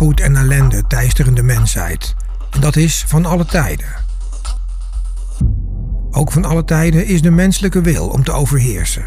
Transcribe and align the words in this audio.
en 0.00 0.36
ellende 0.36 0.86
teisteren 0.86 1.34
de 1.34 1.42
mensheid. 1.42 2.14
En 2.50 2.60
dat 2.60 2.76
is 2.76 3.04
van 3.06 3.26
alle 3.26 3.44
tijden. 3.44 3.86
Ook 6.10 6.32
van 6.32 6.44
alle 6.44 6.64
tijden 6.64 7.06
is 7.06 7.22
de 7.22 7.30
menselijke 7.30 7.80
wil 7.80 8.08
om 8.08 8.24
te 8.24 8.32
overheersen. 8.32 9.04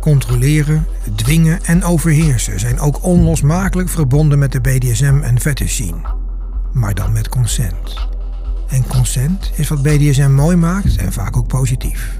Controleren, 0.00 0.86
dwingen 1.14 1.64
en 1.64 1.84
overheersen 1.84 2.60
zijn 2.60 2.80
ook 2.80 3.04
onlosmakelijk 3.04 3.88
verbonden 3.88 4.38
met 4.38 4.52
de 4.52 4.60
BDSM 4.60 5.20
en 5.22 5.40
fetish 5.40 5.72
scene. 5.72 6.16
Maar 6.72 6.94
dan 6.94 7.12
met 7.12 7.28
consent. 7.28 8.08
En 8.68 8.86
consent 8.86 9.50
is 9.54 9.68
wat 9.68 9.82
BDSM 9.82 10.30
mooi 10.30 10.56
maakt 10.56 10.96
en 10.96 11.12
vaak 11.12 11.36
ook 11.36 11.46
positief. 11.46 12.18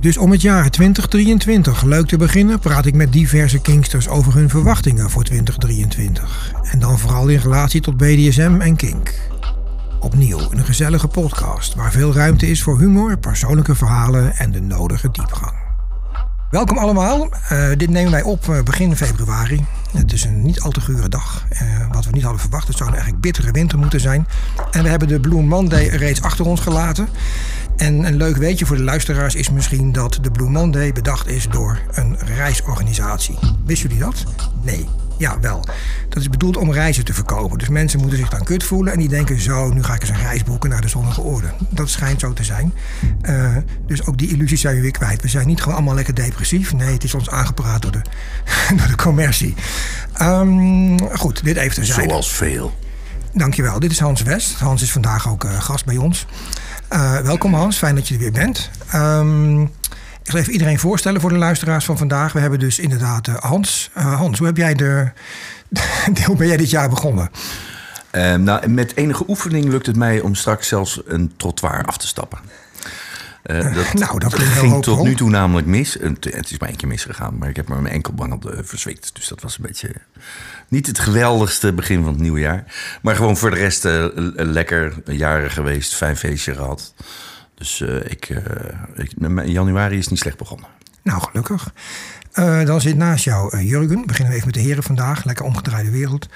Dus 0.00 0.18
om 0.18 0.30
het 0.30 0.42
jaar 0.42 0.70
2023 0.70 1.82
leuk 1.82 2.06
te 2.06 2.16
beginnen, 2.16 2.58
praat 2.58 2.86
ik 2.86 2.94
met 2.94 3.12
diverse 3.12 3.58
kinksters 3.58 4.08
over 4.08 4.34
hun 4.34 4.48
verwachtingen 4.48 5.10
voor 5.10 5.24
2023. 5.24 6.52
En 6.62 6.78
dan 6.78 6.98
vooral 6.98 7.28
in 7.28 7.38
relatie 7.38 7.80
tot 7.80 7.96
BDSM 7.96 8.56
en 8.60 8.76
kink. 8.76 9.14
Opnieuw 10.00 10.38
een 10.50 10.64
gezellige 10.64 11.08
podcast 11.08 11.74
waar 11.74 11.92
veel 11.92 12.12
ruimte 12.12 12.46
is 12.46 12.62
voor 12.62 12.78
humor, 12.78 13.18
persoonlijke 13.18 13.74
verhalen 13.74 14.36
en 14.36 14.52
de 14.52 14.60
nodige 14.60 15.10
diepgang. 15.10 15.56
Welkom 16.50 16.78
allemaal. 16.78 17.28
Uh, 17.52 17.68
dit 17.76 17.90
nemen 17.90 18.10
wij 18.10 18.22
op 18.22 18.46
uh, 18.46 18.62
begin 18.62 18.96
februari. 18.96 19.64
Het 19.92 20.12
is 20.12 20.24
een 20.24 20.42
niet 20.42 20.60
al 20.60 20.70
te 20.70 20.80
gure 20.80 21.08
dag. 21.08 21.44
Uh, 21.52 21.60
wat 21.90 22.04
we 22.04 22.10
niet 22.10 22.22
hadden 22.22 22.40
verwacht. 22.40 22.68
Het 22.68 22.76
zou 22.76 22.88
een 22.88 22.94
eigenlijk 22.94 23.24
bittere 23.24 23.50
winter 23.50 23.78
moeten 23.78 24.00
zijn. 24.00 24.26
En 24.70 24.82
we 24.82 24.88
hebben 24.88 25.08
de 25.08 25.20
Blue 25.20 25.42
Monday 25.42 25.86
reeds 25.86 26.22
achter 26.22 26.44
ons 26.44 26.60
gelaten. 26.60 27.08
En 27.78 28.04
een 28.04 28.16
leuk 28.16 28.36
weetje 28.36 28.66
voor 28.66 28.76
de 28.76 28.82
luisteraars 28.82 29.34
is 29.34 29.50
misschien 29.50 29.92
dat 29.92 30.18
de 30.22 30.30
Blue 30.30 30.48
Monday 30.48 30.92
bedacht 30.92 31.26
is 31.26 31.48
door 31.48 31.80
een 31.90 32.16
reisorganisatie. 32.36 33.38
Wisten 33.64 33.88
jullie 33.88 34.04
dat? 34.04 34.24
Nee. 34.62 34.88
Ja, 35.18 35.40
wel. 35.40 35.64
Dat 36.08 36.22
is 36.22 36.28
bedoeld 36.28 36.56
om 36.56 36.72
reizen 36.72 37.04
te 37.04 37.14
verkopen. 37.14 37.58
Dus 37.58 37.68
mensen 37.68 38.00
moeten 38.00 38.18
zich 38.18 38.28
dan 38.28 38.44
kut 38.44 38.64
voelen 38.64 38.92
en 38.92 38.98
die 38.98 39.08
denken 39.08 39.40
zo, 39.40 39.72
nu 39.72 39.82
ga 39.82 39.94
ik 39.94 40.00
eens 40.00 40.10
een 40.10 40.20
reis 40.20 40.42
boeken 40.42 40.70
naar 40.70 40.80
de 40.80 40.88
zonnige 40.88 41.20
orde. 41.20 41.52
Dat 41.68 41.88
schijnt 41.88 42.20
zo 42.20 42.32
te 42.32 42.44
zijn. 42.44 42.72
Uh, 43.22 43.56
dus 43.86 44.06
ook 44.06 44.18
die 44.18 44.28
illusies 44.28 44.60
zijn 44.60 44.74
we 44.74 44.80
weer 44.80 44.90
kwijt. 44.90 45.22
We 45.22 45.28
zijn 45.28 45.46
niet 45.46 45.60
gewoon 45.60 45.74
allemaal 45.74 45.94
lekker 45.94 46.14
depressief. 46.14 46.72
Nee, 46.72 46.92
het 46.92 47.04
is 47.04 47.14
ons 47.14 47.30
aangepraat 47.30 47.82
door 47.82 47.92
de, 47.92 48.02
door 48.76 48.86
de 48.86 48.96
commercie. 48.96 49.54
Um, 50.22 51.16
goed, 51.16 51.44
dit 51.44 51.56
even 51.56 51.74
terzijde. 51.74 52.08
Zoals 52.08 52.32
veel. 52.32 52.74
Dankjewel. 53.32 53.80
Dit 53.80 53.90
is 53.90 54.00
Hans 54.00 54.22
West. 54.22 54.54
Hans 54.54 54.82
is 54.82 54.92
vandaag 54.92 55.28
ook 55.28 55.44
uh, 55.44 55.60
gast 55.60 55.84
bij 55.84 55.96
ons. 55.96 56.26
Uh, 56.92 57.18
welkom 57.18 57.54
Hans, 57.54 57.78
fijn 57.78 57.94
dat 57.94 58.08
je 58.08 58.14
er 58.14 58.20
weer 58.20 58.32
bent. 58.32 58.70
Um, 58.94 59.62
ik 59.62 60.34
zal 60.34 60.40
even 60.40 60.52
iedereen 60.52 60.78
voorstellen 60.78 61.20
voor 61.20 61.30
de 61.30 61.38
luisteraars 61.38 61.84
van 61.84 61.98
vandaag. 61.98 62.32
We 62.32 62.40
hebben 62.40 62.58
dus 62.58 62.78
inderdaad 62.78 63.28
uh, 63.28 63.34
Hans. 63.34 63.90
Uh, 63.98 64.14
Hans, 64.16 64.38
hoe 64.38 64.46
heb 64.46 64.56
jij 64.56 64.74
de, 64.74 65.10
hoe 66.26 66.36
ben 66.36 66.46
jij 66.46 66.56
dit 66.56 66.70
jaar 66.70 66.88
begonnen? 66.88 67.30
Uh, 68.12 68.34
nou, 68.34 68.68
met 68.68 68.96
enige 68.96 69.24
oefening 69.28 69.64
lukt 69.64 69.86
het 69.86 69.96
mij 69.96 70.20
om 70.20 70.34
straks 70.34 70.68
zelfs 70.68 71.00
een 71.06 71.32
trottoir 71.36 71.84
af 71.84 71.98
te 71.98 72.06
stappen. 72.06 72.38
Uh, 73.46 73.74
dat, 73.74 73.94
nou, 74.04 74.18
dat 74.18 74.34
ging 74.34 74.82
tot 74.82 75.02
nu 75.02 75.14
toe 75.14 75.30
namelijk 75.30 75.66
mis. 75.66 75.96
Het 76.00 76.50
is 76.50 76.58
maar 76.58 76.68
één 76.68 76.78
keer 76.78 76.88
misgegaan, 76.88 77.38
maar 77.38 77.48
ik 77.48 77.56
heb 77.56 77.68
me 77.68 77.80
mijn 77.80 77.94
enkelband 77.94 78.44
verzwikt. 78.48 79.14
Dus 79.14 79.28
dat 79.28 79.40
was 79.40 79.58
een 79.58 79.66
beetje 79.66 79.94
niet 80.68 80.86
het 80.86 80.98
geweldigste 80.98 81.72
begin 81.72 82.02
van 82.02 82.12
het 82.12 82.20
nieuwe 82.20 82.40
jaar. 82.40 82.64
Maar 83.02 83.16
gewoon 83.16 83.36
voor 83.36 83.50
de 83.50 83.56
rest 83.56 83.84
uh, 83.84 84.06
lekker 84.34 84.94
jaren 85.04 85.50
geweest, 85.50 85.94
fijn 85.94 86.16
feestje 86.16 86.54
gehad. 86.54 86.94
Dus 87.54 87.80
uh, 87.80 87.96
ik, 87.96 88.28
ik, 88.94 89.12
januari 89.44 89.98
is 89.98 90.08
niet 90.08 90.18
slecht 90.18 90.38
begonnen. 90.38 90.68
Nou, 91.02 91.20
gelukkig. 91.20 91.72
Uh, 92.34 92.64
dan 92.64 92.80
zit 92.80 92.96
naast 92.96 93.24
jou 93.24 93.56
uh, 93.56 93.68
Jurgen. 93.68 94.06
Beginnen 94.06 94.28
we 94.32 94.34
even 94.34 94.46
met 94.46 94.54
de 94.54 94.60
heren 94.60 94.82
vandaag. 94.82 95.24
Lekker 95.24 95.44
omgedraaide 95.44 95.90
wereld. 95.90 96.28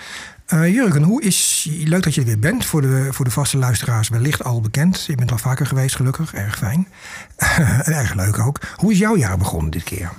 Uh, 0.48 0.74
Jurgen, 0.74 1.02
hoe 1.02 1.22
is, 1.22 1.68
leuk 1.84 2.02
dat 2.02 2.14
je 2.14 2.20
er 2.20 2.26
weer 2.26 2.38
bent. 2.38 2.64
Voor 2.64 2.80
de, 2.80 3.08
voor 3.10 3.24
de 3.24 3.30
vaste 3.30 3.56
luisteraars 3.56 4.08
wellicht 4.08 4.44
al 4.44 4.60
bekend. 4.60 5.04
Je 5.04 5.14
bent 5.14 5.30
al 5.30 5.38
vaker 5.38 5.66
geweest, 5.66 5.96
gelukkig. 5.96 6.34
Erg 6.34 6.56
fijn. 6.58 6.88
en 7.84 7.92
erg 7.92 8.14
leuk 8.14 8.38
ook. 8.38 8.58
Hoe 8.76 8.92
is 8.92 8.98
jouw 8.98 9.16
jaar 9.16 9.38
begonnen 9.38 9.70
dit 9.70 9.82
keer? 9.82 10.10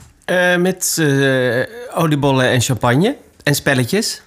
met 0.60 1.04
oliebollen 1.94 2.50
en 2.50 2.62
champagne. 2.62 3.18
En 3.44 3.56
spelletjes. 3.56 4.22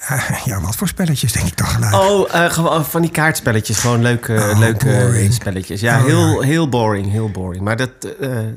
Uh, 0.00 0.30
ja, 0.44 0.60
wat 0.60 0.76
voor 0.76 0.88
spelletjes 0.88 1.32
denk 1.32 1.46
ik 1.46 1.56
dan 1.56 1.66
gelijk? 1.66 1.94
Oh, 1.94 2.50
gewoon 2.52 2.84
van 2.84 3.02
die 3.02 3.10
kaartspelletjes. 3.10 3.78
Gewoon 3.78 4.02
leuke, 4.02 4.34
oh, 4.34 4.58
leuke 4.58 5.26
spelletjes. 5.30 5.80
Ja, 5.80 5.98
oh, 5.98 6.04
heel, 6.04 6.40
heel 6.40 6.68
boring, 6.68 7.10
heel 7.10 7.30
boring. 7.30 7.64
Maar 7.64 7.76
dat, 7.76 7.90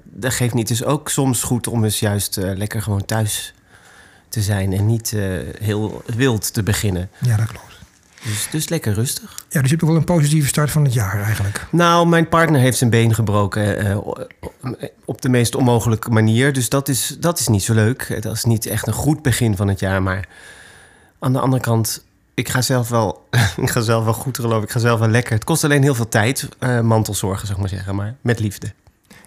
dat 0.03 0.33
geeft 0.33 0.53
niet. 0.53 0.69
Het 0.69 0.79
is 0.79 0.85
ook 0.85 1.09
soms 1.09 1.43
goed 1.43 1.67
om 1.67 1.83
eens 1.83 1.99
juist 1.99 2.35
lekker 2.35 2.81
gewoon 2.81 3.05
thuis 3.05 3.53
te 4.33 4.41
zijn... 4.41 4.73
en 4.73 4.85
niet 4.85 5.15
heel 5.61 6.03
wild 6.15 6.53
te 6.53 6.63
beginnen. 6.63 7.09
Ja, 7.19 7.37
dat 7.37 7.47
klopt. 7.47 7.73
Dus, 8.23 8.47
dus 8.51 8.69
lekker 8.69 8.93
rustig. 8.93 9.45
Ja, 9.49 9.61
dus 9.61 9.69
je 9.69 9.75
hebt 9.75 9.87
wel 9.87 9.95
een 9.95 10.03
positieve 10.03 10.47
start 10.47 10.71
van 10.71 10.83
het 10.83 10.93
jaar 10.93 11.21
eigenlijk. 11.21 11.67
Nou, 11.71 12.07
mijn 12.07 12.29
partner 12.29 12.59
heeft 12.61 12.77
zijn 12.77 12.89
been 12.89 13.13
gebroken 13.13 14.03
op 15.05 15.21
de 15.21 15.29
meest 15.29 15.55
onmogelijke 15.55 16.09
manier. 16.09 16.53
Dus 16.53 16.69
dat 16.69 16.89
is, 16.89 17.15
dat 17.19 17.39
is 17.39 17.47
niet 17.47 17.63
zo 17.63 17.73
leuk. 17.73 18.21
Dat 18.21 18.33
is 18.33 18.43
niet 18.43 18.65
echt 18.65 18.87
een 18.87 18.93
goed 18.93 19.21
begin 19.21 19.55
van 19.55 19.67
het 19.67 19.79
jaar, 19.79 20.03
maar... 20.03 20.27
Aan 21.19 21.33
de 21.33 21.39
andere 21.39 21.61
kant, 21.61 22.03
ik 22.33 22.49
ga 22.49 22.61
zelf 22.61 22.89
wel, 22.89 23.27
ik 23.65 23.69
ga 23.69 23.81
zelf 23.81 24.03
wel 24.03 24.13
goed 24.13 24.37
geloof 24.37 24.63
ik. 24.63 24.71
ga 24.71 24.79
zelf 24.79 24.99
wel 24.99 25.09
lekker. 25.09 25.33
Het 25.33 25.43
kost 25.43 25.63
alleen 25.63 25.81
heel 25.81 25.95
veel 25.95 26.09
tijd, 26.09 26.49
uh, 26.59 26.79
mantelzorgen, 26.79 27.47
zeg 27.47 27.57
maar 27.57 27.69
zeggen, 27.69 27.95
maar 27.95 28.15
met 28.21 28.39
liefde. 28.39 28.73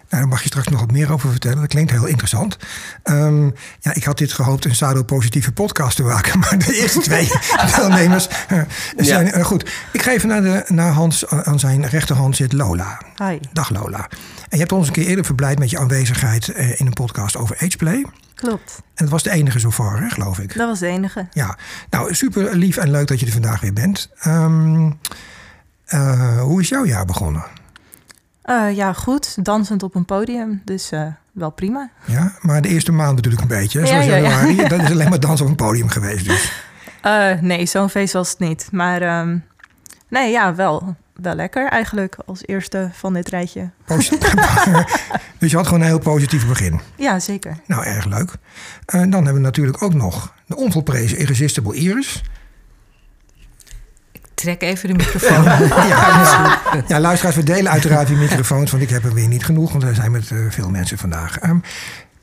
Nou, 0.09 0.21
daar 0.21 0.27
mag 0.27 0.41
je 0.41 0.47
straks 0.47 0.67
nog 0.67 0.79
wat 0.79 0.91
meer 0.91 1.11
over 1.11 1.29
vertellen. 1.29 1.59
Dat 1.59 1.67
klinkt 1.67 1.91
heel 1.91 2.05
interessant. 2.05 2.57
Um, 3.03 3.53
ja, 3.79 3.93
ik 3.93 4.03
had 4.03 4.17
dit 4.17 4.33
gehoopt 4.33 4.65
een 4.65 4.75
sado-positieve 4.75 5.51
podcast 5.51 5.95
te 5.95 6.03
maken. 6.03 6.39
Maar 6.39 6.57
de 6.57 6.75
eerste 6.81 6.99
twee 6.99 7.31
deelnemers 7.75 8.27
uh, 8.51 8.61
zijn 8.97 9.25
ja. 9.25 9.37
uh, 9.37 9.45
goed. 9.45 9.71
Ik 9.91 10.01
ga 10.01 10.11
even 10.11 10.27
naar, 10.27 10.41
de, 10.41 10.63
naar 10.67 10.91
Hans. 10.91 11.27
Aan 11.27 11.59
zijn 11.59 11.85
rechterhand 11.85 12.35
zit 12.35 12.53
Lola. 12.53 13.01
Hi. 13.15 13.37
Dag 13.53 13.69
Lola. 13.69 14.09
En 14.39 14.47
je 14.49 14.57
hebt 14.57 14.71
ons 14.71 14.87
een 14.87 14.93
keer 14.93 15.07
eerder 15.07 15.25
verblijd 15.25 15.59
met 15.59 15.69
je 15.69 15.79
aanwezigheid 15.79 16.47
in 16.47 16.85
een 16.85 16.93
podcast 16.93 17.37
over 17.37 17.55
ageplay. 17.55 18.05
Klopt. 18.35 18.75
En 18.77 19.03
dat 19.05 19.09
was 19.09 19.23
de 19.23 19.31
enige 19.31 19.59
zo 19.59 19.69
ver, 19.69 19.99
hè, 19.99 20.09
geloof 20.09 20.39
ik. 20.39 20.55
Dat 20.55 20.67
was 20.67 20.79
de 20.79 20.87
enige. 20.87 21.27
Ja, 21.31 21.57
nou 21.89 22.13
super 22.13 22.55
lief 22.55 22.77
en 22.77 22.91
leuk 22.91 23.07
dat 23.07 23.19
je 23.19 23.25
er 23.25 23.31
vandaag 23.31 23.61
weer 23.61 23.73
bent. 23.73 24.09
Um, 24.27 24.99
uh, 25.89 26.41
hoe 26.41 26.61
is 26.61 26.69
jouw 26.69 26.85
jaar 26.85 27.05
begonnen? 27.05 27.43
Uh, 28.49 28.75
ja, 28.75 28.93
goed. 28.93 29.45
Dansend 29.45 29.83
op 29.83 29.95
een 29.95 30.05
podium, 30.05 30.61
dus 30.65 30.91
uh, 30.91 31.07
wel 31.31 31.49
prima. 31.49 31.89
Ja, 32.05 32.33
maar 32.41 32.61
de 32.61 32.67
eerste 32.67 32.91
maand 32.91 33.15
natuurlijk 33.15 33.41
een 33.41 33.47
beetje, 33.47 33.87
zoals 33.87 34.05
ja, 34.05 34.11
januari. 34.19 34.55
Ja, 34.55 34.61
ja. 34.61 34.67
Dat 34.77 34.81
is 34.81 34.91
alleen 34.91 35.09
maar 35.09 35.19
dansen 35.19 35.45
op 35.45 35.51
een 35.51 35.57
podium 35.57 35.89
geweest 35.89 36.25
dus. 36.25 36.51
nee, 37.41 37.65
zo'n 37.65 37.89
feest 37.89 38.13
was 38.13 38.29
het 38.29 38.39
niet. 38.39 38.69
Maar 38.71 39.19
um, 39.19 39.43
nee, 40.07 40.31
ja, 40.31 40.55
wel 40.55 40.95
wel 41.21 41.35
lekker 41.35 41.69
eigenlijk 41.69 42.17
als 42.25 42.41
eerste 42.45 42.89
van 42.93 43.13
dit 43.13 43.29
rijtje. 43.29 43.69
dus 45.39 45.51
je 45.51 45.55
had 45.55 45.65
gewoon 45.65 45.81
een 45.81 45.87
heel 45.87 45.99
positief 45.99 46.47
begin. 46.47 46.79
Ja, 46.95 47.19
zeker. 47.19 47.57
Nou, 47.65 47.83
erg 47.85 48.05
leuk. 48.05 48.33
Dan 48.85 49.11
hebben 49.11 49.33
we 49.33 49.39
natuurlijk 49.39 49.81
ook 49.81 49.93
nog 49.93 50.33
de 50.45 50.55
onvolprezen 50.55 51.17
Irresistible 51.17 51.75
Iris. 51.75 52.23
Trek 54.37 54.61
even 54.61 54.87
de 54.87 54.93
microfoon. 54.95 55.43
ja, 55.43 55.59
ja, 55.87 56.83
ja, 56.87 56.99
luisteraars, 56.99 57.35
we 57.35 57.43
delen 57.43 57.71
uiteraard 57.71 58.07
die 58.07 58.17
microfoons, 58.17 58.71
want 58.71 58.83
ik 58.83 58.89
heb 58.89 59.03
er 59.03 59.13
weer 59.13 59.27
niet 59.27 59.45
genoeg, 59.45 59.71
want 59.71 59.83
er 59.83 59.95
zijn 59.95 60.11
met 60.11 60.29
uh, 60.29 60.51
veel 60.51 60.69
mensen 60.69 60.97
vandaag. 60.97 61.43
Um, 61.43 61.63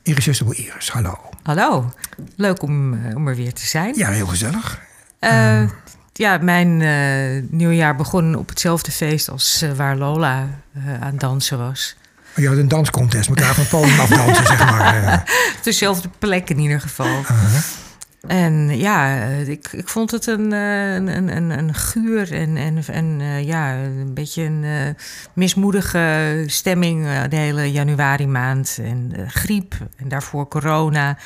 Irresistible 0.03 0.55
Iris, 0.55 0.89
hallo. 0.89 1.19
Hallo, 1.43 1.93
leuk 2.35 2.61
om, 2.61 2.93
uh, 2.93 3.15
om 3.15 3.27
er 3.27 3.35
weer 3.35 3.53
te 3.53 3.65
zijn. 3.65 3.93
Ja, 3.97 4.09
heel 4.09 4.27
gezellig. 4.27 4.79
Um, 5.19 5.71
ja, 6.13 6.37
mijn 6.37 6.79
uh, 6.79 7.43
nieuwjaar 7.49 7.95
begon 7.95 8.35
op 8.35 8.49
hetzelfde 8.49 8.91
feest 8.91 9.29
als 9.29 9.63
uh, 9.63 9.71
waar 9.71 9.95
Lola 9.95 10.47
uh, 10.77 11.01
aan 11.01 11.17
dansen 11.17 11.57
was. 11.57 11.95
Oh, 12.31 12.43
je 12.43 12.47
had 12.47 12.57
een 12.57 12.67
danscontest, 12.67 13.29
elkaar 13.29 13.53
van 13.53 13.67
podium 13.67 13.99
afdansen, 13.99 14.45
zeg 14.45 14.59
maar. 14.59 15.23
Op 15.57 15.63
dezelfde 15.63 16.09
plek 16.19 16.49
in 16.49 16.59
ieder 16.59 16.81
geval. 16.81 17.21
-huh. 17.25 17.83
En 18.27 18.77
ja, 18.77 19.25
ik, 19.27 19.67
ik 19.71 19.87
vond 19.87 20.11
het 20.11 20.27
een, 20.27 20.51
een, 20.51 21.35
een, 21.35 21.49
een 21.49 21.73
guur 21.73 22.33
en, 22.33 22.57
en, 22.57 22.83
en 22.87 23.43
ja, 23.45 23.75
een 23.75 24.13
beetje 24.13 24.43
een 24.43 24.95
mismoedige 25.33 26.43
stemming 26.47 27.21
de 27.29 27.35
hele 27.35 27.71
januari 27.71 28.27
maand. 28.27 28.79
En 28.83 29.13
griep 29.27 29.75
en 29.97 30.07
daarvoor 30.07 30.47
corona. 30.47 31.17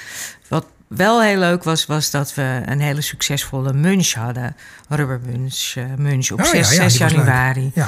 Wat 0.48 0.66
wel 0.88 1.22
heel 1.22 1.40
leuk 1.40 1.64
was, 1.64 1.86
was 1.86 2.12
dat 2.12 2.34
we 2.34 2.62
een 2.66 2.80
hele 2.80 3.02
succesvolle 3.02 3.74
munch 3.74 4.14
hadden. 4.14 4.56
Rubber 4.88 5.20
munch, 5.26 5.76
munch 5.98 6.32
op 6.32 6.40
oh, 6.40 6.46
6, 6.46 6.76
ja, 6.76 6.84
ja, 6.84 6.90
6 6.90 6.98
januari. 6.98 7.72
Ja. 7.74 7.88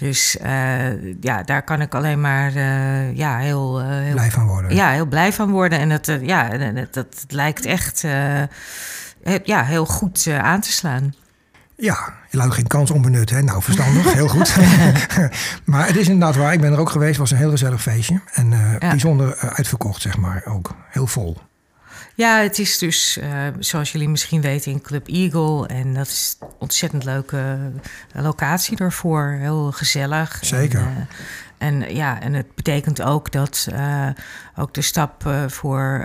Dus 0.00 0.36
uh, 0.42 1.14
ja, 1.20 1.42
daar 1.42 1.62
kan 1.62 1.80
ik 1.80 1.94
alleen 1.94 2.20
maar 2.20 2.54
uh, 2.54 3.16
ja, 3.16 3.38
heel, 3.38 3.84
heel, 3.84 4.12
blij 4.12 4.30
van 4.30 4.46
worden. 4.46 4.74
Ja, 4.74 4.90
heel 4.90 5.06
blij 5.06 5.32
van 5.32 5.50
worden. 5.50 5.78
En 5.78 5.88
dat, 5.88 6.06
ja, 6.20 6.48
dat, 6.72 6.94
dat 6.94 7.24
lijkt 7.28 7.64
echt 7.64 8.00
ja, 9.44 9.64
heel 9.64 9.86
goed 9.86 10.28
aan 10.40 10.60
te 10.60 10.72
slaan. 10.72 11.14
Ja, 11.76 12.14
je 12.30 12.36
laat 12.36 12.54
geen 12.54 12.66
kans 12.66 12.90
onbenut. 12.90 13.30
Hè? 13.30 13.42
Nou, 13.42 13.62
verstandig, 13.62 14.12
heel 14.12 14.28
goed. 14.28 14.56
maar 15.64 15.86
het 15.86 15.96
is 15.96 16.08
inderdaad 16.08 16.36
waar. 16.36 16.52
Ik 16.52 16.60
ben 16.60 16.72
er 16.72 16.78
ook 16.78 16.90
geweest. 16.90 17.10
Het 17.10 17.20
was 17.20 17.30
een 17.30 17.36
heel 17.36 17.50
gezellig 17.50 17.82
feestje. 17.82 18.20
En 18.32 18.50
ja. 18.50 18.78
bijzonder 18.78 19.36
uitverkocht, 19.36 20.02
zeg 20.02 20.16
maar. 20.16 20.42
Ook 20.44 20.74
heel 20.90 21.06
vol. 21.06 21.36
Ja, 22.20 22.40
het 22.40 22.58
is 22.58 22.78
dus, 22.78 23.18
eh, 23.18 23.46
zoals 23.58 23.92
jullie 23.92 24.08
misschien 24.08 24.40
weten, 24.40 24.72
in 24.72 24.80
Club 24.80 25.08
Eagle. 25.08 25.66
En 25.66 25.94
dat 25.94 26.06
is 26.06 26.36
een 26.40 26.48
ontzettend 26.58 27.04
leuke 27.04 27.58
eh, 28.12 28.22
locatie 28.22 28.76
daarvoor. 28.76 29.36
Heel 29.40 29.72
gezellig. 29.72 30.38
Zeker. 30.40 30.80
En, 30.80 31.82
eh, 31.82 31.88
en 31.88 31.94
ja, 31.94 32.20
en 32.20 32.32
het 32.32 32.54
betekent 32.54 33.02
ook 33.02 33.32
dat 33.32 33.68
ook 34.60 34.74
de 34.74 34.82
stap 34.82 35.24
uh, 35.26 35.48
voor. 35.48 36.04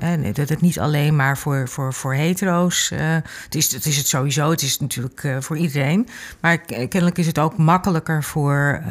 Uh, 0.00 0.34
dat 0.34 0.48
het 0.48 0.60
niet 0.60 0.78
alleen 0.78 1.16
maar 1.16 1.38
voor, 1.38 1.68
voor, 1.68 1.92
voor 1.92 2.14
hetero's. 2.14 2.90
het, 2.94 3.54
is, 3.54 3.72
het 3.72 3.86
is 3.86 3.96
het 3.96 4.06
sowieso, 4.06 4.50
het 4.50 4.62
is 4.62 4.78
natuurlijk 4.78 5.36
voor 5.40 5.56
iedereen. 5.56 6.08
Maar 6.40 6.58
kennelijk 6.58 7.18
is 7.18 7.26
het 7.26 7.38
ook 7.38 7.56
makkelijker 7.56 8.22
voor 8.22 8.82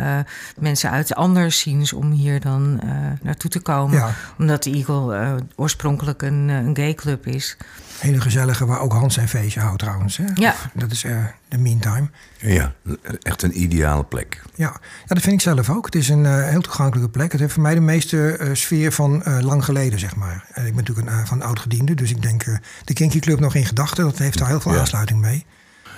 mensen 0.59 0.91
uit 0.91 1.15
andere 1.15 1.49
scenes 1.49 1.93
om 1.93 2.11
hier 2.11 2.39
dan 2.39 2.81
naartoe 3.21 3.49
te 3.49 3.59
komen. 3.59 3.97
Ja. 3.97 4.13
Omdat 4.37 4.63
de 4.63 4.71
Eagle 4.71 5.39
oorspronkelijk 5.55 6.21
een, 6.21 6.47
een 6.47 6.75
gay 6.75 6.93
club 6.93 7.27
is. 7.27 7.57
Hele 7.99 8.21
gezellige, 8.21 8.65
waar 8.65 8.79
ook 8.79 8.93
Hans 8.93 9.13
zijn 9.13 9.29
feestje 9.29 9.59
houdt 9.59 9.79
trouwens. 9.79 10.17
Hè? 10.17 10.25
Ja. 10.33 10.55
Dat 10.73 10.91
is 10.91 11.05
de 11.47 11.57
meantime. 11.57 12.09
Ja, 12.37 12.73
echt 13.21 13.41
een 13.41 13.61
ideale 13.61 14.03
plek. 14.03 14.41
Ja. 14.55 14.65
ja, 14.65 14.79
dat 15.05 15.21
vind 15.21 15.33
ik 15.33 15.41
zelf 15.41 15.69
ook. 15.69 15.85
Het 15.85 15.95
is 15.95 16.09
een 16.09 16.23
uh, 16.23 16.49
heel 16.49 16.61
toegankelijke 16.61 17.09
plek. 17.11 17.31
Het 17.31 17.41
heeft 17.41 17.53
voor 17.53 17.61
mij 17.61 17.73
de 17.73 17.81
meeste 17.81 18.37
uh, 18.41 18.53
van 18.91 19.23
uh, 19.27 19.39
lang 19.39 19.65
geleden, 19.65 19.99
zeg 19.99 20.15
maar. 20.15 20.45
ik 20.47 20.63
ben 20.63 20.75
natuurlijk 20.75 21.09
een, 21.09 21.27
van 21.27 21.41
oud-gediende, 21.41 21.93
dus 21.93 22.09
ik 22.09 22.21
denk 22.21 22.45
de 22.83 22.93
Kinky 22.93 23.19
Club 23.19 23.39
nog 23.39 23.55
in 23.55 23.65
gedachten. 23.65 24.03
Dat 24.03 24.17
heeft 24.17 24.37
daar 24.37 24.47
heel 24.47 24.59
veel 24.59 24.73
ja. 24.73 24.79
aansluiting 24.79 25.21
mee. 25.21 25.45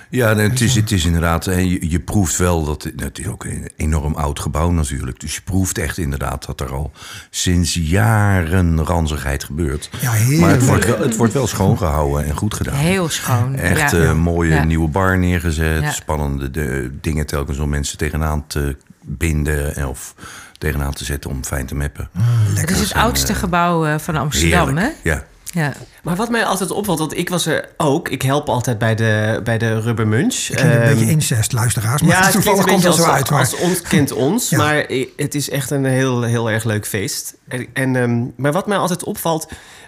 Ja, 0.10 0.36
het 0.36 0.62
is, 0.62 0.76
het 0.76 0.92
is 0.92 1.06
inderdaad, 1.06 1.46
je, 1.46 1.90
je 1.90 2.00
proeft 2.00 2.38
wel 2.38 2.66
dat 2.66 2.92
het 2.96 3.20
is 3.20 3.28
ook 3.28 3.44
een 3.44 3.72
enorm 3.76 4.16
oud 4.16 4.40
gebouw 4.40 4.72
natuurlijk. 4.72 5.20
Dus 5.20 5.36
je 5.36 5.42
proeft 5.42 5.78
echt 5.78 5.98
inderdaad 5.98 6.46
dat 6.46 6.62
er 6.62 6.72
al 6.72 6.92
sinds 7.30 7.74
jaren 7.74 8.86
ranzigheid 8.86 9.44
gebeurt. 9.44 9.90
Ja, 10.00 10.12
heerlijk. 10.12 10.40
maar 10.40 10.50
het 10.50 10.66
wordt, 10.66 10.86
wel, 10.86 11.00
het 11.00 11.16
wordt 11.16 11.34
wel 11.34 11.48
schoongehouden 11.48 12.26
en 12.26 12.36
goed 12.36 12.54
gedaan. 12.54 12.76
Heel 12.76 13.10
schoon. 13.10 13.56
Echt 13.56 13.92
ja. 13.92 13.98
uh, 13.98 14.14
mooie 14.14 14.54
Ja. 14.54 14.64
nieuwe 14.64 14.88
bar 14.88 15.18
neergezet. 15.18 15.82
Ja. 15.82 15.92
Spannende 15.92 16.52
de, 16.52 16.92
dingen 17.02 17.26
telkens 17.26 17.58
om 17.58 17.70
mensen 17.70 17.98
tegenaan 17.98 18.48
te 18.48 18.78
binden 19.02 19.88
of 19.88 20.16
tegenaan 20.58 20.94
te 20.94 21.06
zetten 21.06 21.30
om 21.30 21.46
fijn 21.46 21.66
te 21.66 21.76
mappen. 21.76 22.10
Het 22.56 22.70
is 22.72 22.80
het 22.80 22.92
En, 22.92 23.02
oudste 23.02 23.34
eh, 23.34 23.40
gebouw 23.40 23.86
eh, 23.86 24.00
van 24.00 24.16
Amsterdam, 24.16 24.78
hè? 24.78 24.90
Ja. 25.04 25.24
Ja. 25.54 25.74
Maar 26.04 26.16
wat 26.16 26.30
mij 26.30 26.46
altijd 26.46 26.72
opvalt, 26.72 27.00
want 27.00 27.18
ik 27.18 27.30
was 27.30 27.46
er 27.46 27.70
ook. 27.78 28.10
Ik 28.10 28.22
help 28.22 28.50
altijd 28.50 28.78
bij 28.78 28.96
de, 28.96 29.42
bij 29.44 29.58
de 29.58 29.80
Rubber 29.80 30.08
Munch. 30.08 30.48
Het 30.48 30.56
klinkt 30.56 30.76
een 30.76 30.82
Ehm, 30.82 30.96
beetje 30.98 31.12
incest, 31.12 31.52
luisteraars. 31.52 32.02
Maar 32.02 32.12
ja, 32.12 32.24
het 32.24 32.32
toevallig 32.32 32.66
komt 32.66 32.84
dat 32.84 32.92
als, 32.92 33.02
zo 33.02 33.12
uit. 33.12 33.30
Maar 33.30 33.40
als 33.40 33.56
ons 33.56 33.82
kent 33.82 34.12
ons. 34.12 34.50
Ja. 34.50 34.58
Maar 34.58 34.86
het 35.16 35.36
is 35.36 35.50
echt 35.50 35.72
een 35.72 35.86
heel, 35.86 36.22
heel 36.22 36.52
erg 36.52 36.64
leuk 36.64 36.86
feest. 36.86 37.36
En, 37.48 37.68
en, 37.74 37.96
ehm, 37.96 38.26
maar 38.36 38.52
wat 38.52 38.68
mij 38.68 38.78
altijd 38.78 39.04
opvalt... 39.04 39.48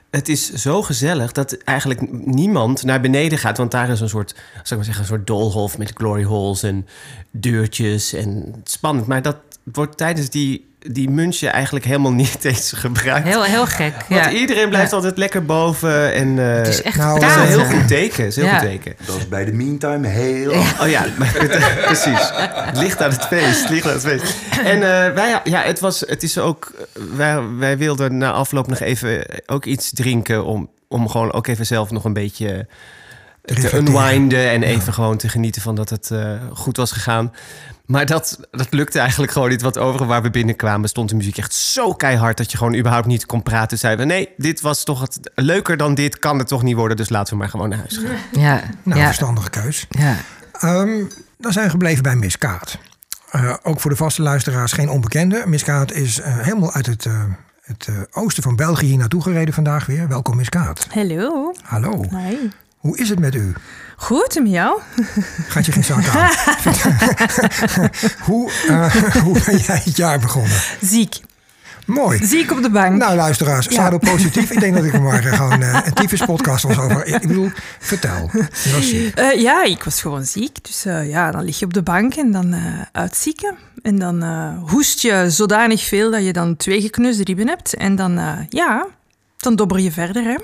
Het 0.09 0.29
is 0.29 0.53
zo 0.53 0.81
gezellig 0.81 1.31
dat 1.31 1.57
eigenlijk 1.63 2.25
niemand 2.25 2.83
naar 2.83 3.01
beneden 3.01 3.37
gaat. 3.37 3.57
Want 3.57 3.71
daar 3.71 3.89
is 3.89 3.99
een 3.99 4.09
soort, 4.09 4.29
zal 4.29 4.41
ik 4.63 4.75
maar 4.75 4.83
zeggen, 4.83 5.01
een 5.01 5.09
soort 5.09 5.27
doolhof 5.27 5.77
met 5.77 5.91
glory 5.95 6.23
holes 6.23 6.63
en 6.63 6.87
deurtjes 7.31 8.13
en 8.13 8.61
spannend. 8.63 9.07
Maar 9.07 9.21
dat 9.21 9.35
wordt 9.63 9.97
tijdens 9.97 10.29
die, 10.29 10.67
die 10.79 11.09
munchje 11.09 11.49
eigenlijk 11.49 11.85
helemaal 11.85 12.11
niet 12.13 12.45
eens 12.45 12.71
gebruikt. 12.75 13.27
Heel, 13.27 13.43
heel 13.43 13.65
gek. 13.65 13.93
Want 14.09 14.23
ja. 14.25 14.31
iedereen 14.31 14.69
blijft 14.69 14.89
Ja. 14.89 14.95
altijd 14.95 15.17
lekker 15.17 15.45
boven. 15.45 16.13
En, 16.13 16.39
eh, 16.39 16.55
Het 16.55 16.67
is 16.67 16.81
echt 16.81 16.97
Nou, 16.97 17.19
dat 17.19 17.29
is 17.29 17.35
een 17.35 17.41
praten. 17.41 17.59
heel 17.69 17.79
goed 17.79 17.87
teken. 17.87 18.25
is 18.25 18.35
heel 18.35 18.45
Ja. 18.45 18.57
goed 18.59 18.67
teken. 18.67 18.95
Dat 19.05 19.15
is 19.17 19.27
bij 19.27 19.45
de 19.45 19.53
meantime 19.53 20.07
heel... 20.07 20.51
Oh 20.51 20.87
ja, 20.89 21.05
precies. 21.85 22.29
Het 22.53 22.77
ligt 22.77 23.01
aan 23.01 23.09
het 23.11 23.25
feest. 23.25 23.61
Het 23.61 23.69
ligt 23.69 23.85
aan 23.85 23.93
het 23.93 24.01
feest. 24.01 24.35
En 24.63 24.75
eh, 24.75 25.13
wij, 25.13 25.41
ja, 25.43 25.61
het, 25.61 25.79
was, 25.79 25.99
het 25.99 26.23
is 26.23 26.37
ook. 26.37 26.71
Wij, 27.15 27.41
wij 27.57 27.77
wilden 27.77 28.17
na 28.17 28.31
afloop 28.31 28.67
nog 28.67 28.79
even 28.79 29.25
ook 29.45 29.65
iets 29.65 29.91
drinken. 29.93 30.45
Om, 30.45 30.69
om 30.87 31.09
gewoon 31.09 31.31
ook 31.33 31.47
even 31.47 31.65
zelf 31.65 31.91
nog 31.91 32.03
een 32.03 32.13
beetje 32.13 32.67
te 33.43 33.75
unwinden. 33.77 34.49
En 34.49 34.63
even 34.63 34.93
gewoon 34.93 35.17
te 35.17 35.29
genieten 35.29 35.61
van 35.61 35.75
dat 35.75 35.89
het 35.89 36.11
eh, 36.11 36.31
goed 36.53 36.77
was 36.77 36.91
gegaan. 36.91 37.33
Maar 37.89 38.05
dat, 38.05 38.39
dat 38.51 38.73
lukte 38.73 38.99
eigenlijk 38.99 39.31
gewoon 39.31 39.49
niet. 39.49 39.61
Want 39.61 39.77
overal 39.77 40.07
waar 40.07 40.21
we 40.21 40.29
binnenkwamen 40.29 40.89
stond 40.89 41.09
de 41.09 41.15
muziek 41.15 41.37
echt 41.37 41.53
zo 41.53 41.93
keihard... 41.93 42.37
dat 42.37 42.51
je 42.51 42.57
gewoon 42.57 42.75
überhaupt 42.75 43.07
niet 43.07 43.25
kon 43.25 43.43
praten. 43.43 43.77
Zeiden 43.77 44.07
we, 44.07 44.13
nee, 44.13 44.29
dit 44.37 44.61
was 44.61 44.83
toch 44.83 45.01
het, 45.01 45.19
leuker 45.35 45.77
dan 45.77 45.95
dit 45.95 46.19
kan 46.19 46.37
het 46.37 46.47
toch 46.47 46.63
niet 46.63 46.75
worden. 46.75 46.97
Dus 46.97 47.09
laten 47.09 47.33
we 47.33 47.39
maar 47.39 47.49
gewoon 47.49 47.69
naar 47.69 47.77
huis 47.77 47.97
gaan. 47.97 48.41
Ja. 48.41 48.61
nou, 48.83 48.99
ja. 48.99 49.05
verstandige 49.05 49.49
keus. 49.49 49.85
ja. 49.89 50.15
Ehm, 50.59 51.03
dan 51.37 51.51
zijn 51.51 51.65
we 51.65 51.71
gebleven 51.71 52.03
bij 52.03 52.15
Miss 52.15 52.37
Kaat. 52.37 52.77
Eh, 53.31 53.53
ook 53.63 53.79
voor 53.79 53.91
de 53.91 53.97
vaste 53.97 54.21
luisteraars 54.21 54.71
geen 54.71 54.89
onbekende. 54.89 55.43
Miss 55.45 55.63
Kaat 55.63 55.91
is 55.91 56.19
eh, 56.19 56.37
helemaal 56.37 56.73
uit 56.73 56.85
het, 56.85 57.05
eh, 57.05 57.23
het 57.61 57.87
eh, 57.87 57.95
oosten 58.11 58.43
van 58.43 58.55
België 58.55 58.85
hier 58.85 58.97
naartoe 58.97 59.21
gereden 59.21 59.53
vandaag 59.53 59.85
weer. 59.85 60.07
Welkom 60.07 60.35
Miss 60.35 60.49
Kaat. 60.49 60.87
Hallo. 60.89 61.53
Hallo. 61.63 62.03
Hi. 62.09 62.35
Hoe 62.79 62.97
is 62.97 63.09
het 63.09 63.19
met 63.19 63.35
u? 63.35 63.53
Goed, 63.95 64.35
en 64.37 64.43
met 64.43 64.51
jou? 64.51 64.79
Gaat 65.47 65.65
je 65.65 65.71
geen 65.71 65.83
zak 65.83 66.07
aan? 66.07 66.29
hoe, 68.27 68.51
eh, 68.67 68.95
hoe 69.23 69.41
ben 69.45 69.57
jij 69.57 69.81
het 69.83 69.97
jaar 69.97 70.19
begonnen? 70.19 70.57
Ziek. 70.81 71.19
Mooi. 71.85 72.25
Ziek 72.25 72.51
op 72.51 72.61
de 72.61 72.69
bank. 72.69 72.95
Nou, 72.97 73.15
luisteraars, 73.15 73.65
Ja. 73.65 73.97
positief. 73.97 74.51
Ik 74.51 74.59
denk 74.59 74.75
dat 74.75 74.83
ik 74.83 74.93
er 74.93 75.01
maar 75.01 75.21
gewoon 75.35 75.61
eh, 75.61 75.79
een 75.85 75.93
tyfus 75.93 76.25
podcast 76.25 76.63
was 76.63 76.77
over. 76.79 77.05
Ik 77.05 77.21
bedoel, 77.27 77.51
vertel. 77.79 78.29
Je 78.33 78.71
was 78.73 78.89
ziek. 78.89 79.15
Eh, 79.15 79.41
ja, 79.41 79.63
ik 79.63 79.83
was 79.83 80.01
gewoon 80.01 80.25
ziek. 80.25 80.63
Dus 80.63 80.83
ja, 81.03 81.31
dan 81.31 81.43
lig 81.43 81.59
je 81.59 81.65
op 81.65 81.73
de 81.73 81.83
bank 81.83 82.13
en 82.15 82.31
dan 82.31 82.55
uitzieken. 82.91 83.55
En 83.81 83.99
dan 83.99 84.23
hoest 84.69 85.01
je 85.01 85.25
zodanig 85.29 85.83
veel 85.83 86.11
dat 86.11 86.23
je 86.25 86.33
dan 86.33 86.57
twee 86.57 86.81
gekneusde 86.81 87.23
ribben 87.23 87.47
hebt. 87.47 87.73
En 87.75 87.95
dan, 87.95 88.45
ja, 88.49 88.87
dan 89.37 89.55
dobber 89.55 89.79
je 89.79 89.91
verder, 89.91 90.23
hè. 90.23 90.35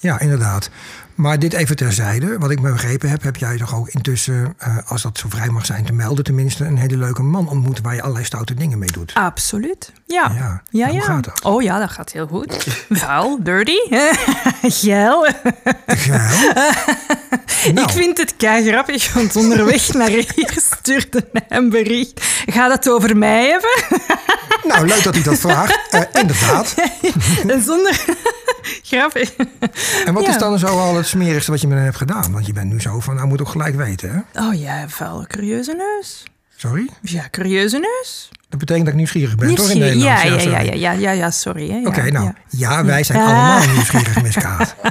Ja, 0.00 0.20
inderdaad. 0.20 0.70
Maar 1.14 1.38
dit 1.38 1.52
even 1.52 1.76
terzijde. 1.76 2.38
Wat 2.38 2.50
ik 2.50 2.60
me 2.60 2.72
begrepen 2.72 3.08
heb, 3.10 3.22
heb 3.22 3.36
jij 3.36 3.56
toch 3.56 3.74
ook 3.74 3.88
intussen, 3.88 4.54
eh, 4.58 4.76
als 4.86 5.02
dat 5.02 5.18
zo 5.18 5.28
vrij 5.28 5.48
mag 5.48 5.66
zijn 5.66 5.84
te 5.84 5.92
melden, 5.92 6.24
tenminste 6.24 6.64
een 6.64 6.76
hele 6.76 6.96
leuke 6.96 7.22
man 7.22 7.48
ontmoet 7.48 7.80
waar 7.80 7.94
je 7.94 8.00
allerlei 8.02 8.24
stoute 8.24 8.54
dingen 8.54 8.78
mee 8.78 8.90
doet. 8.92 9.14
Absoluut. 9.14 9.92
Ja. 10.06 10.32
Ja. 10.34 10.62
Ja, 10.70 10.86
Hoe 10.86 10.94
ja. 10.94 11.00
gaat 11.00 11.24
dat? 11.24 11.42
Oh 11.42 11.62
ja, 11.62 11.78
dat 11.78 11.90
gaat 11.90 12.12
heel 12.12 12.26
goed. 12.26 12.66
Vuil, 12.90 13.38
dirty, 13.42 13.76
geil. 14.62 15.26
Geil. 15.86 16.52
Nou, 17.72 17.86
Ik 17.86 17.92
vind 17.92 18.18
het 18.18 18.34
kei 18.36 18.68
grappig, 18.68 19.12
want 19.12 19.36
onderweg 19.36 19.92
naar 19.92 20.08
hier 20.08 20.54
stuurde 20.72 21.28
hij 21.32 21.44
een 21.48 21.70
bericht. 21.70 22.20
Gaat 22.46 22.72
het 22.72 22.88
over 22.88 23.16
mij 23.16 23.46
hebben? 23.48 23.70
nou, 24.68 24.86
leuk 24.86 25.02
dat 25.02 25.14
hij 25.14 25.22
dat 25.22 25.38
vraagt. 25.38 25.78
Eh, 25.90 26.00
inderdaad. 26.20 26.74
En 27.46 27.62
zonder... 27.62 28.04
grappig. 28.82 29.32
En 30.04 30.14
wat 30.14 30.22
Ja. 30.22 30.28
is 30.28 30.38
dan 30.38 30.58
zo 30.58 30.66
al 30.66 31.01
het 31.02 31.10
smerigste 31.10 31.50
wat 31.50 31.60
je 31.60 31.66
met 31.66 31.76
hem 31.76 31.84
hebt 31.84 31.96
gedaan? 31.96 32.32
Want 32.32 32.46
je 32.46 32.52
bent 32.52 32.70
nu 32.72 32.80
zo 32.80 33.00
van, 33.00 33.14
nou 33.14 33.26
moet 33.28 33.40
ook 33.40 33.48
gelijk 33.48 33.74
weten, 33.74 34.10
hè? 34.32 34.40
Oh 34.46 34.54
ja, 34.54 34.88
vuile, 34.88 35.26
curieuze 35.26 35.72
neus. 35.72 36.24
Sorry? 36.56 36.88
Ja, 37.02 37.28
curieuze 37.30 37.78
neus. 37.78 38.28
Dat 38.48 38.58
betekent 38.58 38.84
dat 38.84 38.88
ik 38.94 38.98
nieuwsgierig 38.98 39.34
ben, 39.34 39.54
toch 39.54 39.70
in 39.70 39.78
Nieuwsgierig. 39.78 40.04
Ja, 40.04 40.14
Nederland? 40.14 40.42
ja, 40.42 40.50
ja, 40.50 40.72
ja, 40.72 40.92
ja, 40.92 40.92
ja, 40.92 41.10
ja, 41.10 41.30
sorry. 41.30 41.70
Ja, 41.70 41.88
Oké, 41.88 42.10
nou, 42.10 42.24
ja. 42.24 42.34
ja. 42.48 42.84
wij 42.84 43.02
zijn 43.02 43.18
allemaal 43.18 43.66
nieuwsgierig, 43.66 44.22
Miss 44.22 44.38
Kaat. 44.38 44.74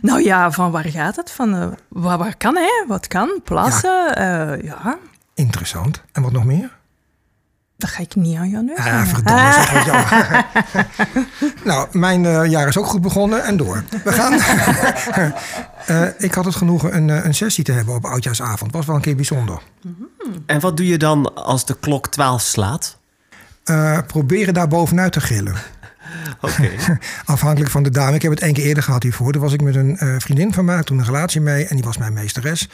Nou 0.00 0.22
ja, 0.22 0.50
van 0.50 0.70
waar 0.70 0.88
gaat 0.88 1.16
het? 1.16 1.30
Van, 1.30 1.54
eh, 1.54 1.68
waar, 1.88 2.18
waar 2.18 2.36
kan, 2.36 2.56
hè? 2.56 2.84
Wat 2.88 3.06
kan? 3.06 3.40
Plassen? 3.44 4.12
Ja. 4.14 4.56
ja, 4.62 4.98
Interessant. 5.34 6.02
En 6.12 6.22
wat 6.22 6.32
nog 6.32 6.44
meer? 6.44 6.70
Dat 7.82 7.90
ga 7.90 8.02
ik 8.02 8.14
niet 8.14 8.36
aan 8.36 8.48
jou 8.48 8.64
neus 8.64 8.78
Ah, 8.78 9.02
verdomme, 9.06 9.82
jammer. 9.86 10.46
nou, 11.70 11.88
mijn 11.92 12.26
eh, 12.26 12.50
jaar 12.50 12.68
is 12.68 12.78
ook 12.78 12.86
goed 12.86 13.00
begonnen 13.00 13.44
en 13.44 13.56
door. 13.56 13.84
We 14.04 14.12
gaan. 14.12 14.38
Eh, 15.86 16.02
ik 16.18 16.34
had 16.34 16.44
het 16.44 16.54
genoegen 16.54 16.96
een, 16.96 17.10
eh, 17.10 17.24
een 17.24 17.34
sessie 17.34 17.64
te 17.64 17.72
hebben 17.72 17.94
op 17.94 18.04
Oudjaarsavond. 18.04 18.72
Was 18.72 18.86
wel 18.86 18.94
een 18.94 19.00
keer 19.00 19.16
bijzonder. 19.16 19.62
En 20.46 20.60
wat 20.60 20.76
doe 20.76 20.86
je 20.86 20.98
dan 20.98 21.34
als 21.34 21.66
de 21.66 21.76
klok 21.80 22.08
12 22.08 22.42
slaat? 22.42 22.98
Eh, 23.64 23.98
proberen 24.06 24.54
daar 24.54 24.68
bovenuit 24.68 25.12
te 25.12 25.20
gillen. 25.20 25.54
Oké. 26.40 26.70
Afhankelijk 27.24 27.70
van 27.70 27.82
de 27.82 27.90
dame. 27.90 28.14
Ik 28.14 28.22
heb 28.22 28.30
het 28.30 28.40
één 28.40 28.52
keer 28.52 28.64
eerder 28.64 28.82
gehad 28.82 29.02
hiervoor. 29.02 29.32
Toen 29.32 29.42
was 29.42 29.52
ik 29.52 29.62
met 29.62 29.74
een 29.74 29.96
eh, 29.98 30.14
vriendin 30.18 30.52
van 30.52 30.64
mij, 30.64 30.82
toen 30.82 30.98
een 30.98 31.04
relatie 31.04 31.40
mee. 31.40 31.66
En 31.66 31.76
die 31.76 31.84
was 31.84 31.98
mijn 31.98 32.12
meesteres. 32.12 32.68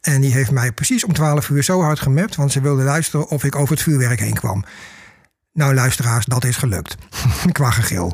En 0.00 0.20
die 0.20 0.32
heeft 0.32 0.50
mij 0.50 0.72
precies 0.72 1.04
om 1.04 1.12
12 1.12 1.48
uur 1.48 1.62
zo 1.62 1.82
hard 1.82 2.00
gemapt. 2.00 2.36
Want 2.36 2.52
ze 2.52 2.60
wilde 2.60 2.82
luisteren 2.82 3.28
of 3.28 3.44
ik 3.44 3.56
over 3.56 3.74
het 3.74 3.82
vuurwerk 3.82 4.20
heen 4.20 4.34
kwam. 4.34 4.64
Nou, 5.52 5.74
luisteraars, 5.74 6.24
dat 6.24 6.44
is 6.44 6.56
gelukt. 6.56 6.94
Qua 7.52 7.70
gegil. 7.70 8.12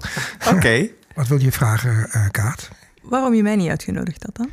Oké. 0.55 0.89
Wat 1.15 1.29
wil 1.29 1.41
je 1.41 1.53
vragen, 1.53 2.11
eh 2.11 2.27
Kaat? 2.31 2.69
Waarom 3.03 3.35
je 3.35 3.43
mij 3.43 3.57
niet 3.57 3.69
uitgenodigd 3.69 4.23
had 4.23 4.37
dan? 4.37 4.51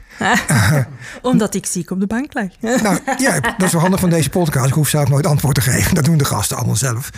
Omdat 1.32 1.54
ik 1.56 1.66
ziek 1.66 1.92
op 1.92 2.00
de 2.00 2.08
bank 2.08 2.34
lag. 2.34 2.48
Nou, 2.60 3.00
ja, 3.18 3.40
dat 3.40 3.62
is 3.62 3.72
wel 3.72 3.82
handig 3.82 4.00
van 4.00 4.10
deze 4.10 4.30
podcast. 4.30 4.68
Ik 4.68 4.74
hoef 4.74 4.90
zelf 4.90 5.10
nooit 5.10 5.26
antwoord 5.26 5.56
te 5.56 5.62
geven. 5.62 5.96
Dat 5.96 6.06
doen 6.06 6.18
de 6.18 6.26
gasten 6.26 6.58
allemaal 6.58 6.76
zelf. 6.76 7.10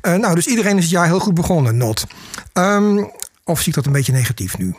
Eh, 0.00 0.14
nou, 0.14 0.34
dus 0.34 0.46
iedereen 0.46 0.76
is 0.76 0.82
het 0.82 0.92
jaar 0.92 1.06
heel 1.06 1.20
goed 1.20 1.34
begonnen, 1.34 1.76
not. 1.76 2.06
Ehm, 2.52 3.04
of 3.44 3.58
zie 3.58 3.68
ik 3.68 3.74
dat 3.74 3.86
een 3.86 3.92
beetje 3.92 4.12
negatief 4.12 4.58
nu? 4.58 4.74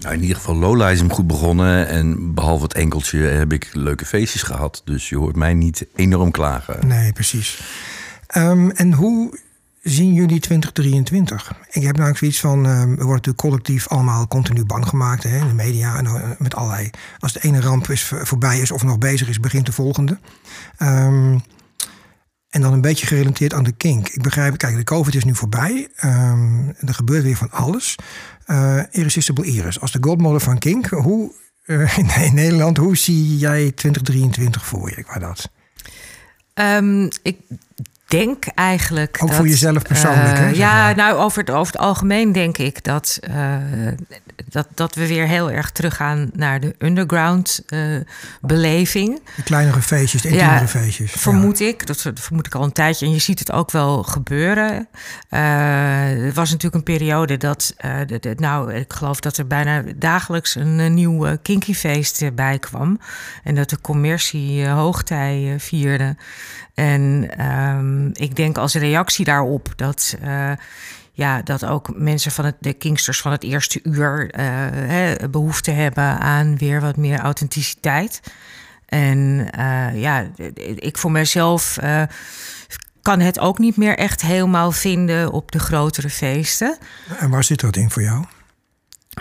Nou, 0.00 0.14
in 0.14 0.20
ieder 0.20 0.36
geval, 0.36 0.56
Lola 0.56 0.88
is 0.88 0.98
hem 0.98 1.12
goed 1.12 1.26
begonnen. 1.26 1.88
En 1.88 2.34
behalve 2.34 2.62
het 2.62 2.74
enkeltje 2.74 3.18
heb 3.18 3.52
ik 3.52 3.68
leuke 3.72 4.04
feestjes 4.04 4.42
gehad. 4.42 4.82
Dus 4.84 5.08
je 5.08 5.16
hoort 5.16 5.36
mij 5.36 5.54
niet 5.54 5.86
enorm 5.94 6.30
klagen. 6.30 6.86
Nee, 6.86 7.12
precies. 7.12 7.62
Ehm, 8.26 8.70
en 8.70 8.92
hoe 8.92 9.38
zien 9.82 10.12
jullie 10.14 10.40
2023? 10.40 11.52
Ik 11.70 11.82
heb 11.82 11.94
namelijk 11.96 12.18
zoiets 12.18 12.40
van, 12.40 12.66
uh, 12.66 12.80
we 12.80 12.86
worden 12.86 13.06
natuurlijk 13.06 13.38
collectief 13.38 13.88
allemaal 13.88 14.28
continu 14.28 14.64
bang 14.64 14.86
gemaakt 14.86 15.22
hè, 15.22 15.36
in 15.36 15.48
de 15.48 15.54
media 15.54 15.96
en 15.96 16.04
uh, 16.04 16.14
met 16.38 16.54
allerlei. 16.54 16.90
Als 17.18 17.32
de 17.32 17.40
ene 17.40 17.60
ramp 17.60 17.88
is 17.88 18.12
voorbij 18.22 18.60
is 18.60 18.70
of 18.70 18.82
nog 18.82 18.98
bezig 18.98 19.28
is, 19.28 19.40
begint 19.40 19.66
de 19.66 19.72
volgende. 19.72 20.18
Um, 20.78 21.42
en 22.50 22.60
dan 22.60 22.72
een 22.72 22.80
beetje 22.80 23.06
gerelateerd 23.06 23.54
aan 23.54 23.64
de 23.64 23.72
kink. 23.72 24.08
Ik 24.08 24.22
begrijp, 24.22 24.58
kijk, 24.58 24.76
de 24.76 24.84
COVID 24.84 25.14
is 25.14 25.24
nu 25.24 25.34
voorbij. 25.34 25.88
Um, 26.04 26.74
er 26.86 26.94
gebeurt 26.94 27.22
weer 27.22 27.36
van 27.36 27.50
alles. 27.50 27.96
Uh, 28.46 28.82
Irresistible 28.90 29.44
Iris, 29.44 29.80
als 29.80 29.92
de 29.92 29.98
godmother 30.00 30.40
van 30.40 30.58
kink, 30.58 30.86
hoe 30.86 31.32
uh, 31.66 31.98
in 31.98 32.34
Nederland, 32.34 32.76
hoe 32.76 32.96
zie 32.96 33.36
jij 33.36 33.70
2023 33.70 34.66
voor 34.66 34.90
je? 34.96 35.02
Qua 35.02 35.18
dat? 35.18 35.50
Um, 36.54 37.08
ik 37.22 37.36
denk 38.10 38.46
eigenlijk. 38.54 39.18
Ook 39.20 39.28
dat, 39.28 39.36
voor 39.36 39.48
jezelf 39.48 39.82
persoonlijk, 39.82 40.38
hè? 40.38 40.48
Ja, 40.48 40.92
nou, 40.92 41.16
over 41.16 41.40
het, 41.40 41.50
over 41.50 41.72
het 41.72 41.82
algemeen 41.82 42.32
denk 42.32 42.58
ik 42.58 42.84
dat, 42.84 43.18
uh, 43.30 43.56
dat, 44.48 44.68
dat 44.74 44.94
we 44.94 45.06
weer 45.06 45.26
heel 45.26 45.50
erg 45.50 45.70
teruggaan 45.70 46.30
naar 46.32 46.60
de 46.60 46.74
underground 46.78 47.62
uh, 47.68 48.00
beleving. 48.40 49.20
De 49.36 49.42
kleinere 49.42 49.82
feestjes, 49.82 50.22
de 50.22 50.28
intiemere 50.28 50.60
ja, 50.60 50.68
feestjes. 50.68 51.12
Vermoed 51.12 51.58
ja. 51.58 51.66
ik. 51.66 51.86
Dat, 51.86 52.00
dat 52.02 52.20
vermoed 52.20 52.46
ik 52.46 52.54
al 52.54 52.62
een 52.62 52.72
tijdje. 52.72 53.06
En 53.06 53.12
je 53.12 53.18
ziet 53.18 53.38
het 53.38 53.52
ook 53.52 53.70
wel 53.70 54.02
gebeuren. 54.02 54.88
er 55.28 56.32
was 56.32 56.50
natuurlijk 56.50 56.74
een 56.74 56.94
periode 56.94 57.36
dat. 57.36 57.74
De, 58.06 58.18
de, 58.18 58.34
nou, 58.36 58.74
ik 58.74 58.92
geloof 58.92 59.20
dat 59.20 59.36
er 59.36 59.46
bijna 59.46 59.82
dagelijks 59.96 60.54
een, 60.54 60.94
nieuw 60.94 61.36
kinky 61.42 61.74
feest 61.74 62.34
bij 62.34 62.58
kwam. 62.58 63.00
En 63.44 63.54
dat 63.54 63.70
de 63.70 63.80
commercie 63.80 64.68
hoogtij 64.68 65.54
vierde. 65.58 66.16
En 66.80 67.30
um, 67.46 68.10
ik 68.12 68.36
denk 68.36 68.58
als 68.58 68.74
reactie 68.74 69.24
daarop 69.24 69.72
dat, 69.76 70.16
uh, 70.24 70.52
ja, 71.12 71.42
dat 71.42 71.64
ook 71.64 71.90
mensen 71.96 72.32
van 72.32 72.44
het, 72.44 72.56
de 72.60 72.72
Kingsters 72.72 73.20
van 73.20 73.32
het 73.32 73.42
eerste 73.42 73.80
uur 73.82 74.22
uh, 74.22 74.44
hè, 74.70 75.28
behoefte 75.30 75.70
hebben 75.70 76.18
aan 76.18 76.56
weer 76.56 76.80
wat 76.80 76.96
meer 76.96 77.18
authenticiteit. 77.18 78.20
En 78.86 79.48
uh, 79.58 80.00
ja, 80.00 80.26
ik 80.74 80.98
voor 80.98 81.10
mezelf 81.10 81.78
kan 83.02 83.20
het 83.20 83.38
ook 83.38 83.58
niet 83.58 83.76
meer 83.76 83.98
echt 83.98 84.22
helemaal 84.22 84.72
vinden 84.72 85.32
op 85.32 85.52
de 85.52 85.58
grotere 85.58 86.10
feesten. 86.10 86.78
En 87.18 87.30
waar 87.30 87.44
zit 87.44 87.60
dat 87.60 87.76
in 87.76 87.90
voor 87.90 88.02
jou? 88.02 88.24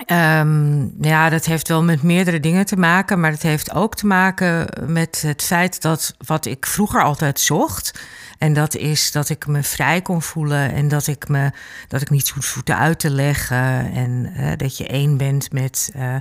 Um, 0.08 0.94
ja, 1.02 1.30
dat 1.30 1.46
heeft 1.46 1.68
wel 1.68 1.84
met 1.84 2.04
meerdere 2.04 2.40
dingen 2.40 2.66
te 2.66 2.76
maken, 2.76 3.20
maar 3.20 3.32
het 3.32 3.42
heeft 3.42 3.74
ook 3.74 3.96
te 3.96 4.08
maken 4.08 4.68
met 4.86 5.22
het 5.22 5.44
feit 5.44 5.82
dat 5.82 6.16
wat 6.26 6.46
ik 6.46 6.66
vroeger 6.66 7.04
altijd 7.04 7.40
zocht. 7.40 8.00
En 8.38 8.54
dat 8.54 8.76
is 8.76 9.12
dat 9.12 9.30
ik 9.30 9.48
me 9.48 9.64
vrij 9.64 10.02
kon 10.02 10.22
voelen 10.22 10.74
en 10.74 10.88
dat 10.88 11.08
ik 11.08 11.28
me 11.28 11.52
dat 11.88 12.02
ik 12.02 12.10
niet 12.10 12.30
hoef 12.30 12.62
te 12.64 12.76
uit 12.76 13.00
te 13.00 13.10
leggen. 13.10 13.92
En 13.94 14.32
uh, 14.38 14.52
dat 14.58 14.78
je 14.78 14.88
één 14.88 15.18
bent 15.18 15.52
met, 15.52 15.92
uh, 15.96 16.16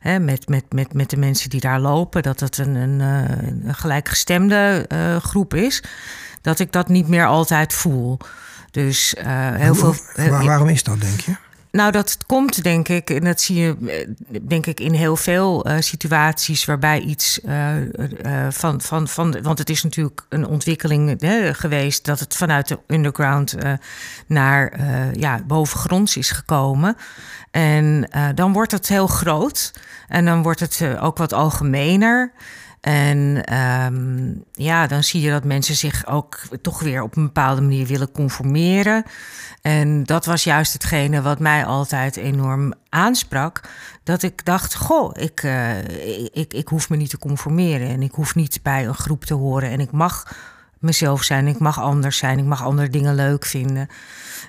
hè, 0.00 0.18
met, 0.18 0.48
met, 0.48 0.64
met, 0.72 0.92
met 0.92 1.10
de 1.10 1.16
mensen 1.16 1.50
die 1.50 1.60
daar 1.60 1.80
lopen. 1.80 2.22
Dat 2.22 2.40
het 2.40 2.58
een, 2.58 2.74
een, 2.74 3.00
een 3.00 3.74
gelijkgestemde 3.74 4.88
uh, 4.92 5.16
groep 5.16 5.54
is. 5.54 5.82
Dat 6.40 6.58
ik 6.58 6.72
dat 6.72 6.88
niet 6.88 7.08
meer 7.08 7.26
altijd 7.26 7.72
voel. 7.72 8.18
Dus 8.70 9.14
heel 9.52 9.74
veel. 9.74 9.94
Waar, 10.14 10.44
waarom 10.44 10.68
is 10.68 10.82
dat, 10.82 11.00
denk 11.00 11.20
je? 11.20 11.36
Nou, 11.70 11.92
dat 11.92 12.16
komt 12.26 12.62
denk 12.62 12.88
ik, 12.88 13.10
en 13.10 13.24
dat 13.24 13.40
zie 13.40 13.56
je 13.56 13.76
denk 14.42 14.66
ik 14.66 14.80
in 14.80 14.92
heel 14.92 15.16
veel 15.16 15.68
uh, 15.68 15.76
situaties 15.78 16.64
waarbij 16.64 17.00
iets 17.00 17.40
uh, 17.44 17.72
van, 18.48 18.80
van, 18.80 19.08
van, 19.08 19.42
want 19.42 19.58
het 19.58 19.70
is 19.70 19.82
natuurlijk 19.82 20.22
een 20.28 20.46
ontwikkeling 20.46 21.20
hè, 21.20 21.54
geweest 21.54 22.04
dat 22.04 22.20
het 22.20 22.36
vanuit 22.36 22.68
de 22.68 22.78
underground 22.86 23.56
naar 24.26 24.80
ja, 25.18 25.40
bovengronds 25.46 26.16
is 26.16 26.30
gekomen. 26.30 26.96
En 27.50 28.10
dan 28.34 28.52
wordt 28.52 28.72
het 28.72 28.88
heel 28.88 29.06
groot 29.06 29.72
en 30.08 30.24
dan 30.24 30.42
wordt 30.42 30.60
het 30.60 30.82
ook 31.00 31.16
wat 31.16 31.32
algemener. 31.32 32.32
En 32.88 33.54
um, 33.54 34.44
ja, 34.52 34.86
dan 34.86 35.04
zie 35.04 35.20
je 35.20 35.30
dat 35.30 35.44
mensen 35.44 35.74
zich 35.74 36.06
ook 36.06 36.40
toch 36.62 36.80
weer 36.80 37.02
op 37.02 37.16
een 37.16 37.24
bepaalde 37.24 37.60
manier 37.60 37.86
willen 37.86 38.12
conformeren. 38.12 39.04
En 39.62 40.04
dat 40.04 40.24
was 40.24 40.44
juist 40.44 40.72
hetgene 40.72 41.22
wat 41.22 41.38
mij 41.38 41.64
altijd 41.64 42.16
enorm 42.16 42.74
aansprak. 42.88 43.60
Dat 44.02 44.22
ik 44.22 44.44
dacht, 44.44 44.74
goh, 44.74 45.10
ik, 45.12 45.42
uh, 45.42 45.78
ik, 46.32 46.52
ik 46.52 46.68
hoef 46.68 46.88
me 46.88 46.96
niet 46.96 47.10
te 47.10 47.18
conformeren. 47.18 47.88
En 47.88 48.02
ik 48.02 48.12
hoef 48.12 48.34
niet 48.34 48.60
bij 48.62 48.86
een 48.86 48.94
groep 48.94 49.24
te 49.24 49.34
horen. 49.34 49.70
En 49.70 49.80
ik 49.80 49.90
mag 49.90 50.36
mezelf 50.78 51.22
zijn, 51.22 51.46
ik 51.46 51.58
mag 51.58 51.80
anders 51.80 52.16
zijn. 52.16 52.38
Ik 52.38 52.44
mag 52.44 52.64
andere 52.64 52.88
dingen 52.88 53.14
leuk 53.14 53.44
vinden. 53.44 53.88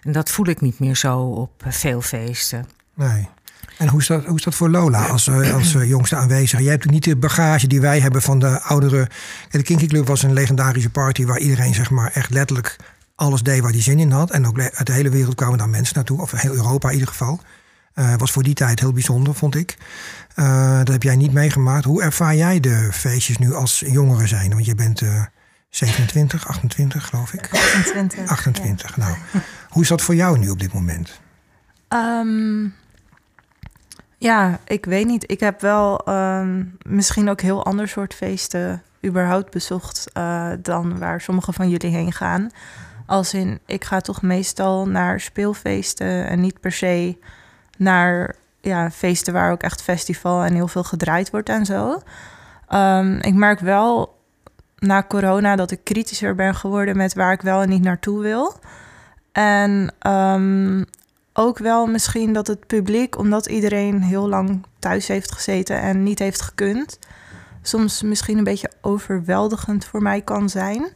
En 0.01 0.12
dat 0.12 0.29
voel 0.29 0.48
ik 0.48 0.62
niet 0.62 0.79
meer 0.79 0.96
zo 0.96 1.19
op 1.19 1.63
veel 1.67 2.01
feesten. 2.01 2.67
Nee. 2.93 3.29
En 3.79 3.88
hoe 3.88 4.00
is 4.00 4.07
dat, 4.07 4.25
hoe 4.25 4.38
is 4.38 4.43
dat 4.43 4.55
voor 4.55 4.69
Lola 4.69 5.05
als, 5.05 5.27
uh, 5.27 5.53
als 5.53 5.74
uh, 5.74 5.88
jongste 5.88 6.15
aanwezig? 6.15 6.59
Jij 6.59 6.71
hebt 6.71 6.89
niet 6.89 7.03
de 7.03 7.15
bagage 7.15 7.67
die 7.67 7.81
wij 7.81 8.00
hebben 8.00 8.21
van 8.21 8.39
de 8.39 8.62
oudere... 8.62 9.09
De 9.50 9.63
Kinky 9.63 9.88
Club 9.88 10.07
was 10.07 10.24
een 10.24 10.33
legendarische 10.33 10.89
party 10.89 11.25
waar 11.25 11.39
iedereen 11.39 11.74
zeg 11.74 11.89
maar 11.89 12.12
echt 12.13 12.29
letterlijk 12.29 12.75
alles 13.15 13.41
deed 13.41 13.62
waar 13.62 13.71
hij 13.71 13.81
zin 13.81 14.00
in 14.00 14.12
had. 14.12 14.31
En 14.31 14.48
ook 14.48 14.59
uit 14.59 14.86
de 14.86 14.93
hele 14.93 15.09
wereld 15.09 15.36
kwamen 15.36 15.57
daar 15.57 15.69
mensen 15.69 15.95
naartoe, 15.95 16.21
of 16.21 16.31
heel 16.31 16.53
Europa 16.53 16.88
in 16.88 16.93
ieder 16.93 17.09
geval. 17.09 17.39
Uh, 17.95 18.15
was 18.17 18.31
voor 18.31 18.43
die 18.43 18.53
tijd 18.53 18.79
heel 18.79 18.93
bijzonder, 18.93 19.33
vond 19.33 19.55
ik. 19.55 19.77
Uh, 20.36 20.77
dat 20.77 20.88
heb 20.88 21.03
jij 21.03 21.15
niet 21.15 21.33
meegemaakt. 21.33 21.86
Hoe 21.86 22.01
ervaar 22.01 22.36
jij 22.36 22.59
de 22.59 22.89
feestjes 22.91 23.38
nu 23.38 23.53
als 23.53 23.83
jongere 23.88 24.27
zijn? 24.27 24.50
Want 24.50 24.65
je 24.65 24.75
bent 24.75 25.01
uh, 25.01 25.24
27, 25.69 26.48
28 26.48 27.05
geloof 27.05 27.33
ik. 27.33 27.50
28. 27.51 28.27
28, 28.27 28.95
ja. 28.95 29.03
nou. 29.03 29.17
Hoe 29.69 29.81
is 29.81 29.88
dat 29.88 30.01
voor 30.01 30.15
jou 30.15 30.38
nu 30.38 30.50
op 30.50 30.59
dit 30.59 30.74
moment? 30.74 31.19
Um, 31.89 32.74
ja, 34.19 34.59
ik 34.67 34.85
weet 34.85 35.05
niet. 35.05 35.31
Ik 35.31 35.39
heb 35.39 35.61
wel 35.61 36.09
um, 36.09 36.77
misschien 36.88 37.29
ook 37.29 37.41
heel 37.41 37.65
ander 37.65 37.88
soort 37.88 38.13
feesten 38.13 38.83
überhaupt 39.05 39.51
bezocht 39.51 40.05
uh, 40.17 40.51
dan 40.61 40.99
waar 40.99 41.21
sommige 41.21 41.53
van 41.53 41.69
jullie 41.69 41.95
heen 41.95 42.11
gaan. 42.11 42.49
Als 43.05 43.33
in, 43.33 43.59
ik 43.65 43.83
ga 43.83 43.99
toch 43.99 44.21
meestal 44.21 44.88
naar 44.88 45.19
speelfeesten 45.19 46.27
en 46.27 46.39
niet 46.39 46.59
per 46.59 46.71
se 46.71 47.17
naar 47.77 48.35
ja, 48.61 48.91
feesten 48.91 49.33
waar 49.33 49.51
ook 49.51 49.61
echt 49.61 49.81
festival 49.81 50.43
en 50.43 50.53
heel 50.53 50.67
veel 50.67 50.83
gedraaid 50.83 51.29
wordt 51.29 51.49
en 51.49 51.65
zo. 51.65 52.01
Um, 52.73 53.15
ik 53.21 53.33
merk 53.33 53.59
wel 53.59 54.17
na 54.77 55.03
corona 55.03 55.55
dat 55.55 55.71
ik 55.71 55.83
kritischer 55.83 56.35
ben 56.35 56.55
geworden 56.55 56.97
met 56.97 57.13
waar 57.13 57.31
ik 57.31 57.41
wel 57.41 57.61
en 57.61 57.69
niet 57.69 57.83
naartoe 57.83 58.21
wil. 58.21 58.59
En 59.31 59.93
um, 60.07 60.85
ook 61.39 61.58
wel 61.58 61.88
misschien 61.88 62.34
dat 62.34 62.48
het 62.48 62.67
publiek, 62.67 63.17
omdat 63.17 63.46
iedereen 63.46 64.01
heel 64.01 64.29
lang 64.29 64.65
thuis 64.79 65.08
heeft 65.08 65.31
gezeten 65.31 65.81
en 65.81 66.03
niet 66.03 66.19
heeft 66.19 66.41
gekund, 66.41 67.00
soms 67.62 68.01
misschien 68.01 68.38
een 68.38 68.43
beetje 68.43 68.72
overweldigend 68.81 69.86
voor 69.86 70.01
mij 70.01 70.22
kan 70.22 70.50
zijn. 70.50 70.88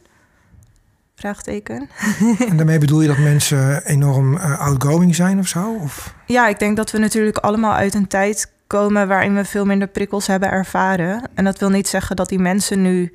Vraagteken. 1.14 1.88
En 2.48 2.56
daarmee 2.56 2.78
bedoel 2.78 3.00
je 3.00 3.08
dat 3.08 3.18
mensen 3.18 3.84
enorm 3.84 4.34
uh, 4.34 4.60
outgoing 4.60 5.14
zijn 5.14 5.38
of 5.38 5.48
zo? 5.48 5.74
Of? 5.74 6.14
Ja, 6.26 6.48
ik 6.48 6.58
denk 6.58 6.76
dat 6.76 6.90
we 6.90 6.98
natuurlijk 6.98 7.38
allemaal 7.38 7.74
uit 7.74 7.94
een 7.94 8.08
tijd 8.08 8.52
komen 8.66 9.08
waarin 9.08 9.34
we 9.34 9.44
veel 9.44 9.64
minder 9.64 9.88
prikkels 9.88 10.26
hebben 10.26 10.50
ervaren. 10.50 11.30
En 11.34 11.44
dat 11.44 11.58
wil 11.58 11.70
niet 11.70 11.88
zeggen 11.88 12.16
dat 12.16 12.28
die 12.28 12.38
mensen 12.38 12.82
nu 12.82 13.12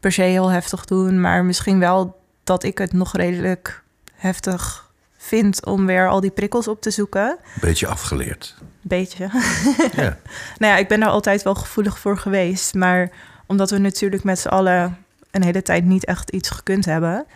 per 0.00 0.12
se 0.12 0.22
heel 0.22 0.50
heftig 0.50 0.84
doen, 0.84 1.20
maar 1.20 1.44
misschien 1.44 1.78
wel 1.78 2.20
dat 2.44 2.62
ik 2.62 2.78
het 2.78 2.92
nog 2.92 3.16
redelijk 3.16 3.82
heftig 4.14 4.87
vind 5.18 5.66
om 5.66 5.86
weer 5.86 6.08
al 6.08 6.20
die 6.20 6.30
prikkels 6.30 6.68
op 6.68 6.80
te 6.80 6.90
zoeken. 6.90 7.38
Beetje 7.60 7.86
afgeleerd. 7.86 8.54
Beetje. 8.80 9.24
ja. 9.96 10.16
nou 10.58 10.72
ja, 10.72 10.76
ik 10.76 10.88
ben 10.88 11.00
daar 11.00 11.08
altijd 11.08 11.42
wel 11.42 11.54
gevoelig 11.54 11.98
voor 11.98 12.18
geweest. 12.18 12.74
Maar 12.74 13.10
omdat 13.46 13.70
we 13.70 13.78
natuurlijk 13.78 14.24
met 14.24 14.38
z'n 14.38 14.48
allen 14.48 14.98
een 15.30 15.42
hele 15.42 15.62
tijd 15.62 15.84
niet 15.84 16.04
echt 16.04 16.30
iets 16.30 16.50
gekund 16.50 16.84
hebben, 16.84 17.26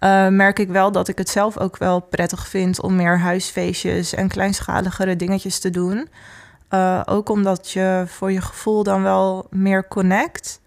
uh, 0.00 0.28
merk 0.28 0.58
ik 0.58 0.68
wel 0.68 0.92
dat 0.92 1.08
ik 1.08 1.18
het 1.18 1.28
zelf 1.28 1.58
ook 1.58 1.76
wel 1.76 2.00
prettig 2.00 2.48
vind 2.48 2.80
om 2.80 2.96
meer 2.96 3.18
huisfeestjes 3.18 4.14
en 4.14 4.28
kleinschaligere 4.28 5.16
dingetjes 5.16 5.58
te 5.58 5.70
doen. 5.70 6.08
Uh, 6.70 7.00
ook 7.04 7.28
omdat 7.28 7.70
je 7.70 8.04
voor 8.06 8.32
je 8.32 8.40
gevoel 8.40 8.82
dan 8.82 9.02
wel 9.02 9.46
meer 9.50 9.88
connect. 9.88 10.60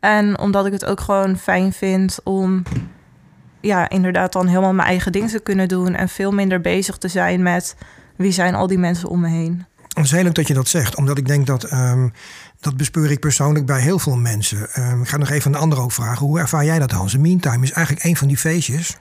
En 0.00 0.38
omdat 0.38 0.66
ik 0.66 0.72
het 0.72 0.84
ook 0.84 1.00
gewoon 1.00 1.36
fijn 1.36 1.72
vind 1.72 2.18
om 2.24 2.62
ja, 3.60 3.88
inderdaad 3.88 4.32
dan 4.32 4.46
helemaal 4.46 4.72
mijn 4.72 4.88
eigen 4.88 5.12
ding 5.12 5.30
te 5.30 5.40
kunnen 5.40 5.68
doen 5.68 5.94
en 5.94 6.08
veel 6.08 6.32
minder 6.32 6.60
bezig 6.60 6.96
te 6.96 7.08
zijn 7.08 7.42
met 7.42 7.76
wie 8.16 8.32
zijn 8.32 8.54
al 8.54 8.66
die 8.66 8.78
mensen 8.78 9.08
om 9.08 9.20
me 9.20 9.28
heen. 9.28 9.64
Het 9.88 10.04
is 10.04 10.10
heel 10.10 10.22
leuk 10.22 10.34
dat 10.34 10.46
je 10.46 10.54
dat 10.54 10.68
zegt, 10.68 10.96
omdat 10.96 11.18
ik 11.18 11.26
denk 11.26 11.46
dat 11.46 11.72
um, 11.72 12.12
dat 12.60 12.76
bespeur 12.76 13.10
ik 13.10 13.20
persoonlijk 13.20 13.66
bij 13.66 13.80
heel 13.80 13.98
veel 13.98 14.16
mensen. 14.16 14.68
Um, 14.78 15.02
ik 15.02 15.08
ga 15.08 15.16
nog 15.16 15.30
even 15.30 15.46
aan 15.46 15.52
de 15.52 15.58
ander 15.58 15.80
ook 15.80 15.92
vragen. 15.92 16.26
Hoe 16.26 16.38
ervaar 16.38 16.64
jij 16.64 16.78
dat, 16.78 16.90
Hans? 16.90 17.16
Meantime 17.16 17.64
is 17.64 17.72
eigenlijk 17.72 18.04
een 18.06 18.16
van 18.16 18.28
die 18.28 18.36
feestjes 18.36 18.96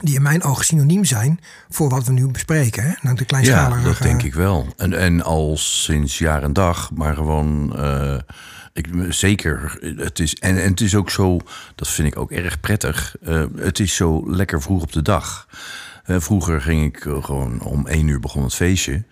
die 0.00 0.14
in 0.14 0.22
mijn 0.22 0.42
ogen 0.42 0.64
synoniem 0.64 1.04
zijn 1.04 1.40
voor 1.68 1.88
wat 1.88 2.06
we 2.06 2.12
nu 2.12 2.26
bespreken. 2.26 2.82
Hè? 2.82 2.92
Nou, 3.00 3.16
de 3.16 3.24
kleinschalige... 3.24 3.80
Ja, 3.80 3.86
dat 3.86 4.02
denk 4.02 4.22
ik 4.22 4.34
wel. 4.34 4.66
En, 4.76 4.98
en 4.98 5.22
al 5.22 5.56
sinds 5.56 6.18
jaar 6.18 6.42
en 6.42 6.52
dag, 6.52 6.90
maar 6.94 7.14
gewoon 7.14 7.72
uh, 7.76 8.18
Ik, 8.72 8.88
zeker. 9.08 9.78
Het 9.96 10.18
is, 10.18 10.34
en, 10.34 10.62
en 10.62 10.70
het 10.70 10.80
is 10.80 10.94
ook 10.94 11.10
zo, 11.10 11.40
dat 11.74 11.88
vind 11.88 12.08
ik 12.08 12.18
ook 12.18 12.30
erg 12.30 12.60
prettig. 12.60 13.16
eh, 13.22 13.44
het 13.56 13.78
is 13.78 13.94
zo 13.94 14.30
lekker 14.30 14.62
vroeg 14.62 14.82
op 14.82 14.92
de 14.92 15.02
dag. 15.02 15.48
Eh, 16.04 16.20
vroeger 16.20 16.60
ging 16.60 16.84
ik 16.84 17.04
eh, 17.04 17.24
gewoon 17.24 17.60
om 17.60 17.86
één 17.86 18.08
uur 18.08 18.20
begon 18.20 18.42
het 18.42 18.54
feestje. 18.54 19.02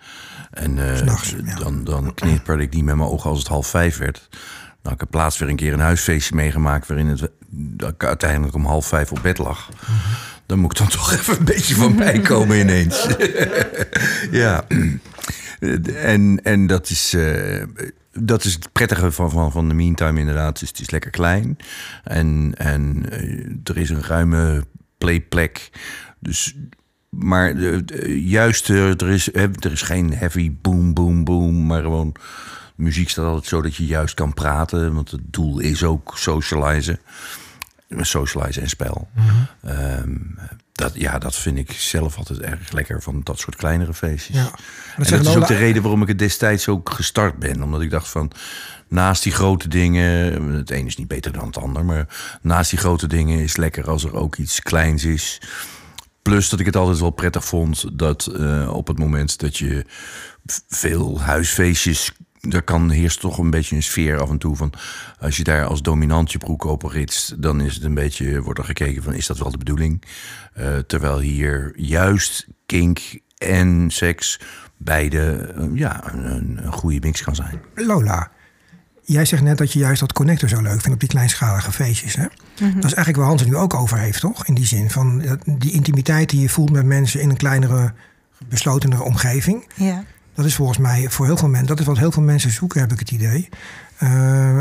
En 0.51 0.75
ja. 0.75 1.59
dan, 1.59 1.83
dan 1.83 2.13
knipperde 2.13 2.63
ik 2.63 2.73
niet 2.73 2.83
met 2.83 2.95
mijn 2.95 3.09
ogen 3.09 3.29
als 3.29 3.39
het 3.39 3.47
half 3.47 3.67
vijf 3.67 3.97
werd. 3.97 4.27
Dan 4.29 4.37
had 4.81 4.93
ik 4.93 5.01
er 5.01 5.07
plaats 5.07 5.37
weer 5.37 5.49
een 5.49 5.55
keer 5.55 5.73
een 5.73 5.79
huisfeestje 5.79 6.35
meegemaakt... 6.35 6.87
waarin 6.87 7.07
het, 7.07 7.29
dat 7.49 7.89
ik 7.89 8.03
uiteindelijk 8.03 8.55
om 8.55 8.65
half 8.65 8.87
vijf 8.87 9.11
op 9.11 9.19
bed 9.21 9.37
lag. 9.37 9.69
Dan 10.45 10.59
moet 10.59 10.71
ik 10.71 10.77
dan 10.77 10.87
toch 10.97 11.11
even 11.13 11.37
een 11.37 11.45
beetje 11.45 11.75
van 11.75 11.95
bijkomen 11.95 12.59
ineens. 12.59 13.07
ja. 14.31 14.65
En, 15.95 16.39
en 16.43 16.67
dat, 16.67 16.89
is, 16.89 17.15
dat 18.11 18.43
is 18.43 18.53
het 18.53 18.71
prettige 18.71 19.11
van, 19.11 19.29
van, 19.31 19.51
van 19.51 19.67
de 19.67 19.73
meantime 19.73 20.19
inderdaad. 20.19 20.59
Dus 20.59 20.69
het 20.69 20.79
is 20.79 20.89
lekker 20.89 21.11
klein. 21.11 21.57
En, 22.03 22.53
en 22.57 23.09
eh, 23.09 23.55
er 23.63 23.77
is 23.77 23.89
een 23.89 24.03
ruime 24.03 24.65
playplek. 24.97 25.69
Dus, 26.19 26.55
maar 27.09 27.55
de, 27.55 27.85
de- 27.85 28.23
juist, 28.23 28.69
eh, 28.69 28.89
er 29.01 29.09
is, 29.09 29.31
eh, 29.31 29.43
er 29.43 29.71
is 29.71 29.81
geen 29.81 30.13
heavy 30.13 30.51
boom, 30.61 30.93
boom, 30.93 31.23
boom. 31.23 31.65
Maar 31.65 31.81
gewoon, 31.81 32.15
muziek 32.75 33.09
staat 33.09 33.25
altijd 33.25 33.45
zo 33.45 33.61
dat 33.61 33.75
je 33.75 33.85
juist 33.85 34.13
kan 34.13 34.33
praten. 34.33 34.93
Want 34.93 35.11
het 35.11 35.21
doel 35.25 35.59
is 35.59 35.83
ook 35.83 36.13
socializen. 36.17 36.99
Socializen 37.89 38.61
en 38.61 38.69
spel. 38.69 39.09
Ehm, 39.63 40.15
dat, 40.79 40.91
ja, 40.95 41.17
dat 41.17 41.35
vind 41.35 41.57
ik 41.57 41.71
zelf 41.71 42.17
altijd 42.17 42.39
erg 42.39 42.71
lekker 42.71 43.01
van 43.01 43.21
dat 43.23 43.39
soort 43.39 43.55
kleinere 43.55 43.93
feestjes. 43.93 44.35
Ja. 44.35 44.43
En 44.43 44.51
Dat 44.97 45.09
dat 45.09 45.21
is 45.21 45.35
ook 45.35 45.47
de 45.47 45.55
reden 45.55 45.81
waarom 45.81 46.01
ik 46.01 46.07
het 46.07 46.19
destijds 46.19 46.67
ook 46.67 46.89
gestart 46.89 47.39
ben. 47.39 47.63
Omdat 47.63 47.81
ik 47.81 47.89
dacht 47.89 48.07
van, 48.07 48.31
naast 48.87 49.23
die 49.23 49.31
grote 49.31 49.67
dingen... 49.67 50.43
Het 50.53 50.71
een 50.71 50.85
is 50.85 50.97
niet 50.97 51.07
beter 51.07 51.31
dan 51.31 51.45
het 51.45 51.57
ander, 51.57 51.85
maar 51.85 52.07
naast 52.41 52.69
die 52.69 52.79
grote 52.79 53.07
dingen 53.07 53.39
is 53.39 53.57
lekker 53.57 53.89
als 53.89 54.03
er 54.03 54.15
ook 54.15 54.35
iets 54.35 54.61
kleins 54.61 55.03
is. 55.03 55.41
Plus 56.21 56.49
dat 56.49 56.59
ik 56.59 56.65
het 56.65 56.75
altijd 56.75 56.99
wel 56.99 57.09
prettig 57.09 57.45
vond 57.45 57.97
dat 57.99 58.25
eh, 58.25 58.69
op 58.73 58.87
het 58.87 58.99
moment 58.99 59.39
dat 59.39 59.57
je 59.57 59.85
veel 60.67 61.21
huisfeestjes... 61.21 62.11
Daar 62.41 62.63
kan 62.63 62.89
heerst 62.89 63.19
toch 63.19 63.37
een 63.37 63.49
beetje 63.49 63.75
een 63.75 63.83
sfeer 63.83 64.21
af 64.21 64.29
en 64.29 64.37
toe 64.37 64.55
van... 64.55 64.73
als 65.19 65.37
je 65.37 65.43
daar 65.43 65.65
als 65.65 65.81
dominant 65.81 66.31
je 66.31 66.37
broek 66.37 66.65
open 66.65 66.89
ritst... 66.89 67.41
dan 67.41 67.61
is 67.61 67.75
het 67.75 67.83
een 67.83 67.93
beetje, 67.93 68.41
wordt 68.41 68.59
er 68.59 68.65
gekeken 68.65 69.03
van, 69.03 69.13
is 69.13 69.27
dat 69.27 69.37
wel 69.37 69.51
de 69.51 69.57
bedoeling? 69.57 70.03
Eh, 70.53 70.77
terwijl 70.77 71.19
hier 71.19 71.73
juist 71.75 72.47
kink 72.65 73.19
en 73.37 73.85
seks 73.91 74.39
beide 74.77 75.53
eh, 75.57 75.65
ja, 75.73 76.13
een, 76.13 76.65
een 76.65 76.73
goede 76.73 76.99
mix 76.99 77.23
kan 77.23 77.35
zijn. 77.35 77.61
Lola, 77.75 78.31
jij 79.03 79.25
zegt 79.25 79.43
net 79.43 79.57
dat 79.57 79.73
je 79.73 79.79
juist 79.79 79.99
dat 79.99 80.13
connector 80.13 80.49
zo 80.49 80.61
leuk 80.61 80.81
vindt 80.81 80.93
op 80.93 80.99
die 80.99 81.09
kleinschalige 81.09 81.71
feestjes. 81.71 82.15
Hè? 82.15 82.25
Dat 82.55 82.85
is 82.85 82.93
eigenlijk 82.93 83.17
waar 83.17 83.27
Hans 83.27 83.41
het 83.41 83.49
nu 83.49 83.55
ook 83.55 83.73
over 83.73 83.97
heeft, 83.97 84.19
toch? 84.19 84.45
In 84.45 84.53
die 84.53 84.65
zin 84.65 84.89
van 84.89 85.21
eh, 85.21 85.31
die 85.45 85.71
intimiteit 85.71 86.29
die 86.29 86.41
je 86.41 86.49
voelt 86.49 86.71
met 86.71 86.85
mensen 86.85 87.21
in 87.21 87.29
een 87.29 87.37
kleinere, 87.37 87.93
beslotenere 88.47 89.03
omgeving. 89.03 89.67
Ja. 89.75 90.03
Dat 90.39 90.47
is 90.47 90.55
volgens 90.55 90.77
mij 90.77 91.09
voor 91.09 91.25
heel 91.25 91.37
veel 91.37 91.47
mensen, 91.47 91.67
dat 91.67 91.79
is 91.79 91.85
wat 91.85 91.97
heel 91.97 92.11
veel 92.11 92.23
mensen 92.23 92.51
zoeken, 92.51 92.79
heb 92.79 92.91
ik 92.91 92.99
het 92.99 93.11
idee. 93.11 93.49
Eh, 93.97 94.09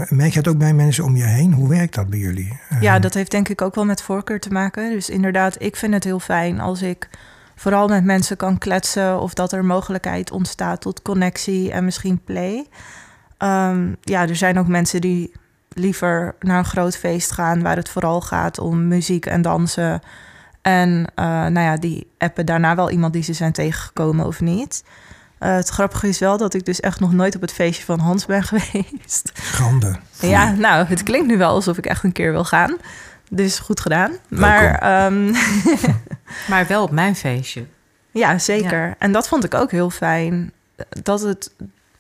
merk 0.09 0.33
je 0.33 0.39
het 0.39 0.49
ook 0.49 0.59
bij 0.59 0.75
mensen 0.75 1.05
om 1.05 1.17
je 1.17 1.25
heen? 1.25 1.53
Hoe 1.53 1.69
werkt 1.69 1.95
dat 1.95 2.11
bij 2.11 2.19
jullie? 2.19 2.61
Eh, 2.69 2.81
Ja, 2.81 2.99
dat 2.99 3.15
heeft 3.15 3.31
denk 3.31 3.49
ik 3.49 3.63
ook 3.63 3.75
wel 3.75 3.85
met 3.85 4.03
voorkeur 4.03 4.41
te 4.41 4.51
maken. 4.51 4.91
Dus 4.91 5.11
inderdaad, 5.11 5.63
ik 5.63 5.77
vind 5.77 5.95
het 5.95 6.05
heel 6.05 6.21
fijn 6.21 6.61
als 6.61 6.83
ik 6.83 7.09
vooral 7.55 7.89
met 7.89 8.05
mensen 8.05 8.37
kan 8.37 8.59
kletsen 8.59 9.21
of 9.21 9.35
dat 9.35 9.53
er 9.53 9.65
mogelijkheid 9.65 10.31
ontstaat 10.31 10.81
tot 10.81 11.03
connectie 11.03 11.73
en 11.73 11.85
misschien 11.85 12.21
play. 12.25 12.67
Ehm, 13.37 13.95
ja, 14.01 14.29
er 14.29 14.37
zijn 14.37 14.59
ook 14.59 14.69
mensen 14.69 15.01
die 15.01 15.33
liever 15.69 16.35
naar 16.41 16.59
een 16.59 16.65
groot 16.65 16.97
feest 16.97 17.31
gaan 17.31 17.63
waar 17.63 17.77
het 17.77 17.89
vooral 17.89 18.21
gaat 18.21 18.59
om 18.59 18.89
muziek 18.89 19.27
en 19.27 19.43
dansen. 19.43 20.01
En 20.63 21.07
eh, 21.15 21.25
nou 21.25 21.61
ja, 21.61 21.77
die 21.77 22.07
appen 22.19 22.47
daarna 22.47 22.75
wel 22.75 22.91
iemand 22.91 23.13
die 23.13 23.23
ze 23.23 23.33
zijn 23.33 23.53
tegengekomen 23.53 24.27
of 24.27 24.41
niet. 24.41 24.83
Eh, 25.39 25.55
het 25.55 25.69
grappige 25.69 26.09
is 26.09 26.19
wel 26.19 26.37
dat 26.37 26.55
ik 26.55 26.65
dus 26.65 26.81
echt 26.81 27.01
nog 27.01 27.13
nooit 27.13 27.35
op 27.35 27.41
het 27.41 27.53
feestje 27.53 27.85
van 27.85 27.99
Hans 27.99 28.27
ben 28.27 28.43
geweest. 28.51 29.33
Schande. 29.35 29.97
Ja, 30.21 30.53
nou, 30.53 30.87
het 30.87 31.03
klinkt 31.03 31.27
nu 31.27 31.37
wel 31.39 31.51
alsof 31.51 31.79
ik 31.79 31.87
echt 31.87 32.05
een 32.05 32.13
keer 32.13 32.33
wil 32.33 32.45
gaan. 32.45 32.77
Dus 33.31 33.59
goed 33.59 33.81
gedaan. 33.81 34.13
Maar 34.29 34.75
ehm, 34.75 35.33
Maar 36.49 36.67
wel 36.67 36.83
op 36.83 36.91
mijn 36.91 37.17
feestje. 37.17 37.67
ja, 38.11 38.39
zeker. 38.39 38.95
En 38.99 39.13
dat 39.13 39.29
vond 39.29 39.45
ik 39.45 39.55
ook 39.55 39.71
heel 39.71 39.91
fijn. 39.91 40.53
Dat 41.03 41.21
het 41.21 41.51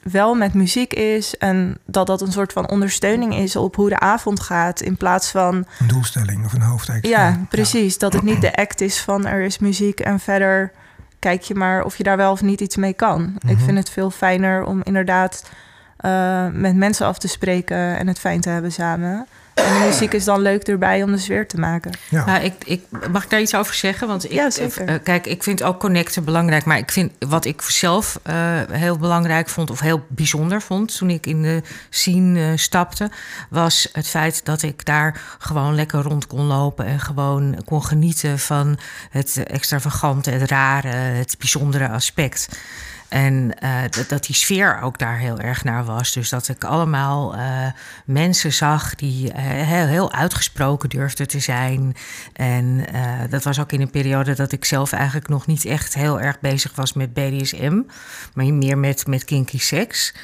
wel 0.02 0.34
met 0.34 0.54
muziek 0.54 0.92
is 0.94 1.36
en 1.36 1.78
dat 1.84 2.06
dat 2.06 2.20
een 2.20 2.32
soort 2.32 2.52
van 2.52 2.68
ondersteuning 2.70 3.34
is 3.34 3.56
op 3.56 3.76
hoe 3.76 3.88
de 3.88 3.98
avond 3.98 4.40
gaat. 4.40 4.80
In 4.80 4.96
plaats 4.96 5.30
van, 5.30 5.66
Een 5.78 5.86
doelstelling 5.86 6.44
of 6.44 6.52
een 6.52 6.60
hoofdtekst. 6.62 7.10
ja, 7.10 7.40
precies, 7.48 7.98
dat 7.98 8.12
het 8.12 8.22
niet 8.22 8.40
de 8.40 8.56
act 8.56 8.80
is 8.80 9.00
van 9.00 9.26
er 9.26 9.40
is 9.40 9.58
muziek 9.58 10.00
en 10.00 10.20
verder 10.20 10.72
kijk 11.18 11.42
je 11.42 11.54
maar 11.54 11.84
of 11.84 11.96
je 11.96 12.02
daar 12.02 12.16
wel 12.16 12.32
of 12.32 12.42
niet 12.42 12.60
iets 12.60 12.76
mee 12.76 12.92
kan. 12.92 13.36
Ik 13.46 13.58
vind 13.58 13.78
het 13.78 13.90
veel 13.90 14.10
fijner 14.10 14.64
om 14.64 14.80
inderdaad 14.82 15.50
eh, 15.96 16.46
met 16.52 16.76
mensen 16.76 17.06
af 17.06 17.18
te 17.18 17.28
spreken 17.28 17.98
en 17.98 18.06
het 18.06 18.18
fijn 18.18 18.40
te 18.40 18.48
hebben 18.48 18.72
samen. 18.72 19.26
En 19.66 19.80
de 19.80 19.86
muziek 19.86 20.12
is 20.12 20.24
dan 20.24 20.40
leuk 20.40 20.62
erbij 20.62 21.02
om 21.02 21.12
de 21.12 21.18
sfeer 21.18 21.46
te 21.46 21.58
maken. 21.58 21.92
Ja. 22.08 22.24
Nou, 22.24 22.42
ik, 22.42 22.54
ik, 22.64 22.82
mag 23.10 23.24
ik 23.24 23.30
daar 23.30 23.40
iets 23.40 23.54
over 23.54 23.74
zeggen? 23.74 24.06
Want 24.08 24.24
ik, 24.24 24.32
Ja, 24.32 24.50
zeker. 24.50 24.86
eh, 24.86 24.94
kijk, 25.02 25.26
ik 25.26 25.42
vind 25.42 25.62
ook 25.62 25.80
connecten 25.80 26.24
belangrijk. 26.24 26.64
Maar 26.64 26.78
ik 26.78 26.90
vind 26.90 27.12
wat 27.28 27.44
ik 27.44 27.62
zelf 27.62 28.20
eh, 28.22 28.34
heel 28.70 28.96
belangrijk 28.98 29.48
vond, 29.48 29.70
of 29.70 29.80
heel 29.80 30.04
bijzonder 30.08 30.62
vond 30.62 30.96
toen 30.96 31.10
ik 31.10 31.26
in 31.26 31.42
de 31.42 31.62
scene 31.90 32.40
eh, 32.40 32.56
stapte, 32.56 33.10
was 33.50 33.88
het 33.92 34.08
feit 34.08 34.44
dat 34.44 34.62
ik 34.62 34.84
daar 34.84 35.20
gewoon 35.38 35.74
lekker 35.74 36.02
rond 36.02 36.26
kon 36.26 36.44
lopen 36.46 36.86
en 36.86 37.00
gewoon 37.00 37.62
kon 37.64 37.84
genieten 37.84 38.38
van 38.38 38.78
het 39.10 39.42
extravagante, 39.46 40.30
het 40.30 40.50
rare, 40.50 40.88
het 40.88 41.34
bijzondere 41.38 41.88
aspect. 41.88 42.48
En 43.08 43.58
eh, 43.58 43.80
dat, 43.90 44.08
dat 44.08 44.24
die 44.24 44.34
sfeer 44.34 44.80
ook 44.80 44.98
daar 44.98 45.18
heel 45.18 45.38
erg 45.38 45.64
naar 45.64 45.84
was. 45.84 46.12
Dus 46.12 46.28
dat 46.28 46.48
ik 46.48 46.64
allemaal 46.64 47.34
eh, 47.34 47.66
mensen 48.04 48.52
zag 48.52 48.94
die 48.94 49.32
eh, 49.32 49.42
heel, 49.44 49.86
heel 49.86 50.12
uitgesproken 50.12 50.88
durfden 50.88 51.28
te 51.28 51.38
zijn. 51.38 51.96
En 52.32 52.86
dat 53.30 53.44
was 53.44 53.60
ook 53.60 53.72
in 53.72 53.80
een 53.80 53.90
periode 53.90 54.34
dat 54.34 54.52
ik 54.52 54.64
zelf 54.64 54.92
eigenlijk 54.92 55.28
nog 55.28 55.46
niet 55.46 55.64
echt 55.64 55.94
heel 55.94 56.20
erg 56.20 56.40
bezig 56.40 56.74
was 56.74 56.92
met 56.92 57.14
BDSM. 57.14 57.82
Maar 58.34 58.44
meer 58.54 58.78
met, 58.78 59.06
met 59.06 59.24
kinky 59.24 59.58
seks. 59.58 60.14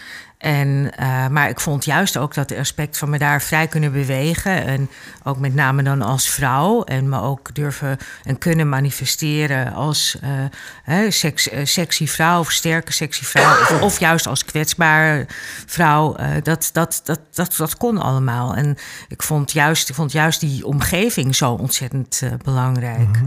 En, 0.45 0.91
eh, 0.97 1.29
maar 1.29 1.49
ik 1.49 1.61
vond 1.61 1.85
juist 1.85 2.17
ook 2.17 2.35
dat 2.35 2.57
aspect 2.57 2.99
van 2.99 3.11
me 3.11 3.19
daar 3.19 3.43
vrij 3.43 3.67
kunnen 3.67 3.93
bewegen. 3.93 4.65
En 4.65 4.91
ook 5.23 5.39
met 5.39 5.55
name 5.55 5.83
dan 5.83 6.03
als 6.03 6.29
vrouw. 6.29 6.83
En 6.83 7.09
me 7.09 7.21
ook 7.21 7.55
durven 7.55 7.99
en 8.25 8.39
kunnen 8.39 8.69
manifesteren 8.69 9.73
als 9.73 10.19
eh, 10.21 10.31
hè, 10.83 11.11
seks, 11.11 11.49
eh, 11.49 11.65
sexy 11.65 12.07
vrouw 12.07 12.41
of 12.41 12.51
sterke 12.51 12.93
sexy 12.93 13.25
vrouw. 13.25 13.61
Of, 13.61 13.81
of 13.81 13.99
juist 13.99 14.27
als 14.27 14.45
kwetsbare 14.45 15.27
vrouw. 15.67 16.17
dat, 16.43 16.71
dat, 16.73 17.01
dat, 17.05 17.21
dat, 17.33 17.55
dat 17.57 17.77
kon 17.77 17.99
allemaal. 17.99 18.55
En 18.55 18.77
ik 19.09 19.23
vond 19.23 19.53
juist, 19.53 19.89
ik 19.89 19.95
vond 19.95 20.13
juist 20.13 20.41
die 20.41 20.67
omgeving 20.67 21.37
zo 21.37 21.53
ontzettend 21.53 22.23
belangrijk. 22.43 23.19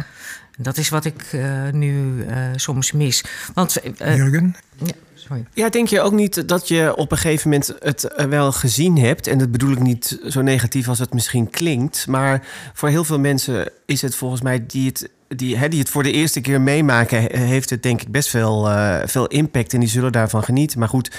Dat 0.58 0.78
is 0.78 0.90
wat 0.90 1.06
ik 1.06 1.38
nu 1.72 2.26
soms 2.56 2.92
mis. 2.92 3.24
Want, 3.54 3.78
Jurgen? 3.98 4.56
ja, 4.76 4.94
sorry. 5.28 5.46
Ja, 5.54 5.70
denk 5.70 5.88
je 5.88 6.02
ook 6.02 6.14
niet 6.14 6.48
dat 6.48 6.68
je 6.68 6.96
op 6.96 7.12
een 7.12 7.18
gegeven 7.18 7.50
moment 7.50 7.76
het 7.80 8.04
eh, 8.04 8.26
wel 8.26 8.52
gezien 8.52 8.98
hebt? 8.98 9.28
En 9.28 9.38
dat 9.38 9.52
bedoel 9.52 9.72
ik 9.72 9.80
niet 9.80 10.20
zo 10.28 10.42
negatief 10.42 10.88
als 10.88 11.00
het 11.00 11.14
misschien 11.14 11.50
klinkt. 11.50 12.08
Maar 12.08 12.48
voor 12.74 12.90
heel 12.90 13.04
veel 13.04 13.20
mensen 13.20 13.72
is 13.86 14.02
het 14.02 14.16
volgens 14.16 14.42
mij 14.42 14.66
die 14.66 14.88
het, 14.88 15.10
die, 15.28 15.58
hè, 15.58 15.68
die 15.68 15.80
het 15.80 15.90
voor 15.90 16.04
de 16.04 16.12
eerste 16.12 16.42
keer 16.42 16.62
meemaken, 16.62 17.22
he- 17.22 17.38
heeft 17.38 17.70
het 17.70 17.84
denk 17.84 18.02
ik 18.02 18.12
best 18.12 18.30
veel, 18.30 18.70
eh, 18.70 18.98
veel 19.06 19.28
impact. 19.28 19.74
En 19.74 19.80
die 19.80 19.90
zullen 19.90 20.12
daarvan 20.12 20.44
genieten. 20.44 20.80
Maar 20.80 20.90
goed, 20.90 21.12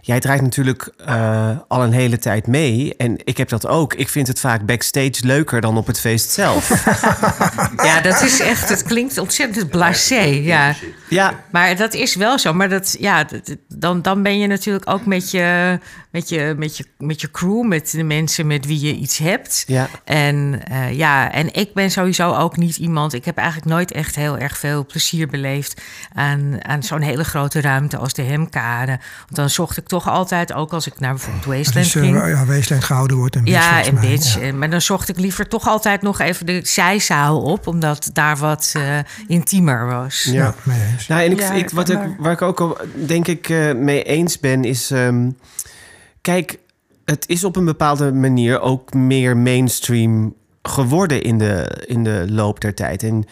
jij 0.00 0.20
draait 0.20 0.42
natuurlijk 0.42 0.92
eh, 1.04 1.50
al 1.68 1.82
een 1.82 1.92
hele 1.92 2.18
tijd 2.18 2.46
mee. 2.46 2.94
En 2.96 3.16
ik 3.24 3.36
heb 3.36 3.48
dat 3.48 3.66
ook. 3.66 3.94
Ik 3.94 4.08
vind 4.08 4.26
het 4.28 4.40
vaak 4.40 4.66
backstage 4.66 5.12
leuker 5.20 5.60
dan 5.60 5.76
op 5.76 5.86
het 5.86 6.00
feest 6.00 6.30
zelf. 6.30 6.68
Ja, 7.76 8.00
dat 8.00 8.22
is 8.22 8.40
echt, 8.40 8.68
het 8.68 8.82
klinkt 8.82 9.18
ontzettend 9.18 9.70
blasé. 9.70 10.20
Ja. 10.22 10.74
ja, 11.08 11.44
Maar 11.52 11.76
dat 11.76 11.94
is 11.94 12.14
wel 12.14 12.38
zo. 12.38 12.52
Maar 12.54 12.68
dat, 12.68 12.96
ja, 13.00 13.24
dat- 13.24 13.56
dan, 13.68 14.02
dan 14.02 14.22
ben 14.22 14.38
je 14.38 14.46
natuurlijk 14.46 14.90
ook 14.90 15.06
met 15.06 15.30
je, 15.30 15.78
met, 16.10 16.28
je, 16.28 16.54
met, 16.58 16.76
je, 16.76 16.84
met 16.98 17.20
je 17.20 17.30
crew, 17.30 17.62
met 17.66 17.90
de 17.90 18.02
mensen 18.02 18.46
met 18.46 18.66
wie 18.66 18.80
je 18.86 18.94
iets 18.94 19.18
hebt. 19.18 19.64
ja. 19.66 19.88
En 20.04 20.60
eh, 20.64 20.92
ja, 20.92 21.32
en 21.32 21.54
ik 21.54 21.74
ben 21.74 21.90
sowieso 21.90 22.34
ook 22.34 22.56
niet 22.56 22.76
iemand. 22.76 23.12
Ik 23.12 23.24
heb 23.24 23.36
eigenlijk 23.36 23.55
nooit 23.64 23.92
echt 23.92 24.16
heel 24.16 24.38
erg 24.38 24.58
veel 24.58 24.86
plezier 24.86 25.26
beleefd 25.28 25.80
aan, 26.12 26.64
aan 26.64 26.82
zo'n 26.82 27.00
hele 27.00 27.24
grote 27.24 27.60
ruimte 27.60 27.96
als 27.96 28.12
de 28.12 28.22
Hemkade. 28.22 28.98
Want 29.20 29.34
dan 29.34 29.50
zocht 29.50 29.76
ik 29.76 29.86
toch 29.86 30.08
altijd, 30.08 30.52
ook 30.52 30.72
als 30.72 30.86
ik 30.86 31.00
naar 31.00 31.10
bijvoorbeeld 31.14 31.44
Wasteland 31.44 31.86
is 31.86 31.94
uh, 31.94 32.02
ging. 32.02 32.16
ja, 32.16 32.44
Wasteland 32.44 32.84
gehouden 32.84 33.16
wordt. 33.16 33.36
En 33.36 33.44
Beach, 33.44 33.56
Ja, 33.56 33.84
en 33.84 34.00
bitch. 34.00 34.34
Ja. 34.34 34.40
Eh, 34.40 34.52
Maar 34.52 34.70
dan 34.70 34.80
zocht 34.80 35.08
ik 35.08 35.18
liever 35.18 35.48
toch 35.48 35.66
altijd 35.66 36.02
nog 36.02 36.20
even 36.20 36.46
de 36.46 36.60
zijzaal 36.64 37.42
op, 37.42 37.66
omdat 37.66 38.10
daar 38.12 38.36
wat 38.36 38.72
eh, 38.76 38.98
intiemer 39.26 39.86
was. 39.86 40.22
Ja. 40.24 40.32
Ja, 40.32 40.54
mee 40.62 40.80
eens. 40.92 41.06
Nou, 41.06 41.22
en 41.22 41.30
ik, 41.32 41.40
Ja, 41.40 41.52
ik, 41.52 41.70
wat 41.70 41.88
ik, 41.88 41.98
waar 42.18 42.32
ik 42.32 42.42
ook 42.42 42.60
al 42.60 42.78
denk 42.94 43.26
ik 43.28 43.48
eh, 43.48 43.72
mee 43.74 44.02
eens 44.02 44.40
ben, 44.40 44.64
is. 44.64 44.90
ehm, 44.90 45.30
kijk, 46.20 46.58
het 47.04 47.24
is 47.28 47.44
op 47.44 47.56
een 47.56 47.64
bepaalde 47.64 48.12
manier 48.12 48.60
ook 48.60 48.94
meer 48.94 49.36
mainstream 49.36 50.34
geworden 50.68 51.22
in 51.22 51.38
de, 51.38 51.84
in 51.86 52.04
de 52.04 52.24
loop 52.28 52.60
der 52.60 52.74
tijd. 52.74 53.02
En 53.02 53.24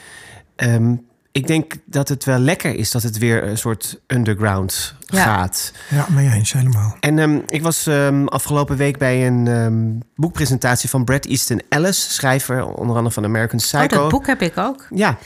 ehm, 0.56 0.94
ik 1.32 1.46
denk 1.46 1.74
dat 1.86 2.08
het 2.08 2.24
wel 2.24 2.38
lekker 2.38 2.74
is 2.74 2.90
dat 2.90 3.02
het 3.02 3.18
weer 3.18 3.44
een 3.44 3.58
soort 3.58 4.00
underground 4.06 4.94
Ja. 5.06 5.22
gaat. 5.22 5.72
Ja, 5.90 6.06
mee 6.10 6.30
eens, 6.30 6.52
helemaal. 6.52 6.96
En 7.00 7.18
ehm, 7.18 7.38
ik 7.46 7.62
was 7.62 7.86
ehm, 7.86 8.26
afgelopen 8.26 8.76
week 8.76 8.98
bij 8.98 9.26
een 9.26 9.48
ehm, 9.48 9.74
boekpresentatie 10.16 10.88
van 10.88 11.04
Bret 11.04 11.26
Easton 11.26 11.62
Ellis, 11.68 12.14
schrijver 12.14 12.64
onder 12.66 12.96
andere 12.96 13.14
van 13.14 13.24
American 13.24 13.58
Oh, 13.58 13.64
Psycho. 13.64 14.00
dat 14.00 14.08
boek 14.10 14.26
heb 14.26 14.42
ik 14.42 14.58
ook. 14.58 14.86
Ja. 14.94 15.18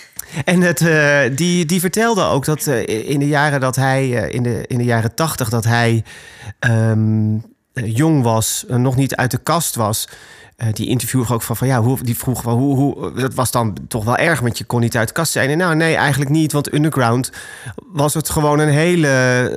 En 0.44 0.60
het, 0.60 0.80
eh, 0.80 1.20
die, 1.36 1.64
die 1.64 1.80
vertelde 1.80 2.22
ook 2.22 2.44
dat 2.44 2.66
eh, 2.66 3.08
in 3.10 3.18
de 3.18 3.28
jaren 3.28 3.60
dat 3.60 3.76
hij, 3.76 4.22
eh, 4.24 4.34
in, 4.34 4.42
de, 4.42 4.64
in 4.66 4.78
de 4.78 4.84
jaren 4.84 5.14
tachtig, 5.14 5.48
dat 5.48 5.64
hij 5.64 6.04
jong 7.72 8.22
was, 8.22 8.64
nog 8.68 8.96
niet 8.96 9.16
uit 9.16 9.30
de 9.30 9.38
kast 9.38 9.74
was. 9.74 10.08
Eh, 10.58 10.68
die 10.72 10.86
interviewer 10.86 11.32
ook 11.32 11.42
van, 11.42 11.56
van 11.56 11.66
ja, 11.66 11.82
hoe, 11.82 11.98
die 12.02 12.16
vroeg 12.16 12.42
hoe, 12.42 12.76
hoe, 12.76 13.12
dat 13.12 13.34
was 13.34 13.50
dan 13.50 13.76
toch 13.88 14.04
wel 14.04 14.16
erg, 14.16 14.40
want 14.40 14.58
je 14.58 14.64
kon 14.64 14.80
niet 14.80 14.96
uit 14.96 15.08
de 15.08 15.14
kast 15.14 15.32
zijn. 15.32 15.50
En 15.50 15.58
nou, 15.58 15.74
nee, 15.74 15.94
eigenlijk 15.94 16.30
niet, 16.30 16.52
want 16.52 16.72
underground 16.72 17.32
was 17.92 18.14
het 18.14 18.30
gewoon 18.30 18.58
een 18.58 18.68
hele 18.68 19.08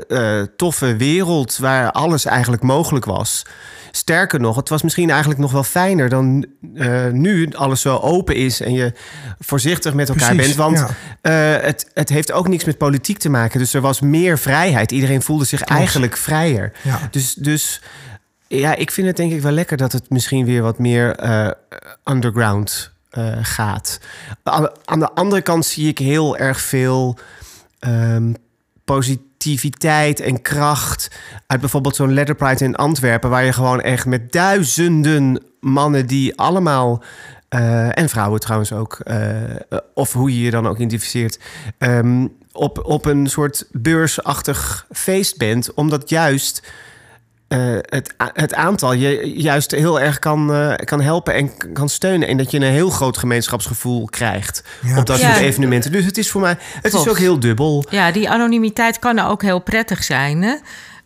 eh, 0.07 0.41
toffe 0.55 0.95
wereld 0.95 1.57
waar 1.57 1.91
alles 1.91 2.25
eigenlijk 2.25 2.63
mogelijk 2.63 3.05
was. 3.05 3.45
Sterker 3.91 4.39
nog, 4.39 4.55
het 4.55 4.69
was 4.69 4.81
misschien 4.81 5.09
eigenlijk 5.09 5.39
nog 5.39 5.51
wel 5.51 5.63
fijner 5.63 6.09
dan 6.09 6.45
eh, 6.75 7.07
nu 7.07 7.49
alles 7.53 7.81
zo 7.81 7.97
open 7.97 8.35
is 8.35 8.61
en 8.61 8.73
je 8.73 8.93
voorzichtig 9.39 9.93
met 9.93 10.09
elkaar 10.09 10.35
Precies, 10.35 10.55
bent. 10.55 10.77
Want 10.77 10.93
ja. 11.21 11.29
het, 11.61 11.89
het 11.93 12.09
heeft 12.09 12.31
ook 12.31 12.47
niks 12.47 12.63
met 12.63 12.77
politiek 12.77 13.17
te 13.17 13.29
maken. 13.29 13.59
Dus 13.59 13.73
er 13.73 13.81
was 13.81 13.99
meer 13.99 14.39
vrijheid. 14.39 14.91
Iedereen 14.91 15.21
voelde 15.21 15.45
zich 15.45 15.61
eigenlijk 15.61 16.17
vrijer. 16.17 16.71
Ja. 16.81 16.99
Dus, 17.11 17.33
dus 17.33 17.81
ja, 18.59 18.75
ik 18.75 18.91
vind 18.91 19.07
het 19.07 19.17
denk 19.17 19.31
ik 19.31 19.41
wel 19.41 19.51
lekker 19.51 19.77
dat 19.77 19.91
het 19.91 20.09
misschien 20.09 20.45
weer 20.45 20.61
wat 20.61 20.79
meer 20.79 21.15
eh, 21.15 21.49
underground 22.05 22.91
eh, 23.09 23.37
gaat. 23.41 23.99
Aan, 24.43 24.99
de 24.99 25.11
andere 25.11 25.41
kant 25.41 25.65
zie 25.65 25.87
ik 25.87 25.97
heel 25.97 26.37
erg 26.37 26.61
veel 26.61 27.17
ehm, 27.79 28.33
positiviteit 28.85 30.19
en 30.19 30.41
kracht 30.41 31.11
uit 31.47 31.59
bijvoorbeeld 31.59 31.95
zo'n 31.95 32.13
Letter 32.13 32.35
Pride 32.35 32.63
in 32.63 32.75
Antwerpen, 32.75 33.29
waar 33.29 33.43
je 33.43 33.53
gewoon 33.53 33.81
echt 33.81 34.05
met 34.05 34.31
duizenden 34.31 35.43
mannen 35.59 36.07
die 36.07 36.37
allemaal 36.37 37.03
eh, 37.49 37.97
en 37.97 38.09
vrouwen 38.09 38.39
trouwens 38.39 38.73
ook, 38.73 39.03
of 39.93 40.13
hoe 40.13 40.33
je 40.33 40.41
je 40.41 40.51
dan 40.51 40.67
ook 40.67 40.75
identificeert, 40.75 41.39
ehm, 41.77 42.27
op, 42.51 42.85
op 42.85 43.05
een 43.05 43.27
soort 43.27 43.67
beursachtig 43.71 44.85
feest 44.91 45.37
bent, 45.37 45.73
omdat 45.73 46.09
juist 46.09 46.61
eh, 47.51 47.59
het, 47.81 48.13
het 48.17 48.53
aantal 48.53 48.93
je 48.93 49.31
juist 49.35 49.71
heel 49.71 49.99
erg 49.99 50.19
kan, 50.19 50.53
eh, 50.53 50.73
kan 50.85 51.01
helpen 51.01 51.33
en 51.33 51.51
kan 51.73 51.89
steunen. 51.89 52.27
En 52.27 52.37
dat 52.37 52.51
je 52.51 52.57
een 52.57 52.63
heel 52.63 52.89
groot 52.89 53.17
gemeenschapsgevoel 53.17 54.05
krijgt 54.05 54.63
Ja, 54.81 54.97
op 54.97 55.05
dat 55.05 55.19
soort 55.19 55.37
evenementen. 55.37 55.91
Dus 55.91 56.05
het 56.05 56.17
is 56.17 56.31
voor 56.31 56.41
mij, 56.41 56.57
het 56.81 56.91
Klopt. 56.91 57.05
is 57.05 57.11
ook 57.11 57.17
heel 57.17 57.39
dubbel. 57.39 57.85
Ja, 57.89 58.11
die 58.11 58.29
anonimiteit 58.29 58.99
kan 58.99 59.19
ook 59.19 59.41
heel 59.41 59.59
prettig 59.59 60.03
zijn. 60.03 60.41
Hè? 60.41 60.55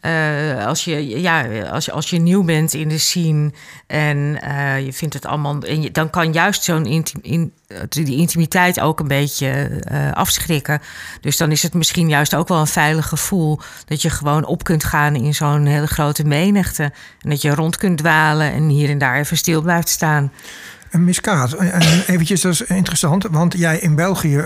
Eh, 0.06 0.66
als, 0.66 0.84
je, 0.84 1.22
ja, 1.22 1.64
als, 1.64 1.92
als 1.92 2.10
je 2.10 2.20
nieuw 2.20 2.44
bent 2.44 2.74
in 2.74 2.90
de 2.90 2.98
scene 2.98 3.52
en 3.88 4.42
eh, 4.42 4.86
je 4.86 4.94
vindt 4.94 5.14
het 5.14 5.26
allemaal. 5.26 5.62
En 5.62 5.82
je, 5.82 5.92
dan 5.92 6.10
kan 6.10 6.34
juist 6.34 6.64
zo'n 6.64 6.86
inti- 6.86 7.20
in, 7.22 7.54
eh, 7.68 7.78
die 7.90 8.18
intimiteit 8.18 8.80
ook 8.80 9.00
een 9.00 9.08
beetje 9.08 9.82
afschrikken. 10.14 10.82
Dus 11.22 11.38
dan 11.38 11.52
is 11.52 11.64
het 11.64 11.74
misschien 11.74 12.10
juist 12.10 12.36
ook 12.36 12.48
wel 12.48 12.60
een 12.60 12.68
veilig 12.68 13.08
gevoel 13.08 13.60
dat 13.86 14.02
je 14.02 14.10
gewoon 14.10 14.46
op 14.46 14.64
kunt 14.64 14.84
gaan 14.84 15.16
in 15.16 15.34
zo'n 15.34 15.66
hele 15.66 15.88
grote 15.88 16.24
menigte. 16.24 16.84
En 17.22 17.30
dat 17.30 17.42
je 17.42 17.56
rond 17.56 17.78
kunt 17.78 17.98
dwalen 17.98 18.52
en 18.52 18.68
hier 18.68 18.90
en 18.90 18.98
daar 18.98 19.20
even 19.20 19.38
stil 19.38 19.62
blijft 19.62 19.90
staan. 19.90 20.32
En 20.90 21.04
Miss 21.04 21.22
Kaat, 21.22 21.54
en 21.54 22.04
eventjes, 22.08 22.42
dat 22.42 22.52
is 22.52 22.62
interessant. 22.62 23.28
Want 23.32 23.54
jij 23.58 23.80
in 23.80 23.96
België, 23.96 24.44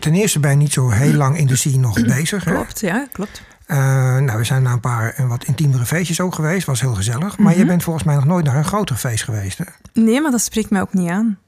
ten 0.00 0.14
eerste 0.14 0.40
ben 0.40 0.50
je 0.50 0.56
niet 0.56 0.72
zo 0.72 0.90
heel 0.90 1.12
lang 1.12 1.38
in 1.38 1.46
de 1.46 1.56
scene 1.56 1.76
nog 1.76 2.02
bezig. 2.02 2.44
Hè? 2.44 2.52
Klopt, 2.52 2.80
ja, 2.80 3.06
klopt. 3.12 3.42
Eh, 3.70 4.16
nou, 4.18 4.38
we 4.38 4.44
zijn 4.44 4.62
naar 4.62 4.72
een 4.72 4.80
paar 4.80 5.12
eh, 5.14 5.28
wat 5.28 5.44
intiemere 5.44 5.86
feestjes 5.86 6.20
ook 6.20 6.34
geweest. 6.34 6.66
Was 6.66 6.80
heel 6.80 6.94
gezellig. 6.94 7.38
Maar 7.38 7.50
Mhm. 7.52 7.60
je 7.60 7.66
bent 7.66 7.82
volgens 7.82 8.04
mij 8.04 8.14
nog 8.14 8.24
nooit 8.24 8.44
naar 8.44 8.56
een 8.56 8.64
groter 8.64 8.96
feest 8.96 9.24
geweest. 9.24 9.58
Hè? 9.58 9.64
Nee, 9.92 10.20
maar 10.20 10.30
dat 10.30 10.40
spreekt 10.40 10.70
mij 10.70 10.80
ook 10.80 10.92
niet 10.92 11.08
aan. 11.10 11.38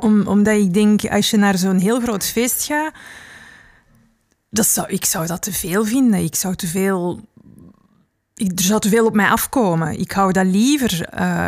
Om, 0.00 0.26
omdat 0.26 0.54
ik 0.56 0.74
denk, 0.74 1.04
als 1.04 1.30
je 1.30 1.36
naar 1.36 1.58
zo'n 1.58 1.78
heel 1.78 2.00
groot 2.00 2.24
feest 2.26 2.64
gaat, 2.64 2.92
dat 4.50 4.66
zou, 4.66 4.88
ik 4.88 5.04
zou 5.04 5.26
dat 5.26 5.42
te 5.42 5.52
veel 5.52 5.84
vinden. 5.84 6.22
Ik 6.24 6.34
zou 6.34 6.54
te 6.54 6.66
veel... 6.66 7.20
Ik, 8.34 8.58
er 8.58 8.64
zou 8.64 8.80
te 8.80 8.88
veel 8.88 9.06
op 9.06 9.14
mij 9.14 9.28
afkomen. 9.28 9.98
Ik 10.00 10.12
hou 10.12 10.32
dat 10.32 10.46
liever 10.46 11.04
eh, 11.04 11.46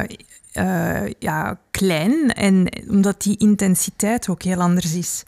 eh, 0.53 1.07
ja, 1.19 1.59
klein, 1.71 2.33
en, 2.33 2.69
omdat 2.89 3.23
die 3.23 3.37
intensiteit 3.37 4.29
ook 4.29 4.43
heel 4.43 4.61
anders 4.61 4.95
is. 4.95 5.23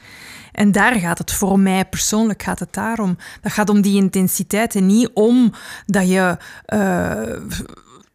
En 0.52 0.72
daar 0.72 0.94
gaat 0.94 1.18
het 1.18 1.32
voor 1.32 1.58
mij 1.58 1.85
persoonlijk 1.85 2.42
gaat 2.42 2.58
het 2.58 2.72
daarom. 2.72 3.16
Dat 3.40 3.52
gaat 3.52 3.68
om 3.68 3.80
die 3.80 3.96
intensiteit 3.96 4.74
en 4.74 4.87
niet 4.87 5.11
om 5.14 5.52
dat 5.87 6.08
je 6.08 6.37
eh, 6.64 7.22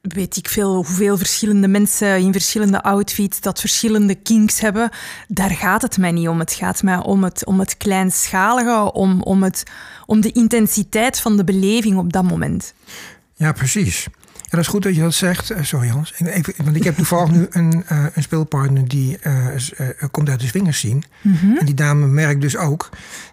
weet 0.01 0.37
ik 0.37 0.49
veel 0.49 0.75
hoeveel 0.75 1.17
verschillende 1.17 1.67
mensen 1.67 2.19
in 2.19 2.31
verschillende 2.31 2.81
outfits 2.81 3.41
dat 3.41 3.59
verschillende 3.59 4.15
kinks 4.15 4.59
hebben. 4.59 4.89
Daar 5.27 5.49
gaat 5.49 5.81
het 5.81 5.97
mij 5.97 6.11
niet 6.11 6.27
om. 6.27 6.39
Het 6.39 6.53
gaat 6.53 6.83
mij 6.83 6.97
om 6.97 7.23
het, 7.23 7.45
om 7.45 7.59
het 7.59 7.77
kleinschalige, 7.77 8.93
om, 8.93 9.21
om, 9.21 9.43
het, 9.43 9.63
om 10.05 10.21
de 10.21 10.31
intensiteit 10.31 11.19
van 11.19 11.37
de 11.37 11.43
beleving 11.43 11.97
op 11.97 12.13
dat 12.13 12.23
moment. 12.23 12.73
Ja, 13.35 13.51
precies. 13.51 14.07
Ja, 14.49 14.53
dat 14.55 14.59
is 14.59 14.67
goed 14.67 14.83
dat 14.83 14.95
je 14.95 15.01
dat 15.01 15.13
zegt. 15.13 15.49
Eh, 15.49 15.63
sorry 15.63 15.87
Hans. 15.89 16.13
Even, 16.17 16.53
want 16.63 16.75
ik 16.75 16.83
heb 16.83 16.95
toevallig 16.95 17.31
nu 17.31 17.47
een, 17.49 17.83
eh, 17.87 18.05
een 18.13 18.23
speelpartner 18.23 18.87
die 18.87 19.17
eh, 19.19 19.45
komt 20.11 20.29
uit 20.29 20.39
de 20.39 20.47
swingers 20.47 20.79
zien. 20.79 21.03
En 21.59 21.65
die 21.65 21.73
dame 21.75 22.05
merkt 22.07 22.41
dus 22.41 22.57
ook 22.57 22.89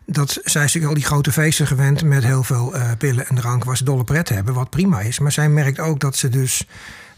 dat 0.07 0.41
zij 0.45 0.61
natuurlijk 0.63 0.89
al 0.89 0.95
die 0.99 1.05
grote 1.05 1.33
feesten 1.33 1.67
gewend 1.67 2.05
met 2.05 2.25
heel 2.25 2.43
veel 2.43 2.75
pillen 2.99 3.27
en 3.29 3.35
drank 3.35 3.65
waar 3.65 3.77
ze 3.77 3.85
dolle 3.85 4.05
pret 4.05 4.29
hebben, 4.29 4.55
wat 4.55 4.71
prima 4.71 5.01
is. 5.01 5.19
Maar 5.19 5.33
zij 5.33 5.49
merkt 5.49 5.79
ook 5.79 6.01
dat 6.01 6.17
ze 6.17 6.29
dus 6.29 6.67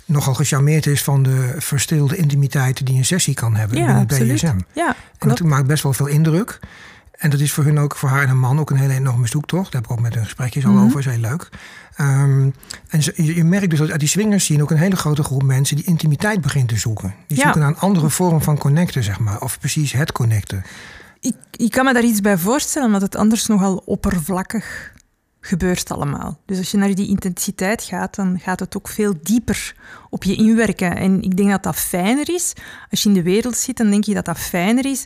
nogal 0.05 0.35
gecharmeerd 0.35 0.87
is 0.87 1.03
van 1.03 1.23
de 1.23 1.55
verstilde 1.59 2.17
intimiteit 2.17 2.87
die 2.87 2.97
een 2.97 3.05
sessie 3.05 3.35
kan 3.35 3.57
hebben 3.57 3.79
Ja, 3.79 3.85
binnen 4.05 4.29
het. 4.29 4.41
Ja, 4.75 4.97
En 5.19 5.29
dat 5.29 5.41
maakt 5.41 5.67
best 5.67 5.83
wel 5.83 5.93
veel 5.93 6.07
indruk. 6.07 6.59
En 7.17 7.31
dat 7.31 7.41
is 7.41 7.53
voor 7.53 7.65
hun 7.65 7.79
ook, 7.79 7.97
voor 7.97 8.09
haar 8.09 8.21
en 8.23 8.27
haar 8.27 8.37
man, 8.37 8.59
ook 8.61 8.71
een 8.71 8.77
hele 8.77 8.93
enorme 8.93 9.27
zoektocht. 9.27 9.73
Daar 9.73 9.81
heb 9.81 9.91
ik 9.91 9.97
ook 9.97 10.03
met 10.03 10.15
hun 10.15 10.25
gesprekjes 10.25 10.65
al 10.65 10.73
Mhm. 10.73 10.85
over, 10.85 10.99
is 10.99 11.05
heel 11.05 11.19
leuk. 11.19 11.49
Ehm, 11.97 12.51
en 12.89 13.01
je, 13.01 13.35
je 13.35 13.45
merkt 13.45 13.71
dus 13.71 13.79
dat 13.79 13.91
uit 13.91 14.01
die 14.01 14.09
swingers 14.09 14.45
zien 14.45 14.63
ook 14.63 14.71
een 14.71 14.77
hele 14.79 14.97
grote 14.97 15.23
groep 15.23 15.43
mensen 15.43 15.77
die 15.77 15.85
intimiteit 15.85 16.41
begint 16.41 16.69
te 16.69 16.77
zoeken. 16.77 17.15
Die 17.27 17.37
Ja. 17.37 17.43
zoeken 17.43 17.61
naar 17.61 17.71
een 17.71 17.79
andere 17.79 18.11
vorm 18.11 18.43
van 18.43 18.59
connecten, 18.59 19.03
zeg 19.03 19.19
maar. 19.19 19.41
Of 19.41 19.59
precies 19.59 19.93
het 19.93 20.13
connecten. 20.13 20.65
Ik, 21.21 21.35
ik 21.51 21.71
kan 21.71 21.85
me 21.85 21.93
daar 21.93 22.05
iets 22.05 22.21
bij 22.21 22.39
voorstellen, 22.39 22.87
omdat 22.87 23.03
het 23.03 23.17
anders 23.17 23.47
nogal 23.47 23.77
oppervlakkig 23.77 24.95
gebeurt 25.41 25.91
allemaal. 25.91 26.39
Dus 26.47 26.59
als 26.59 26.71
je 26.71 26.77
naar 26.77 26.95
die 26.95 27.09
intensiteit 27.09 27.83
gaat, 27.83 28.15
dan 28.15 28.41
gaat 28.43 28.61
het 28.61 28.77
ook 28.77 28.89
veel 28.89 29.15
dieper 29.23 29.75
op 30.11 30.25
je 30.25 30.35
inwerken. 30.37 30.97
En 30.97 31.23
ik 31.23 31.37
denk 31.37 31.51
dat 31.51 31.63
dat 31.63 31.77
fijner 31.77 32.35
is. 32.35 32.53
Als 32.91 33.03
je 33.03 33.09
in 33.09 33.15
de 33.15 33.23
wereld 33.23 33.57
zit, 33.57 33.77
dan 33.77 33.91
denk 33.91 34.05
je 34.05 34.15
dat 34.15 34.25
dat 34.25 34.39
fijner 34.39 34.87
is. 34.87 35.05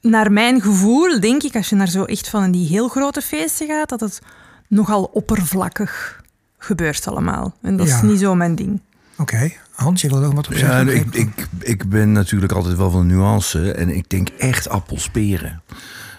Naar 0.00 0.32
mijn 0.32 0.60
gevoel 0.60 1.20
denk 1.20 1.42
ik, 1.42 1.56
als 1.56 1.68
je 1.68 1.76
naar 1.76 1.88
zo 1.88 2.04
echt 2.04 2.28
van 2.28 2.50
die 2.50 2.68
heel 2.68 2.88
grote 2.88 3.20
feesten 3.22 3.66
gaat, 3.66 3.88
dat 3.88 4.00
het 4.00 4.18
nogal 4.68 5.02
oppervlakkig 5.12 6.20
gebeurt 6.58 7.06
allemaal. 7.08 7.54
En 7.62 7.76
dat 7.76 7.88
Ja. 7.88 7.94
is 7.96 8.02
niet 8.02 8.18
zo 8.20 8.34
mijn 8.34 8.54
ding. 8.54 8.80
Oké, 9.18 9.50
Hans, 9.74 10.00
je 10.00 10.08
wil 10.08 10.24
ook 10.24 10.32
wat 10.32 10.46
op 10.46 10.52
Ja, 10.52 10.58
zeggen? 10.58 10.94
ik, 10.96 11.14
ik, 11.14 11.46
ik 11.60 11.88
ben 11.88 12.12
natuurlijk 12.12 12.52
altijd 12.52 12.76
wel 12.76 12.90
van 12.90 13.06
nuance. 13.06 13.72
En 13.72 13.96
ik 13.96 14.08
denk 14.08 14.28
echt 14.28 14.68
appelsperen. 14.68 15.62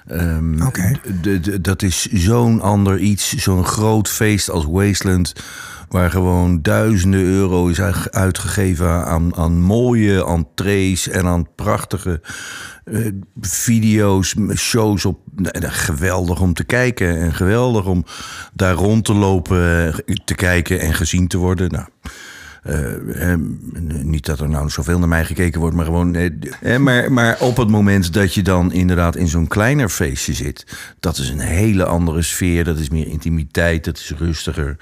Ehm, 0.08 0.62
Oké. 0.66 0.92
d- 1.22 1.44
d- 1.44 1.64
dat 1.64 1.82
is 1.82 2.06
zo'n 2.06 2.62
ander 2.62 3.00
iets. 3.00 3.34
Zo'n 3.36 3.66
groot 3.66 4.10
feest 4.10 4.50
als 4.50 4.66
Wasteland. 4.66 5.34
Waar 5.90 6.12
gewoon 6.12 6.62
duizenden 6.62 7.20
euro 7.24 7.68
is 7.68 7.82
uit- 7.82 8.12
uitgegeven 8.12 9.06
aan, 9.06 9.36
aan 9.36 9.60
mooie 9.62 10.26
entrees 10.26 11.08
en 11.08 11.26
aan 11.26 11.48
prachtige 11.56 12.22
eh, 12.92 13.12
video's, 13.42 14.36
shows 14.56 15.06
op. 15.06 15.20
Nou, 15.36 15.60
nou, 15.60 15.74
Geweldig 15.74 16.42
om 16.42 16.54
te 16.54 16.64
kijken 16.64 17.18
en 17.18 17.34
geweldig 17.34 17.86
om 17.86 18.06
daar 18.54 18.74
rond 18.74 19.06
te 19.06 19.14
lopen, 19.14 19.88
eh, 20.06 20.16
te 20.26 20.36
kijken 20.36 20.80
en 20.80 20.94
gezien 20.94 21.28
te 21.28 21.38
worden. 21.38 21.72
Nou, 21.72 21.86
eh, 22.64 23.32
eh, 23.32 23.40
niet 24.04 24.26
dat 24.26 24.40
er 24.40 24.50
nou 24.50 24.70
zoveel 24.70 25.00
naar 25.00 25.08
mij 25.08 25.26
gekeken 25.26 25.60
wordt, 25.60 25.76
maar 25.76 25.86
gewoon. 25.86 26.16
eh, 26.16 26.30
eh, 26.62 26.80
maar, 26.80 27.12
maar 27.12 27.38
op 27.40 27.58
het 27.58 27.70
moment 27.70 28.14
dat 28.14 28.34
je 28.34 28.42
dan 28.42 28.72
inderdaad 28.72 29.16
in 29.16 29.28
zo'n 29.28 29.48
kleiner 29.48 29.90
feestje 29.90 30.34
zit, 30.34 30.66
dat 31.00 31.18
is 31.18 31.30
een 31.30 31.40
hele 31.40 31.86
andere 31.86 32.22
sfeer. 32.22 32.64
Dat 32.64 32.78
is 32.80 32.90
meer 32.90 33.08
intimiteit, 33.08 33.86
dat 33.86 33.98
is 33.98 34.14
rustiger. 34.18 34.76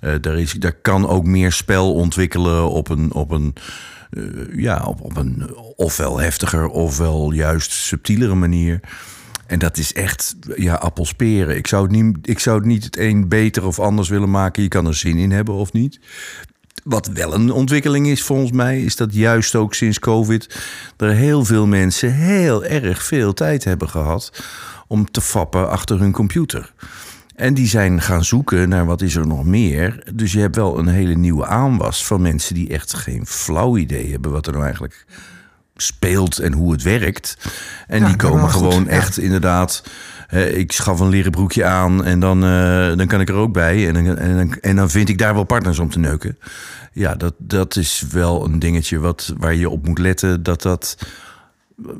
Eh, 0.00 0.12
daar, 0.20 0.38
is, 0.38 0.52
daar 0.52 0.72
kan 0.82 1.08
ook 1.08 1.24
meer 1.24 1.52
spel 1.52 1.94
ontwikkelen 1.94 2.70
op 2.70 2.88
een. 2.88 3.12
Op 3.12 3.30
een 3.30 3.54
eh, 4.16 4.58
ja, 4.62 4.84
op, 4.84 5.00
op 5.00 5.16
een 5.16 5.56
ofwel 5.76 6.18
heftiger 6.18 6.68
ofwel 6.68 7.32
juist 7.32 7.72
subtielere 7.72 8.34
manier. 8.34 8.80
En 9.46 9.58
dat 9.58 9.76
is 9.76 9.92
echt, 9.92 10.36
ja, 10.54 10.74
appelsperen. 10.74 11.56
Ik 11.56 11.66
zou, 11.66 11.82
het 11.82 11.92
niet, 11.92 12.16
ik 12.22 12.38
zou 12.38 12.56
het 12.56 12.66
niet 12.66 12.84
het 12.84 12.98
een 12.98 13.28
beter 13.28 13.66
of 13.66 13.78
anders 13.78 14.08
willen 14.08 14.30
maken. 14.30 14.62
Je 14.62 14.68
kan 14.68 14.86
er 14.86 14.94
zin 14.94 15.16
in 15.16 15.30
hebben 15.30 15.54
of 15.54 15.72
niet. 15.72 16.00
wat 16.84 17.06
wel 17.06 17.34
een 17.34 17.50
ontwikkeling 17.50 18.06
is 18.06 18.22
volgens 18.22 18.52
mij, 18.52 18.82
is 18.82 18.96
dat 18.96 19.14
juist 19.14 19.54
ook 19.54 19.74
sinds 19.74 19.98
COVID 19.98 20.58
er 20.96 21.10
heel 21.10 21.44
veel 21.44 21.66
mensen 21.66 22.14
heel 22.14 22.64
erg 22.64 23.02
veel 23.02 23.32
tijd 23.32 23.64
hebben 23.64 23.88
gehad 23.88 24.32
om 24.86 25.10
te 25.10 25.20
fappen 25.20 25.70
achter 25.70 25.98
hun 25.98 26.12
computer. 26.12 26.72
En 27.36 27.54
die 27.54 27.68
zijn 27.68 28.00
gaan 28.00 28.24
zoeken 28.24 28.68
naar 28.68 28.86
wat 28.86 29.02
is 29.02 29.16
er 29.16 29.26
nog 29.26 29.44
meer. 29.44 30.02
Dus 30.14 30.32
je 30.32 30.40
hebt 30.40 30.56
wel 30.56 30.78
een 30.78 30.88
hele 30.88 31.14
nieuwe 31.14 31.46
aanwas 31.46 32.06
van 32.06 32.22
mensen 32.22 32.54
die 32.54 32.68
echt 32.68 32.94
geen 32.94 33.26
flauw 33.26 33.76
idee 33.76 34.10
hebben 34.10 34.30
wat 34.30 34.46
er 34.46 34.52
nou 34.52 34.64
eigenlijk 34.64 35.04
speelt 35.76 36.38
en 36.38 36.52
hoe 36.52 36.72
het 36.72 36.82
werkt. 36.82 37.36
En 37.86 38.00
Ja, 38.00 38.06
die 38.06 38.16
komen 38.16 38.50
goed, 38.50 38.62
gewoon 38.62 38.84
ja. 38.84 38.90
echt 38.90 39.18
inderdaad. 39.18 39.82
ik 40.54 40.72
schaf 40.72 41.00
een 41.00 41.08
leren 41.08 41.30
broekje 41.30 41.64
aan 41.64 42.04
en 42.04 42.20
dan, 42.20 42.44
eh, 42.44 42.96
dan 42.96 43.06
kan 43.06 43.20
ik 43.20 43.28
er 43.28 43.34
ook 43.34 43.52
bij. 43.52 43.88
En 43.88 43.94
dan, 43.94 44.16
en, 44.16 44.36
dan, 44.36 44.60
en 44.60 44.76
dan 44.76 44.90
vind 44.90 45.08
ik 45.08 45.18
daar 45.18 45.34
wel 45.34 45.44
partners 45.44 45.78
om 45.78 45.90
te 45.90 45.98
neuken. 45.98 46.38
Ja, 46.92 47.14
dat, 47.14 47.34
dat 47.38 47.76
is 47.76 48.04
wel 48.10 48.44
een 48.44 48.58
dingetje 48.58 48.98
wat, 48.98 49.34
waar 49.38 49.54
je 49.54 49.70
op 49.70 49.86
moet 49.86 49.98
letten. 49.98 50.42
Dat 50.42 50.62
dat 50.62 50.96
eh, 51.86 51.92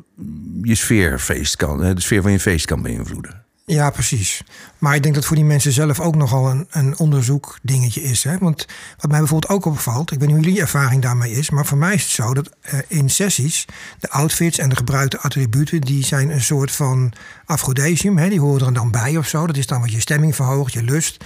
je 0.62 0.75
sfeerfeest 0.75 1.57
kan, 1.57 1.94
de 1.94 2.01
sfeer 2.01 2.22
van 2.22 2.33
je 2.33 2.40
feest 2.40 2.66
kan 2.66 2.83
beïnvloeden. 2.83 3.45
Ja, 3.72 3.90
precies. 3.90 4.42
Maar 4.79 4.94
ik 4.94 5.02
denk 5.02 5.14
dat 5.14 5.24
voor 5.24 5.37
die 5.37 5.44
mensen 5.44 5.72
zelf 5.72 6.00
ook 6.00 6.16
nogal 6.16 6.50
een, 6.50 6.66
een 6.70 6.98
onderzoek 6.98 7.59
dingetje 7.62 8.02
is. 8.02 8.24
Hè? 8.24 8.38
Want 8.38 8.66
wat 8.96 9.11
mij 9.11 9.18
bijvoorbeeld 9.18 9.52
ook 9.52 9.64
opvalt, 9.64 10.12
ik 10.12 10.18
weet 10.18 10.29
niet 10.29 10.37
hoe 10.37 10.46
jullie 10.46 10.61
ervaring 10.61 11.02
daarmee 11.02 11.33
is, 11.33 11.50
maar 11.50 11.66
voor 11.66 11.79
mij 11.79 11.94
is 11.94 12.02
het 12.02 12.11
zo 12.11 12.35
dat 12.35 12.50
eh, 12.61 12.79
in 12.88 13.11
sessies 13.11 13.64
de 13.98 14.11
outfits 14.11 14.59
en 14.59 14.68
de 14.68 14.76
gebruikte 14.76 15.18
attributen, 15.18 15.81
die 15.81 16.05
zijn 16.05 16.31
een 16.31 16.40
soort 16.40 16.70
van 16.70 17.12
afrodesium. 17.44 18.29
Die 18.29 18.40
horen 18.40 18.66
er 18.66 18.72
dan 18.72 18.90
bij 18.90 19.16
of 19.16 19.29
zo. 19.29 19.46
Dat 19.46 19.57
is 19.57 19.66
dan 19.66 19.81
wat 19.81 19.92
je 19.92 20.00
stemming 20.00 20.35
verhoogt, 20.35 20.72
je 20.72 20.83
lust. 20.83 21.24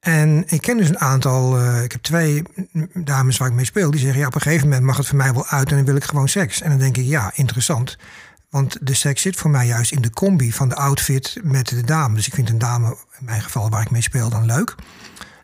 En 0.00 0.44
ik 0.46 0.60
ken 0.60 0.76
dus 0.76 0.88
een 0.88 1.00
aantal, 1.00 1.58
eh, 1.58 1.82
ik 1.82 1.92
heb 1.92 2.02
twee 2.02 2.42
dames 2.94 3.36
waar 3.36 3.48
ik 3.48 3.54
mee 3.54 3.64
speel, 3.64 3.90
die 3.90 4.00
zeggen 4.00 4.20
ja, 4.20 4.26
op 4.26 4.34
een 4.34 4.40
gegeven 4.40 4.68
moment 4.68 4.86
mag 4.86 4.96
het 4.96 5.06
voor 5.06 5.16
mij 5.16 5.32
wel 5.32 5.46
uit 5.46 5.70
en 5.70 5.76
dan 5.76 5.84
wil 5.84 5.96
ik 5.96 6.04
gewoon 6.04 6.28
seks. 6.28 6.60
En 6.60 6.70
dan 6.70 6.78
denk 6.78 6.96
ik 6.96 7.04
ja, 7.04 7.32
interessant. 7.34 7.96
Want 8.50 8.76
de 8.80 8.94
seks 8.94 9.22
zit 9.22 9.36
voor 9.36 9.50
mij 9.50 9.66
juist 9.66 9.92
in 9.92 10.02
de 10.02 10.10
combi 10.10 10.52
van 10.52 10.68
de 10.68 10.74
outfit 10.74 11.36
met 11.42 11.68
de 11.68 11.84
dame. 11.84 12.14
Dus 12.14 12.26
ik 12.26 12.34
vind 12.34 12.48
een 12.48 12.58
dame, 12.58 12.96
in 13.18 13.24
mijn 13.24 13.42
geval 13.42 13.70
waar 13.70 13.82
ik 13.82 13.90
mee 13.90 14.02
speel, 14.02 14.28
dan 14.30 14.46
leuk. 14.46 14.74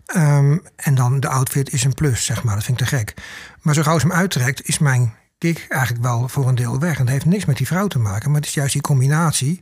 Ehm, 0.06 0.58
en 0.76 0.94
dan 0.94 1.20
de 1.20 1.28
outfit 1.28 1.72
is 1.72 1.84
een 1.84 1.94
plus, 1.94 2.24
zeg 2.24 2.42
maar. 2.42 2.54
Dat 2.54 2.64
vind 2.64 2.80
ik 2.80 2.88
te 2.88 2.96
gek. 2.96 3.14
Maar 3.62 3.74
zo 3.74 3.82
gauw 3.82 3.98
ze 3.98 4.06
hem 4.06 4.16
uittrekt, 4.16 4.68
is 4.68 4.78
mijn 4.78 5.14
kick 5.38 5.66
eigenlijk 5.68 6.02
wel 6.02 6.28
voor 6.28 6.48
een 6.48 6.54
deel 6.54 6.78
weg. 6.78 6.98
En 6.98 7.04
dat 7.04 7.12
heeft 7.12 7.24
niks 7.24 7.44
met 7.44 7.56
die 7.56 7.66
vrouw 7.66 7.86
te 7.86 7.98
maken. 7.98 8.30
Maar 8.30 8.40
het 8.40 8.48
is 8.48 8.54
juist 8.54 8.72
die 8.72 8.82
combinatie. 8.82 9.58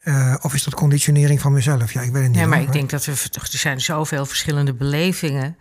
Eh, 0.00 0.34
of 0.40 0.54
is 0.54 0.64
dat 0.64 0.74
conditionering 0.74 1.40
van 1.40 1.52
mezelf? 1.52 1.92
Ja, 1.92 2.00
ik 2.00 2.12
weet 2.12 2.22
het 2.22 2.30
niet. 2.30 2.40
Ja, 2.40 2.46
maar 2.46 2.58
hoor. 2.58 2.66
ik 2.66 2.72
denk 2.72 2.90
dat 2.90 3.06
er, 3.06 3.28
er 3.32 3.48
zijn 3.48 3.80
zoveel 3.80 4.26
verschillende 4.26 4.74
belevingen. 4.74 5.56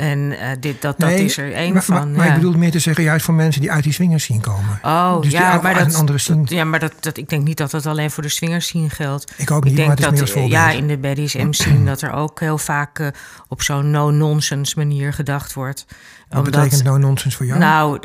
En 0.00 0.38
eh, 0.38 0.48
dit, 0.60 0.82
dat, 0.82 0.98
dat 0.98 1.10
is 1.10 1.36
er 1.36 1.52
één 1.52 1.72
maar, 1.72 1.82
van. 1.82 2.12
Maar, 2.12 2.28
ik 2.28 2.34
bedoel 2.34 2.52
meer 2.52 2.70
te 2.70 2.78
zeggen, 2.78 3.04
juist 3.04 3.24
voor 3.24 3.34
mensen 3.34 3.60
die 3.60 3.70
uit 3.70 3.84
die 3.84 3.92
swingers 3.92 4.24
zien 4.24 4.40
komen. 4.40 4.78
Oh, 4.82 5.20
dus 5.20 5.32
ja, 5.32 5.60
maar 5.62 5.74
dat, 5.74 5.86
een 5.86 5.94
andere 5.94 6.18
scene. 6.18 6.42
ja, 6.44 6.64
maar 6.64 6.80
dat, 6.80 6.92
dat, 7.00 7.16
ik 7.16 7.28
denk 7.28 7.44
niet 7.44 7.56
dat 7.56 7.70
dat 7.70 7.86
alleen 7.86 8.10
voor 8.10 8.22
de 8.22 8.28
swingers 8.28 8.66
scene 8.66 8.90
geldt. 8.90 9.32
Ik 9.36 9.50
ook 9.50 9.64
Ik 9.64 9.70
niet, 9.70 9.86
maar 9.86 9.86
denk 9.86 9.98
het 9.98 9.98
is 9.98 10.04
meer 10.04 10.14
dat 10.14 10.20
als 10.20 10.30
voorbeeld. 10.30 10.52
ja, 10.52 10.70
in 10.70 10.88
de 10.88 10.98
BDSM 10.98 11.52
scene 11.52 11.84
dat 11.92 12.00
er 12.02 12.12
ook 12.12 12.40
heel 12.40 12.58
vaak 12.58 12.98
eh, 12.98 13.06
op 13.48 13.62
zo'n 13.62 13.90
no-nonsense 13.90 14.78
manier 14.78 15.12
gedacht 15.12 15.52
wordt. 15.52 15.86
Wat 16.28 16.44
betekent 16.44 16.82
no 16.82 16.96
nonsense 16.96 17.36
voor 17.36 17.46
jou? 17.46 17.58
Nou, 17.58 17.98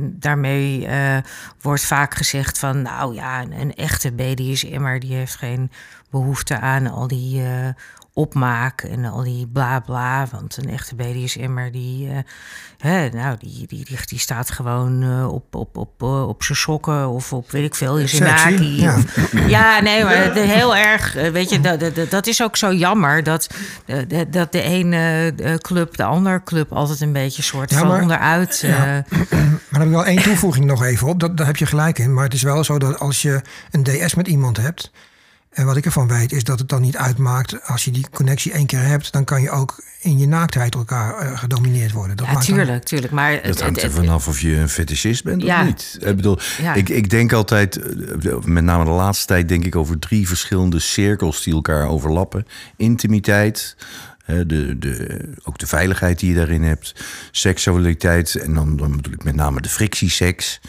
daarmee 0.00 0.86
eh, 0.86 1.16
wordt 1.60 1.84
vaak 1.84 2.14
gezegd 2.14 2.58
van... 2.58 2.82
nou 2.82 3.14
ja, 3.14 3.42
een, 3.42 3.60
een 3.60 3.74
echte 3.74 4.12
BDSM'er 4.12 5.00
die 5.00 5.14
heeft 5.14 5.36
geen 5.36 5.70
behoefte 6.10 6.58
aan 6.58 6.86
al 6.86 7.08
die 7.08 7.42
opmaak... 8.14 8.82
en 8.82 9.04
al 9.04 9.22
die 9.22 9.46
bla 9.52 9.80
bla, 9.80 10.26
want 10.30 10.56
een 10.56 10.70
echte 10.70 10.94
BDSM'er 10.94 11.72
die... 11.72 12.08
eh, 12.10 12.18
hè, 12.78 13.08
nou, 13.08 13.36
die, 13.38 13.66
die, 13.66 13.84
die, 13.84 13.98
die 14.04 14.18
staat 14.18 14.50
gewoon 14.50 15.02
eh, 15.02 15.32
op, 15.32 15.54
op, 15.54 15.76
op, 15.76 16.02
eh, 16.02 16.28
op 16.28 16.42
zijn 16.42 16.58
sokken 16.58 17.08
of 17.08 17.32
op, 17.32 17.50
weet 17.50 17.64
ik 17.64 17.74
veel, 17.74 17.98
in 17.98 18.08
zijn 18.08 18.22
naki. 18.34 18.80
ja. 19.46 19.80
Nee, 19.80 20.04
maar 20.04 20.34
de- 20.34 20.40
heel 20.40 20.76
erg. 20.76 21.12
Weet 21.12 21.50
je, 21.50 21.60
dat, 21.60 21.80
dat, 21.80 22.10
dat 22.10 22.26
is 22.26 22.42
ook 22.42 22.56
zo 22.56 22.72
jammer 22.72 23.22
dat, 23.22 23.46
dat- 24.08 24.32
dat 24.32 24.52
de 24.52 24.62
ene 24.62 25.34
club 25.60 25.96
de 25.96 26.04
andere 26.04 26.42
club 26.44 26.72
altijd 26.72 27.00
een 27.00 27.12
beetje 27.12 27.42
soort 27.42 27.70
Ja, 27.70 27.78
van 27.78 27.88
maar- 27.88 28.00
onderuit. 28.02 28.60
Ja. 28.66 29.04
Maar 29.70 29.80
dan 29.80 29.88
heb 29.94 30.00
ik 30.00 30.06
wel 30.06 30.14
één 30.16 30.22
toevoeging 30.22 30.64
nog 30.64 30.82
even 30.84 31.08
op. 31.08 31.20
Dat, 31.20 31.36
daar 31.36 31.46
heb 31.46 31.56
je 31.56 31.66
gelijk 31.66 31.98
in. 31.98 32.14
Maar 32.14 32.24
het 32.24 32.34
is 32.34 32.42
wel 32.42 32.64
zo 32.64 32.78
dat 32.78 32.98
als 32.98 33.22
je 33.22 33.40
een 33.70 33.82
DS 33.82 34.14
met 34.14 34.28
iemand 34.28 34.56
hebt. 34.56 34.90
En 35.50 35.66
wat 35.66 35.76
ik 35.76 35.84
ervan 35.84 36.08
weet 36.08 36.32
is 36.32 36.44
dat 36.44 36.58
het 36.58 36.68
dan 36.68 36.80
niet 36.80 36.96
uitmaakt. 36.96 37.66
Als 37.66 37.84
je 37.84 37.90
die 37.90 38.06
connectie 38.10 38.52
één 38.52 38.66
keer 38.66 38.82
hebt, 38.82 39.12
dan 39.12 39.24
kan 39.24 39.42
je 39.42 39.50
ook 39.50 39.82
in 40.00 40.18
je 40.18 40.26
naaktheid 40.26 40.74
elkaar 40.74 41.14
eh, 41.18 41.38
gedomineerd 41.38 41.92
worden. 41.92 42.16
Dat 42.16 42.26
ja, 42.26 42.32
maakt 42.32 42.46
dan- 42.66 42.80
tuurlijk. 42.80 43.12
Maar 43.12 43.32
het- 43.32 43.44
Dat 43.44 43.60
hangt 43.60 43.76
het- 43.76 43.84
er 43.84 43.90
het- 43.96 44.04
vanaf 44.06 44.28
of 44.28 44.40
je 44.40 44.56
een 44.56 44.68
fetischist 44.68 45.24
bent 45.24 45.42
Ja. 45.42 45.60
of 45.60 45.66
niet. 45.66 45.96
Ik 46.00 46.16
bedoel, 46.16 46.38
Ja. 46.62 46.74
ik, 46.74 46.88
ik 46.88 47.10
denk 47.10 47.32
altijd, 47.32 47.76
eh, 47.76 48.34
met 48.44 48.64
name 48.64 48.84
de 48.84 48.90
laatste 48.90 49.26
tijd, 49.26 49.48
denk 49.48 49.64
ik 49.64 49.76
over 49.76 49.98
drie 49.98 50.28
verschillende 50.28 50.78
cirkels 50.78 51.42
die 51.42 51.54
elkaar 51.54 51.86
overlappen. 51.88 52.46
Intimiteit, 52.76 53.76
de, 54.46 54.78
de, 54.78 55.20
ook 55.44 55.58
de 55.58 55.66
veiligheid 55.66 56.18
die 56.18 56.28
je 56.28 56.36
daarin 56.36 56.62
hebt, 56.62 56.94
seksualiteit 57.30 58.34
en 58.34 58.54
dan, 58.54 58.76
dan 58.76 58.96
bedoel 58.96 59.12
ik 59.12 59.24
met 59.24 59.34
name 59.34 59.60
de 59.60 59.68
frictieseks. 59.68 60.60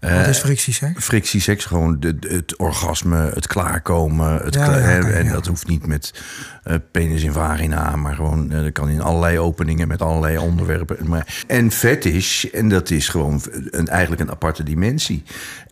Eh, 0.00 0.16
Wat 0.16 0.26
is 0.26 0.38
frictieseks? 0.38 1.04
Frictieseks, 1.04 1.64
gewoon 1.64 2.00
de, 2.00 2.16
het 2.20 2.56
orgasme, 2.56 3.30
het 3.34 3.46
klaarkomen. 3.46 4.44
Het 4.44 4.54
Ja, 4.54 4.76
ja, 4.76 5.00
en 5.00 5.24
ja. 5.24 5.32
dat 5.32 5.46
hoeft 5.46 5.68
niet 5.68 5.86
met 5.86 6.22
eh, 6.62 6.74
penis 6.90 7.22
in 7.22 7.32
vagina, 7.32 7.96
maar 7.96 8.14
gewoon 8.14 8.52
eh, 8.52 8.62
dat 8.62 8.72
kan 8.72 8.88
in 8.88 9.00
allerlei 9.00 9.38
openingen 9.38 9.88
met 9.88 10.02
allerlei 10.02 10.38
onderwerpen. 10.38 11.08
Maar, 11.08 11.44
en 11.46 11.70
fetish, 11.70 12.44
en 12.44 12.68
dat 12.68 12.90
is 12.90 13.08
gewoon 13.08 13.40
een, 13.70 13.88
eigenlijk 13.88 14.20
een 14.20 14.30
aparte 14.30 14.62
dimensie. 14.62 15.22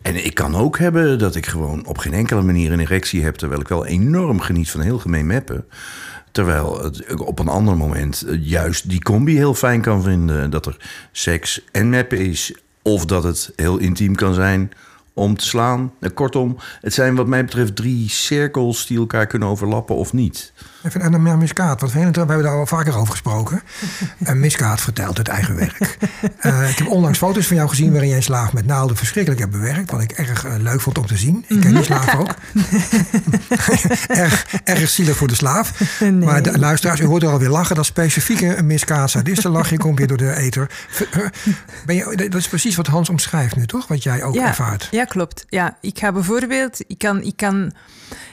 En 0.01 0.25
ik 0.25 0.33
kan 0.33 0.55
ook 0.55 0.77
hebben 0.77 1.19
dat 1.19 1.35
ik 1.35 1.45
gewoon 1.45 1.85
op 1.85 1.97
geen 1.97 2.13
enkele 2.13 2.41
manier 2.41 2.71
een 2.71 2.79
erectie 2.79 3.23
heb, 3.23 3.35
terwijl 3.35 3.61
ik 3.61 3.67
wel 3.67 3.85
enorm 3.85 4.39
geniet 4.39 4.69
van 4.69 4.81
heel 4.81 4.99
gemeen 4.99 5.25
meppen. 5.25 5.65
Terwijl 6.35 6.83
het 6.83 7.15
op 7.15 7.39
een 7.39 7.47
ander 7.47 7.77
moment 7.77 8.21
eh, 8.21 8.45
juist 8.45 8.89
die 8.89 9.01
combi 9.01 9.35
heel 9.35 9.53
fijn 9.53 9.81
kan 9.81 10.03
vinden. 10.03 10.49
Dat 10.49 10.65
er 10.65 10.77
seks 11.11 11.61
en 11.71 11.89
meppen 11.89 12.17
is. 12.17 12.53
Of 12.81 13.05
dat 13.05 13.23
het 13.23 13.53
heel 13.55 13.77
intiem 13.77 14.15
kan 14.15 14.33
zijn 14.33 14.71
om 15.13 15.37
te 15.37 15.45
slaan. 15.45 15.93
Eh, 15.99 16.09
Kortom, 16.13 16.57
het 16.81 16.93
zijn 16.93 17.15
wat 17.15 17.27
mij 17.27 17.45
betreft 17.45 17.75
drie 17.75 18.09
cirkels 18.09 18.87
die 18.87 18.97
elkaar 18.97 19.27
kunnen 19.27 19.47
overlappen 19.47 19.95
of 19.95 20.13
niet. 20.13 20.53
Even 20.85 21.01
en 21.01 21.37
Miskaat. 21.37 21.81
Wat 21.81 21.91
vervelend, 21.91 22.15
we 22.15 22.21
hebben 22.21 22.43
daar 22.43 22.55
al 22.55 22.65
vaker 22.65 22.95
over 22.97 23.11
gesproken. 23.11 23.61
En 24.23 24.39
Miskaat 24.39 24.81
vertelt 24.81 25.17
het 25.17 25.27
eigen 25.27 25.55
werk. 25.55 25.97
Eh, 26.39 26.69
ik 26.69 26.77
heb 26.77 26.87
onlangs 26.87 27.17
foto's 27.17 27.47
van 27.47 27.55
jou 27.55 27.69
gezien 27.69 27.91
waarin 27.91 28.09
jij 28.09 28.21
slaaf 28.21 28.53
met 28.53 28.65
naalden 28.65 28.97
verschrikkelijk 28.97 29.41
hebt 29.41 29.51
bewerkt. 29.51 29.91
Wat 29.91 30.01
ik 30.01 30.11
erg 30.11 30.45
eh, 30.45 30.53
leuk 30.57 30.81
vond 30.81 30.97
om 30.97 31.05
te 31.05 31.17
zien. 31.17 31.45
Ik 31.47 31.61
ken 31.61 31.73
die 31.73 31.83
slaaf 31.83 32.15
ook. 32.15 32.33
erg, 34.07 34.45
erg 34.63 34.89
zielig 34.89 35.17
voor 35.17 35.27
de 35.27 35.35
slaaf. 35.35 35.99
Nee. 35.99 36.11
Maar 36.11 36.41
de 36.41 36.59
luisteraars, 36.59 36.99
u 36.99 37.05
hoort 37.05 37.23
er 37.23 37.29
alweer 37.29 37.49
lachen. 37.49 37.75
Dat 37.75 37.85
specifieke 37.85 38.63
Miskaat 38.63 39.09
sadistenlachje 39.09 39.77
komt 39.77 39.97
weer 39.97 40.07
door 40.07 40.17
de 40.17 40.35
eter. 40.35 40.69
Ben 41.85 41.95
je, 41.95 42.15
dat 42.15 42.39
is 42.39 42.47
precies 42.47 42.75
wat 42.75 42.87
Hans 42.87 43.09
omschrijft 43.09 43.55
nu, 43.55 43.65
toch? 43.65 43.87
Wat 43.87 44.03
jij 44.03 44.23
ook 44.23 44.33
ja, 44.33 44.47
ervaart. 44.47 44.87
Ja, 44.91 45.05
klopt. 45.05 45.45
Ja, 45.49 45.77
ik 45.81 45.99
ga 45.99 46.11
bijvoorbeeld, 46.11 46.83
ik 46.87 46.97
kan, 46.97 47.21
ik 47.21 47.37
kan, 47.37 47.73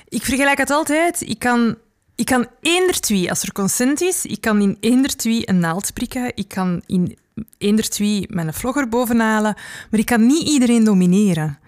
ik 0.09 0.25
vergelijk 0.25 0.59
het 0.59 0.71
altijd. 0.71 1.21
Ik 1.21 1.39
kan, 1.39 1.77
ik 2.23 2.29
kan 2.29 2.47
eender 2.61 3.01
twee, 3.01 3.31
als 3.31 3.43
er 3.43 3.53
consent 3.53 4.01
is, 4.01 4.27
ik 4.27 4.41
kan 4.41 4.61
in 4.61 4.77
eender 4.81 5.17
twee 5.17 5.49
een 5.49 5.59
naald 5.59 5.93
prikken. 5.93 6.33
Ik 6.35 6.49
kan 6.49 6.83
in 6.87 7.19
eender 7.59 7.89
twee 7.89 8.27
mijn 8.29 8.55
vlogger 8.55 8.89
bovenhalen. 8.89 9.55
Maar 9.91 10.01
ik 10.01 10.07
kan 10.07 10.27
niet 10.27 10.49
iedereen 10.49 10.85
domineren. 10.85 11.59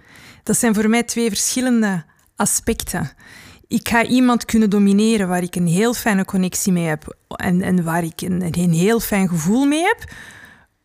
Dat 0.42 0.56
zijn 0.56 0.74
voor 0.74 0.88
mij 0.88 1.02
twee 1.02 1.28
verschillende 1.28 2.04
aspecten. 2.36 3.10
Ik 3.68 3.88
ga 3.88 4.04
iemand 4.04 4.44
kunnen 4.44 4.70
domineren 4.70 5.28
waar 5.28 5.42
ik 5.42 5.56
een 5.56 5.66
heel 5.66 5.94
fijne 5.94 6.24
connectie 6.24 6.72
mee 6.72 6.86
heb 6.86 7.16
en, 7.28 7.62
en 7.62 7.84
waar 7.84 8.04
ik 8.04 8.20
een, 8.20 8.58
een 8.58 8.72
heel 8.72 9.00
fijn 9.00 9.28
gevoel 9.28 9.64
mee 9.64 9.82
heb. 9.82 10.12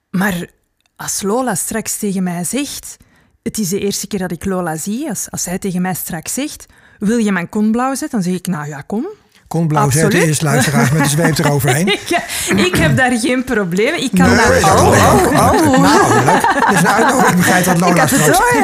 Maar 0.09 0.49
als 0.95 1.21
Lola 1.21 1.55
straks 1.55 1.97
tegen 1.97 2.23
mij 2.23 2.43
zegt... 2.43 2.97
Het 3.43 3.57
is 3.57 3.69
de 3.69 3.79
eerste 3.79 4.07
keer 4.07 4.19
dat 4.19 4.31
ik 4.31 4.45
Lola 4.45 4.75
zie. 4.75 5.09
Als, 5.09 5.31
als 5.31 5.43
zij 5.43 5.57
tegen 5.57 5.81
mij 5.81 5.93
straks 5.93 6.33
zegt... 6.33 6.65
Wil 6.99 7.17
je 7.17 7.31
mijn 7.31 7.49
kon 7.49 7.71
blauw 7.71 7.95
zetten? 7.95 8.21
Dan 8.21 8.21
zeg 8.21 8.33
ik, 8.33 8.47
nou 8.47 8.67
ja, 8.67 8.81
kom. 8.81 9.07
Kon 9.49 9.67
blauw 9.67 9.83
Absoluut. 9.83 10.11
zetten 10.11 10.29
is 10.29 10.41
luisteraars 10.41 10.91
met 10.91 11.03
de 11.03 11.09
zweep 11.09 11.37
eroverheen. 11.37 11.87
ik, 11.99 12.23
ik 12.55 12.75
heb 12.75 12.97
daar 12.97 13.11
geen 13.11 13.43
probleem. 13.43 13.93
Ik 13.93 14.11
kan 14.11 14.27
Nee, 14.27 14.35
daar... 14.35 14.51
Oh, 14.51 14.61
geloof 14.61 15.13
oh, 15.13 15.59
ik. 15.59 15.75
oh. 15.75 15.81
Nou, 15.81 16.25
leuk. 16.25 16.73
Is 16.73 16.79
een 16.79 16.87
uitnodiging. 16.87 17.29
Ik 17.29 17.35
begrijp 17.35 17.65
dat 17.65 17.79
Lola 17.79 17.91
Ik 17.91 17.99
heb 17.99 18.09
het 18.09 18.19
straks... 18.19 18.37
door, 18.37 18.61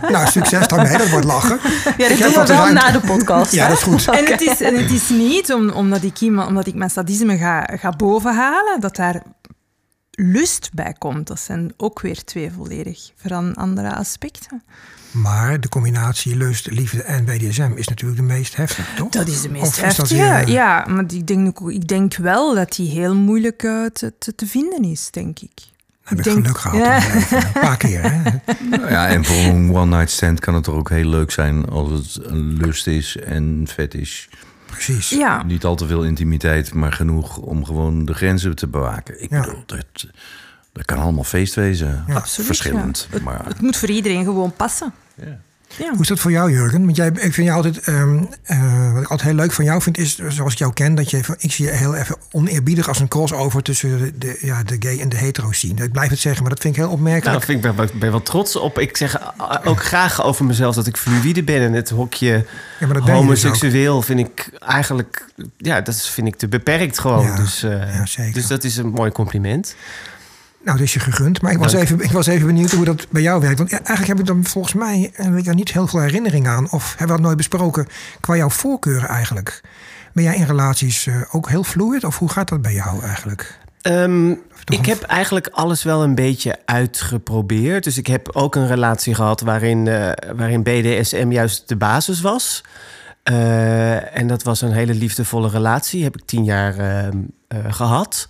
ja. 0.00 0.10
Nou, 0.12 0.26
succes 0.26 0.68
daarmee. 0.68 0.98
Dat 0.98 1.08
wordt 1.08 1.24
lachen. 1.24 1.58
Ja, 1.96 2.08
dat 2.08 2.18
doen 2.18 2.28
we 2.28 2.34
wat 2.34 2.48
wel 2.48 2.56
ruimte. 2.56 2.82
na 2.82 2.90
de 2.90 3.00
podcast. 3.00 3.52
Ja, 3.52 3.68
dat 3.68 3.76
is 3.76 3.82
goed. 3.82 4.08
En 4.08 4.26
het 4.26 4.40
is, 4.40 4.60
en 4.60 4.76
het 4.76 4.90
is 4.90 5.08
niet 5.08 5.52
om, 5.52 5.70
omdat, 5.70 6.02
ik 6.02 6.20
iemand, 6.20 6.48
omdat 6.48 6.66
ik 6.66 6.74
mijn 6.74 6.90
sadisme 6.90 7.36
ga, 7.36 7.68
ga 7.72 7.90
bovenhalen, 7.90 8.80
dat 8.80 8.96
daar 8.96 9.22
lust 10.10 10.70
bij 10.72 10.94
komt. 10.98 11.26
Dat 11.26 11.40
zijn 11.40 11.72
ook 11.76 12.00
weer 12.00 12.24
twee 12.24 12.52
volledig 12.56 12.98
andere 13.54 13.94
aspecten. 13.94 14.62
Maar 15.22 15.60
de 15.60 15.68
combinatie 15.68 16.36
lust, 16.36 16.70
liefde 16.70 17.02
en 17.02 17.24
BDSM 17.24 17.72
is 17.74 17.88
natuurlijk 17.88 18.20
de 18.20 18.26
meest 18.26 18.56
heftige, 18.56 18.94
toch? 18.96 19.08
Dat 19.08 19.28
is 19.28 19.40
de 19.42 19.48
meest 19.48 19.64
is 19.64 19.70
dat 19.76 19.84
heftige. 19.84 20.14
weer, 20.14 20.32
eh, 20.32 20.46
Ja, 20.46 20.84
maar 20.88 21.04
ik 21.08 21.26
denk, 21.26 21.60
ik 21.60 21.88
denk 21.88 22.16
wel 22.16 22.54
dat 22.54 22.72
die 22.76 22.90
heel 22.90 23.14
moeilijk 23.14 23.62
eh, 23.62 23.84
te, 23.92 24.12
te, 24.18 24.34
te 24.34 24.46
vinden 24.46 24.82
is, 24.84 25.10
denk 25.10 25.38
ik. 25.40 25.50
Heb 26.02 26.18
ik 26.18 26.24
denk- 26.24 26.36
geluk 26.36 26.58
gehad. 26.58 26.78
Ja. 26.78 27.14
leven. 27.14 27.36
Een 27.46 27.52
paar 27.52 27.76
keer, 27.76 28.02
hè? 28.12 28.22
Nou 28.70 28.90
ja, 28.90 29.08
en 29.08 29.24
voor 29.24 29.36
een 29.36 29.74
one-night 29.74 30.10
stand 30.10 30.40
kan 30.40 30.54
het 30.54 30.64
toch 30.64 30.74
ook 30.74 30.90
heel 30.90 31.08
leuk 31.08 31.30
zijn 31.30 31.68
als 31.68 31.90
het 31.90 32.24
een 32.24 32.52
lust 32.56 32.86
is 32.86 33.16
en 33.16 33.64
vet 33.74 33.94
is. 33.94 34.28
Precies. 34.66 35.08
Ja, 35.08 35.42
Niet 35.42 35.64
al 35.64 35.76
te 35.76 35.86
veel 35.86 36.04
intimiteit, 36.04 36.74
maar 36.74 36.92
genoeg 36.92 37.36
om 37.36 37.64
gewoon 37.64 38.04
de 38.04 38.14
grenzen 38.14 38.56
te 38.56 38.66
bewaken. 38.66 39.22
Ik 39.22 39.30
Ja. 39.30 39.40
bedoel, 39.40 39.62
dat, 39.66 40.06
dat 40.76 40.84
kan 40.84 40.98
allemaal 40.98 41.24
feest 41.24 41.54
wezen. 41.54 42.04
Ja. 42.06 42.14
absoluut. 42.14 42.46
Verschillend. 42.46 43.08
ja. 43.12 43.18
Maar, 43.22 43.44
Het 43.46 43.60
moet 43.60 43.76
voor 43.76 43.88
iedereen 43.90 44.24
gewoon 44.24 44.52
passen. 44.56 44.92
ja. 45.14 45.38
Ja. 45.78 45.90
Hoe 45.90 46.00
is 46.00 46.08
dat 46.08 46.18
voor 46.20 46.30
jou, 46.30 46.50
Jurgen? 46.52 46.84
Want 46.84 46.96
jij, 46.96 47.06
ik 47.06 47.32
vind 47.34 47.36
jou 47.36 47.50
altijd, 47.52 47.78
ehm, 47.80 48.24
eh, 48.42 48.92
wat 48.92 49.02
ik 49.02 49.08
altijd 49.10 49.22
heel 49.28 49.34
leuk 49.38 49.52
van 49.52 49.64
jou 49.64 49.82
vind, 49.82 49.98
is 49.98 50.18
zoals 50.28 50.52
ik 50.52 50.58
jou 50.58 50.72
ken, 50.72 50.94
dat 50.94 51.10
je, 51.10 51.20
ik 51.38 51.52
zie 51.52 51.64
je 51.64 51.70
heel 51.70 51.94
even 51.94 52.16
oneerbiedig 52.32 52.88
als 52.88 53.00
een 53.00 53.08
crossover 53.08 53.62
tussen 53.62 53.98
de, 53.98 54.18
de, 54.18 54.38
ja, 54.40 54.62
de 54.62 54.76
gay 54.78 54.98
en 55.00 55.08
de 55.08 55.16
hetero 55.16 55.52
scene. 55.52 55.82
Ik 55.84 55.92
blijf 55.92 56.10
het 56.10 56.18
zeggen, 56.18 56.42
maar 56.42 56.50
dat 56.50 56.60
vind 56.60 56.74
ik 56.76 56.80
heel 56.80 56.88
Nou, 56.88 57.00
opmerkelijk. 57.00 57.36
dat 57.38 57.44
vind 57.48 57.64
ik 57.64 57.76
ben, 57.76 57.90
ben 57.98 58.10
wel 58.10 58.22
trots 58.22 58.56
op. 58.56 58.78
Ik 58.78 58.96
zeg 58.96 59.14
eh, 59.18 59.56
ook 59.64 59.82
graag 59.84 60.22
over 60.22 60.44
mezelf 60.44 60.74
dat 60.74 60.86
ik 60.86 60.96
fluïde 60.96 61.42
ben. 61.42 61.60
En 61.62 61.72
het 61.72 61.90
hokje 61.90 62.26
ja, 62.26 62.86
maar 62.86 62.94
dat 62.94 63.04
ben 63.04 63.14
je 63.20 63.26
dus 63.26 63.42
homoseksueel 63.42 64.02
vind 64.02 64.20
ik 64.20 64.50
eigenlijk... 64.58 65.24
Ja, 65.56 65.80
dat 65.80 65.94
is- 65.94 66.08
vind 66.08 66.26
ik 66.26 66.36
te 66.36 66.48
beperkt 66.48 66.98
gewoon. 66.98 67.24
Ja, 67.26 67.36
dus, 67.36 67.62
eh, 67.62 67.70
ja, 67.94 68.06
zeker. 68.06 68.32
dus 68.32 68.46
dat 68.46 68.64
is 68.64 68.76
een 68.76 68.88
mooi 68.90 69.10
compliment. 69.12 69.74
Nou, 70.66 70.78
dat 70.78 70.86
is 70.86 70.94
je 70.94 71.00
gegund. 71.00 71.42
Maar 71.42 71.52
ik 71.52 71.58
was, 71.58 71.72
Dank. 71.72 71.84
even, 71.84 72.00
ik 72.00 72.10
was 72.10 72.26
even 72.26 72.46
benieuwd 72.46 72.70
hoe 72.72 72.84
dat 72.84 73.06
bij 73.10 73.22
jou 73.22 73.40
werkt. 73.40 73.58
Want 73.58 73.70
eigenlijk 73.70 74.06
heb 74.06 74.18
ik 74.18 74.26
dan 74.26 74.44
volgens 74.44 74.74
mij 74.74 75.10
eh, 75.14 75.28
weet 75.28 75.38
ik 75.38 75.44
daar 75.44 75.54
niet 75.54 75.72
heel 75.72 75.86
veel 75.86 76.00
herinnering 76.00 76.48
aan. 76.48 76.70
Of 76.70 76.88
hebben 76.88 77.06
we 77.06 77.12
dat 77.12 77.20
nooit 77.20 77.36
besproken 77.36 77.86
qua 78.20 78.36
jouw 78.36 78.50
voorkeuren 78.50 79.08
eigenlijk? 79.08 79.60
Ben 80.12 80.24
jij 80.24 80.36
in 80.36 80.46
relaties 80.46 81.06
eh, 81.06 81.14
ook 81.30 81.48
heel 81.48 81.62
fluid? 81.62 82.04
Of 82.04 82.18
hoe 82.18 82.28
gaat 82.28 82.48
dat 82.48 82.62
bij 82.62 82.72
jou 82.72 83.02
eigenlijk? 83.02 83.58
Ehm, 83.80 84.30
ik 84.64 84.86
heb 84.86 85.02
eigenlijk 85.02 85.48
alles 85.48 85.82
wel 85.82 86.02
een 86.02 86.14
beetje 86.14 86.58
uitgeprobeerd. 86.64 87.84
Dus 87.84 87.98
ik 87.98 88.06
heb 88.06 88.28
ook 88.32 88.54
een 88.54 88.66
relatie 88.66 89.14
gehad 89.14 89.40
waarin, 89.40 89.88
eh, 89.88 90.10
waarin 90.36 90.62
BDSM 90.62 91.30
juist 91.30 91.68
de 91.68 91.76
basis 91.76 92.20
was. 92.20 92.62
Eh, 93.26 94.16
en 94.16 94.26
dat 94.26 94.42
was 94.42 94.60
een 94.60 94.72
hele 94.72 94.94
liefdevolle 94.94 95.48
relatie. 95.48 96.02
Heb 96.02 96.16
ik 96.16 96.24
tien 96.24 96.44
jaar 96.44 96.78
ehm, 96.78 97.08
eh, 97.08 97.18
gehad. 97.68 98.28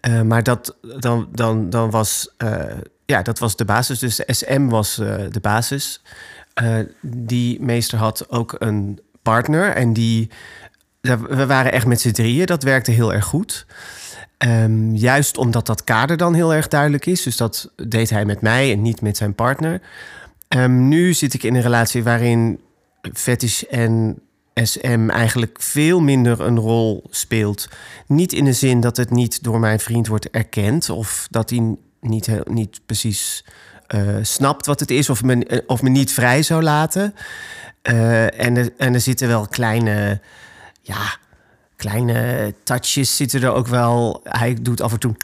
Eh, 0.00 0.22
maar 0.22 0.42
dat, 0.42 0.76
dan, 0.98 1.28
dan, 1.32 1.70
dan 1.70 1.90
was, 1.90 2.28
eh, 2.36 2.64
ja, 3.04 3.22
dat 3.22 3.38
was 3.38 3.56
de 3.56 3.64
basis. 3.64 3.98
Dus 3.98 4.16
de 4.16 4.24
SM 4.26 4.68
was 4.68 4.98
eh, 4.98 5.14
de 5.30 5.40
basis. 5.40 6.02
Eh, 6.54 6.78
die 7.02 7.62
meester 7.62 7.98
had 7.98 8.30
ook 8.30 8.56
een 8.58 9.00
partner. 9.22 9.70
En 9.70 9.92
die, 9.92 10.30
we 11.00 11.46
waren 11.46 11.72
echt 11.72 11.86
met 11.86 12.00
z'n 12.00 12.10
drieën. 12.10 12.46
Dat 12.46 12.62
werkte 12.62 12.90
heel 12.90 13.14
erg 13.14 13.24
goed. 13.24 13.66
Ehm, 14.38 14.94
juist 14.94 15.36
omdat 15.36 15.66
dat 15.66 15.84
kader 15.84 16.16
dan 16.16 16.34
heel 16.34 16.54
erg 16.54 16.68
duidelijk 16.68 17.06
is. 17.06 17.22
Dus 17.22 17.36
dat 17.36 17.70
deed 17.76 18.10
hij 18.10 18.24
met 18.24 18.40
mij 18.40 18.72
en 18.72 18.82
niet 18.82 19.00
met 19.00 19.16
zijn 19.16 19.34
partner. 19.34 19.80
Ehm, 20.48 20.88
nu 20.88 21.14
zit 21.14 21.34
ik 21.34 21.42
in 21.42 21.54
een 21.54 21.62
relatie 21.62 22.02
waarin 22.02 22.60
fetish 23.12 23.62
en 23.62 24.18
SM 24.66 25.10
eigenlijk 25.10 25.56
veel 25.62 26.00
minder 26.00 26.40
een 26.40 26.58
rol 26.58 27.04
speelt. 27.10 27.68
Niet 28.06 28.32
in 28.32 28.44
de 28.44 28.52
zin 28.52 28.80
dat 28.80 28.96
het 28.96 29.10
niet 29.10 29.42
door 29.42 29.60
mijn 29.60 29.80
vriend 29.80 30.06
wordt 30.06 30.30
erkend 30.30 30.90
of 30.90 31.26
dat 31.30 31.50
hij 31.50 31.76
niet, 32.00 32.26
heel, 32.26 32.44
niet 32.50 32.80
precies 32.86 33.44
eh, 33.86 34.16
snapt 34.22 34.66
wat 34.66 34.80
het 34.80 34.90
is 34.90 35.10
of 35.10 35.22
me, 35.22 35.44
eh, 35.44 35.58
of 35.66 35.82
me 35.82 35.88
niet 35.88 36.12
vrij 36.12 36.42
zou 36.42 36.62
laten. 36.62 37.14
Eh, 37.82 38.40
en, 38.40 38.56
er, 38.56 38.72
en 38.76 38.94
er 38.94 39.00
zitten 39.00 39.28
wel 39.28 39.46
kleine, 39.46 40.20
ja, 40.82 41.16
kleine 41.76 42.54
touches 42.64 43.16
zitten 43.16 43.42
er 43.42 43.52
ook 43.52 43.66
wel. 43.66 44.20
Hij 44.24 44.56
doet 44.60 44.80
af 44.80 44.92
en 44.92 44.98
toe 44.98 45.14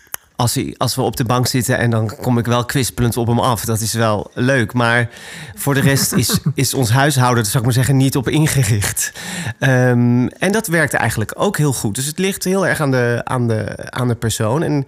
als, 0.44 0.54
hij, 0.54 0.74
als 0.76 0.94
we 0.94 1.02
op 1.02 1.16
de 1.16 1.24
bank 1.24 1.46
zitten 1.46 1.78
en 1.78 1.90
dan 1.90 2.16
kom 2.20 2.38
ik 2.38 2.46
wel 2.46 2.64
kwispelend 2.64 3.16
op 3.16 3.26
hem 3.26 3.38
af. 3.38 3.64
Dat 3.64 3.80
is 3.80 3.92
wel 3.92 4.30
leuk. 4.34 4.72
Maar 4.72 5.10
voor 5.54 5.74
de 5.74 5.80
rest 5.80 6.12
is, 6.12 6.38
is 6.54 6.74
ons 6.74 6.90
huishouden, 6.90 7.44
zou 7.44 7.58
ik 7.58 7.64
maar 7.64 7.72
zeggen, 7.72 7.96
niet 7.96 8.16
op 8.16 8.28
ingericht. 8.28 9.12
Ehm, 9.58 10.26
en 10.26 10.52
dat 10.52 10.66
werkt 10.66 10.92
eigenlijk 10.92 11.32
ook 11.36 11.56
heel 11.56 11.72
goed. 11.72 11.94
Dus 11.94 12.06
het 12.06 12.18
ligt 12.18 12.44
heel 12.44 12.66
erg 12.66 12.80
aan 12.80 12.90
de, 12.90 13.20
aan 13.24 13.48
de, 13.48 13.90
aan 13.90 14.08
de 14.08 14.14
persoon. 14.14 14.62
En 14.62 14.86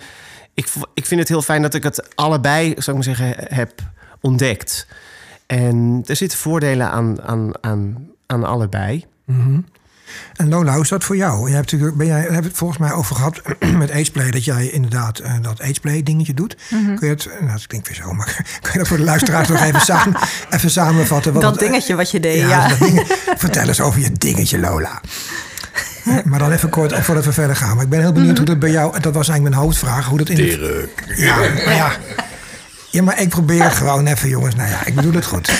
ik, 0.55 0.69
ik 0.95 1.07
vind 1.07 1.21
het 1.21 1.29
heel 1.29 1.43
fijn 1.43 1.63
dat 1.63 1.75
ik 1.75 1.83
het 1.83 2.15
allebei, 2.15 2.75
zou 2.79 2.99
ik 2.99 3.07
maar 3.07 3.17
zeggen, 3.17 3.35
heb 3.39 3.73
ontdekt. 4.21 4.87
En 5.47 6.03
er 6.07 6.17
zitten 6.17 6.39
voordelen 6.39 6.91
aan, 6.91 7.23
aan, 7.23 7.53
aan, 7.61 8.09
aan 8.27 8.45
allebei. 8.45 9.05
En 10.37 10.49
Lola, 10.49 10.73
hoe 10.73 10.83
is 10.83 10.89
dat 10.89 11.05
voor 11.05 11.17
jou? 11.17 11.49
Je 11.49 11.55
hebt 11.55 11.73
natuurlijk, 11.73 11.97
ben 11.99 12.07
jij, 12.07 12.17
we 12.27 12.33
hebben 12.33 12.45
het 12.51 12.57
volgens 12.57 12.79
mij 12.79 12.93
over 12.93 13.17
gehad 13.17 13.41
met 13.79 13.91
ageplay, 13.91 14.31
dat 14.31 14.45
jij 14.45 14.67
inderdaad 14.71 15.19
eh, 15.19 15.33
dat 15.43 15.61
ageplay 15.63 16.03
dingetje 16.03 16.35
doet. 16.35 16.57
Mhm. 16.71 16.95
Kun 16.95 17.09
je 17.09 17.15
het, 17.15 17.29
nou, 17.41 17.53
dat 17.53 17.67
klinkt 17.67 17.89
weer 17.89 17.97
zo, 17.97 18.13
maar 18.13 18.27
kun 18.63 18.73
je 18.73 18.79
dat 18.79 18.89
voor 18.89 18.97
de 18.97 19.03
luisteraars 19.03 19.49
nog 19.49 19.61
even, 19.63 19.81
samen, 19.81 20.17
even 20.51 20.71
samenvatten? 20.71 21.33
Wat 21.33 21.43
Dat 21.43 21.51
het, 21.51 21.61
dingetje 21.61 21.95
wat 21.95 22.11
je 22.11 22.21
deed, 22.21 22.41
Ja, 22.41 22.49
ja. 22.49 22.69
dat 22.69 22.79
ding- 22.79 23.07
vertel 23.37 23.69
eens 23.69 23.81
over 23.81 24.01
je 24.01 24.13
dingetje, 24.13 24.59
Lola. 24.59 25.01
Maar 26.25 26.39
dan 26.39 26.53
even 26.53 26.69
kort, 26.69 26.95
voordat 27.05 27.25
we 27.25 27.33
verder 27.33 27.57
gaan. 27.57 27.75
Maar 27.75 27.85
ik 27.85 27.91
ben 27.91 28.01
heel 28.01 28.13
benieuwd 28.13 28.37
hoe 28.37 28.47
dat 28.47 28.59
bij 28.59 28.71
jou... 28.71 28.93
Dat 29.01 29.15
was 29.15 29.29
eigenlijk 29.29 29.43
mijn 29.57 29.67
hoofdvraag. 29.69 30.07
Hoe 30.07 30.19
dat 30.19 30.29
in 30.29 30.37
de, 30.37 30.89
ja, 31.17 31.37
maar 31.37 31.75
ja. 31.75 31.91
Ja, 32.97 33.03
maar 33.03 33.21
ik 33.21 33.29
probeer 33.29 33.63
het 33.63 33.73
gewoon 33.73 34.07
even, 34.07 34.29
jongens. 34.29 34.55
Nou 34.55 34.69
ja, 34.69 34.87
ik 34.87 34.95
bedoel 34.95 35.13
het 35.13 35.27
goed. 35.27 35.51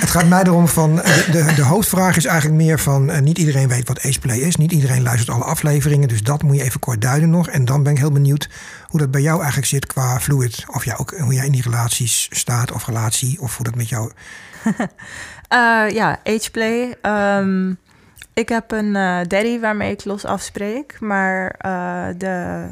Het 0.00 0.10
gaat 0.10 0.28
mij 0.28 0.42
erom 0.42 0.68
van... 0.68 0.96
De, 0.96 1.26
de, 1.30 1.52
de 1.54 1.62
hoofdvraag 1.62 2.16
is 2.16 2.24
eigenlijk 2.24 2.62
meer 2.62 2.78
van... 2.78 3.10
eh, 3.10 3.20
niet 3.20 3.38
iedereen 3.38 3.68
weet 3.68 3.88
wat 3.88 4.02
Aceplay 4.02 4.38
is. 4.38 4.56
Niet 4.56 4.72
iedereen 4.72 5.02
luistert 5.02 5.30
alle 5.30 5.44
afleveringen. 5.44 6.08
Dus 6.08 6.22
dat 6.22 6.42
moet 6.42 6.56
je 6.56 6.62
even 6.62 6.80
kort 6.80 7.00
duiden 7.00 7.30
nog. 7.30 7.48
En 7.48 7.64
dan 7.64 7.82
ben 7.82 7.92
ik 7.92 7.98
heel 7.98 8.12
benieuwd 8.12 8.48
hoe 8.86 9.00
dat 9.00 9.10
bij 9.10 9.20
jou 9.20 9.36
eigenlijk 9.38 9.66
zit 9.66 9.86
qua 9.86 10.20
fluid. 10.20 10.64
Of 10.66 10.84
jij 10.84 10.98
ook, 10.98 11.18
hoe 11.18 11.34
jij 11.34 11.46
in 11.46 11.52
die 11.52 11.62
relaties 11.62 12.28
staat 12.30 12.72
of 12.72 12.86
relatie. 12.86 13.40
Of 13.40 13.56
hoe 13.56 13.64
dat 13.64 13.74
met 13.74 13.88
jou... 13.88 14.10
Eh, 15.48 15.90
ja, 15.90 16.18
ageplay. 16.24 16.96
Ehm, 17.02 17.70
ik 18.34 18.48
heb 18.48 18.70
een 18.70 18.96
eh, 18.96 19.20
daddy 19.26 19.60
waarmee 19.60 19.90
ik 19.90 20.04
los 20.04 20.24
afspreek. 20.24 20.96
Maar 21.00 21.54
eh, 21.58 22.06
de 22.18 22.66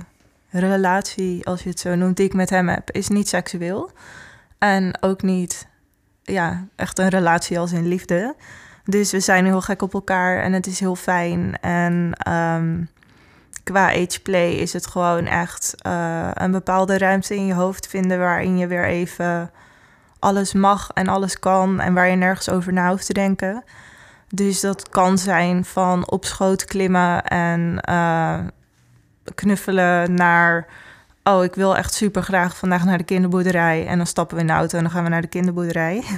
relatie, 0.61 1.47
als 1.47 1.63
je 1.63 1.69
het 1.69 1.81
zo 1.81 1.95
noemt, 1.95 2.17
die 2.17 2.27
ik 2.27 2.35
met 2.35 2.51
hem 2.51 2.69
heb, 2.69 2.91
is 2.91 3.09
niet 3.09 3.29
seksueel. 3.29 3.91
En 4.59 4.97
ook 5.01 5.23
niet 5.23 5.67
ja, 6.23 6.67
echt 6.77 6.99
een 6.99 7.09
relatie 7.09 7.59
als 7.59 7.73
in 7.73 7.89
liefde. 7.89 8.35
Dus 8.85 9.13
we 9.13 9.21
zijn 9.21 9.45
heel 9.45 9.61
gek 9.61 9.83
op 9.83 9.95
elkaar 9.95 10.43
en 10.43 10.53
het 10.53 10.67
is 10.67 10.81
heel 10.81 10.97
fijn. 10.97 11.59
En 11.61 12.13
ehm, 12.13 12.85
qua 13.63 13.89
ageplay 13.89 14.51
is 14.53 14.73
het 14.73 14.87
gewoon 14.87 15.27
echt 15.27 15.75
eh, 15.79 16.29
een 16.35 16.51
bepaalde 16.51 16.99
ruimte 16.99 17.35
in 17.35 17.47
je 17.47 17.55
hoofd 17.55 17.87
vinden... 17.87 18.19
waarin 18.19 18.59
je 18.59 18.67
weer 18.67 18.85
even 18.85 19.51
alles 20.19 20.53
mag 20.53 20.91
en 20.95 21.09
alles 21.09 21.39
kan 21.39 21.81
en 21.81 21.95
waar 21.95 22.09
je 22.09 22.17
nergens 22.17 22.49
over 22.49 22.73
na 22.73 22.91
hoeft 22.91 23.07
te 23.07 23.13
denken. 23.13 23.65
Dus 24.29 24.61
dat 24.61 24.89
kan 24.89 25.19
zijn 25.19 25.65
van 25.65 26.11
op 26.11 26.25
schoot 26.25 26.65
klimmen 26.65 27.25
en 27.25 27.81
eh, 27.81 28.39
knuffelen 29.35 30.15
naar... 30.15 30.67
oh, 31.25 31.45
ik 31.45 31.55
wil 31.55 31.77
echt 31.77 31.95
super 31.95 32.23
graag 32.23 32.57
vandaag 32.57 32.85
naar 32.85 32.99
de 32.99 33.05
kinderboerderij. 33.05 33.87
En 33.87 33.97
dan 33.97 34.07
stappen 34.07 34.37
we 34.37 34.43
in 34.43 34.47
de 34.47 34.53
auto 34.53 34.77
en 34.77 34.83
dan 34.83 34.93
gaan 34.93 35.05
we 35.05 35.11
naar 35.11 35.21
de 35.21 35.29
kinderboerderij. 35.29 36.03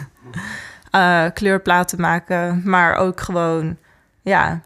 Eh, 0.90 1.24
kleurplaten 1.34 2.00
maken, 2.00 2.62
maar 2.64 2.96
ook 2.96 3.20
gewoon, 3.20 3.76
ja, 4.22 4.60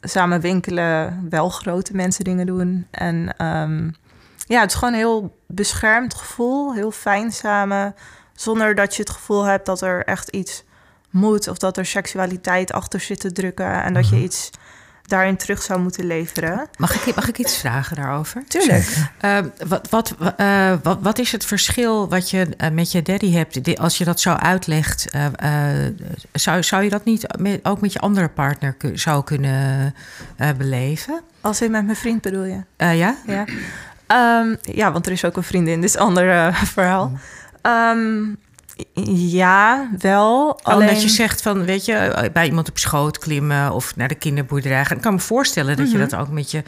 samen 0.00 0.40
winkelen, 0.40 1.26
wel 1.30 1.48
grote 1.48 1.94
mensen 1.94 2.24
dingen 2.24 2.46
doen. 2.46 2.86
En 2.90 3.34
ehm, 3.36 3.90
ja, 4.46 4.60
het 4.60 4.70
is 4.70 4.76
gewoon 4.76 4.92
een 4.92 5.00
heel 5.00 5.36
beschermd 5.46 6.14
gevoel, 6.14 6.74
heel 6.74 6.90
fijn 6.90 7.32
samen... 7.32 7.94
Zonder 8.36 8.74
dat 8.74 8.94
je 8.94 9.02
het 9.02 9.10
gevoel 9.10 9.44
hebt 9.44 9.66
dat 9.66 9.80
er 9.80 10.04
echt 10.04 10.28
iets 10.28 10.64
moet 11.10 11.48
of 11.48 11.58
dat 11.58 11.76
er 11.76 11.86
seksualiteit 11.86 12.72
achter 12.72 13.00
zit 13.00 13.20
te 13.20 13.32
drukken 13.32 13.82
en 13.82 13.94
dat 13.94 14.08
je 14.08 14.16
iets 14.16 14.50
daarin 15.06 15.36
terug 15.36 15.62
zou 15.62 15.80
moeten 15.80 16.04
leveren. 16.06 16.66
Mag 16.76 17.06
ik, 17.06 17.14
mag 17.14 17.28
ik 17.28 17.38
iets 17.38 17.58
vragen 17.58 17.96
daarover? 17.96 18.44
Tuurlijk. 18.48 18.96
Eh, 19.20 19.38
wat, 19.66 19.88
wat, 19.90 20.14
eh, 20.36 20.72
wat, 20.82 20.98
wat 21.00 21.18
is 21.18 21.32
het 21.32 21.44
verschil 21.44 22.08
wat 22.08 22.30
je 22.30 22.46
eh, 22.56 22.70
met 22.70 22.92
je 22.92 23.02
daddy 23.02 23.32
hebt? 23.32 23.64
Die- 23.64 23.80
Als 23.80 23.98
je 23.98 24.04
dat 24.04 24.20
zo 24.20 24.32
uitlegt, 24.32 25.10
eh, 25.10 25.26
eh, 25.86 25.92
zou, 26.32 26.62
zou 26.62 26.82
je 26.82 26.90
dat 26.90 27.04
niet 27.04 27.26
met, 27.38 27.60
ook 27.62 27.80
met 27.80 27.92
je 27.92 27.98
andere 27.98 28.28
partner 28.28 28.76
zou 28.94 29.24
kunnen 29.24 29.94
eh, 30.36 30.48
beleven? 30.58 31.20
Als 31.40 31.60
in 31.62 31.70
met 31.70 31.84
mijn 31.84 31.96
vriend 31.96 32.22
bedoel 32.22 32.44
je? 32.44 32.60
Eh, 32.76 32.98
ja? 32.98 33.16
Ja. 33.26 33.44
Ehm, 34.06 34.54
ja, 34.60 34.92
want 34.92 35.06
er 35.06 35.12
is 35.12 35.24
ook 35.24 35.36
een 35.36 35.42
vriendin, 35.42 35.80
dus 35.80 35.96
ander 35.96 36.54
verhaal. 36.54 37.12
Ehm, 37.62 38.24
ja, 39.14 39.88
wel. 39.98 40.60
Alleen... 40.62 40.78
Alleen 40.78 40.94
dat 40.94 41.02
je 41.02 41.08
zegt 41.08 41.42
van, 41.42 41.64
weet 41.64 41.84
je, 41.84 42.28
bij 42.32 42.46
iemand 42.46 42.68
op 42.68 42.78
schoot 42.78 43.18
klimmen 43.18 43.72
of 43.72 43.96
naar 43.96 44.08
de 44.08 44.14
kinderboerderij 44.14 44.84
gaan. 44.84 44.96
Ik 44.96 45.02
kan 45.02 45.14
me 45.14 45.20
voorstellen 45.20 45.76
dat 45.76 45.90
je 45.90 45.98
Mhm. 45.98 46.08
dat 46.08 46.20
ook 46.20 46.30
met 46.30 46.50
je 46.50 46.62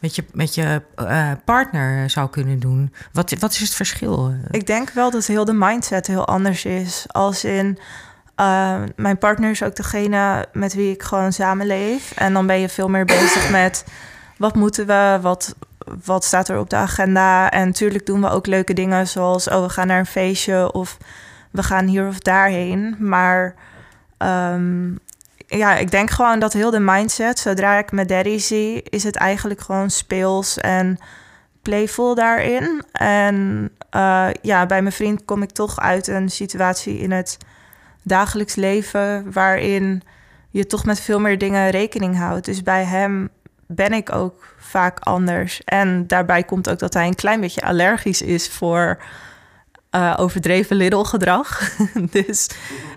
met 0.00 0.14
je, 0.16 0.24
met 0.32 0.54
je 0.54 0.82
eh, 0.94 1.30
partner 1.44 2.10
zou 2.10 2.30
kunnen 2.30 2.58
doen. 2.58 2.92
Wat, 3.12 3.34
wat 3.38 3.52
is 3.52 3.58
het 3.60 3.74
verschil? 3.74 4.34
Ik 4.50 4.66
denk 4.66 4.90
wel 4.90 5.10
dat 5.10 5.26
heel 5.26 5.44
de 5.44 5.52
mindset 5.52 6.06
heel 6.06 6.26
anders 6.26 6.64
is. 6.64 7.04
Als 7.06 7.44
in, 7.44 7.78
eh, 8.34 8.82
mijn 8.96 9.18
partner 9.18 9.50
is 9.50 9.62
ook 9.62 9.76
degene 9.76 10.46
met 10.52 10.74
wie 10.74 10.92
ik 10.92 11.02
gewoon 11.02 11.32
samenleef. 11.32 12.12
En 12.14 12.32
dan 12.32 12.46
ben 12.46 12.60
je 12.60 12.68
veel 12.68 12.88
meer 12.88 13.04
bezig 13.04 13.50
met 13.60 13.84
wat 14.36 14.54
moeten 14.54 14.86
we, 14.86 15.18
wat, 15.20 15.54
wat 16.04 16.24
staat 16.24 16.48
er 16.48 16.58
op 16.58 16.70
de 16.70 16.76
agenda. 16.76 17.50
En 17.50 17.66
natuurlijk 17.66 18.06
doen 18.06 18.20
we 18.20 18.30
ook 18.30 18.46
leuke 18.46 18.72
dingen 18.74 19.08
zoals, 19.08 19.48
oh, 19.48 19.62
we 19.62 19.68
gaan 19.68 19.86
naar 19.86 19.98
een 19.98 20.06
feestje 20.06 20.72
of 20.72 20.96
we 21.52 21.62
gaan 21.62 21.86
hier 21.86 22.06
of 22.06 22.18
daarheen. 22.18 22.96
Maar 22.98 23.54
ehm, 24.18 24.90
ja, 25.46 25.76
ik 25.76 25.90
denk 25.90 26.10
gewoon 26.10 26.38
dat 26.38 26.52
heel 26.52 26.70
de 26.70 26.80
mindset, 26.80 27.38
zodra 27.38 27.78
ik 27.78 27.92
mijn 27.92 28.06
daddy 28.06 28.38
zie, 28.38 28.82
is 28.82 29.04
het 29.04 29.16
eigenlijk 29.16 29.60
gewoon 29.60 29.90
speels 29.90 30.58
en 30.58 30.98
playful 31.62 32.14
daarin. 32.14 32.84
En 32.92 33.70
uh, 33.96 34.28
ja, 34.42 34.66
bij 34.66 34.82
mijn 34.82 34.94
vriend 34.94 35.24
kom 35.24 35.42
ik 35.42 35.50
toch 35.50 35.80
uit 35.80 36.06
een 36.06 36.30
situatie 36.30 36.98
in 36.98 37.10
het 37.10 37.38
dagelijks 38.02 38.54
leven 38.54 39.32
waarin 39.32 40.02
je 40.50 40.66
toch 40.66 40.84
met 40.84 41.00
veel 41.00 41.20
meer 41.20 41.38
dingen 41.38 41.70
rekening 41.70 42.18
houdt. 42.18 42.44
Dus 42.44 42.62
bij 42.62 42.84
hem 42.84 43.28
ben 43.66 43.92
ik 43.92 44.12
ook 44.12 44.54
vaak 44.58 44.98
anders. 44.98 45.64
En 45.64 46.06
daarbij 46.06 46.42
komt 46.42 46.70
ook 46.70 46.78
dat 46.78 46.94
hij 46.94 47.06
een 47.06 47.14
klein 47.14 47.40
beetje 47.40 47.62
allergisch 47.62 48.22
is 48.22 48.48
voor 48.48 48.98
uh, 49.94 50.14
overdreven 50.16 50.76
liddelgedrag. 50.76 51.76
dus 52.10 52.48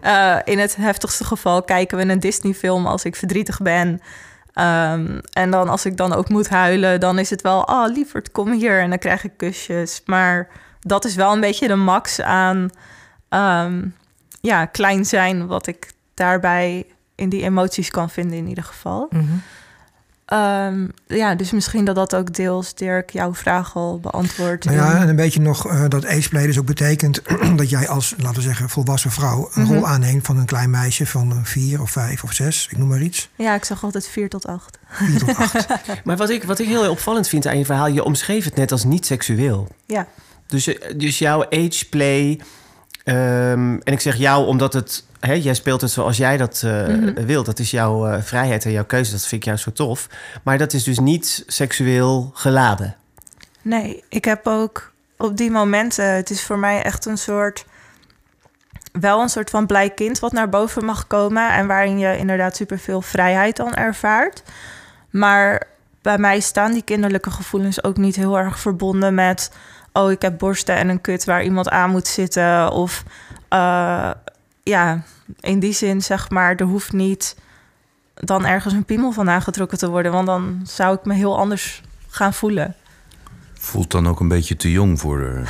uh, 0.04 0.38
in 0.44 0.60
het 0.60 0.76
heftigste 0.76 1.24
geval 1.24 1.64
kijken 1.64 1.98
we 1.98 2.10
een 2.10 2.20
Disney-film 2.20 2.86
als 2.86 3.04
ik 3.04 3.16
verdrietig 3.16 3.62
ben. 3.62 3.88
Um, 3.90 5.20
en 5.34 5.52
dan 5.52 5.70
als 5.70 5.86
ik 5.86 5.98
dan 5.98 6.14
ook 6.14 6.30
moet 6.30 6.50
huilen, 6.50 7.00
dan 7.00 7.20
is 7.20 7.30
het 7.30 7.42
wel... 7.42 7.62
oh, 7.62 7.86
lieverd, 7.88 8.32
kom 8.32 8.52
hier. 8.52 8.80
En 8.82 8.90
dan 8.90 9.00
krijg 9.00 9.24
ik 9.24 9.32
kusjes. 9.38 10.02
Maar 10.06 10.48
dat 10.80 11.06
is 11.06 11.16
wel 11.16 11.34
een 11.34 11.40
beetje 11.40 11.68
de 11.68 11.76
max 11.76 12.22
aan 12.22 12.70
um, 13.30 13.96
ja, 14.42 14.66
klein 14.66 15.06
zijn... 15.06 15.48
wat 15.48 15.68
ik 15.68 15.92
daarbij 16.14 16.86
in 17.16 17.30
die 17.30 17.44
emoties 17.44 17.90
kan 17.90 18.10
vinden 18.10 18.38
in 18.38 18.48
ieder 18.48 18.64
geval. 18.64 19.08
-hmm. 19.10 19.42
Um, 20.34 20.92
ja, 21.08 21.36
dus 21.36 21.52
misschien 21.52 21.86
dat 21.86 21.96
dat 21.96 22.16
ook 22.16 22.34
deels, 22.34 22.74
Dirk, 22.74 23.10
jouw 23.10 23.34
vraag 23.34 23.76
al 23.76 24.00
beantwoordt. 24.00 24.66
Nou 24.66 24.78
ja, 24.78 25.02
en 25.02 25.10
een 25.10 25.16
beetje 25.16 25.42
nog 25.42 25.72
uh, 25.72 25.84
dat 25.88 26.06
ageplay 26.06 26.46
dus 26.46 26.60
ook 26.60 26.66
betekent 26.66 27.22
dat 27.56 27.70
jij 27.70 27.88
als, 27.88 28.14
laten 28.18 28.36
we 28.36 28.42
zeggen, 28.42 28.70
volwassen 28.70 29.12
vrouw 29.12 29.50
een 29.54 29.62
mm 29.62 29.68
-hmm. 29.68 29.76
rol 29.76 29.88
aanneemt 29.88 30.26
van 30.26 30.38
een 30.38 30.46
klein 30.46 30.70
meisje 30.70 31.06
van 31.06 31.40
vier 31.44 31.82
of 31.82 31.92
vijf 31.92 32.24
of 32.24 32.34
zes, 32.34 32.68
ik 32.72 32.78
noem 32.78 32.88
maar 32.88 33.02
iets. 33.02 33.30
Ja, 33.36 33.56
ik 33.56 33.66
zag 33.66 33.84
altijd 33.84 34.08
vier 34.08 34.30
tot 34.30 34.48
acht. 34.48 34.80
Vier 34.88 35.20
tot 35.20 35.38
acht. 35.38 35.68
maar 36.06 36.18
wat 36.18 36.30
ik, 36.30 36.44
wat 36.44 36.60
ik 36.60 36.68
heel 36.68 36.90
opvallend 36.90 37.28
vind 37.28 37.48
aan 37.48 37.58
je 37.58 37.66
verhaal, 37.66 37.88
je 37.88 38.04
omschreef 38.04 38.46
het 38.46 38.56
net 38.56 38.72
als 38.72 38.84
niet 38.84 39.06
seksueel. 39.06 39.68
Ja. 39.86 40.08
Dus, 40.48 40.78
dus 40.98 41.20
jouw 41.20 41.46
ageplay, 41.50 42.40
um, 43.04 43.82
en 43.82 43.94
ik 43.94 44.02
zeg 44.02 44.16
jou 44.16 44.46
omdat 44.48 44.74
het 44.74 45.04
Hè, 45.26 45.34
jij 45.34 45.54
speelt 45.54 45.82
het 45.82 45.92
zoals 45.92 46.18
jij 46.18 46.38
dat 46.38 46.62
uh, 46.66 46.88
mm 46.88 47.04
-hmm. 47.04 47.26
wilt. 47.26 47.46
Dat 47.46 47.60
is 47.60 47.72
jouw 47.72 48.08
uh, 48.08 48.22
vrijheid 48.22 48.66
en 48.66 48.72
jouw 48.72 48.86
keuze. 48.86 49.12
Dat 49.12 49.22
vind 49.22 49.42
ik 49.42 49.48
juist 49.48 49.64
zo 49.64 49.72
tof. 49.72 50.10
Maar 50.44 50.58
dat 50.58 50.74
is 50.74 50.84
dus 50.84 51.00
niet 51.00 51.44
seksueel 51.48 52.32
geladen. 52.34 52.96
Nee, 53.62 54.04
ik 54.10 54.26
heb 54.26 54.48
ook 54.48 54.92
op 55.18 55.38
die 55.38 55.52
momenten... 55.52 56.14
Het 56.14 56.30
is 56.30 56.44
voor 56.44 56.60
mij 56.60 56.82
echt 56.82 57.06
een 57.06 57.18
soort... 57.18 57.66
Wel 58.92 59.22
een 59.22 59.30
soort 59.30 59.50
van 59.50 59.66
blij 59.66 59.90
kind 59.90 60.20
wat 60.20 60.32
naar 60.32 60.50
boven 60.50 60.86
mag 60.86 61.08
komen... 61.08 61.54
en 61.54 61.68
waarin 61.68 62.00
je 62.00 62.18
inderdaad 62.18 62.56
superveel 62.56 63.02
vrijheid 63.02 63.56
dan 63.56 63.74
ervaart. 63.74 64.44
Maar 65.10 65.68
bij 66.02 66.18
mij 66.18 66.40
staan 66.40 66.72
die 66.72 66.84
kinderlijke 66.84 67.32
gevoelens 67.32 67.84
ook 67.84 67.98
niet 67.98 68.16
heel 68.16 68.38
erg 68.38 68.60
verbonden 68.60 69.14
met... 69.14 69.52
oh, 69.94 70.12
ik 70.12 70.22
heb 70.22 70.38
borsten 70.38 70.76
en 70.76 70.90
een 70.90 71.02
kut 71.02 71.26
waar 71.26 71.44
iemand 71.44 71.70
aan 71.70 71.90
moet 71.90 72.08
zitten... 72.08 72.72
of... 72.72 73.04
Uh, 73.50 74.12
ja, 74.64 75.04
in 75.40 75.60
die 75.60 75.74
zin 75.74 76.02
zeg 76.02 76.30
maar, 76.30 76.56
er 76.56 76.66
hoeft 76.66 76.94
niet 76.94 77.36
dan 78.14 78.46
ergens 78.46 78.74
een 78.74 78.86
piemel 78.86 79.12
van 79.12 79.30
aangetrokken 79.30 79.78
te 79.78 79.90
worden, 79.90 80.12
want 80.12 80.26
dan 80.28 80.62
zou 80.64 80.96
ik 80.96 81.06
me 81.06 81.14
heel 81.14 81.38
anders 81.38 81.82
gaan 82.08 82.34
voelen. 82.34 82.76
Voelt 83.66 83.92
dan 83.92 84.08
ook 84.08 84.20
een 84.20 84.28
beetje 84.28 84.56
te 84.56 84.72
jong 84.72 85.00
voor 85.00 85.18
de... 85.18 85.44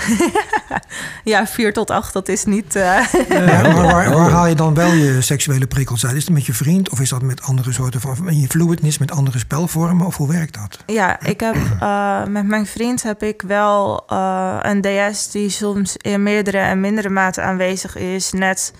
ja, 1.31 1.47
vier 1.47 1.73
tot 1.73 1.89
acht, 1.89 2.13
dat 2.13 2.27
is 2.27 2.45
niet... 2.45 2.75
Uh... 2.75 3.11
Ja, 3.29 3.61
maar 3.61 3.73
waar, 3.73 4.13
waar, 4.13 4.31
haal 4.31 4.47
je 4.47 4.55
dan 4.55 4.73
wel 4.73 4.93
je 4.93 5.21
seksuele 5.21 5.67
prikkels 5.67 6.05
uit? 6.05 6.15
Is 6.15 6.25
dat 6.25 6.33
met 6.33 6.45
je 6.45 6.53
vriend 6.53 6.89
of 6.89 6.99
is 6.99 7.09
dat 7.09 7.21
met 7.21 7.41
andere 7.41 7.71
soorten 7.71 8.01
van... 8.01 8.39
je 8.39 8.47
fluidness, 8.47 8.97
met 8.97 9.11
andere 9.11 9.37
spelvormen 9.37 10.05
of 10.05 10.17
hoe 10.17 10.27
werkt 10.27 10.53
dat? 10.53 10.83
Ja, 10.85 11.19
ik 11.21 11.39
heb 11.39 11.55
uh, 11.81 12.25
met 12.25 12.45
mijn 12.45 12.65
vriend 12.65 13.03
heb 13.03 13.23
ik 13.23 13.41
wel 13.41 14.03
uh, 14.11 14.57
een 14.61 14.81
DS 14.81 15.31
die 15.31 15.49
soms 15.49 15.97
in 15.97 16.23
meerdere 16.23 16.57
en 16.57 16.79
mindere 16.79 17.09
mate 17.09 17.41
aanwezig 17.41 17.95
is. 17.95 18.31
Net 18.31 18.73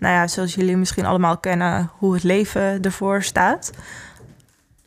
nou 0.00 0.14
ja, 0.14 0.26
zoals 0.26 0.54
jullie 0.54 0.76
misschien 0.76 1.06
allemaal 1.06 1.38
kennen, 1.38 1.90
hoe 1.98 2.14
het 2.14 2.22
leven 2.22 2.82
ervoor 2.82 3.22
staat. 3.22 3.70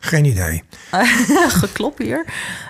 Geen 0.04 0.26
idee. 0.26 0.64
geklop 1.62 1.98
hier. 1.98 2.26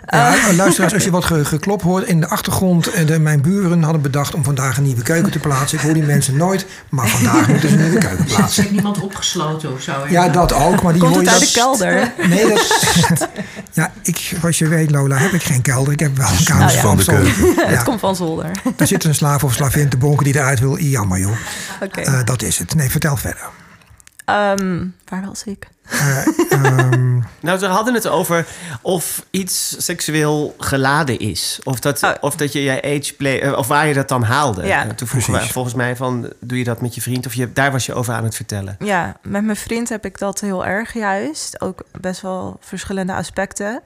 Ja, 0.05 0.35
uh. 0.35 0.55
luisteraars, 0.55 0.93
als 0.93 1.03
je 1.03 1.11
wat 1.19 1.25
ge 1.25 1.45
geklop 1.45 1.81
hoort 1.81 2.07
in 2.07 2.19
de 2.19 2.27
achtergrond. 2.27 3.07
De, 3.07 3.19
mijn 3.19 3.41
buren 3.41 3.83
hadden 3.83 4.01
bedacht 4.01 4.33
om 4.33 4.43
vandaag 4.43 4.77
een 4.77 4.83
nieuwe 4.83 5.01
keuken 5.01 5.31
te 5.31 5.39
plaatsen. 5.39 5.77
Ik 5.77 5.83
hoor 5.83 5.93
die 5.93 6.03
mensen 6.03 6.37
nooit, 6.37 6.65
maar 6.89 7.07
vandaag 7.07 7.47
moeten 7.47 7.69
ze 7.69 7.75
een 7.75 7.81
nieuwe 7.81 7.97
keuken 7.97 8.25
plaatsen. 8.35 8.63
Is 8.63 8.69
niemand 8.69 8.99
opgesloten 8.99 9.73
of 9.73 9.81
zo? 9.81 9.93
Ja, 10.09 10.29
dat 10.29 10.53
ook. 10.53 10.81
Maar 10.81 10.93
die 10.93 11.01
Komt 11.01 11.13
hoor 11.13 11.23
het 11.23 11.31
uit 11.31 11.39
de 11.39 11.51
kelder? 11.51 12.11
Nee, 12.27 12.47
dat... 12.47 13.29
ja, 13.73 13.91
ik, 14.01 14.35
zoals 14.39 14.57
je 14.57 14.67
weet, 14.67 14.91
Lola, 14.91 15.17
heb 15.17 15.31
ik 15.31 15.43
geen 15.43 15.61
kelder. 15.61 15.93
Ik 15.93 15.99
heb 15.99 16.17
wel 16.17 16.29
een 16.29 16.43
kamer 16.43 16.65
Nou 16.65 16.75
ja. 16.75 16.81
van 16.81 16.97
de 16.97 17.05
keuken. 17.05 17.67
Het 17.67 17.83
komt 17.83 17.99
van 17.99 18.15
zolder. 18.15 18.51
Daar 18.75 18.87
zit 18.87 19.03
een 19.03 19.15
slaaf 19.15 19.43
of 19.43 19.53
slavin 19.53 19.89
te 19.89 19.97
bonken 19.97 20.25
die 20.25 20.35
eruit 20.35 20.59
wil. 20.59 20.79
Jammer, 20.79 21.19
joh. 21.19 21.37
Oké. 21.81 22.01
Eh, 22.01 22.19
dat 22.23 22.41
is 22.41 22.57
het. 22.57 22.75
Nee, 22.75 22.89
vertel 22.89 23.17
verder. 23.17 23.49
Um, 24.25 24.95
waar 25.07 25.25
was 25.25 25.43
ik? 25.43 25.67
Nou, 27.41 27.59
we 27.59 27.65
hadden 27.65 27.93
het 27.93 28.07
over 28.07 28.45
of 28.81 29.25
iets 29.31 29.85
seksueel 29.85 30.55
geladen 30.57 31.19
is. 31.19 31.59
Of 31.63 31.79
dat, 31.79 32.03
Oh. 32.03 32.11
of 32.19 32.35
dat 32.35 32.53
je 32.53 32.63
je 32.63 32.81
ageplay... 32.81 33.39
eh, 33.39 33.57
Of 33.57 33.67
waar 33.67 33.87
je 33.87 33.93
dat 33.93 34.07
dan 34.07 34.23
haalde. 34.23 34.65
Ja. 34.65 34.81
Toen 34.81 35.07
vroegen 35.07 35.09
Precies. 35.31 35.33
wij 35.33 35.47
volgens 35.47 35.73
mij 35.73 35.95
van... 35.95 36.33
Doe 36.39 36.57
je 36.57 36.63
dat 36.63 36.81
met 36.81 36.95
je 36.95 37.01
vriend? 37.01 37.25
Of 37.25 37.33
je, 37.33 37.53
daar 37.53 37.71
was 37.71 37.85
je 37.85 37.93
over 37.93 38.13
aan 38.13 38.23
het 38.23 38.35
vertellen. 38.35 38.75
Ja, 38.79 39.17
met 39.21 39.43
mijn 39.43 39.57
vriend 39.57 39.89
heb 39.89 40.05
ik 40.05 40.17
dat 40.17 40.39
heel 40.39 40.65
erg 40.65 40.93
juist. 40.93 41.61
Ook 41.61 41.83
best 42.01 42.21
wel 42.21 42.57
verschillende 42.59 43.13
aspecten. 43.13 43.81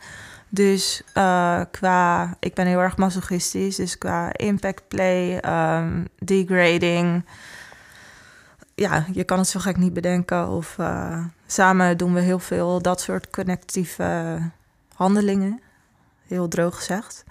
Dus 0.49 1.01
eh, 1.13 1.61
qua, 1.71 2.33
ik 2.39 2.53
ben 2.53 2.67
heel 2.67 2.79
erg 2.79 2.97
masochistisch. 2.97 3.75
Dus 3.75 3.97
qua 3.97 4.29
impact 4.33 4.87
play, 4.87 5.37
ehm, 5.39 6.03
degrading. 6.19 7.25
Ja, 8.75 9.05
je 9.11 9.23
kan 9.23 9.37
het 9.37 9.47
zo 9.47 9.59
gek 9.59 9.77
niet 9.77 9.93
bedenken. 9.93 10.47
Of 10.47 10.75
eh, 10.77 11.25
samen 11.47 11.97
doen 11.97 12.13
we 12.13 12.19
heel 12.21 12.39
veel 12.39 12.81
dat 12.81 13.01
soort 13.01 13.29
connectieve 13.29 14.39
handelingen. 14.95 15.61
Heel 16.27 16.47
droog 16.47 16.75
gezegd. 16.75 17.23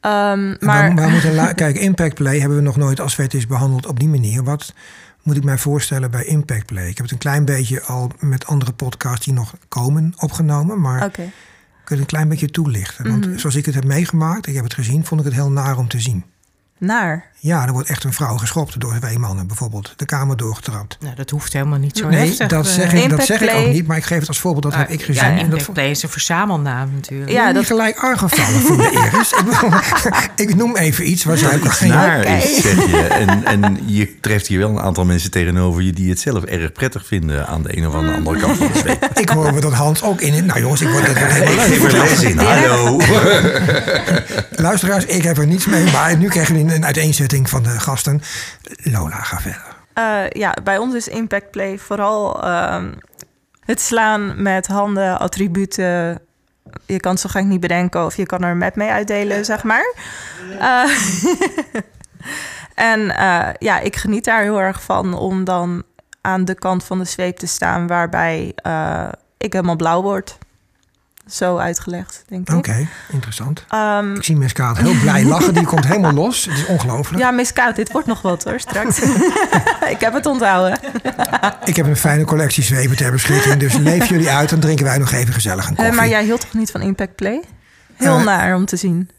Ehm, 0.00 0.54
maar 0.60 0.94
we, 0.94 1.06
moeten 1.08 1.54
kijk, 1.54 1.76
impact 1.76 2.14
play 2.14 2.38
hebben 2.38 2.58
we 2.58 2.64
nog 2.64 2.76
nooit 2.76 3.00
als 3.00 3.14
fetish 3.14 3.44
behandeld 3.44 3.86
op 3.86 3.98
die 3.98 4.08
manier. 4.08 4.44
Wat 4.44 4.74
moet 5.22 5.36
ik 5.36 5.44
mij 5.44 5.58
voorstellen 5.58 6.10
bij 6.10 6.24
impact 6.24 6.66
play? 6.66 6.88
Ik 6.88 6.96
heb 6.96 7.02
het 7.06 7.12
een 7.12 7.18
klein 7.18 7.44
beetje 7.44 7.82
al 7.82 8.10
met 8.18 8.46
andere 8.46 8.72
podcasts 8.72 9.24
die 9.24 9.34
nog 9.34 9.54
komen 9.68 10.12
opgenomen. 10.16 10.80
Maar 10.80 11.04
oké. 11.04 11.30
kun 11.84 11.96
je 11.96 12.02
een 12.02 12.08
klein 12.08 12.28
beetje 12.28 12.50
toelichten? 12.50 13.08
Want 13.10 13.26
Mhm. 13.26 13.38
zoals 13.38 13.54
ik 13.54 13.66
het 13.66 13.74
heb 13.74 13.84
meegemaakt, 13.84 14.46
ik 14.46 14.54
heb 14.54 14.64
het 14.64 14.74
gezien, 14.74 15.04
vond 15.04 15.20
ik 15.20 15.26
het 15.26 15.34
heel 15.34 15.50
naar 15.50 15.78
om 15.78 15.88
te 15.88 16.00
zien. 16.00 16.24
Naar. 16.78 17.24
Ja, 17.38 17.66
er 17.66 17.72
wordt 17.72 17.88
echt 17.88 18.04
een 18.04 18.12
vrouw 18.12 18.36
geschopt 18.36 18.80
door 18.80 18.98
twee 19.00 19.18
mannen 19.18 19.46
bijvoorbeeld. 19.46 19.92
De 19.96 20.04
kamer 20.04 20.36
doorgetrapt. 20.36 20.96
Nou, 21.00 21.14
dat 21.14 21.30
hoeft 21.30 21.52
helemaal 21.52 21.78
niet 21.78 21.96
zo 21.96 22.08
nee, 22.08 22.26
heftig. 22.28 22.48
dat 22.48 22.66
eh. 22.66 22.72
zeg, 22.72 22.92
ik, 22.92 23.10
dat 23.10 23.24
zeg 23.24 23.40
ik 23.40 23.54
ook 23.54 23.66
niet. 23.72 23.86
Maar 23.86 23.96
ik 23.96 24.04
geef 24.04 24.18
het 24.18 24.28
als 24.28 24.38
voorbeeld, 24.38 24.62
dat 24.62 24.74
heb 24.74 24.86
Ah, 24.86 24.92
ik 24.94 25.02
gezien. 25.02 25.34
Ja, 25.34 25.38
en 25.38 25.50
dat 25.50 25.72
play 25.72 25.90
is 25.90 26.02
een 26.02 26.08
verzamelnaam 26.08 26.90
natuurlijk. 26.94 27.30
Ja, 27.30 27.36
Ja, 27.40 27.46
dat- 27.46 27.56
niet 27.56 27.66
gelijk 27.66 27.96
aangevallen 27.98 28.60
voelde 28.60 28.90
Iris. 28.90 29.32
ik, 30.46 30.54
noem 30.54 30.76
even 30.76 31.10
iets 31.10 31.24
waar 31.24 31.36
zij 31.36 31.54
ook 31.54 31.72
geen... 31.72 31.88
Naar 31.88 32.24
is, 32.42 32.60
zeg 32.62 32.90
je. 32.90 33.06
En, 33.06 33.44
en 33.44 33.78
je 33.86 34.20
treft 34.20 34.46
hier 34.46 34.58
wel 34.58 34.70
een 34.70 34.80
aantal 34.80 35.04
mensen 35.04 35.30
tegenover 35.30 35.82
je 35.82 35.92
die 35.92 36.08
het 36.10 36.20
zelf 36.20 36.44
erg 36.44 36.72
prettig 36.72 37.06
vinden 37.06 37.46
aan 37.46 37.62
de 37.62 37.76
een 37.76 37.86
of 37.86 37.94
aan 37.94 38.06
de 38.06 38.12
andere 38.12 38.38
kant 38.38 38.56
van 38.56 38.66
de 38.72 38.78
zweep. 38.84 39.10
Ik 39.14 39.28
hoor 39.28 39.54
me 39.54 39.60
dat 39.60 39.72
Hans 39.72 40.02
ook 40.02 40.20
in. 40.20 40.46
Nou 40.46 40.60
jongens, 40.60 40.80
ik 40.80 40.88
word 40.88 41.06
het 41.06 41.16
Ik 41.16 41.24
helemaal 41.24 41.68
leuk. 41.68 42.40
Hallo. 42.40 43.00
Luisteraars, 44.66 45.04
ik 45.04 45.22
heb 45.22 45.38
er 45.38 45.46
niets 45.46 45.66
mee. 45.66 45.90
Maar 45.90 46.16
nu 46.16 46.28
krijgen 46.28 46.54
we 46.54 46.65
een 46.70 46.84
uiteenzetting 46.84 47.50
van 47.50 47.62
de 47.62 47.80
gasten. 47.80 48.22
Lola, 48.82 49.16
ga 49.22 49.40
verder. 49.40 49.76
Eh, 49.96 50.28
ja, 50.28 50.56
bij 50.62 50.78
ons 50.78 50.94
is 50.94 51.08
impact 51.08 51.50
play 51.50 51.78
vooral 51.78 52.42
ehm, 52.42 52.92
het 53.64 53.80
slaan 53.80 54.42
met 54.42 54.66
handen, 54.66 55.18
attributen. 55.18 56.20
Je 56.86 57.00
kan 57.00 57.18
zo 57.18 57.28
gek 57.28 57.44
niet 57.44 57.60
bedenken 57.60 58.04
of 58.04 58.16
je 58.16 58.26
kan 58.26 58.42
er 58.42 58.56
map 58.56 58.76
mee 58.76 58.90
uitdelen, 58.90 59.44
zeg 59.44 59.62
maar. 59.62 59.94
Eh, 60.58 60.90
en 62.92 63.16
eh, 63.16 63.48
ja, 63.58 63.78
ik 63.78 63.96
geniet 63.96 64.24
daar 64.24 64.42
heel 64.42 64.60
erg 64.60 64.82
van 64.82 65.14
om 65.14 65.44
dan 65.44 65.82
aan 66.20 66.44
de 66.44 66.54
kant 66.54 66.84
van 66.84 66.98
de 66.98 67.04
zweep 67.04 67.36
te 67.36 67.46
staan 67.46 67.86
waarbij 67.86 68.54
ik 69.38 69.52
helemaal 69.52 69.76
blauw 69.76 70.02
word. 70.02 70.38
Zo 71.30 71.56
uitgelegd, 71.56 72.24
denk 72.28 72.50
Oké, 72.52 72.72
ik. 72.74 72.86
interessant. 73.12 73.64
Ehm, 73.68 74.14
Ik 74.14 74.24
zie 74.24 74.36
Miss 74.36 74.52
Kaat 74.52 74.78
heel 74.78 74.94
blij 75.00 75.24
lachen. 75.34 75.54
Die 75.54 75.64
komt 75.66 75.86
helemaal 75.86 76.12
los. 76.12 76.44
Het 76.44 76.54
is 76.54 76.66
ongelooflijk. 76.66 77.22
ja, 77.22 77.30
Miss 77.30 77.52
Koud, 77.52 77.76
dit 77.76 77.92
wordt 77.92 78.06
nog 78.06 78.22
wat 78.22 78.44
hoor, 78.44 78.60
straks. 78.60 78.98
ik 79.94 80.00
heb 80.00 80.12
het 80.14 80.26
onthouden. 80.26 80.78
Ik 81.64 81.76
heb 81.76 81.86
een 81.86 81.96
fijne 81.96 82.24
collectie 82.24 82.62
zweven 82.62 82.96
ter 82.96 83.10
beschikking. 83.12 83.56
Dus 83.56 83.74
leef 83.76 84.08
jullie 84.08 84.30
uit, 84.30 84.48
dan 84.50 84.60
drinken 84.60 84.84
wij 84.84 84.98
nog 84.98 85.12
even 85.12 85.34
gezellig 85.34 85.64
een 85.64 85.70
Eh, 85.70 85.76
koffie. 85.76 85.94
maar 85.94 86.08
jij 86.08 86.24
hield 86.24 86.40
toch 86.40 86.54
niet 86.54 86.70
van 86.70 86.80
Impact 86.80 87.14
Play? 87.14 87.42
Heel 87.94 88.18
Eh, 88.18 88.24
naar 88.24 88.54
om 88.54 88.64
te 88.66 88.76
zien. 88.76 89.10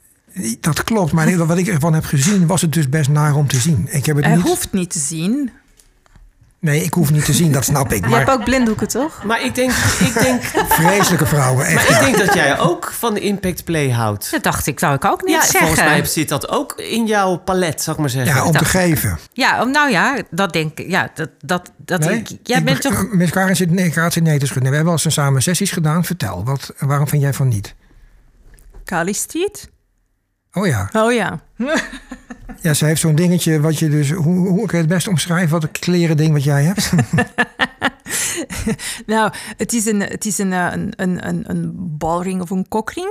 Dat 0.59 0.83
klopt, 0.83 1.11
maar 1.11 1.45
wat 1.47 1.57
ik 1.57 1.67
ervan 1.67 1.93
heb 1.93 2.05
gezien, 2.05 2.47
was 2.47 2.61
het 2.61 2.73
dus 2.73 2.89
best 2.89 3.09
naar 3.09 3.35
om 3.35 3.47
te 3.47 3.57
zien. 3.59 3.87
Ik 3.91 4.05
heb 4.05 4.15
het 4.15 4.25
Hij 4.25 4.35
niet... 4.35 4.43
hoeft 4.45 4.71
niet 4.71 4.89
te 4.89 4.99
zien. 4.99 5.51
Nee, 6.59 6.83
ik 6.83 6.93
hoef 6.93 7.11
niet 7.11 7.25
te 7.25 7.33
zien, 7.33 7.51
dat 7.51 7.63
snap 7.65 7.91
ik. 7.93 8.05
Je 8.07 8.13
hebt 8.15 8.25
Maar 8.25 8.35
ook 8.35 8.43
blinddoeken, 8.43 8.87
toch? 8.87 9.23
Maar 9.23 9.43
ik 9.43 9.55
denk, 9.55 9.71
ik 9.99 10.13
denk, 10.13 10.43
vreselijke 10.79 11.25
vrouwen, 11.25 11.65
echt. 11.65 11.89
maar 11.89 11.99
ik 11.99 12.05
denk 12.13 12.25
dat 12.25 12.35
jij 12.35 12.59
ook 12.59 12.91
van 12.91 13.13
de 13.13 13.19
Impact 13.19 13.63
Play 13.63 13.91
houdt. 13.91 14.31
Dat 14.31 14.43
dacht 14.43 14.67
ik, 14.67 14.79
wou 14.79 14.95
ik 14.95 15.05
ook 15.05 15.21
niet 15.23 15.35
Ja, 15.35 15.41
zeggen. 15.41 15.59
volgens 15.59 15.79
mij 15.83 16.05
zit 16.05 16.29
dat 16.29 16.49
ook 16.49 16.73
in 16.73 17.05
jouw 17.05 17.35
palet, 17.37 17.81
ik 17.87 17.97
maar 17.97 18.09
zeggen. 18.09 18.35
Ja, 18.35 18.45
om 18.45 18.51
te 18.51 18.65
geven. 18.65 19.17
Ja, 19.33 19.61
om- 19.61 19.71
nou 19.71 19.91
ja, 19.91 20.21
dat 20.31 20.53
denk 20.53 20.79
ik. 20.79 20.89
Ja, 20.89 21.09
dat, 21.13 21.29
dat, 21.39 21.71
dat 21.77 21.99
Nee? 21.99 22.17
ik, 22.17 22.27
jij 22.43 22.57
Ik 22.57 22.65
bent 22.65 22.81
toch. 22.81 23.07
Miss 23.11 23.31
Karen 23.31 23.55
zit, 23.55 23.71
nee, 23.71 23.91
te 24.39 24.45
schudden. 24.45 24.69
We 24.69 24.75
hebben 24.75 24.93
al 24.93 24.99
eens 25.03 25.13
samen 25.13 25.41
sessies 25.41 25.71
gedaan. 25.71 26.03
Vertel, 26.05 26.43
wat, 26.43 26.73
waarom 26.79 27.07
vind 27.07 27.21
jij 27.21 27.33
van 27.33 27.47
niet? 27.47 27.75
Kalistiet? 28.83 29.69
Oh 30.57 30.67
ja. 30.67 30.89
Oh 30.93 31.13
ja. 31.13 31.39
Ja, 32.61 32.73
ze 32.73 32.85
heeft 32.85 33.01
zo'n 33.01 33.15
dingetje 33.15 33.59
wat 33.59 33.79
je 33.79 33.89
dus... 33.89 34.11
Hoe, 34.11 34.47
hoe 34.47 34.65
kan 34.65 34.79
je 34.79 34.85
het 34.85 34.93
best 34.93 35.07
omschrijven? 35.07 35.49
Wat 35.49 35.63
een 35.63 35.71
kleren 35.71 36.17
ding 36.17 36.33
wat 36.33 36.43
jij 36.43 36.63
hebt? 36.63 36.91
Nou, 39.05 39.31
het 39.57 39.73
is 39.73 39.85
een, 39.85 40.01
het 40.01 40.25
is 40.25 40.37
een, 40.37 40.53
eh, 40.53 40.67
een, 40.71 40.93
een, 40.95 41.27
een, 41.27 41.43
een 41.49 41.71
balring 41.97 42.41
of 42.41 42.49
een 42.49 42.67
kokring 42.67 43.09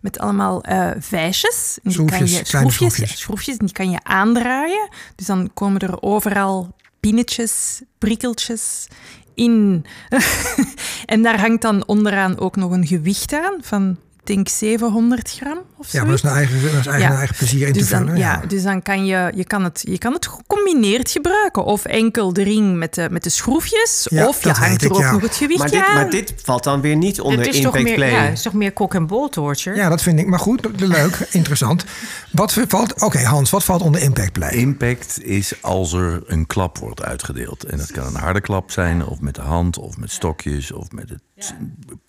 met 0.00 0.18
allemaal 0.18 0.62
eh 0.62 0.90
vijsjes. 0.98 1.78
En 1.82 1.90
die 1.90 1.98
kan 1.98 2.08
Schroefjes, 2.08 2.38
je, 2.38 2.44
schroefjes, 2.44 2.74
schroefjes. 2.74 3.10
ja, 3.10 3.16
schroefjes. 3.16 3.56
En 3.56 3.66
die 3.66 3.74
kan 3.74 3.90
je 3.90 3.98
aandraaien. 4.02 4.88
Dus 5.14 5.26
dan 5.26 5.50
komen 5.54 5.80
er 5.80 6.02
overal 6.02 6.74
pinnetjes, 7.00 7.82
prikkeltjes 7.98 8.88
in. 9.34 9.84
en 11.06 11.22
daar 11.22 11.40
hangt 11.40 11.62
dan 11.62 11.86
onderaan 11.86 12.38
ook 12.38 12.56
nog 12.56 12.70
een 12.70 12.86
gewicht 12.86 13.32
aan 13.32 13.58
van, 13.60 13.96
denk 14.26 14.48
700 14.48 15.30
gram 15.30 15.58
of 15.76 15.88
zo. 15.88 15.96
Ja, 15.98 16.02
maar 16.04 16.10
dat 16.16 16.24
is 16.24 16.30
een 16.30 16.36
eigen, 16.36 16.62
dat 16.62 16.80
is 16.80 16.86
eigen, 16.86 17.10
Ja. 17.12 17.18
eigen 17.18 17.36
plezier 17.36 17.66
in 17.66 17.72
Dus 17.72 17.82
te 17.82 17.88
vullen. 17.88 18.06
dan, 18.06 18.16
ja, 18.16 18.40
dus 18.48 18.62
dan 18.62 18.82
kan 18.82 19.06
je, 19.06 19.32
je, 19.34 19.44
kan 19.44 19.64
het, 19.64 19.82
je 19.88 19.98
kan 19.98 20.12
het 20.12 20.26
gecombineerd 20.26 21.10
gebruiken. 21.10 21.64
Of 21.64 21.84
enkel 21.84 22.32
de 22.32 22.42
ring 22.42 22.76
met 22.76 22.94
de, 22.94 23.08
met 23.10 23.22
de 23.22 23.30
schroefjes. 23.30 24.06
Ja, 24.10 24.28
of 24.28 24.42
je 24.44 24.50
hangt 24.50 24.80
er 24.82 24.86
ik, 24.86 24.94
ook 24.94 25.00
ja. 25.00 25.12
nog 25.12 25.22
het 25.22 25.36
gewicht 25.36 25.58
Maar 25.58 25.70
dit, 25.70 25.82
aan. 25.82 25.94
maar 25.94 26.10
dit 26.10 26.34
valt 26.42 26.64
dan 26.64 26.80
weer 26.80 26.96
niet 26.96 27.20
onder 27.20 27.48
is, 27.48 27.60
toch 27.60 27.64
Impact 27.76 27.84
meer, 27.84 27.94
Play. 27.94 28.10
ja, 28.10 28.22
het 28.22 28.36
is 28.36 28.42
toch 28.42 28.52
meer 28.52 28.72
kok 28.72 28.94
en 28.94 29.06
bol 29.06 29.28
torture? 29.28 29.76
Ja, 29.76 29.88
dat 29.88 30.02
vind 30.02 30.18
ik. 30.18 30.26
Maar 30.26 30.38
goed, 30.38 30.68
leuk, 30.80 31.16
interessant. 31.30 31.84
Wat 32.32 32.52
valt... 32.68 33.02
Oké, 33.02 33.18
Hans, 33.22 33.50
wat 33.50 33.64
valt 33.64 33.82
onder 33.82 34.00
Impact 34.00 34.32
Play? 34.32 34.50
Impact 34.50 35.22
is 35.24 35.52
als 35.62 35.92
er 35.92 36.22
een 36.26 36.46
klap 36.46 36.78
wordt 36.78 37.02
uitgedeeld. 37.02 37.64
En 37.64 37.78
dat 37.78 37.92
kan 37.92 38.06
een 38.06 38.14
harde 38.14 38.40
klap 38.40 38.70
zijn, 38.70 39.06
of 39.06 39.20
met 39.20 39.34
de 39.34 39.40
hand, 39.42 39.78
of 39.78 39.96
met 39.96 40.10
stokjes, 40.10 40.72
of 40.72 40.90
met 40.90 41.08
het 41.08 41.20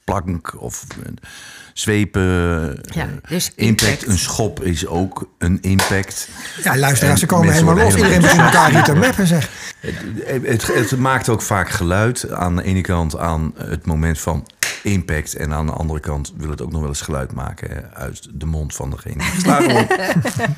plank, 0.03 0.61
of 0.61 0.85
met 1.03 1.19
zwepen. 1.73 2.21
Ja, 2.83 3.03
Eh, 3.05 3.29
dus 3.29 3.51
impact, 3.55 3.91
impact. 3.91 4.07
een 4.07 4.17
schop 4.17 4.63
is 4.63 4.87
ook 4.87 5.29
een 5.37 5.57
impact. 5.61 6.29
Ja, 6.63 6.77
luisteraars, 6.77 7.19
ze 7.19 7.25
En 7.25 7.31
komen 7.33 7.53
helemaal 7.53 7.75
los. 7.75 7.95
Iedereen 7.95 8.21
begint 8.21 8.41
elkaar 8.41 8.69
hier 8.71 8.83
te 8.83 8.95
meppen, 9.05 9.27
zeg. 9.27 9.49
Het, 9.79 10.45
het, 10.47 10.67
het 10.89 10.97
maakt 10.99 11.29
ook 11.29 11.41
vaak 11.41 11.69
geluid. 11.69 12.29
Aan 12.31 12.55
de 12.55 12.63
ene 12.63 12.81
kant 12.81 13.17
aan 13.17 13.53
het 13.57 13.85
moment 13.85 14.19
van 14.19 14.47
impact. 14.83 15.35
En 15.35 15.53
aan 15.53 15.65
de 15.65 15.71
andere 15.71 15.99
kant 15.99 16.33
wil 16.37 16.49
het 16.49 16.61
ook 16.61 16.71
nog 16.71 16.79
wel 16.79 16.89
eens 16.89 17.01
geluid 17.01 17.31
maken 17.31 17.93
uit 17.93 18.27
de 18.39 18.45
mond 18.45 18.75
van 18.75 18.89
degene 18.89 19.23
die. 19.23 19.87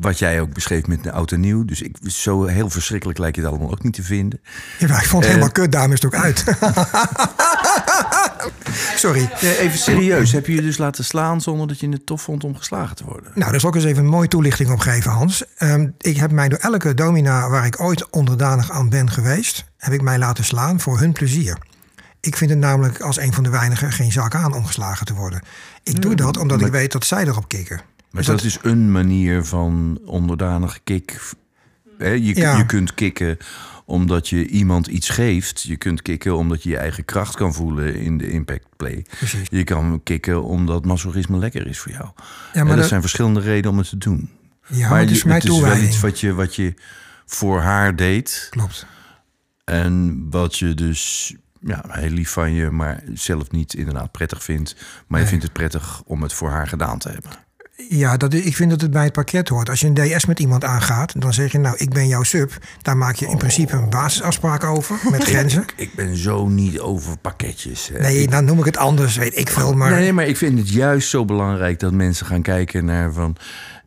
Wat 0.00 0.18
jij 0.18 0.40
ook 0.40 0.52
beschreef 0.52 0.86
met 0.86 1.02
de 1.02 1.10
en 1.10 1.40
nieuw. 1.40 1.64
Dus 1.64 1.82
ik, 1.82 1.96
zo 2.02 2.44
heel 2.44 2.70
verschrikkelijk 2.70 3.18
lijkt 3.18 3.36
het 3.36 3.46
allemaal 3.46 3.70
ook 3.70 3.82
niet 3.82 3.92
te 3.92 4.02
vinden. 4.02 4.40
Ja, 4.78 4.88
maar 4.88 5.02
ik 5.02 5.08
vond 5.08 5.22
het 5.22 5.32
helemaal 5.32 5.52
kut, 5.52 5.72
daarom 5.72 5.92
is 5.92 6.02
het 6.02 6.14
ook 6.14 6.20
uit. 6.22 6.44
Sorry. 8.96 9.30
Nee, 9.40 9.58
even 9.58 9.78
serieus. 9.78 10.32
Heb 10.32 10.46
je 10.46 10.54
je 10.54 10.62
dus 10.62 10.78
laten 10.78 11.04
slaan 11.04 11.40
zonder 11.40 11.66
dat 11.66 11.80
je 11.80 11.88
het 11.88 12.06
tof 12.06 12.22
vond 12.22 12.44
om 12.44 12.56
geslagen 12.56 12.96
te 12.96 13.04
worden? 13.04 13.32
Nou, 13.34 13.50
daar 13.50 13.60
zal 13.60 13.68
ik 13.68 13.74
eens 13.74 13.84
even 13.84 14.04
een 14.04 14.10
mooie 14.10 14.28
toelichting 14.28 14.70
op 14.70 14.78
geven, 14.78 15.10
Hans. 15.10 15.44
Ehm, 15.56 15.88
ik 15.98 16.16
heb 16.16 16.30
mij 16.30 16.48
door 16.48 16.58
elke 16.58 16.94
domina 16.94 17.48
waar 17.48 17.66
ik 17.66 17.80
ooit 17.80 18.10
onderdanig 18.10 18.70
aan 18.70 18.88
ben 18.88 19.10
geweest... 19.10 19.64
heb 19.76 19.92
ik 19.92 20.02
mij 20.02 20.18
laten 20.18 20.44
slaan 20.44 20.80
voor 20.80 20.98
hun 20.98 21.12
plezier. 21.12 21.58
Ik 22.20 22.36
vind 22.36 22.50
het 22.50 22.58
namelijk 22.58 23.00
als 23.00 23.18
een 23.18 23.32
van 23.32 23.42
de 23.42 23.50
weinigen 23.50 23.92
geen 23.92 24.12
zak 24.12 24.34
aan 24.34 24.54
om 24.54 24.66
geslagen 24.66 25.06
te 25.06 25.14
worden. 25.14 25.42
Ik 25.82 26.02
doe 26.02 26.14
dat 26.14 26.36
omdat 26.36 26.60
ik 26.60 26.72
weet 26.72 26.92
dat 26.92 27.04
zij 27.04 27.24
erop 27.24 27.48
kikken. 27.48 27.80
Maar 28.16 28.24
dat 28.36 28.42
is 28.44 28.58
een 28.62 28.92
manier 28.92 29.44
van 29.44 29.98
onderdanig 30.04 30.80
kick. 30.84 31.20
Je, 31.98 32.34
Ja. 32.36 32.56
je 32.56 32.66
kunt 32.66 32.94
kicken 32.94 33.36
omdat 33.84 34.28
je 34.28 34.46
iemand 34.46 34.86
iets 34.86 35.08
geeft. 35.08 35.62
Je 35.62 35.76
kunt 35.76 36.02
kicken 36.02 36.36
omdat 36.36 36.62
je 36.62 36.70
je 36.70 36.76
eigen 36.76 37.04
kracht 37.04 37.34
kan 37.36 37.54
voelen 37.54 37.94
in 37.94 38.18
de 38.18 38.30
impact 38.30 38.66
play. 38.76 39.04
Precies. 39.18 39.48
Je 39.50 39.64
kan 39.64 40.00
kicken 40.02 40.44
omdat 40.44 40.84
masochisme 40.84 41.38
lekker 41.38 41.66
is 41.66 41.78
voor 41.78 41.92
jou. 41.92 42.08
Ja, 42.52 42.62
maar 42.62 42.72
er 42.72 42.78
dat- 42.78 42.88
zijn 42.88 43.00
verschillende 43.00 43.40
redenen 43.40 43.70
om 43.70 43.78
het 43.78 43.88
te 43.88 43.98
doen. 43.98 44.30
Ja, 44.68 44.88
maar 44.88 45.00
het 45.00 45.10
is 45.10 45.14
je- 45.14 45.20
voor 45.20 45.28
mij 45.30 45.38
het 45.38 45.48
is 45.48 45.60
wel 45.60 45.76
iets 45.76 46.00
wat 46.00 46.20
je, 46.20 46.34
wat 46.34 46.54
je 46.56 46.74
voor 47.26 47.60
haar 47.60 47.96
deed. 47.96 48.46
Klopt. 48.50 48.86
En 49.64 50.26
wat 50.30 50.58
je 50.58 50.74
dus 50.74 51.34
ja, 51.60 51.84
heel 51.88 52.10
lief 52.10 52.30
van 52.30 52.52
je, 52.52 52.70
maar 52.70 53.02
zelf 53.14 53.50
niet 53.50 53.74
inderdaad 53.74 54.10
prettig 54.12 54.42
vindt. 54.42 54.76
Maar 55.06 55.20
je 55.20 55.26
vindt 55.26 55.44
het 55.44 55.52
prettig 55.52 56.02
om 56.04 56.22
het 56.22 56.32
voor 56.32 56.50
haar 56.50 56.68
gedaan 56.68 56.98
te 56.98 57.08
hebben. 57.08 57.30
Ja, 57.88 58.16
dat, 58.16 58.34
ik 58.34 58.56
vind 58.56 58.70
dat 58.70 58.80
het 58.80 58.90
bij 58.90 59.04
het 59.04 59.12
pakket 59.12 59.48
hoort. 59.48 59.68
Als 59.68 59.80
je 59.80 59.86
een 59.86 59.94
DS 60.16 60.26
met 60.26 60.40
iemand 60.40 60.64
aangaat, 60.64 61.20
dan 61.20 61.32
zeg 61.32 61.52
je 61.52 61.58
nou, 61.58 61.76
ik 61.76 61.90
ben 61.90 62.08
jouw 62.08 62.22
sub. 62.22 62.58
Daar 62.82 62.96
maak 62.96 63.14
je 63.14 63.26
in 63.28 63.36
principe 63.36 63.76
een 63.76 63.90
basisafspraak 63.90 64.64
over, 64.64 64.98
met 65.10 65.24
grenzen. 65.30 65.64
Ik 65.76 65.94
ben 65.94 66.16
zo 66.16 66.48
niet 66.48 66.80
over 66.80 67.18
pakketjes. 67.18 67.88
hè. 67.92 67.98
Nee, 67.98 68.28
dan 68.28 68.44
noem 68.44 68.58
ik 68.58 68.64
het 68.64 68.76
anders, 68.76 69.16
weet 69.16 69.36
ik 69.38 69.48
veel. 69.48 69.74
Maar 69.74 69.90
Nee, 69.90 70.12
maar 70.12 70.26
ik 70.26 70.36
vind 70.36 70.58
het 70.58 70.68
juist 70.70 71.08
zo 71.08 71.24
belangrijk 71.24 71.78
dat 71.80 71.92
mensen 71.92 72.26
gaan 72.26 72.42
kijken 72.42 72.84
naar 72.84 73.12
van. 73.12 73.36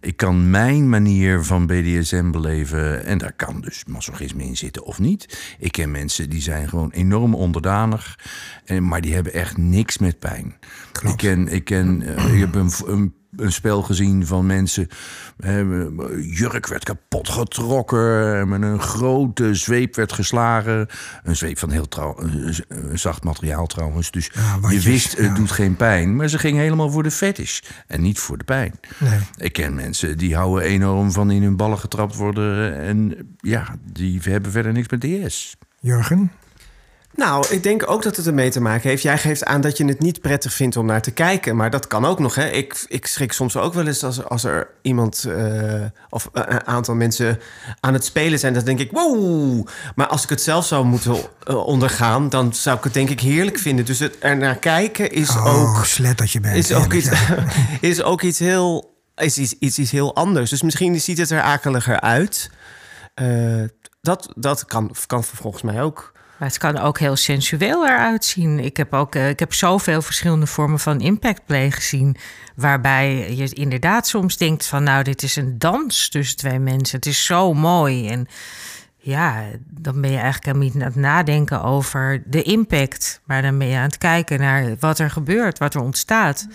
Ik 0.02 0.18
kan 0.18 0.50
mijn 0.50 0.90
manier 0.90 1.44
van 1.44 1.66
BDSM 1.66 2.32
beleven. 2.32 3.06
En 3.06 3.18
daar 3.18 3.34
kan 3.34 3.62
dus 3.62 3.84
masochisme 3.88 4.44
in 4.44 4.58
zitten 4.58 4.84
of 4.84 5.00
niet. 5.00 5.40
Ik 5.60 5.72
ken 5.72 5.92
mensen 5.92 6.30
die 6.30 6.42
zijn 6.42 6.70
gewoon 6.70 6.92
enorm 6.92 7.36
onderdanig. 7.36 8.20
En, 8.66 8.88
maar 8.88 9.02
die 9.02 9.14
hebben 9.14 9.34
echt 9.34 9.58
niks 9.58 9.98
met 9.98 10.20
pijn. 10.20 10.56
Ik 11.08 11.18
ken, 11.18 11.48
ik 11.48 11.64
ken 11.64 12.02
eh, 12.18 12.34
ik 12.34 12.40
heb 12.40 12.56
een, 12.56 12.72
een, 12.86 13.14
een 13.40 13.52
spel 13.52 13.82
gezien 13.82 14.26
van 14.26 14.46
mensen. 14.46 14.88
eh, 15.40 15.60
jurk 16.38 16.68
werd 16.68 16.84
kapot 16.84 17.30
getrokken. 17.30 18.50
Met 18.50 18.62
een 18.62 18.82
grote 18.82 19.54
zweep 19.56 19.96
werd 19.96 20.12
geslagen. 20.12 20.88
Een 21.24 21.36
zweep 21.36 21.60
van 21.60 21.72
heel 21.72 21.88
trouw, 21.88 22.18
zacht 22.94 23.24
materiaal 23.24 23.66
trouwens. 23.68 24.12
Dus 24.12 24.32
Ja, 24.34 24.70
je 24.70 24.80
wist, 24.80 25.18
het 25.18 25.26
ja. 25.26 25.34
doet 25.34 25.52
geen 25.52 25.76
pijn. 25.76 26.16
Maar 26.16 26.28
ze 26.28 26.38
gingen 26.40 26.62
helemaal 26.62 26.90
voor 26.92 27.04
de 27.04 27.12
fetish. 27.12 27.60
En 27.88 28.02
niet 28.02 28.20
voor 28.20 28.38
de 28.38 28.44
pijn. 28.44 28.74
Nee. 28.98 29.20
Ik 29.38 29.54
ken 29.54 29.74
mensen 29.74 30.18
die 30.18 30.36
houden 30.36 30.64
enorm 30.68 31.12
van 31.12 31.32
in 31.32 31.44
hun 31.44 31.56
ballen 31.58 31.80
getrapt 31.80 32.16
worden. 32.16 32.78
En 32.78 33.16
ja, 33.38 33.76
die 33.94 34.20
hebben 34.24 34.52
verder 34.52 34.72
niks 34.72 34.88
met 34.90 35.02
DS. 35.02 35.56
Jurgen, 35.80 36.32
Nou, 37.14 37.46
ik 37.50 37.64
denk 37.64 37.90
ook 37.90 38.04
dat 38.04 38.16
het 38.16 38.28
ermee 38.28 38.50
te 38.50 38.62
maken 38.62 38.90
heeft. 38.90 39.02
Jij 39.02 39.18
geeft 39.18 39.46
aan 39.46 39.62
dat 39.62 39.78
je 39.78 39.86
het 39.86 40.00
niet 40.00 40.22
prettig 40.22 40.54
vindt 40.54 40.78
om 40.78 40.86
naar 40.86 41.02
te 41.02 41.12
kijken. 41.12 41.56
Maar 41.56 41.70
dat 41.70 41.88
kan 41.88 42.06
ook 42.06 42.20
nog. 42.20 42.36
Hè? 42.36 42.50
Ik, 42.50 42.86
ik 42.88 43.08
schrik 43.08 43.32
soms 43.32 43.58
ook 43.58 43.74
wel 43.74 43.88
eens 43.88 44.04
als, 44.04 44.24
als 44.24 44.44
er 44.44 44.68
iemand 44.82 45.24
eh, 45.24 45.84
of 46.10 46.30
een 46.34 46.68
aantal 46.68 46.96
mensen 46.96 47.40
aan 47.80 47.94
het 47.94 48.06
spelen 48.06 48.40
zijn. 48.40 48.54
Dan 48.54 48.64
denk 48.64 48.80
ik, 48.80 48.92
wow. 48.92 49.68
Maar 49.96 50.08
als 50.08 50.24
ik 50.24 50.30
het 50.30 50.42
zelf 50.42 50.66
zou 50.66 50.86
moeten 50.86 51.16
eh, 51.44 51.66
ondergaan, 51.66 52.30
dan 52.30 52.54
zou 52.54 52.78
ik 52.78 52.84
het 52.84 52.94
denk 52.94 53.10
ik 53.10 53.20
heerlijk 53.20 53.58
vinden. 53.58 53.86
Dus 53.86 54.00
het 54.00 54.16
er 54.20 54.38
naar 54.38 54.58
kijken 54.58 55.12
is 55.12 55.30
oh, 55.30 55.78
ook 55.78 55.86
slet 55.86 56.18
dat 56.18 56.32
je 56.32 56.40
bent. 56.40 56.56
is 56.56 56.74
ook, 56.74 56.94
iets, 56.94 57.10
is 57.82 58.04
ook 58.04 58.22
iets 58.22 58.40
heel. 58.40 58.98
Is 59.16 59.38
iets, 59.38 59.54
iets, 59.60 59.80
iets 59.80 59.92
heel 59.92 60.16
anders. 60.16 60.50
Dus 60.50 60.62
misschien 60.62 61.02
ziet 61.02 61.18
het 61.18 61.30
er 61.30 61.42
akeliger 61.42 62.00
uit. 62.00 62.50
Eh, 63.14 63.64
dat 64.02 64.32
dat 64.36 64.66
kan, 64.66 64.96
kan 65.08 65.24
volgens 65.24 65.64
mij 65.64 65.82
ook. 65.82 66.18
Maar 66.40 66.48
het 66.48 66.58
kan 66.58 66.78
ook 66.78 67.00
heel 67.00 67.16
sensueel 67.16 67.88
eruit 67.88 68.26
zien. 68.26 68.60
Ik 68.60 68.78
heb 68.78 68.94
ook 68.94 69.16
eh, 69.16 69.30
ik 69.30 69.40
heb 69.40 69.54
zoveel 69.54 70.02
verschillende 70.02 70.46
vormen 70.46 70.80
van 70.80 71.02
impact 71.02 71.46
play 71.46 71.72
gezien. 71.72 72.16
Waarbij 72.56 73.36
je 73.36 73.54
inderdaad 73.54 74.08
soms 74.08 74.38
denkt 74.38 74.66
van 74.66 74.84
nou, 74.84 75.04
dit 75.04 75.24
is 75.24 75.36
een 75.36 75.58
dans 75.58 76.10
tussen 76.10 76.38
twee 76.38 76.60
mensen. 76.60 76.96
Het 76.98 77.06
is 77.06 77.26
zo 77.26 77.54
mooi. 77.54 78.08
En 78.08 78.28
ja, 78.98 79.44
dan 79.66 80.02
ben 80.02 80.12
je 80.12 80.18
eigenlijk 80.18 80.58
niet 80.58 80.74
aan 80.74 80.82
het 80.82 80.96
nadenken 80.96 81.64
over 81.64 82.24
de 82.26 82.42
impact. 82.42 83.22
Maar 83.26 83.42
dan 83.42 83.58
ben 83.58 83.68
je 83.68 83.78
aan 83.78 83.84
het 83.84 83.98
kijken 83.98 84.40
naar 84.40 84.76
wat 84.80 85.00
er 85.00 85.12
gebeurt, 85.12 85.60
wat 85.60 85.74
er 85.74 85.82
ontstaat. 85.82 86.48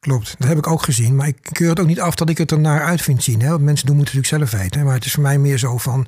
Klopt, 0.00 0.34
dat 0.38 0.48
heb 0.48 0.58
ik 0.58 0.66
ook 0.66 0.82
gezien. 0.82 1.16
Maar 1.16 1.26
ik 1.26 1.38
keur 1.52 1.68
het 1.68 1.80
ook 1.80 1.86
niet 1.86 2.00
af 2.00 2.14
dat 2.14 2.28
ik 2.28 2.38
het 2.38 2.50
er 2.50 2.58
naar 2.58 2.84
uit 2.84 3.02
vind 3.02 3.22
zien. 3.22 3.40
Hè? 3.40 3.58
Mensen 3.58 3.86
doen 3.86 3.96
moeten 3.96 4.16
natuurlijk 4.16 4.50
zelf 4.50 4.62
weten. 4.62 4.84
Maar 4.84 4.94
het 4.94 5.04
is 5.04 5.12
voor 5.12 5.22
mij 5.22 5.38
meer 5.38 5.58
zo 5.58 5.78
van... 5.78 6.06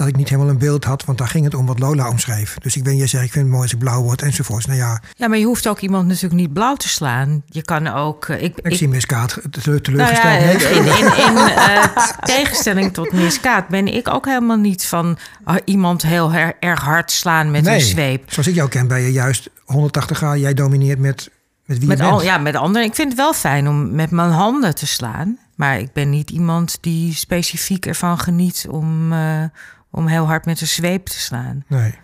dat 0.00 0.08
ik 0.08 0.16
niet 0.16 0.28
helemaal 0.28 0.50
een 0.50 0.58
beeld 0.58 0.84
had, 0.84 1.04
want 1.04 1.18
daar 1.18 1.28
ging 1.28 1.44
het 1.44 1.54
om 1.54 1.66
wat 1.66 1.78
Lola 1.78 2.08
omschreef. 2.08 2.56
Dus 2.62 2.76
ik 2.76 2.82
ben, 2.82 2.96
jij 2.96 3.06
zegt, 3.06 3.24
ik 3.24 3.32
vind 3.32 3.44
het 3.44 3.52
mooi 3.52 3.62
als 3.62 3.72
ik 3.72 3.78
blauw 3.78 4.02
word 4.02 4.22
enzovoorts. 4.22 4.66
Nou 4.66 4.78
ja, 4.78 5.00
Ja, 5.16 5.28
maar 5.28 5.38
je 5.38 5.44
hoeft 5.44 5.68
ook 5.68 5.80
iemand 5.80 6.06
natuurlijk 6.06 6.34
niet 6.34 6.52
blauw 6.52 6.74
te 6.74 6.88
slaan. 6.88 7.42
Je 7.46 7.62
kan 7.62 7.86
ook... 7.86 8.28
eh, 8.28 8.42
ik, 8.42 8.58
ik, 8.62 8.76
zie 8.76 8.88
miskaat 8.88 9.38
te- 9.50 9.80
teleurgesteld. 9.80 10.22
Nou 10.22 10.58
ja, 10.58 10.68
in, 10.68 10.84
in, 10.84 11.26
in 11.26 11.36
eh, 11.36 11.84
tegenstelling 12.22 12.92
tot 12.92 13.12
miskaat 13.12 13.68
ben 13.68 13.94
ik 13.94 14.08
ook 14.08 14.26
helemaal 14.26 14.56
niet 14.56 14.86
van 14.86 15.18
ah, 15.44 15.56
iemand 15.64 16.02
heel 16.02 16.30
her- 16.32 16.56
erg 16.60 16.80
hard 16.80 17.10
slaan 17.10 17.50
met 17.50 17.62
nee, 17.64 17.74
een 17.74 17.80
zweep. 17.80 18.32
zoals 18.32 18.48
ik 18.48 18.54
jou 18.54 18.68
ken, 18.68 18.86
ben 18.88 19.00
je 19.00 19.12
juist 19.12 19.50
180 19.64 20.16
graden. 20.16 20.40
Jij 20.40 20.54
domineert 20.54 20.98
met, 20.98 21.30
met 21.64 21.78
wie 21.78 21.88
Met, 21.88 21.98
je 21.98 22.04
al, 22.04 22.22
ja, 22.22 22.38
met 22.38 22.54
anderen. 22.54 22.86
Ik 22.88 22.94
vind 22.94 23.08
het 23.08 23.16
wel 23.16 23.32
fijn 23.32 23.68
om 23.68 23.94
met 23.94 24.10
mijn 24.10 24.30
handen 24.30 24.74
te 24.74 24.86
slaan. 24.86 25.38
Maar 25.56 25.78
ik 25.80 25.92
ben 25.92 26.10
niet 26.10 26.30
iemand 26.30 26.78
die 26.80 27.14
specifiek 27.14 27.86
ervan 27.86 28.18
geniet 28.18 28.66
om, 28.70 29.12
eh, 29.12 29.42
om 29.90 30.06
heel 30.06 30.26
hard 30.26 30.44
met 30.44 30.60
een 30.60 30.66
zweep 30.66 31.06
te 31.06 31.20
slaan. 31.20 31.64
Nee. 31.66 31.94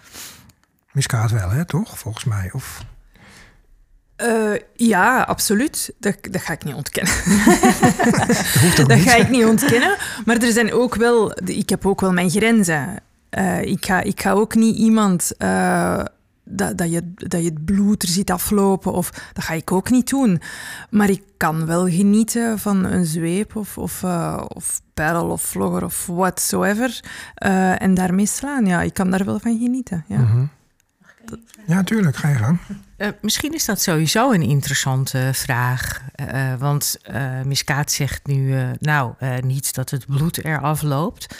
Miskaat 0.92 1.30
wel, 1.30 1.50
hè, 1.50 1.64
toch? 1.64 1.98
Volgens 1.98 2.24
mij. 2.24 2.50
Of... 2.52 2.84
Eh, 4.16 4.52
ja, 4.74 5.22
absoluut. 5.22 5.92
Dat, 5.98 6.16
dat 6.30 6.42
ga 6.42 6.52
ik 6.52 6.64
niet 6.64 6.74
ontkennen. 6.74 7.12
Dat 8.76 8.76
Dat 8.88 8.88
niet. 8.88 9.08
ga 9.08 9.14
ik 9.16 9.28
niet 9.28 9.44
ontkennen. 9.44 9.96
Maar 10.24 10.36
er 10.36 10.52
zijn 10.52 10.72
ook 10.72 10.94
wel, 10.94 11.32
ik 11.44 11.68
heb 11.68 11.86
ook 11.86 12.00
wel 12.00 12.12
mijn 12.12 12.30
grenzen. 12.30 13.00
Eh, 13.30 13.62
ik, 13.62 13.84
ga, 13.86 14.00
ik 14.00 14.20
ga 14.20 14.32
ook 14.32 14.54
niet 14.54 14.76
iemand 14.76 15.36
eh, 15.36 16.04
dat, 16.48 16.78
dat, 16.78 16.90
je, 16.90 17.12
dat 17.14 17.40
je 17.40 17.48
het 17.48 17.64
bloed 17.64 18.02
er 18.02 18.08
ziet 18.08 18.30
aflopen, 18.30 18.92
of 18.92 19.10
dat 19.32 19.44
ga 19.44 19.54
ik 19.54 19.72
ook 19.72 19.90
niet 19.90 20.08
doen. 20.08 20.40
Maar 20.90 21.10
ik 21.10 21.22
kan 21.36 21.66
wel 21.66 21.88
genieten 21.88 22.58
van 22.58 22.84
een 22.84 23.04
zweep 23.04 23.56
of, 23.56 23.78
of, 23.78 24.02
eh, 24.02 24.44
of 24.48 24.80
paddle 24.94 25.22
of 25.32 25.42
vlogger 25.42 25.84
of 25.84 26.06
whatsoever. 26.06 27.00
eh, 27.34 27.82
en 27.82 27.94
daarmee 27.94 28.26
slaan. 28.26 28.66
Ja, 28.66 28.82
ik 28.82 28.94
kan 28.94 29.10
daar 29.10 29.24
wel 29.24 29.38
van 29.38 29.58
genieten. 29.58 30.04
Ja. 30.08 30.18
Mhm. 30.18 30.44
Ja, 31.66 31.82
tuurlijk. 31.82 32.16
Ga 32.16 32.28
je 32.28 32.34
gang. 32.34 32.58
Eh, 32.96 33.08
misschien 33.20 33.54
is 33.54 33.64
dat 33.64 33.80
sowieso 33.80 34.32
een 34.32 34.42
interessante 34.42 35.30
vraag. 35.32 36.02
Want 36.58 36.96
eh 37.02 37.42
Miskaat 37.42 37.92
zegt 37.92 38.26
nu, 38.26 38.54
eh, 38.56 38.68
nou, 38.78 39.12
eh, 39.18 39.38
niet 39.38 39.74
dat 39.74 39.90
het 39.90 40.06
bloed 40.06 40.44
eraf 40.44 40.82
loopt. 40.82 41.36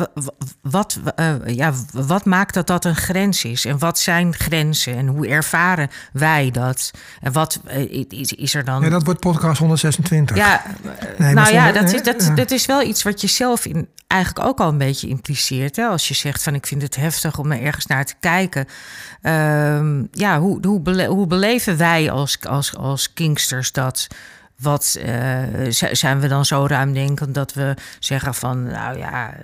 Wa- 0.00 0.22
wa- 0.24 0.32
Wat, 0.62 0.98
eh, 1.16 1.34
ja, 1.46 1.72
wat 1.92 2.24
maakt 2.24 2.54
dat 2.54 2.66
dat 2.66 2.84
een 2.84 2.96
grens 2.96 3.44
is? 3.44 3.64
En 3.64 3.78
wat 3.78 3.98
zijn 3.98 4.34
grenzen? 4.34 4.96
En 4.96 5.06
hoe 5.06 5.26
ervaren 5.28 5.88
wij 6.12 6.50
dat? 6.50 6.90
En 7.20 7.32
wat 7.32 7.60
eh, 7.66 8.04
is, 8.08 8.32
is 8.32 8.54
er 8.54 8.64
dan... 8.64 8.82
Ja, 8.82 8.88
dat 8.88 9.04
wordt 9.04 9.20
podcast 9.20 9.58
126. 9.58 10.36
Ja, 10.36 10.62
nou 11.18 11.52
ja, 11.52 11.72
dat 11.72 11.92
is, 11.92 12.02
dat, 12.34 12.50
is 12.50 12.66
wel 12.66 12.82
iets 12.82 13.02
wat 13.02 13.20
je 13.20 13.26
zelf 13.26 13.64
in, 13.66 13.88
eigenlijk 14.06 14.46
ook 14.48 14.60
al 14.60 14.68
een 14.68 14.78
beetje 14.78 15.08
impliceert. 15.08 15.76
Hè? 15.76 15.86
Als 15.86 16.08
je 16.08 16.14
zegt 16.14 16.42
van 16.42 16.54
ik 16.54 16.66
vind 16.66 16.82
het 16.82 16.96
heftig 16.96 17.38
om 17.38 17.52
er 17.52 17.62
ergens 17.62 17.86
naar 17.86 18.04
te 18.04 18.14
kijken. 18.20 18.66
Ehm, 19.22 20.02
ja, 20.12 20.38
hoe, 20.40 20.66
hoe, 20.66 20.80
bele- 20.80 21.06
hoe 21.06 21.26
beleven 21.26 21.76
wij 21.76 22.10
als, 22.10 22.38
als, 22.48 22.76
als 22.76 23.12
kinksters 23.12 23.72
dat? 23.72 24.06
Wat 24.60 24.96
eh, 25.04 25.38
zijn 25.92 26.20
we 26.20 26.28
dan 26.28 26.44
zo 26.44 26.66
ruimdenkend 26.66 27.34
dat 27.34 27.52
we 27.52 27.74
zeggen 27.98 28.34
van 28.34 28.62
nou 28.66 28.98
ja, 28.98 29.32
eh, 29.32 29.40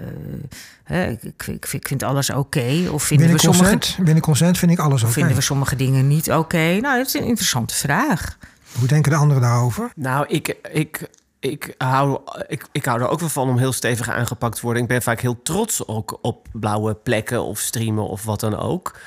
hè, 0.85 1.07
ik, 1.07 1.23
ik, 1.47 1.69
ik 1.73 1.89
vind- 1.89 2.03
alles 2.03 2.31
oké. 2.31 2.89
Of 2.91 3.03
vinden 3.03 3.27
Binnen 3.27 3.45
we 3.45 3.53
sommige 3.53 3.71
consent, 3.79 4.05
binnen 4.05 4.23
consent 4.23 4.59
vind 4.59 4.71
ik 4.73 4.79
alles 4.79 5.03
of 5.03 5.09
oké. 5.09 5.19
vinden 5.19 5.37
we 5.37 5.43
sommige 5.43 5.77
dingen 5.77 6.09
niet 6.09 6.33
oké? 6.33 6.79
Nou, 6.81 6.97
dat 6.99 7.07
is 7.07 7.15
een 7.15 7.25
interessante 7.25 7.75
vraag. 7.75 8.39
Hoe 8.79 8.89
denken 8.89 9.11
de 9.13 9.17
anderen 9.19 9.43
daarover? 9.43 9.91
Nou, 9.97 10.27
ik, 10.29 10.57
ik, 10.73 11.09
ik, 11.41 11.75
hou, 11.79 12.21
ik, 12.49 12.65
ik 12.73 12.85
hou 12.85 13.01
er 13.01 13.09
ook 13.09 13.21
wel 13.21 13.29
van 13.29 13.49
om 13.49 13.59
heel 13.59 13.73
stevig 13.73 14.09
aangepakt 14.11 14.55
te 14.57 14.63
worden. 14.63 14.83
Ik 14.83 14.89
ben 14.89 15.03
vaak 15.03 15.21
heel 15.21 15.43
trots 15.43 15.87
ook 15.87 16.19
op 16.23 16.49
blauwe 16.53 16.95
plekken 16.95 17.43
of 17.43 17.59
streamen 17.59 18.09
of 18.09 18.25
wat 18.25 18.41
dan 18.41 18.57
ook. 18.57 18.99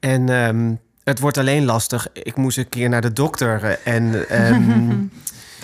En 0.00 0.28
ehm, 0.28 0.74
het 1.04 1.18
wordt 1.18 1.38
alleen 1.38 1.64
lastig. 1.64 2.06
Ik 2.12 2.36
moest 2.36 2.58
een 2.58 2.68
keer 2.68 2.88
naar 2.88 3.00
de 3.00 3.12
dokter 3.12 3.78
en... 3.84 4.28
ehm, 4.28 4.90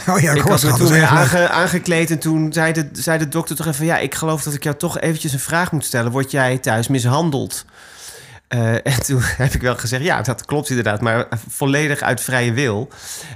Oh 0.07 0.20
ja, 0.20 0.32
ik 0.32 0.44
me 0.44 0.59
dat 0.61 0.76
toen 0.76 0.88
weer 0.88 1.05
aange- 1.05 1.49
aangekleed 1.49 2.11
en 2.11 2.18
toen 2.18 2.53
zei 2.53 2.72
de, 2.72 2.88
zei 2.92 3.18
de 3.18 3.28
dokter 3.28 3.57
toch 3.57 3.66
even... 3.66 3.84
ja, 3.84 3.99
ik 3.99 4.14
geloof 4.14 4.42
dat 4.42 4.55
ik 4.55 4.62
jou 4.62 4.76
toch 4.76 5.01
eventjes 5.01 5.32
een 5.32 5.38
vraag 5.38 5.72
moet 5.72 5.84
stellen. 5.84 6.12
Word 6.12 6.30
jij 6.30 6.59
thuis 6.59 6.88
mishandeld? 6.88 7.64
Eh, 8.49 8.72
en 8.92 9.03
toen 9.03 9.20
heb 9.22 9.55
ik 9.55 9.61
wel 9.61 9.76
gezegd, 9.76 10.03
ja, 10.03 10.22
dat 10.22 10.44
klopt 10.44 10.68
inderdaad, 10.68 11.01
maar 11.01 11.28
volledig 11.49 12.01
uit 12.01 12.20
vrije 12.20 12.53
wil. 12.53 12.88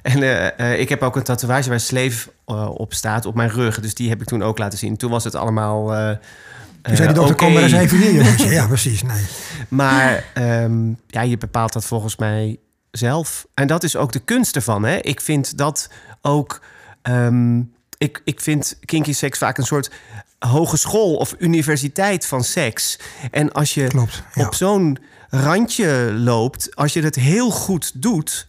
En 0.02 0.22
eh, 0.22 0.72
eh, 0.72 0.80
ik 0.80 0.88
heb 0.88 1.02
ook 1.02 1.16
een 1.16 1.22
tatoeage 1.22 1.68
waar 1.68 1.80
Sleef 1.80 2.28
op 2.74 2.94
staat, 2.94 3.26
op 3.26 3.34
mijn 3.34 3.50
rug. 3.50 3.80
Dus 3.80 3.94
die 3.94 4.08
heb 4.08 4.20
ik 4.20 4.26
toen 4.26 4.42
ook 4.42 4.58
laten 4.58 4.78
zien. 4.78 4.96
Toen 4.96 5.10
was 5.10 5.24
het 5.24 5.34
allemaal... 5.34 5.86
Toen 6.82 6.96
zei 6.96 7.08
die 7.08 7.16
dokter, 7.16 7.36
kom 7.36 7.52
maar 7.52 7.62
eens 7.62 7.72
even 7.72 7.98
hier. 7.98 8.50
Ja, 8.52 8.66
precies. 8.66 9.02
Nee. 9.02 9.24
Maar 9.68 10.24
ehm, 10.34 10.88
ja, 11.06 11.22
je 11.22 11.38
bepaalt 11.38 11.72
dat 11.72 11.84
volgens 11.84 12.16
mij 12.16 12.58
zelf. 12.90 13.46
En 13.54 13.66
dat 13.66 13.82
is 13.82 13.96
ook 13.96 14.12
de 14.12 14.18
kunst 14.18 14.56
ervan. 14.56 14.84
Hè? 14.84 14.96
Ik 14.96 15.20
vind 15.20 15.58
dat 15.58 15.88
ook. 16.22 16.60
ehm, 17.02 17.60
ik, 17.98 18.20
ik 18.24 18.40
vind 18.40 18.78
kinky 18.84 19.12
seks 19.12 19.38
vaak 19.38 19.58
een 19.58 19.64
soort 19.66 19.90
hogeschool 20.38 21.16
of 21.16 21.34
universiteit 21.38 22.26
van 22.26 22.44
seks. 22.44 22.98
En 23.30 23.52
als 23.52 23.74
je 23.74 23.86
Klopt, 23.86 24.22
ja. 24.34 24.46
op 24.46 24.54
zo'n 24.54 24.98
randje 25.30 26.12
loopt, 26.12 26.76
als 26.76 26.92
je 26.92 27.02
het 27.02 27.14
heel 27.14 27.50
goed 27.50 28.02
doet, 28.02 28.44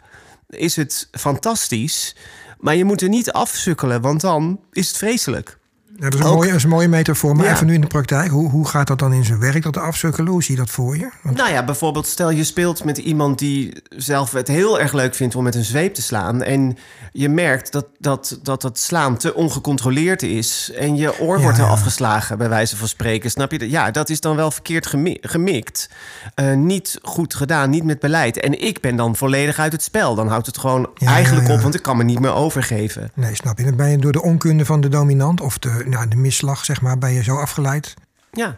is 0.49 0.75
het 0.75 1.07
fantastisch. 1.11 2.15
Maar 2.57 2.75
je 2.75 2.85
moet 2.85 3.01
er 3.01 3.09
niet 3.09 3.31
afsukkelen, 3.31 4.01
want 4.01 4.21
dan 4.21 4.59
is 4.71 4.87
het 4.87 4.97
vreselijk. 4.97 5.57
Ja, 6.03 6.09
dat 6.09 6.19
is 6.19 6.25
een, 6.25 6.31
Ook- 6.31 6.35
mooie, 6.37 6.47
dat 6.47 6.57
is 6.57 6.63
een 6.63 6.69
mooie 6.69 6.87
metafoor. 6.87 7.35
Maar 7.35 7.45
Ja. 7.45 7.51
even 7.53 7.65
nu 7.67 7.73
in 7.73 7.81
de 7.81 7.87
praktijk. 7.87 8.31
Hoe, 8.31 8.49
hoe 8.49 8.67
gaat 8.67 8.87
dat 8.87 8.99
dan 8.99 9.13
in 9.13 9.23
zijn 9.25 9.39
werk, 9.39 9.63
dat 9.63 9.77
afsukkelen? 9.77 10.31
Hoe 10.31 10.43
zie 10.43 10.55
je 10.55 10.61
dat 10.61 10.69
voor 10.69 10.97
je? 10.97 11.09
Want, 11.21 11.37
Nou 11.37 11.51
ja, 11.51 11.63
bijvoorbeeld 11.65 12.07
stel 12.07 12.29
je 12.31 12.43
speelt 12.43 12.83
met 12.83 12.97
iemand 12.97 13.39
die 13.39 13.83
zelf 13.89 14.31
het 14.31 14.47
heel 14.47 14.79
erg 14.79 14.93
leuk 14.93 15.15
vindt 15.15 15.35
om 15.35 15.43
met 15.43 15.55
een 15.55 15.63
zweep 15.63 15.93
te 15.93 16.01
slaan. 16.01 16.43
En 16.43 16.77
je 17.11 17.29
merkt 17.29 17.71
dat 17.71 17.85
dat, 17.99 18.39
dat, 18.43 18.61
dat 18.61 18.79
slaan 18.79 19.17
te 19.17 19.33
ongecontroleerd 19.33 20.23
is. 20.23 20.71
En 20.77 20.95
je 20.95 21.19
oor 21.19 21.37
Ja, 21.37 21.43
wordt 21.43 21.57
er 21.57 21.65
afgeslagen, 21.65 22.37
bij 22.37 22.49
wijze 22.49 22.77
van 22.77 22.87
spreken. 22.87 23.31
Snap 23.31 23.51
je? 23.51 23.59
dat? 23.59 23.69
Ja, 23.69 23.91
dat 23.91 24.09
is 24.09 24.19
dan 24.19 24.35
wel 24.35 24.51
verkeerd 24.51 24.87
gemi- 24.87 25.17
gemikt. 25.21 25.89
Eh, 26.35 26.53
niet 26.53 26.99
goed 27.01 27.35
gedaan, 27.35 27.69
niet 27.69 27.83
met 27.83 27.99
beleid. 27.99 28.39
En 28.39 28.61
ik 28.65 28.81
ben 28.81 28.95
dan 28.95 29.15
volledig 29.15 29.59
uit 29.59 29.71
het 29.71 29.83
spel. 29.83 30.15
Dan 30.15 30.27
houdt 30.27 30.45
het 30.45 30.57
gewoon 30.57 30.89
eigenlijk 30.95 31.49
op, 31.49 31.61
want 31.61 31.75
ik 31.75 31.81
kan 31.81 31.97
me 31.97 32.03
niet 32.03 32.19
meer 32.19 32.33
overgeven. 32.33 33.11
nee, 33.13 33.35
snap 33.35 33.57
je. 33.57 33.63
Dan 33.65 33.75
ben 33.75 33.89
je 33.89 33.97
door 33.97 34.11
de 34.11 34.21
onkunde 34.21 34.65
van 34.65 34.81
de 34.81 34.89
dominant 34.89 35.41
of 35.41 35.57
de, 35.59 35.83
nou, 35.93 36.07
de 36.07 36.15
misslag, 36.15 36.65
zeg 36.65 36.81
maar, 36.81 36.97
ben 36.97 37.11
je 37.11 37.23
zo 37.23 37.35
afgeleid. 37.37 37.93
Ja. 38.31 38.57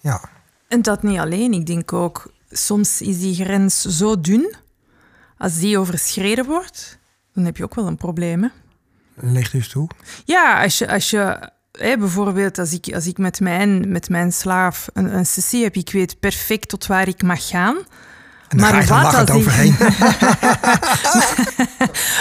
Ja, 0.00 0.20
En 0.68 0.82
dat 0.82 1.02
niet 1.02 1.18
alleen. 1.18 1.52
Ik 1.52 1.66
denk 1.66 1.92
ook, 1.92 2.32
soms 2.50 3.00
is 3.02 3.18
die 3.18 3.34
grens 3.34 3.80
zo 3.80 4.20
dun. 4.20 4.54
Als 5.38 5.58
die 5.58 5.78
overschreden 5.78 6.44
wordt, 6.44 6.98
dan 7.34 7.44
heb 7.44 7.56
je 7.56 7.64
ook 7.64 7.74
wel 7.74 7.86
een 7.86 7.96
probleem. 7.96 8.42
Hè? 8.42 8.48
ligt 9.20 9.52
dus 9.52 9.68
toe. 9.68 9.88
Ja, 10.24 10.62
als 10.62 10.78
je, 10.78 10.88
als 10.92 11.10
je 11.10 11.50
hè, 11.72 11.96
bijvoorbeeld 11.98 12.58
als 12.58 12.72
ik, 12.72 12.94
als 12.94 13.06
ik 13.06 13.18
met, 13.18 13.40
mijn, 13.40 13.90
met 13.90 14.08
mijn 14.08 14.32
slaaf 14.32 14.88
een, 14.92 15.14
een 15.14 15.26
sessie 15.26 15.62
heb, 15.62 15.74
ik 15.74 15.90
weet 15.90 16.20
perfect 16.20 16.68
tot 16.68 16.86
waar 16.86 17.08
ik 17.08 17.22
mag 17.22 17.48
gaan. 17.48 17.76
Maar 18.56 18.82
ga 18.82 19.02
wat 19.02 19.14
als 19.14 19.28
ik- 19.28 19.34
overheen. 19.34 19.76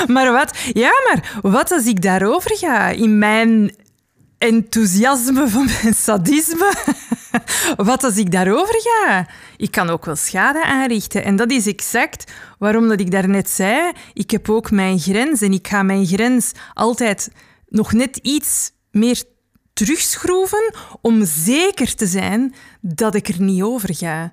Maar 0.14 0.32
wat, 0.32 0.58
ja, 0.74 0.92
maar 1.08 1.40
wat 1.42 1.72
als 1.72 1.86
ik 1.86 2.02
daarover 2.02 2.58
ga 2.58 2.88
in 2.90 3.18
mijn 3.18 3.76
enthousiasme 4.38 5.48
van 5.50 5.66
mijn 5.82 5.94
sadisme? 5.94 6.74
Wat 7.78 8.04
als 8.04 8.18
ik 8.18 8.32
daarover 8.32 8.76
ga? 8.80 9.28
Ik 9.58 9.72
kan 9.72 9.90
ook 9.90 10.06
wel 10.06 10.16
schade 10.16 10.66
aanrichten. 10.66 11.24
En 11.24 11.36
dat 11.36 11.52
is 11.52 11.68
exact 11.68 12.32
waarom 12.60 12.88
dat 12.88 13.00
ik 13.00 13.12
daarnet 13.12 13.50
zei. 13.50 13.92
Ik 14.14 14.32
heb 14.32 14.50
ook 14.50 14.72
mijn 14.72 15.00
grens 15.00 15.42
en 15.42 15.54
ik 15.54 15.68
ga 15.68 15.84
mijn 15.84 16.06
grens 16.06 16.52
altijd 16.74 17.32
nog 17.68 17.94
net 17.94 18.18
iets 18.18 18.72
meer 18.92 19.24
terugschroeven 19.74 20.74
om 21.02 21.26
zeker 21.26 21.96
te 21.96 22.06
zijn 22.06 22.56
dat 22.82 23.16
ik 23.16 23.28
er 23.28 23.42
niet 23.42 23.62
over 23.62 23.96
ga. 23.96 24.32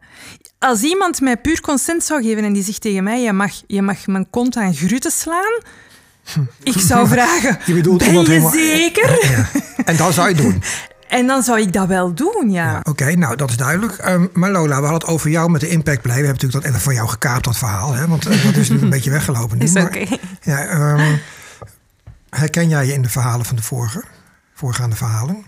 Als 0.59 0.82
iemand 0.82 1.20
mij 1.20 1.36
puur 1.36 1.61
consent 1.61 2.05
zou 2.05 2.22
geven 2.22 2.44
en 2.44 2.52
die 2.52 2.62
zegt 2.62 2.80
tegen 2.80 3.05
mij: 3.05 3.20
Je 3.20 3.32
mag, 3.32 3.62
je 3.66 3.82
mag 3.82 4.07
mijn 4.07 4.30
kont 4.30 4.57
aan 4.57 4.74
grutten 4.74 5.11
slaan. 5.11 5.61
Ik 6.62 6.79
zou 6.79 7.09
vragen: 7.09 7.59
Je 7.66 7.75
bedoelt 7.75 7.99
Ben 7.99 8.12
je 8.12 8.29
helemaal- 8.29 8.51
zeker? 8.51 9.31
Ja. 9.31 9.49
En 9.85 9.97
dan 9.97 10.12
zou 10.12 10.29
je 10.29 10.35
doen. 10.35 10.62
En 11.09 11.27
dan 11.27 11.43
zou 11.43 11.61
ik 11.61 11.72
dat 11.72 11.87
wel 11.87 12.14
doen, 12.14 12.51
ja. 12.51 12.70
Ja, 12.70 12.81
Oké, 12.83 13.14
nou 13.16 13.37
dat 13.37 13.51
is 13.51 13.57
duidelijk. 13.57 13.93
Ehm, 13.93 14.27
maar 14.33 14.51
Lola, 14.51 14.66
we 14.77 14.87
hadden 14.87 14.93
het 14.93 15.07
over 15.07 15.31
jou 15.31 15.51
met 15.51 15.61
de 15.61 15.68
Impact 15.68 16.03
Play. 16.03 16.16
We 16.20 16.25
hebben 16.27 16.33
natuurlijk 16.33 16.62
dat 16.62 16.70
even 16.70 16.81
van 16.85 16.95
jou 16.95 17.09
gekaapt, 17.09 17.45
dat 17.45 17.57
verhaal. 17.57 17.93
Hè? 17.93 18.07
Want 18.09 18.27
eh, 18.27 18.31
dat 18.31 18.41
is 18.45 18.55
natuurlijk 18.55 18.83
een 18.83 18.91
beetje 18.99 19.11
weggelopen 19.11 19.59
nu. 19.59 19.64
Is 19.64 19.72
maar- 19.72 19.85
oké. 19.85 20.07
Ja, 20.43 20.64
ehm, 20.66 21.16
herken 22.31 22.68
jij 22.68 22.87
je 22.87 22.93
in 22.93 23.03
de 23.03 23.09
verhalen 23.09 23.47
van 23.47 23.57
de 23.57 23.62
vorige, 23.62 24.03
voorgaande 24.55 24.97
verhalen? 24.97 25.45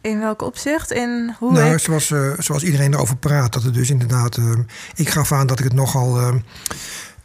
In 0.00 0.20
welk 0.20 0.42
opzicht? 0.42 0.90
In 0.90 1.34
hoe 1.38 1.52
nou, 1.52 1.72
ik... 1.72 1.78
zoals, 1.78 2.10
eh, 2.10 2.30
zoals 2.38 2.62
iedereen 2.62 2.94
erover 2.94 3.16
praat, 3.16 3.52
dat 3.52 3.62
het 3.62 3.74
dus 3.74 3.90
inderdaad... 3.90 4.36
ehm, 4.36 4.62
ik 4.94 5.08
gaf 5.08 5.32
aan 5.32 5.46
dat 5.46 5.58
ik 5.58 5.64
het 5.64 5.74
nogal 5.74 6.18
ehm, 6.20 6.38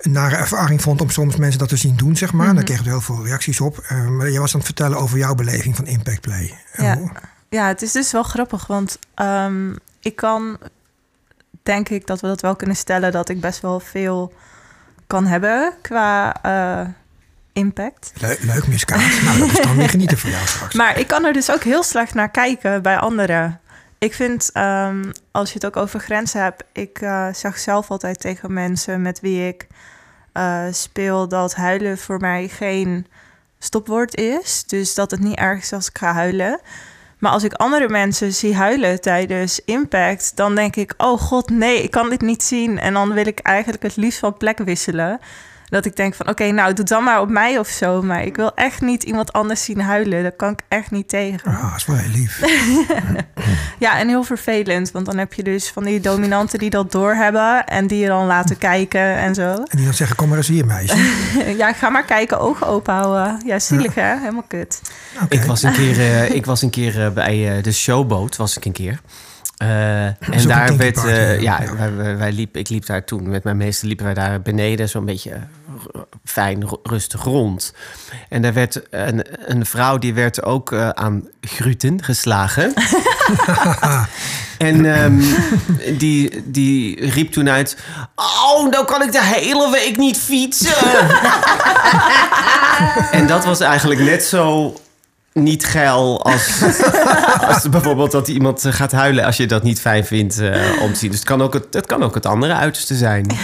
een 0.05 0.11
nare 0.11 0.35
ervaring 0.35 0.81
vond... 0.81 1.01
om 1.01 1.09
soms 1.09 1.35
mensen 1.35 1.59
dat 1.59 1.69
te 1.69 1.77
zien 1.77 1.95
doen, 1.95 2.15
zeg 2.15 2.33
maar. 2.33 2.55
Daar 2.55 2.63
kreeg 2.63 2.79
ik 2.79 2.85
heel 2.85 3.01
veel 3.01 3.25
reacties 3.25 3.61
op. 3.61 3.77
Eh, 3.77 4.07
maar 4.07 4.31
jij 4.31 4.39
was 4.39 4.53
aan 4.53 4.59
het 4.59 4.67
vertellen 4.67 4.97
over 4.97 5.17
jouw 5.17 5.35
beleving 5.35 5.75
van 5.75 5.87
Impact 5.87 6.21
Play. 6.21 6.53
En 6.71 6.83
Ja. 6.85 7.11
Ja, 7.49 7.67
het 7.67 7.81
is 7.81 7.91
dus 7.91 8.11
wel 8.11 8.23
grappig, 8.23 8.67
want 8.67 8.99
ehm, 9.13 9.73
ik 9.99 10.15
kan, 10.15 10.57
denk 11.63 11.89
ik 11.89 12.07
dat 12.07 12.21
we 12.21 12.27
dat 12.27 12.41
wel 12.41 12.55
kunnen 12.55 12.75
stellen, 12.75 13.11
dat 13.11 13.29
ik 13.29 13.41
best 13.41 13.61
wel 13.61 13.79
veel 13.79 14.33
kan 15.07 15.25
hebben 15.25 15.73
qua 15.81 16.35
uh, 16.45 16.87
impact. 17.53 18.11
Le 18.15 18.37
leuk, 18.41 18.67
miskaat. 18.67 19.21
nou, 19.23 19.39
dat 19.39 19.49
is 19.49 19.61
dan 19.61 19.75
weer 19.75 19.89
genieten 19.89 20.17
voor 20.17 20.29
jou 20.29 20.47
straks. 20.47 20.75
Maar 20.81 20.99
ik 20.99 21.07
kan 21.07 21.25
er 21.25 21.33
dus 21.33 21.51
ook 21.51 21.63
heel 21.63 21.83
slecht 21.83 22.13
naar 22.13 22.31
kijken 22.31 22.81
bij 22.81 22.97
anderen. 22.97 23.59
Ik 23.97 24.13
vind, 24.13 24.49
um, 24.53 25.11
als 25.31 25.47
je 25.49 25.55
het 25.55 25.65
ook 25.65 25.77
over 25.77 25.99
grenzen 25.99 26.41
hebt, 26.41 26.63
ik 26.71 27.01
uh, 27.01 27.27
zeg 27.33 27.57
zelf 27.57 27.91
altijd 27.91 28.19
tegen 28.19 28.53
mensen 28.53 29.01
met 29.01 29.19
wie 29.19 29.47
ik 29.47 29.67
uh, 30.37 30.63
speel 30.71 31.27
dat 31.27 31.55
huilen 31.55 31.97
voor 31.97 32.19
mij 32.19 32.47
geen 32.47 33.07
stopwoord 33.59 34.15
is. 34.15 34.63
Dus 34.67 34.95
dat 34.95 35.11
het 35.11 35.19
niet 35.19 35.37
erg 35.37 35.61
is 35.61 35.73
als 35.73 35.89
ik 35.89 35.97
ga 35.97 36.13
huilen. 36.13 36.59
Maar 37.19 37.31
als 37.31 37.43
ik 37.43 37.53
andere 37.53 37.89
mensen 37.89 38.33
zie 38.33 38.55
huilen 38.55 39.01
tijdens 39.01 39.61
impact, 39.65 40.35
dan 40.35 40.55
denk 40.55 40.75
ik: 40.75 40.93
oh 40.97 41.19
god, 41.19 41.49
nee, 41.49 41.83
ik 41.83 41.91
kan 41.91 42.09
dit 42.09 42.21
niet 42.21 42.43
zien. 42.43 42.79
En 42.79 42.93
dan 42.93 43.13
wil 43.13 43.27
ik 43.27 43.39
eigenlijk 43.39 43.83
het 43.83 43.95
liefst 43.95 44.19
van 44.19 44.37
plek 44.37 44.57
wisselen. 44.57 45.19
Dat 45.75 45.85
ik 45.85 45.95
denk 45.95 46.13
van 46.15 46.29
oké, 46.29 46.51
nou 46.51 46.73
doe 46.73 46.85
dan 46.85 47.03
maar 47.03 47.21
op 47.21 47.29
mij 47.29 47.59
of 47.59 47.67
zo. 47.67 48.01
Maar 48.01 48.23
ik 48.23 48.35
wil 48.35 48.53
echt 48.53 48.81
niet 48.81 49.03
iemand 49.03 49.33
anders 49.33 49.63
zien 49.63 49.81
huilen. 49.81 50.23
Dat 50.23 50.35
kan 50.35 50.51
ik 50.51 50.59
echt 50.67 50.91
niet 50.91 51.09
tegen. 51.09 51.51
Ah, 51.51 51.61
dat 51.61 51.75
is 51.75 51.85
wel 51.85 51.95
heel 51.95 52.11
lief. 52.11 52.41
ja, 53.85 53.99
en 53.99 54.07
heel 54.07 54.23
vervelend. 54.23 54.91
Want 54.91 55.05
dan 55.05 55.17
heb 55.17 55.33
je 55.33 55.43
dus 55.43 55.69
van 55.69 55.83
die 55.83 55.99
dominanten 55.99 56.59
die 56.59 56.69
dat 56.69 56.91
doorhebben. 56.91 57.65
En 57.65 57.87
die 57.87 57.99
je 57.99 58.07
dan 58.07 58.25
laten 58.25 58.57
kijken 58.57 59.15
en 59.15 59.35
zo. 59.35 59.51
En 59.51 59.65
die 59.69 59.85
dan 59.85 59.93
zeggen, 59.93 60.15
kom 60.15 60.27
maar 60.27 60.37
eens 60.37 60.47
hier 60.47 60.65
meisje. 60.65 60.97
ja, 61.57 61.73
ga 61.73 61.89
maar 61.89 62.05
kijken, 62.05 62.39
ogen 62.39 62.67
open 62.67 62.93
houden. 62.93 63.41
Ja, 63.45 63.59
zielig 63.59 63.95
hè? 63.95 64.19
Helemaal 64.19 64.45
kut. 64.47 64.81
Ik 65.29 65.43
was 65.43 65.63
een 65.63 65.73
keer, 65.73 65.97
uh, 65.97 66.29
ik 66.29 66.45
was 66.45 66.61
een 66.61 66.69
keer 66.69 66.99
uh, 66.99 67.09
bij 67.09 67.57
uh, 67.57 67.63
de 67.63 67.71
showboot, 67.71 68.35
was 68.35 68.57
ik 68.57 68.65
een 68.65 68.71
keer. 68.71 68.99
Uh, 69.63 70.05
en 70.05 70.47
daar 70.47 70.77
werd, 70.77 70.97
uh, 70.97 71.41
ja, 71.41 71.61
ja. 71.61 71.75
Wij, 71.75 72.17
wij, 72.17 72.31
liep, 72.31 72.57
ik 72.57 72.69
liep 72.69 72.85
daar 72.85 73.03
toen 73.03 73.29
met 73.29 73.43
mijn 73.43 73.57
meester 73.57 73.87
liepen 73.87 74.05
wij 74.05 74.13
daar 74.13 74.41
beneden 74.41 74.89
zo'n 74.89 75.05
beetje 75.05 75.31
fijn, 76.25 76.67
rustig 76.83 77.23
rond. 77.23 77.73
En 78.29 78.41
daar 78.41 78.53
werd 78.53 78.81
een, 78.89 79.25
een 79.45 79.65
vrouw 79.65 79.97
die 79.97 80.13
werd 80.13 80.43
ook 80.43 80.71
uh, 80.71 80.89
aan 80.89 81.27
gruten 81.41 82.03
geslagen. 82.03 82.73
en 84.57 84.85
um, 84.85 85.23
die, 85.97 86.43
die 86.45 87.09
riep 87.09 87.31
toen 87.31 87.49
uit: 87.49 87.77
Oh, 88.15 88.69
nou 88.69 88.85
kan 88.85 89.01
ik 89.01 89.11
de 89.11 89.23
hele 89.23 89.71
week 89.71 89.97
niet 89.97 90.17
fietsen. 90.17 90.75
en 93.11 93.27
dat 93.27 93.45
was 93.45 93.59
eigenlijk 93.59 93.99
net 93.99 94.23
zo 94.23 94.75
niet 95.33 95.65
geil 95.65 96.23
als, 96.23 96.61
als 97.47 97.69
bijvoorbeeld 97.69 98.11
dat 98.11 98.27
iemand 98.27 98.63
gaat 98.67 98.91
huilen 98.91 99.25
als 99.25 99.37
je 99.37 99.47
dat 99.47 99.63
niet 99.63 99.81
fijn 99.81 100.05
vindt 100.05 100.39
uh, 100.39 100.81
om 100.81 100.93
te 100.93 100.99
zien. 100.99 101.09
Dus 101.09 101.19
het 101.19 101.27
kan 101.27 101.41
ook 101.41 101.53
het, 101.53 101.65
het, 101.71 101.85
kan 101.85 102.03
ook 102.03 102.15
het 102.15 102.25
andere 102.25 102.53
uiterste 102.53 102.95
zijn. 102.95 103.27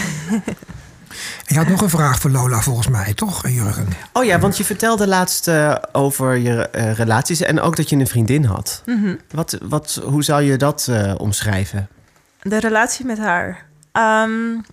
Je 1.51 1.57
had 1.57 1.67
nog 1.67 1.81
een 1.81 1.89
vraag 1.89 2.19
voor 2.19 2.29
Lola 2.29 2.61
volgens 2.61 2.87
mij, 2.87 3.13
toch, 3.13 3.47
Jurgen? 3.47 3.87
Oh 4.13 4.23
ja, 4.23 4.39
want 4.39 4.57
je 4.57 4.63
vertelde 4.63 5.07
laatst 5.07 5.47
uh, 5.47 5.75
over 5.91 6.35
je 6.35 6.69
uh, 6.75 6.93
relaties 6.93 7.41
en 7.41 7.61
ook 7.61 7.75
dat 7.75 7.89
je 7.89 7.95
een 7.95 8.07
vriendin 8.07 8.43
had. 8.43 8.81
Mm 8.85 9.03
-hmm. 9.03 9.19
wat, 9.31 9.57
wat, 9.63 10.01
hoe 10.05 10.23
zou 10.23 10.41
je 10.41 10.57
dat 10.57 10.87
uh, 10.89 11.13
omschrijven? 11.17 11.87
De 12.41 12.59
relatie 12.59 13.05
met 13.05 13.17
haar. 13.17 13.65
Um, 13.93 14.65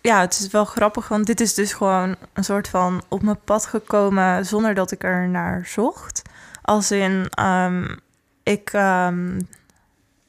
ja, 0.00 0.20
het 0.20 0.38
is 0.38 0.48
wel 0.48 0.64
grappig, 0.64 1.08
want 1.08 1.26
dit 1.26 1.40
is 1.40 1.54
dus 1.54 1.72
gewoon 1.72 2.16
een 2.32 2.44
soort 2.44 2.68
van 2.68 3.02
op 3.08 3.22
mijn 3.22 3.40
pad 3.44 3.66
gekomen 3.66 4.46
zonder 4.46 4.74
dat 4.74 4.90
ik 4.90 5.04
er 5.04 5.28
naar 5.28 5.66
zocht. 5.66 6.22
Als 6.62 6.90
in, 6.90 7.26
um, 7.40 7.98
ik 8.42 8.72
um, 8.72 9.48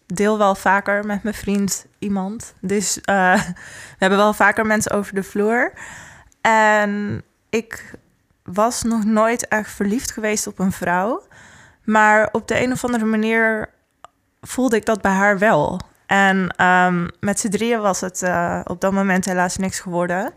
deel 0.06 0.38
wel 0.38 0.56
vaker 0.56 1.06
met 1.06 1.24
mijn 1.24 1.36
vriend 1.36 1.86
iemand. 2.00 2.54
Dus 2.62 2.98
uh, 2.98 3.46
we 3.98 3.98
hebben 3.98 4.20
wel 4.20 4.34
vaker 4.34 4.66
mensen 4.66 4.92
over 4.92 5.16
de 5.16 5.24
vloer. 5.24 5.74
En 6.42 7.24
ik 7.50 7.94
was 8.44 8.84
nog 8.84 9.04
nooit 9.04 9.48
echt 9.48 9.72
verliefd 9.72 10.12
geweest 10.12 10.48
op 10.48 10.60
een 10.60 10.72
vrouw. 10.72 11.24
Maar 11.84 12.30
op 12.32 12.48
de 12.48 12.62
een 12.62 12.72
of 12.72 12.84
andere 12.84 13.06
manier 13.06 13.70
voelde 14.42 14.76
ik 14.76 14.86
dat 14.86 15.02
bij 15.02 15.12
haar 15.12 15.40
wel. 15.40 15.80
En 16.06 16.66
um, 16.66 17.10
met 17.20 17.40
z'n 17.40 17.50
drieën 17.50 17.82
was 17.82 18.02
het 18.02 18.22
uh, 18.22 18.62
op 18.64 18.82
dat 18.82 18.92
moment 18.92 19.26
helaas 19.26 19.58
niks 19.58 19.80
geworden. 19.80 20.34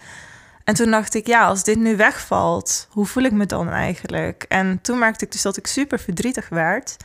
En 0.64 0.74
toen 0.74 0.90
dacht 0.90 1.14
ik, 1.14 1.26
ja, 1.26 1.46
als 1.46 1.64
dit 1.64 1.78
nu 1.78 1.96
wegvalt, 1.96 2.88
hoe 2.90 3.06
voel 3.06 3.22
ik 3.22 3.32
me 3.32 3.46
dan 3.46 3.70
eigenlijk? 3.70 4.44
En 4.48 4.80
toen 4.80 4.98
merkte 4.98 5.24
ik 5.24 5.32
dus 5.32 5.42
dat 5.42 5.56
ik 5.56 5.66
super 5.66 5.98
verdrietig 5.98 6.48
werd. 6.48 6.96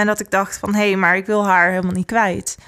En 0.00 0.06
dat 0.06 0.20
ik 0.20 0.30
dacht 0.30 0.58
van, 0.58 0.74
hé, 0.74 0.88
hey, 0.88 0.96
maar 0.96 1.16
ik 1.16 1.26
wil 1.26 1.46
haar 1.46 1.70
helemaal 1.70 1.92
niet 1.92 2.06
kwijt. 2.06 2.58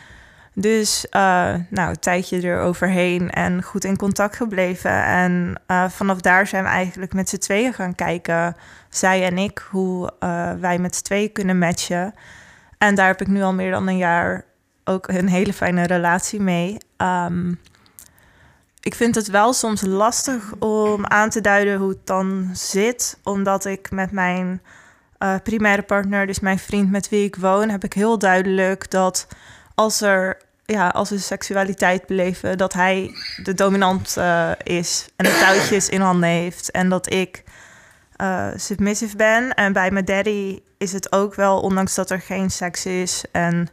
Dus, 0.55 1.07
uh, 1.11 1.55
nou, 1.69 1.91
een 1.91 1.99
tijdje 1.99 2.43
eroverheen 2.43 3.31
en 3.31 3.63
goed 3.63 3.85
in 3.85 3.97
contact 3.97 4.37
gebleven. 4.37 5.05
En 5.05 5.61
uh, 5.67 5.89
vanaf 5.89 6.21
daar 6.21 6.47
zijn 6.47 6.63
we 6.63 6.69
eigenlijk 6.69 7.13
met 7.13 7.29
z'n 7.29 7.37
tweeën 7.37 7.73
gaan 7.73 7.95
kijken, 7.95 8.57
zij 8.89 9.25
en 9.25 9.39
ik, 9.39 9.67
hoe 9.71 10.13
uh, 10.21 10.53
wij 10.61 10.79
met 10.79 10.97
z'n 10.97 11.03
tweeën 11.03 11.33
kunnen 11.33 11.59
matchen. 11.59 12.15
En 12.79 12.95
daar 12.95 13.07
heb 13.07 13.21
ik 13.21 13.27
nu 13.27 13.43
al 13.43 13.55
meer 13.55 13.71
dan 13.71 13.89
een 13.89 13.97
jaar 13.97 14.45
ook 14.85 15.09
een 15.09 15.29
hele 15.29 15.53
fijne 15.53 15.87
relatie 15.87 16.41
mee. 16.41 16.77
Um, 16.97 17.61
ik 18.81 18.95
vind 18.95 19.15
het 19.15 19.29
wel 19.29 19.53
soms 19.53 19.83
lastig 19.83 20.53
om 20.59 21.07
aan 21.07 21.31
te 21.31 21.41
duiden 21.41 21.79
hoe 21.79 21.89
het 21.89 22.07
dan 22.07 22.51
zit, 22.53 23.19
omdat 23.23 23.65
ik 23.65 23.91
met 23.91 24.11
mijn 24.11 24.63
uh, 25.23 25.35
primaire 25.43 25.83
partner, 25.83 26.27
dus 26.27 26.41
mijn 26.41 26.59
vriend 26.59 26.91
met 26.91 27.09
wie 27.09 27.25
ik 27.25 27.37
woon, 27.37 27.69
heb 27.69 27.85
ik 27.85 27.93
heel 27.93 28.19
duidelijk 28.19 28.91
dat 28.91 29.27
als 29.75 30.01
er 30.01 30.37
ja, 30.65 30.89
als 30.89 31.11
we 31.11 31.19
seksualiteit 31.19 32.07
beleven, 32.07 32.59
dat 32.59 32.73
hij 32.73 33.11
de 33.43 33.55
dominant 33.55 34.15
uh, 34.19 34.51
is 34.63 35.09
en 35.17 35.25
de 35.25 35.39
touwtjes 35.41 35.89
in 35.89 36.01
handen 36.01 36.29
heeft 36.29 36.71
en 36.71 36.89
dat 36.89 37.13
ik 37.13 37.45
uh, 38.17 38.49
submissive 38.57 39.17
ben. 39.17 39.55
En 39.55 39.73
bij 39.73 39.91
mijn 39.91 40.05
daddy 40.05 40.61
is 40.79 40.93
het 40.93 41.13
ook 41.13 41.35
wel, 41.35 41.61
ondanks 41.61 41.95
dat 41.95 42.11
er 42.11 42.21
geen 42.21 42.51
seks 42.51 42.87
is 42.87 43.25
en 43.33 43.69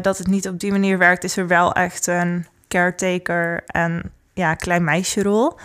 dat 0.00 0.18
het 0.18 0.26
niet 0.26 0.48
op 0.48 0.60
die 0.60 0.70
manier 0.70 0.98
werkt, 0.98 1.24
is 1.24 1.36
er 1.36 1.46
wel 1.46 1.72
echt 1.72 2.06
een 2.06 2.46
caretaker 2.68 3.62
en 3.66 4.12
ja, 4.34 4.54
klein 4.54 4.84
meisje 4.84 5.22
rol. 5.22 5.58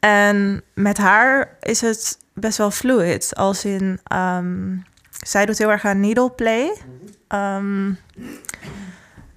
En 0.00 0.62
met 0.74 0.98
haar 0.98 1.56
is 1.60 1.80
het 1.80 2.18
best 2.34 2.58
wel 2.58 2.70
fluid. 2.70 3.34
Als 3.36 3.64
in, 3.64 4.00
um, 4.12 4.84
zij 5.24 5.46
doet 5.46 5.58
heel 5.58 5.70
erg 5.70 5.84
aan 5.84 6.00
needle 6.00 6.30
play. 6.30 6.76
Um, 7.28 7.98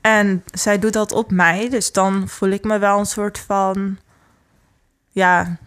en 0.01 0.43
zij 0.53 0.79
doet 0.79 0.93
dat 0.93 1.11
op 1.11 1.31
mij. 1.31 1.69
Dus 1.69 1.91
dan 1.91 2.27
voel 2.27 2.49
ik 2.49 2.63
me 2.63 2.77
wel 2.77 2.99
een 2.99 3.05
soort 3.05 3.39
van, 3.39 3.97
ja, 5.09 5.57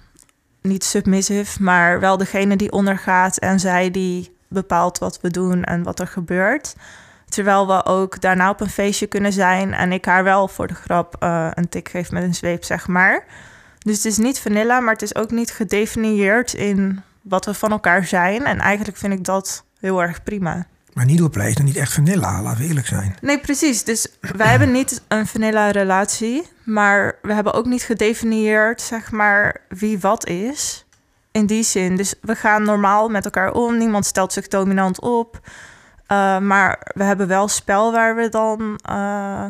niet 0.63 0.85
submissive, 0.85 1.63
maar 1.63 2.01
wel 2.01 2.17
degene 2.17 2.57
die 2.57 2.73
ondergaat. 2.73 3.37
En 3.37 3.61
zij 3.61 3.91
die 3.91 4.37
bepaalt 4.49 4.99
wat 4.99 5.21
we 5.21 5.31
doen 5.31 5.65
en 5.65 5.83
wat 5.83 6.01
er 6.01 6.07
gebeurt. 6.07 6.77
Terwijl 7.29 7.67
we 7.67 7.85
ook 7.85 8.21
daarna 8.21 8.51
op 8.51 8.61
een 8.61 8.71
feestje 8.71 9.07
kunnen 9.07 9.33
zijn 9.33 9.75
en 9.75 9.93
ik 9.93 10.05
haar 10.05 10.25
wel 10.25 10.49
voor 10.49 10.67
de 10.67 10.75
grap 10.75 11.17
uh, 11.23 11.51
een 11.55 11.69
tik 11.69 11.89
geef 11.89 12.11
met 12.11 12.23
een 12.23 12.35
zweep, 12.35 12.65
zeg 12.65 12.89
maar. 12.89 13.25
Dus 13.79 13.97
het 13.97 14.05
is 14.05 14.17
niet 14.19 14.41
vanilla, 14.41 14.81
maar 14.81 14.93
het 14.93 15.03
is 15.03 15.15
ook 15.15 15.31
niet 15.31 15.51
gedefinieerd 15.51 16.55
in 16.55 17.03
wat 17.23 17.45
we 17.45 17.55
van 17.55 17.71
elkaar 17.71 18.05
zijn. 18.05 18.45
En 18.45 18.59
eigenlijk 18.59 18.99
vind 18.99 19.13
ik 19.13 19.25
dat 19.25 19.65
heel 19.81 20.03
erg 20.03 20.23
prima. 20.23 20.67
Maar 20.93 21.07
needleplay 21.07 21.49
is 21.49 21.55
dan 21.55 21.65
niet 21.65 21.77
echt 21.77 21.93
vanilla, 21.93 22.43
laten 22.43 22.61
we 22.61 22.69
eerlijk 22.69 22.87
zijn. 22.87 23.17
Nee, 23.21 23.39
precies. 23.39 23.85
Dus 23.85 24.07
wij 24.21 24.47
hebben 24.47 24.73
niet 24.73 25.03
een 25.09 25.27
vanilla 25.27 25.71
relatie, 25.71 26.47
maar 26.65 27.19
we 27.23 27.33
hebben 27.33 27.53
ook 27.53 27.67
niet 27.67 27.83
gedefinieerd, 27.83 28.81
zeg 28.81 29.11
maar, 29.11 29.61
wie 29.69 30.01
wat 30.01 30.27
is. 30.27 30.85
In 31.33 31.47
die 31.47 31.63
zin. 31.63 31.97
Dus 31.97 32.15
we 32.21 32.35
gaan 32.35 32.63
normaal 32.63 33.09
met 33.09 33.25
elkaar 33.25 33.53
om. 33.53 33.79
Niemand 33.79 34.07
stelt 34.07 34.33
zich 34.33 34.49
dominant 34.49 35.01
op. 35.01 35.41
Uh, 36.13 36.39
maar 36.39 36.91
we 36.95 37.05
hebben 37.05 37.29
wel 37.29 37.49
spel 37.49 37.93
waar 37.93 38.17
we 38.17 38.29
dan 38.29 38.81
uh, 38.91 39.49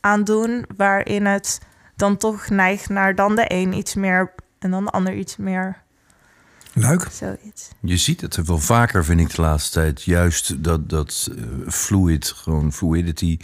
aan 0.00 0.24
doen, 0.24 0.64
waarin 0.76 1.26
het 1.26 1.60
dan 1.96 2.16
toch 2.16 2.48
neigt 2.48 2.88
naar 2.88 3.14
dan 3.14 3.36
de 3.36 3.44
een 3.46 3.72
iets 3.72 3.94
meer 3.94 4.32
en 4.58 4.70
dan 4.70 4.84
de 4.84 4.90
ander 4.90 5.14
iets 5.14 5.36
meer. 5.36 5.82
Leuk. 6.74 7.08
Zoiets. 7.12 7.68
Je 7.80 7.96
ziet 7.96 8.20
het 8.20 8.46
wel 8.46 8.58
vaker, 8.58 9.04
vind 9.04 9.20
ik 9.20 9.34
de 9.34 9.42
laatste 9.42 9.70
tijd. 9.70 10.02
Juist 10.02 10.64
dat, 10.64 10.88
dat 10.88 11.28
uh, 11.32 11.44
fluid, 11.68 12.32
gewoon 12.36 12.72
fluidity 12.72 13.38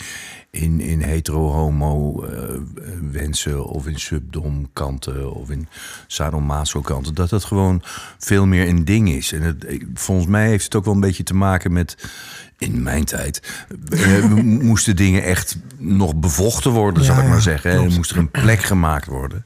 in, 0.51 0.81
in 0.81 1.01
hetero-homo 1.01 2.25
uh, 2.25 2.31
wensen 3.11 3.65
of 3.65 3.87
in 3.87 4.01
subdom 4.01 4.69
kanten 4.73 5.35
of 5.35 5.51
in 5.51 5.69
sadomaso 6.07 6.81
kanten. 6.81 7.15
Dat 7.15 7.31
dat 7.31 7.45
gewoon 7.45 7.83
veel 8.19 8.47
meer 8.47 8.69
een 8.69 8.85
ding 8.85 9.09
is. 9.09 9.33
En 9.33 9.43
het, 9.43 9.67
volgens 9.95 10.29
mij 10.29 10.49
heeft 10.49 10.65
het 10.65 10.75
ook 10.75 10.85
wel 10.85 10.95
een 10.95 11.01
beetje 11.01 11.23
te 11.23 11.35
maken 11.35 11.73
met 11.73 12.11
in 12.59 12.83
mijn 12.83 13.05
tijd 13.05 13.65
uh, 13.89 14.25
moesten 14.43 14.97
dingen 14.97 15.23
echt 15.23 15.57
nog 15.77 16.17
bevochten 16.17 16.71
worden, 16.71 17.03
ja, 17.03 17.15
zal 17.15 17.23
ik 17.23 17.29
maar 17.29 17.41
zeggen. 17.41 17.71
Er 17.71 17.91
moest 17.91 18.11
er 18.11 18.17
een 18.17 18.31
plek 18.31 18.61
gemaakt 18.61 19.07
worden. 19.07 19.45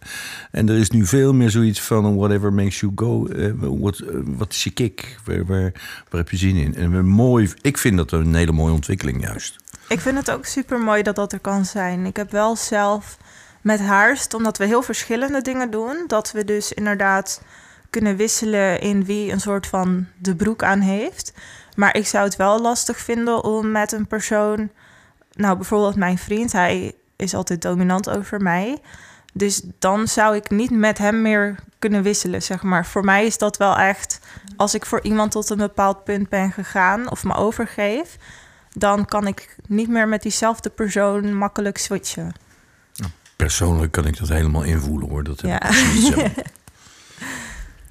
En 0.51 0.69
er 0.69 0.79
is 0.79 0.91
nu 0.91 1.07
veel 1.07 1.35
meer 1.35 1.51
zoiets 1.51 1.81
van 1.81 2.17
whatever 2.17 2.53
makes 2.53 2.81
you 2.81 2.93
go. 2.95 3.29
Uh, 3.29 3.53
wat, 3.59 3.99
uh, 3.99 4.09
wat 4.25 4.53
is 4.53 4.65
je 4.65 4.71
kick? 4.71 5.19
Waar, 5.25 5.47
waar, 5.47 5.73
waar, 6.09 6.21
heb 6.21 6.31
je 6.31 6.37
zin 6.37 6.57
in? 6.57 6.75
En 6.75 7.07
mooi, 7.07 7.51
ik 7.61 7.79
vind 7.79 7.97
dat 7.97 8.13
een 8.13 8.35
hele 8.35 8.53
mooie 8.53 8.73
ontwikkeling 8.73 9.23
juist. 9.23 9.57
Ik 9.89 10.01
vind 10.01 10.17
het 10.17 10.31
ook 10.31 10.45
super 10.45 10.79
mooi 10.79 11.03
dat 11.03 11.17
dat 11.17 11.33
er 11.33 11.41
kan 11.41 11.65
zijn. 11.65 12.07
Ik 12.07 12.17
heb 12.17 12.31
wel 12.31 12.57
zelf 12.57 13.19
met 13.61 13.81
Haarst, 13.81 14.35
omdat 14.35 14.59
we 14.59 14.67
heel 14.67 14.83
verschillende 14.83 15.43
dingen 15.43 15.71
doen, 15.71 16.05
dat 16.07 16.33
we 16.33 16.45
dus 16.45 16.73
inderdaad 16.73 17.43
kunnen 17.91 18.17
wisselen 18.17 18.81
in 18.81 19.05
wie 19.05 19.33
een 19.33 19.41
soort 19.41 19.67
van 19.67 20.07
de 20.19 20.37
broek 20.37 20.63
aan 20.63 20.81
heeft. 20.81 21.33
Maar 21.77 21.97
ik 21.97 22.07
zou 22.07 22.25
het 22.25 22.37
wel 22.37 22.61
lastig 22.61 22.99
vinden 22.99 23.45
om 23.45 23.71
met 23.71 23.93
een 23.93 24.07
persoon, 24.07 24.71
nou 25.33 25.57
bijvoorbeeld 25.57 25.97
mijn 25.97 26.19
vriend, 26.19 26.53
hij 26.53 26.95
is 27.17 27.35
altijd 27.35 27.63
dominant 27.63 28.11
over 28.11 28.41
mij. 28.41 28.79
Dus 29.35 29.63
dan 29.79 30.09
zou 30.09 30.37
ik 30.37 30.51
niet 30.51 30.71
met 30.71 30.99
hem 30.99 31.23
meer 31.23 31.59
kunnen 31.79 32.03
wisselen, 32.03 32.43
zeg 32.43 32.63
maar. 32.63 32.87
Voor 32.87 33.05
mij 33.05 33.27
is 33.27 33.39
dat 33.39 33.57
wel 33.57 33.77
echt, 33.77 34.21
als 34.57 34.75
ik 34.75 34.87
voor 34.87 35.01
iemand 35.03 35.31
tot 35.31 35.51
een 35.51 35.57
bepaald 35.57 36.05
punt 36.05 36.29
ben 36.29 36.53
gegaan 36.53 37.11
of 37.11 37.25
me 37.25 37.35
overgeef, 37.35 38.17
dan 38.73 39.05
kan 39.05 39.27
ik 39.27 39.57
niet 39.67 39.89
meer 39.89 40.09
met 40.09 40.23
diezelfde 40.23 40.71
persoon 40.71 41.35
makkelijk 41.37 41.79
switchen. 41.79 42.33
Persoonlijk 43.37 43.93
kan 43.93 44.07
ik 44.07 44.19
dat 44.19 44.29
helemaal 44.29 44.63
invoelen 44.63 45.09
hoor. 45.09 45.25
Dat 45.25 45.41
heb 45.41 45.51
Ja. 45.51 45.55
ik 45.63 45.69
precies 45.69 46.07
zo. 46.07 46.21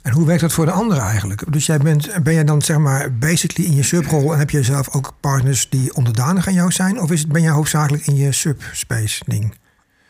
En 0.02 0.12
hoe 0.12 0.26
werkt 0.26 0.42
dat 0.42 0.54
voor 0.54 0.66
de 0.66 0.72
anderen 0.72 1.04
eigenlijk? 1.04 1.54
Dus 1.54 1.66
jij 1.66 1.78
bent, 1.78 2.24
ben 2.24 2.34
jij 2.34 2.44
dan 2.44 2.62
zeg 2.62 2.78
maar 2.78 3.14
basically 3.14 3.70
in 3.70 3.76
je 3.76 3.84
subrol 3.84 4.34
en 4.34 4.40
heb 4.40 4.50
je 4.50 4.64
zelf 4.64 4.96
ook 4.96 5.14
partners 5.20 5.70
die 5.70 5.96
onderdanig 5.96 6.48
aan 6.48 6.54
jou 6.54 6.72
zijn? 6.72 7.02
Of 7.02 7.12
is 7.12 7.20
het, 7.20 7.32
ben 7.32 7.42
jij 7.42 7.52
hoofdzakelijk 7.52 8.08
in 8.08 8.16
je 8.16 8.32
subspace 8.32 9.24
ding? 9.26 9.56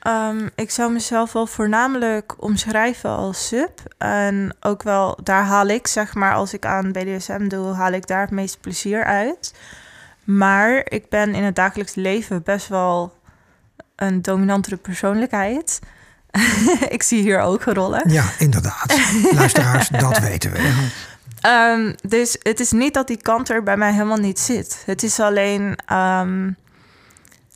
Ehm, 0.01 0.47
ik 0.55 0.71
zou 0.71 0.91
mezelf 0.91 1.33
wel 1.33 1.47
voornamelijk 1.47 2.43
omschrijven 2.43 3.09
als 3.09 3.47
sub. 3.47 3.79
En 3.97 4.55
ook 4.59 4.83
wel, 4.83 5.19
daar 5.23 5.43
haal 5.43 5.67
ik, 5.67 5.87
zeg 5.87 6.13
maar, 6.15 6.33
als 6.33 6.53
ik 6.53 6.65
aan 6.65 6.91
BDSM 6.91 7.47
doe, 7.47 7.73
haal 7.73 7.91
ik 7.91 8.07
daar 8.07 8.21
het 8.21 8.31
meeste 8.31 8.59
plezier 8.59 9.03
uit. 9.03 9.53
Maar 10.23 10.81
ik 10.83 11.09
ben 11.09 11.35
in 11.35 11.43
het 11.43 11.55
dagelijks 11.55 11.95
leven 11.95 12.43
best 12.43 12.67
wel 12.67 13.13
een 13.95 14.21
dominantere 14.21 14.77
persoonlijkheid. 14.77 15.79
ik 16.89 17.03
zie 17.03 17.21
hier 17.21 17.39
ook 17.39 17.63
rollen. 17.63 18.09
Ja, 18.09 18.23
inderdaad. 18.37 18.99
Luisteraars, 19.33 19.89
dat 19.89 20.19
weten 20.19 20.51
we. 20.51 20.89
Ehm, 21.41 21.93
dus 22.07 22.35
het 22.39 22.59
is 22.59 22.71
niet 22.71 22.93
dat 22.93 23.07
die 23.07 23.21
kant 23.21 23.49
er 23.49 23.63
bij 23.63 23.77
mij 23.77 23.91
helemaal 23.91 24.17
niet 24.17 24.39
zit. 24.39 24.83
Het 24.85 25.03
is 25.03 25.19
alleen, 25.19 25.77
ehm, 25.85 26.41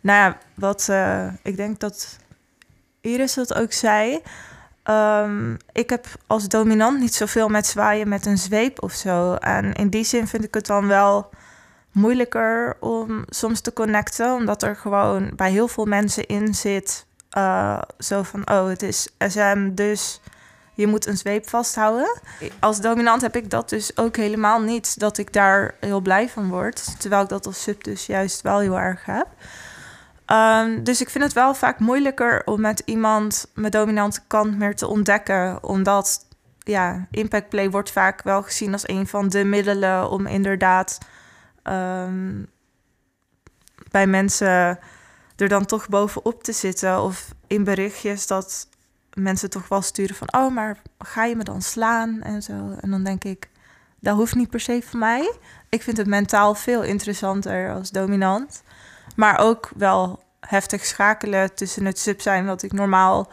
nou 0.02 0.20
ja, 0.20 0.38
wat 0.54 0.88
eh, 0.90 1.28
ik 1.44 1.56
denk 1.56 1.80
dat 1.80 2.18
Iris 3.02 3.34
dat 3.34 3.54
ook 3.54 3.74
zei. 3.74 4.22
Ehm, 4.84 5.54
ik 5.72 5.90
heb 5.90 6.06
als 6.28 6.48
dominant 6.48 7.00
niet 7.00 7.16
zoveel 7.16 7.48
met 7.48 7.68
zwaaien 7.68 8.10
met 8.10 8.26
een 8.26 8.38
zweep 8.38 8.84
of 8.84 8.94
zo. 8.94 9.34
En 9.34 9.74
in 9.74 9.90
die 9.90 10.04
zin 10.04 10.28
vind 10.28 10.44
ik 10.44 10.54
het 10.54 10.66
dan 10.66 10.88
wel 10.88 11.30
moeilijker 11.92 12.78
om 12.80 13.24
soms 13.30 13.62
te 13.62 13.74
connecten, 13.74 14.34
omdat 14.34 14.64
er 14.64 14.76
gewoon 14.76 15.32
bij 15.36 15.52
heel 15.52 15.68
veel 15.68 15.86
mensen 15.86 16.26
in 16.26 16.54
zit. 16.54 17.06
Eh, 17.36 17.82
zo 18.00 18.24
van, 18.24 18.50
oh, 18.50 18.68
het 18.68 18.82
is 18.82 19.10
SM, 19.18 19.70
dus 19.74 20.22
je 20.74 20.88
moet 20.88 21.06
een 21.06 21.18
zweep 21.18 21.50
vasthouden. 21.50 22.20
Als 22.60 22.82
dominant 22.82 23.22
heb 23.22 23.36
ik 23.36 23.50
dat 23.50 23.70
dus 23.70 23.98
ook 23.98 24.16
helemaal 24.16 24.62
niet, 24.62 25.00
dat 25.00 25.18
ik 25.18 25.34
daar 25.34 25.76
heel 25.80 26.00
blij 26.00 26.30
van 26.30 26.50
word. 26.50 27.00
Terwijl 27.00 27.24
ik 27.24 27.30
dat 27.30 27.46
als 27.46 27.64
sub 27.64 27.84
dus 27.84 28.06
juist 28.06 28.42
wel 28.42 28.60
heel 28.60 28.80
erg 28.80 29.06
heb. 29.06 29.28
Ehm, 30.26 30.84
dus 30.84 31.02
ik 31.02 31.10
vind 31.10 31.24
het 31.24 31.34
wel 31.34 31.54
vaak 31.54 31.80
moeilijker 31.80 32.42
om 32.46 32.62
met 32.62 32.82
iemand 32.86 33.48
mijn 33.54 33.72
dominante 33.72 34.22
kant 34.28 34.58
meer 34.58 34.76
te 34.76 34.88
ontdekken. 34.88 35.64
Omdat 35.64 36.26
ja, 36.60 37.08
impact 37.12 37.50
play 37.50 37.70
wordt 37.70 37.92
vaak 37.92 38.24
wel 38.24 38.44
gezien 38.44 38.72
als 38.72 38.88
een 38.88 39.08
van 39.08 39.30
de 39.30 39.44
middelen 39.44 40.10
om 40.10 40.26
inderdaad 40.26 40.98
ehm, 41.64 42.44
bij 43.92 44.08
mensen 44.08 44.80
er 45.36 45.48
dan 45.48 45.66
toch 45.66 45.90
bovenop 45.90 46.44
te 46.44 46.52
zitten. 46.52 47.02
Of 47.02 47.34
in 47.48 47.64
berichtjes 47.64 48.28
dat 48.28 48.68
mensen 49.14 49.50
toch 49.50 49.68
wel 49.68 49.82
sturen 49.82 50.16
van... 50.16 50.34
oh, 50.34 50.54
maar 50.54 50.82
ga 51.00 51.26
je 51.26 51.36
me 51.36 51.44
dan 51.44 51.62
slaan 51.62 52.22
en 52.22 52.42
zo. 52.42 52.76
En 52.80 52.92
dan 52.92 53.04
denk 53.04 53.24
ik, 53.24 53.50
dat 54.00 54.16
hoeft 54.16 54.36
niet 54.36 54.50
per 54.50 54.60
se 54.60 54.82
voor 54.86 55.00
mij. 55.00 55.34
Ik 55.70 55.82
vind 55.82 55.98
het 55.98 56.08
mentaal 56.08 56.56
veel 56.56 56.84
interessanter 56.84 57.74
als 57.74 57.92
dominant. 57.92 58.64
Maar 59.16 59.40
ook 59.40 59.72
wel 59.76 60.24
heftig 60.40 60.86
schakelen 60.86 61.56
tussen 61.56 61.86
het 61.86 62.00
sub 62.00 62.22
zijn... 62.22 62.46
wat 62.46 62.64
ik 62.64 62.74
normaal 62.74 63.32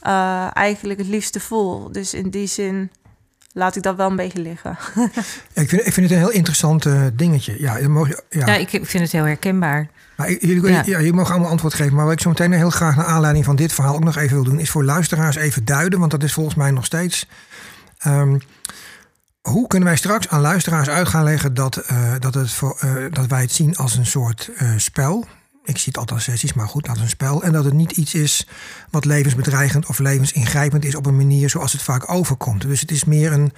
eh, 0.00 0.56
eigenlijk 0.56 0.98
het 0.98 1.08
liefste 1.08 1.40
voel. 1.40 1.92
Dus 1.92 2.14
in 2.14 2.30
die 2.30 2.46
zin 2.46 2.90
laat 3.58 3.76
ik 3.76 3.82
dat 3.82 3.96
wel 3.96 4.10
een 4.10 4.16
beetje 4.16 4.40
liggen. 4.40 4.78
Ik 5.52 5.68
vind, 5.68 5.86
ik 5.86 5.92
vind 5.92 5.96
het 5.96 6.10
een 6.10 6.24
heel 6.24 6.30
interessant 6.30 6.86
eh, 6.86 7.02
dingetje. 7.12 7.60
Ja, 7.60 7.88
mag 7.88 8.08
ja. 8.08 8.46
Ja, 8.46 8.54
ik 8.54 8.68
vind 8.68 8.92
het 8.92 9.12
heel 9.12 9.24
herkenbaar. 9.24 9.88
Maar 10.16 10.32
jullie, 10.32 10.70
ja. 10.70 10.82
Jullie 10.84 11.12
mogen 11.12 11.32
allemaal 11.32 11.50
antwoord 11.50 11.74
geven. 11.74 11.94
Maar 11.94 12.04
wat 12.04 12.12
ik 12.12 12.20
zo 12.20 12.28
meteen 12.28 12.52
heel 12.52 12.70
graag 12.70 12.96
naar 12.96 13.04
aanleiding 13.04 13.44
van 13.44 13.56
dit 13.56 13.72
verhaal 13.72 13.94
ook 13.94 14.04
nog 14.04 14.16
even 14.16 14.34
wil 14.34 14.44
doen, 14.44 14.58
is 14.58 14.70
voor 14.70 14.84
luisteraars 14.84 15.36
even 15.36 15.64
duiden. 15.64 15.98
Want 15.98 16.10
dat 16.10 16.22
is 16.22 16.32
volgens 16.32 16.54
mij 16.54 16.70
nog 16.70 16.84
steeds. 16.84 17.28
ehm, 17.98 18.36
hoe 19.48 19.66
kunnen 19.66 19.88
wij 19.88 19.96
straks 19.96 20.28
aan 20.28 20.40
luisteraars 20.40 20.88
uit 20.88 21.08
gaan 21.08 21.24
leggen 21.24 21.54
dat, 21.54 21.76
eh, 21.76 22.12
dat, 22.18 22.34
het 22.34 22.50
voor, 22.50 22.76
eh, 22.80 22.94
dat 23.10 23.26
wij 23.26 23.40
het 23.40 23.52
zien 23.52 23.76
als 23.76 23.96
een 23.96 24.06
soort 24.06 24.50
eh, 24.56 24.72
spel? 24.76 25.26
Ik 25.68 25.78
zie 25.78 25.86
het 25.86 25.96
altijd 25.96 26.18
als 26.18 26.24
sessies, 26.24 26.52
maar 26.52 26.68
goed, 26.68 26.88
als 26.88 27.00
een 27.00 27.08
spel. 27.08 27.42
En 27.42 27.52
dat 27.52 27.64
het 27.64 27.74
niet 27.74 27.92
iets 27.92 28.14
is 28.14 28.46
wat 28.90 29.04
levensbedreigend 29.04 29.86
of 29.86 29.98
levensingrijpend 29.98 30.84
is 30.84 30.94
op 30.94 31.06
een 31.06 31.16
manier 31.16 31.50
zoals 31.50 31.72
het 31.72 31.82
vaak 31.82 32.10
overkomt. 32.10 32.62
Dus 32.62 32.80
het 32.80 32.90
is 32.90 33.04
meer 33.04 33.32
een 33.32 33.52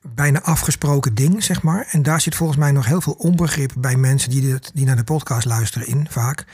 bijna 0.00 0.42
afgesproken 0.42 1.14
ding, 1.14 1.44
zeg 1.44 1.62
maar. 1.62 1.86
En 1.90 2.02
daar 2.02 2.20
zit 2.20 2.34
volgens 2.34 2.58
mij 2.58 2.70
nog 2.70 2.86
heel 2.86 3.00
veel 3.00 3.12
onbegrip 3.12 3.72
bij 3.78 3.96
mensen 3.96 4.30
die, 4.30 4.40
dit, 4.40 4.70
die 4.74 4.86
naar 4.86 4.96
de 4.96 5.04
podcast 5.04 5.46
luisteren 5.46 5.86
in, 5.86 6.06
vaak. 6.10 6.44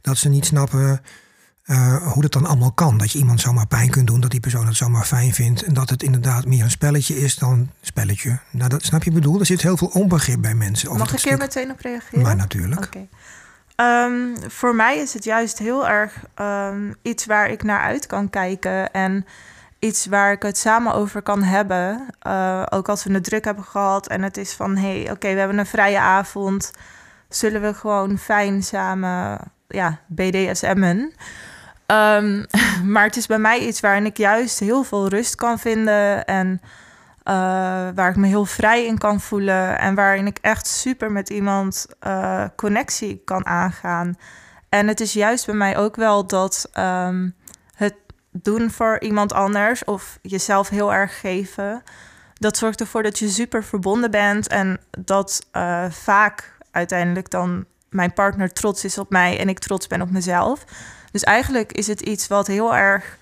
Dat 0.00 0.18
ze 0.18 0.28
niet 0.28 0.46
snappen 0.46 1.00
eh, 1.64 2.12
hoe 2.12 2.22
dat 2.22 2.32
dan 2.32 2.46
allemaal 2.46 2.72
kan. 2.72 2.98
Dat 2.98 3.12
je 3.12 3.18
iemand 3.18 3.40
zomaar 3.40 3.66
pijn 3.66 3.90
kunt 3.90 4.06
doen, 4.06 4.20
dat 4.20 4.30
die 4.30 4.40
persoon 4.40 4.66
het 4.66 4.76
zomaar 4.76 5.04
fijn 5.04 5.32
vindt. 5.32 5.62
En 5.62 5.74
dat 5.74 5.90
het 5.90 6.02
inderdaad 6.02 6.46
meer 6.46 6.64
een 6.64 6.70
spelletje 6.70 7.20
is 7.20 7.36
dan 7.36 7.52
een 7.52 7.70
spelletje. 7.80 8.38
Nou, 8.50 8.68
dat 8.68 8.84
snap 8.84 9.02
je 9.02 9.10
bedoel. 9.10 9.40
Er 9.40 9.46
zit 9.46 9.62
heel 9.62 9.76
veel 9.76 9.88
onbegrip 9.88 10.40
bij 10.40 10.54
mensen. 10.54 10.88
Mag 10.88 11.02
ik 11.02 11.08
hier 11.10 11.18
stuk. 11.18 11.38
meteen 11.38 11.70
op 11.70 11.80
reageren? 11.80 12.22
Maar 12.22 12.36
natuurlijk. 12.36 12.84
Oké. 12.84 13.06
Ehm, 13.74 14.36
voor 14.48 14.74
mij 14.74 14.98
is 14.98 15.14
het 15.14 15.24
juist 15.24 15.58
heel 15.58 15.88
erg 15.88 16.24
ehm, 16.34 16.92
iets 17.02 17.26
waar 17.26 17.50
ik 17.50 17.62
naar 17.62 17.80
uit 17.80 18.06
kan 18.06 18.30
kijken. 18.30 18.92
En 18.92 19.26
iets 19.78 20.06
waar 20.06 20.32
ik 20.32 20.42
het 20.42 20.58
samen 20.58 20.94
over 20.94 21.22
kan 21.22 21.42
hebben. 21.42 22.06
Eh, 22.18 22.62
ook 22.70 22.88
als 22.88 23.04
we 23.04 23.12
het 23.12 23.24
druk 23.24 23.44
hebben 23.44 23.64
gehad 23.64 24.08
en 24.08 24.22
het 24.22 24.36
is 24.36 24.52
van... 24.52 24.76
hé, 24.76 25.02
hey, 25.02 25.10
oké, 25.10 25.32
we 25.32 25.38
hebben 25.38 25.58
een 25.58 25.66
vrije 25.66 25.98
avond. 25.98 26.70
Zullen 27.28 27.62
we 27.62 27.74
gewoon 27.74 28.18
fijn 28.18 28.62
samen 28.62 29.38
ja, 29.68 29.98
BDSM'en? 30.06 31.14
Ehm, 31.86 32.44
maar 32.92 33.04
het 33.04 33.16
is 33.16 33.26
bij 33.26 33.38
mij 33.38 33.58
iets 33.58 33.80
waarin 33.80 34.06
ik 34.06 34.16
juist 34.16 34.58
heel 34.58 34.82
veel 34.82 35.08
rust 35.08 35.34
kan 35.34 35.58
vinden... 35.58 36.24
en 36.24 36.60
eh, 37.24 37.34
waar 37.94 38.10
ik 38.10 38.16
me 38.16 38.26
heel 38.26 38.44
vrij 38.44 38.86
in 38.86 38.98
kan 38.98 39.20
voelen 39.20 39.78
en 39.78 39.94
waarin 39.94 40.26
ik 40.26 40.38
echt 40.40 40.66
super 40.66 41.12
met 41.12 41.30
iemand 41.30 41.86
eh, 42.00 42.44
connectie 42.56 43.22
kan 43.24 43.46
aangaan. 43.46 44.14
En 44.68 44.88
het 44.88 45.00
is 45.00 45.12
juist 45.12 45.46
bij 45.46 45.54
mij 45.54 45.76
ook 45.76 45.96
wel 45.96 46.26
dat 46.26 46.68
ehm, 46.72 47.28
het 47.74 47.94
doen 48.30 48.70
voor 48.70 49.00
iemand 49.00 49.32
anders 49.32 49.84
of 49.84 50.18
jezelf 50.22 50.68
heel 50.68 50.92
erg 50.92 51.20
geven, 51.20 51.82
dat 52.34 52.56
zorgt 52.56 52.80
ervoor 52.80 53.02
dat 53.02 53.18
je 53.18 53.28
super 53.28 53.64
verbonden 53.64 54.10
bent 54.10 54.48
en 54.48 54.80
dat 54.98 55.46
eh, 55.50 55.84
vaak 55.90 56.56
uiteindelijk 56.70 57.30
dan 57.30 57.64
mijn 57.88 58.12
partner 58.12 58.52
trots 58.52 58.84
is 58.84 58.98
op 58.98 59.10
mij 59.10 59.38
en 59.38 59.48
ik 59.48 59.58
trots 59.58 59.86
ben 59.86 60.02
op 60.02 60.10
mezelf. 60.10 60.64
Dus 61.10 61.22
eigenlijk 61.22 61.72
is 61.72 61.86
het 61.86 62.00
iets 62.00 62.26
wat 62.26 62.46
heel 62.46 62.76
erg 62.76 63.18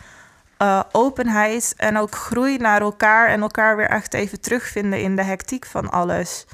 uh, 0.62 0.80
openheid 0.92 1.74
en 1.76 1.96
ook 1.96 2.14
groei 2.14 2.56
naar 2.56 2.80
elkaar 2.80 3.28
en 3.28 3.40
elkaar 3.40 3.76
weer 3.76 3.88
echt 3.88 4.14
even 4.14 4.40
terugvinden 4.40 5.00
in 5.00 5.16
de 5.16 5.24
hectiek 5.24 5.66
van 5.66 5.90
alles. 5.90 6.46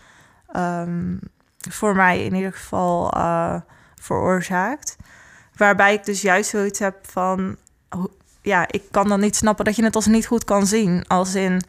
Um, 0.57 1.21
voor 1.71 1.97
mij 1.97 2.25
in 2.25 2.35
ieder 2.35 2.53
geval 2.53 3.17
uh, 3.17 3.55
veroorzaakt. 4.01 4.97
Waarbij 5.57 5.95
ik 5.95 6.05
dus 6.05 6.21
juist 6.21 6.51
zoiets 6.51 6.79
heb 6.79 6.97
van, 7.03 7.57
ja, 8.43 8.67
ik 8.71 8.83
kan 8.91 9.09
dan 9.09 9.21
niet 9.21 9.37
snappen 9.37 9.65
dat 9.65 9.77
je 9.77 9.85
het 9.85 9.95
als 9.95 10.07
niet 10.07 10.27
goed 10.27 10.45
kan 10.45 10.67
zien. 10.67 11.05
Als 11.07 11.35
in, 11.35 11.63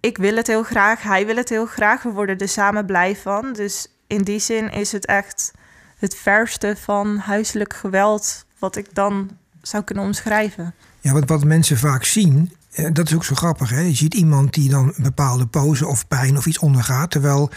ik 0.00 0.18
wil 0.18 0.36
het 0.36 0.46
heel 0.46 0.62
graag, 0.62 1.02
hij 1.02 1.26
wil 1.26 1.36
het 1.36 1.48
heel 1.48 1.66
graag, 1.66 2.02
we 2.02 2.10
worden 2.10 2.38
er 2.38 2.48
samen 2.48 2.86
blij 2.86 3.16
van. 3.16 3.52
Dus 3.52 3.86
in 4.06 4.22
die 4.22 4.38
zin 4.38 4.70
is 4.70 4.92
het 4.92 5.06
echt 5.06 5.52
het 5.98 6.14
verste 6.14 6.76
van 6.76 7.16
huiselijk 7.16 7.74
geweld 7.74 8.44
wat 8.58 8.76
ik 8.76 8.94
dan 8.94 9.30
zou 9.62 9.84
kunnen 9.84 10.04
omschrijven. 10.04 10.74
Ja, 11.00 11.12
wat, 11.12 11.28
wat 11.28 11.44
mensen 11.44 11.78
vaak 11.78 12.04
zien, 12.04 12.52
eh, 12.72 12.86
dat 12.92 13.06
is 13.06 13.14
ook 13.14 13.24
zo 13.24 13.34
grappig. 13.34 13.70
Hè? 13.70 13.80
Je 13.80 13.94
ziet 13.94 14.14
iemand 14.14 14.54
die 14.54 14.68
dan 14.68 14.86
een 14.86 15.02
bepaalde 15.02 15.46
pose 15.46 15.86
of 15.86 16.08
pijn 16.08 16.36
of 16.36 16.46
iets 16.46 16.58
ondergaat. 16.58 17.10
Terwijl 17.10 17.50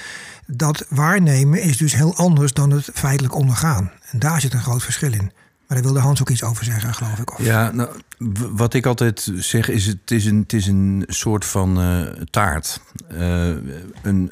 dat 0.46 0.86
waarnemen 0.90 1.62
is 1.62 1.78
dus 1.78 1.96
heel 1.96 2.16
anders 2.16 2.54
dan 2.54 2.72
het 2.72 2.90
feitelijk 2.94 3.36
ondergaan. 3.36 3.92
En 4.12 4.20
daar 4.20 4.42
zit 4.42 4.54
een 4.54 4.62
groot 4.62 4.84
verschil 4.84 5.14
in. 5.14 5.32
Maar 5.68 5.82
daar 5.82 5.92
wilde 5.92 6.08
Hans 6.08 6.22
ook 6.22 6.30
iets 6.30 6.44
over 6.44 6.66
zeggen, 6.66 6.94
geloof 6.94 7.20
ik. 7.20 7.40
Of... 7.40 7.46
Ja, 7.46 7.72
nou, 7.72 7.90
wat 8.52 8.74
ik 8.74 8.86
altijd 8.86 9.32
zeg 9.36 9.70
is: 9.70 9.86
het 9.86 10.12
is 10.12 10.26
een, 10.26 10.40
het 10.40 10.54
is 10.54 10.68
een 10.68 11.04
soort 11.08 11.46
van 11.46 11.82
uh, 11.82 12.08
taart. 12.30 12.82
Uh, 13.12 13.48
een, 14.02 14.32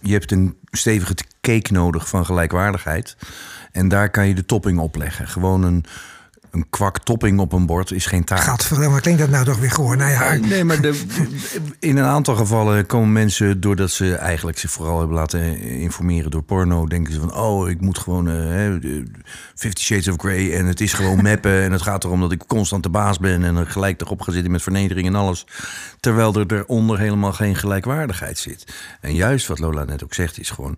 je 0.00 0.12
hebt 0.12 0.32
een 0.32 0.56
stevige 0.70 1.14
cake 1.40 1.72
nodig 1.72 2.08
van 2.08 2.24
gelijkwaardigheid. 2.24 3.16
En 3.72 3.88
daar 3.88 4.10
kan 4.10 4.28
je 4.28 4.34
de 4.34 4.46
topping 4.46 4.78
op 4.78 4.96
leggen. 4.96 5.28
Gewoon 5.28 5.62
een, 5.62 5.84
een 6.54 6.66
kwak 6.70 6.98
topping 6.98 7.40
op 7.40 7.52
een 7.52 7.66
bord 7.66 7.90
is 7.90 8.06
geen 8.06 8.24
taart. 8.24 8.40
Gadverdamme, 8.40 9.00
klinkt 9.00 9.20
dat 9.20 9.30
nou 9.30 9.44
toch 9.44 9.58
weer 9.58 9.70
gewoon? 9.70 9.96
Nou 9.96 10.10
ja, 10.10 10.32
Nee, 10.34 10.64
maar 10.64 10.80
de, 10.80 11.02
in 11.78 11.96
een 11.96 12.04
aantal 12.04 12.34
gevallen 12.34 12.86
komen 12.86 13.12
mensen, 13.12 13.60
doordat 13.60 13.90
ze 13.90 14.14
eigenlijk 14.14 14.58
zich 14.58 14.70
vooral 14.70 14.98
hebben 14.98 15.16
laten 15.16 15.58
informeren 15.60 16.30
door 16.30 16.42
porno, 16.42 16.86
denken 16.86 17.12
ze 17.12 17.20
van, 17.20 17.34
oh, 17.34 17.68
ik 17.68 17.80
moet 17.80 17.98
gewoon 17.98 18.24
de 18.24 19.04
Fifty 19.54 19.82
Shades 19.82 20.08
of 20.08 20.16
Grey 20.18 20.56
en 20.56 20.66
het 20.66 20.80
is 20.80 20.92
gewoon 20.92 21.22
meppen 21.32 21.62
en 21.62 21.72
het 21.72 21.82
gaat 21.82 22.04
erom 22.04 22.20
dat 22.20 22.32
ik 22.32 22.44
constant 22.46 22.82
de 22.82 22.88
baas 22.88 23.18
ben 23.18 23.44
en 23.44 23.56
er 23.56 23.66
gelijk 23.66 24.00
erop 24.00 24.20
ga 24.20 24.32
zitten 24.32 24.50
met 24.50 24.62
vernedering 24.62 25.06
en 25.06 25.14
alles. 25.14 25.46
Terwijl 26.00 26.34
er 26.34 26.52
eronder 26.52 26.98
helemaal 26.98 27.32
geen 27.32 27.56
gelijkwaardigheid 27.56 28.38
zit. 28.38 28.74
En 29.00 29.14
juist 29.14 29.46
wat 29.46 29.58
Lola 29.58 29.84
net 29.84 30.04
ook 30.04 30.14
zegt, 30.14 30.38
is 30.38 30.50
gewoon 30.50 30.76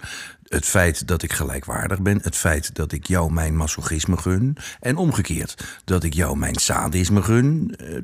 het 0.48 0.64
feit 0.64 1.08
dat 1.08 1.22
ik 1.22 1.32
gelijkwaardig 1.32 2.00
ben, 2.00 2.18
het 2.22 2.36
feit 2.36 2.74
dat 2.74 2.92
ik 2.92 3.06
jou 3.06 3.32
mijn 3.32 3.56
masochisme 3.56 4.16
gun 4.16 4.56
en 4.80 4.96
omgekeerd 4.96 5.80
dat 5.84 6.04
ik 6.04 6.14
jou 6.14 6.36
mijn 6.36 6.54
sadisme 6.54 7.22
gun, 7.22 7.74
eh, 7.76 7.96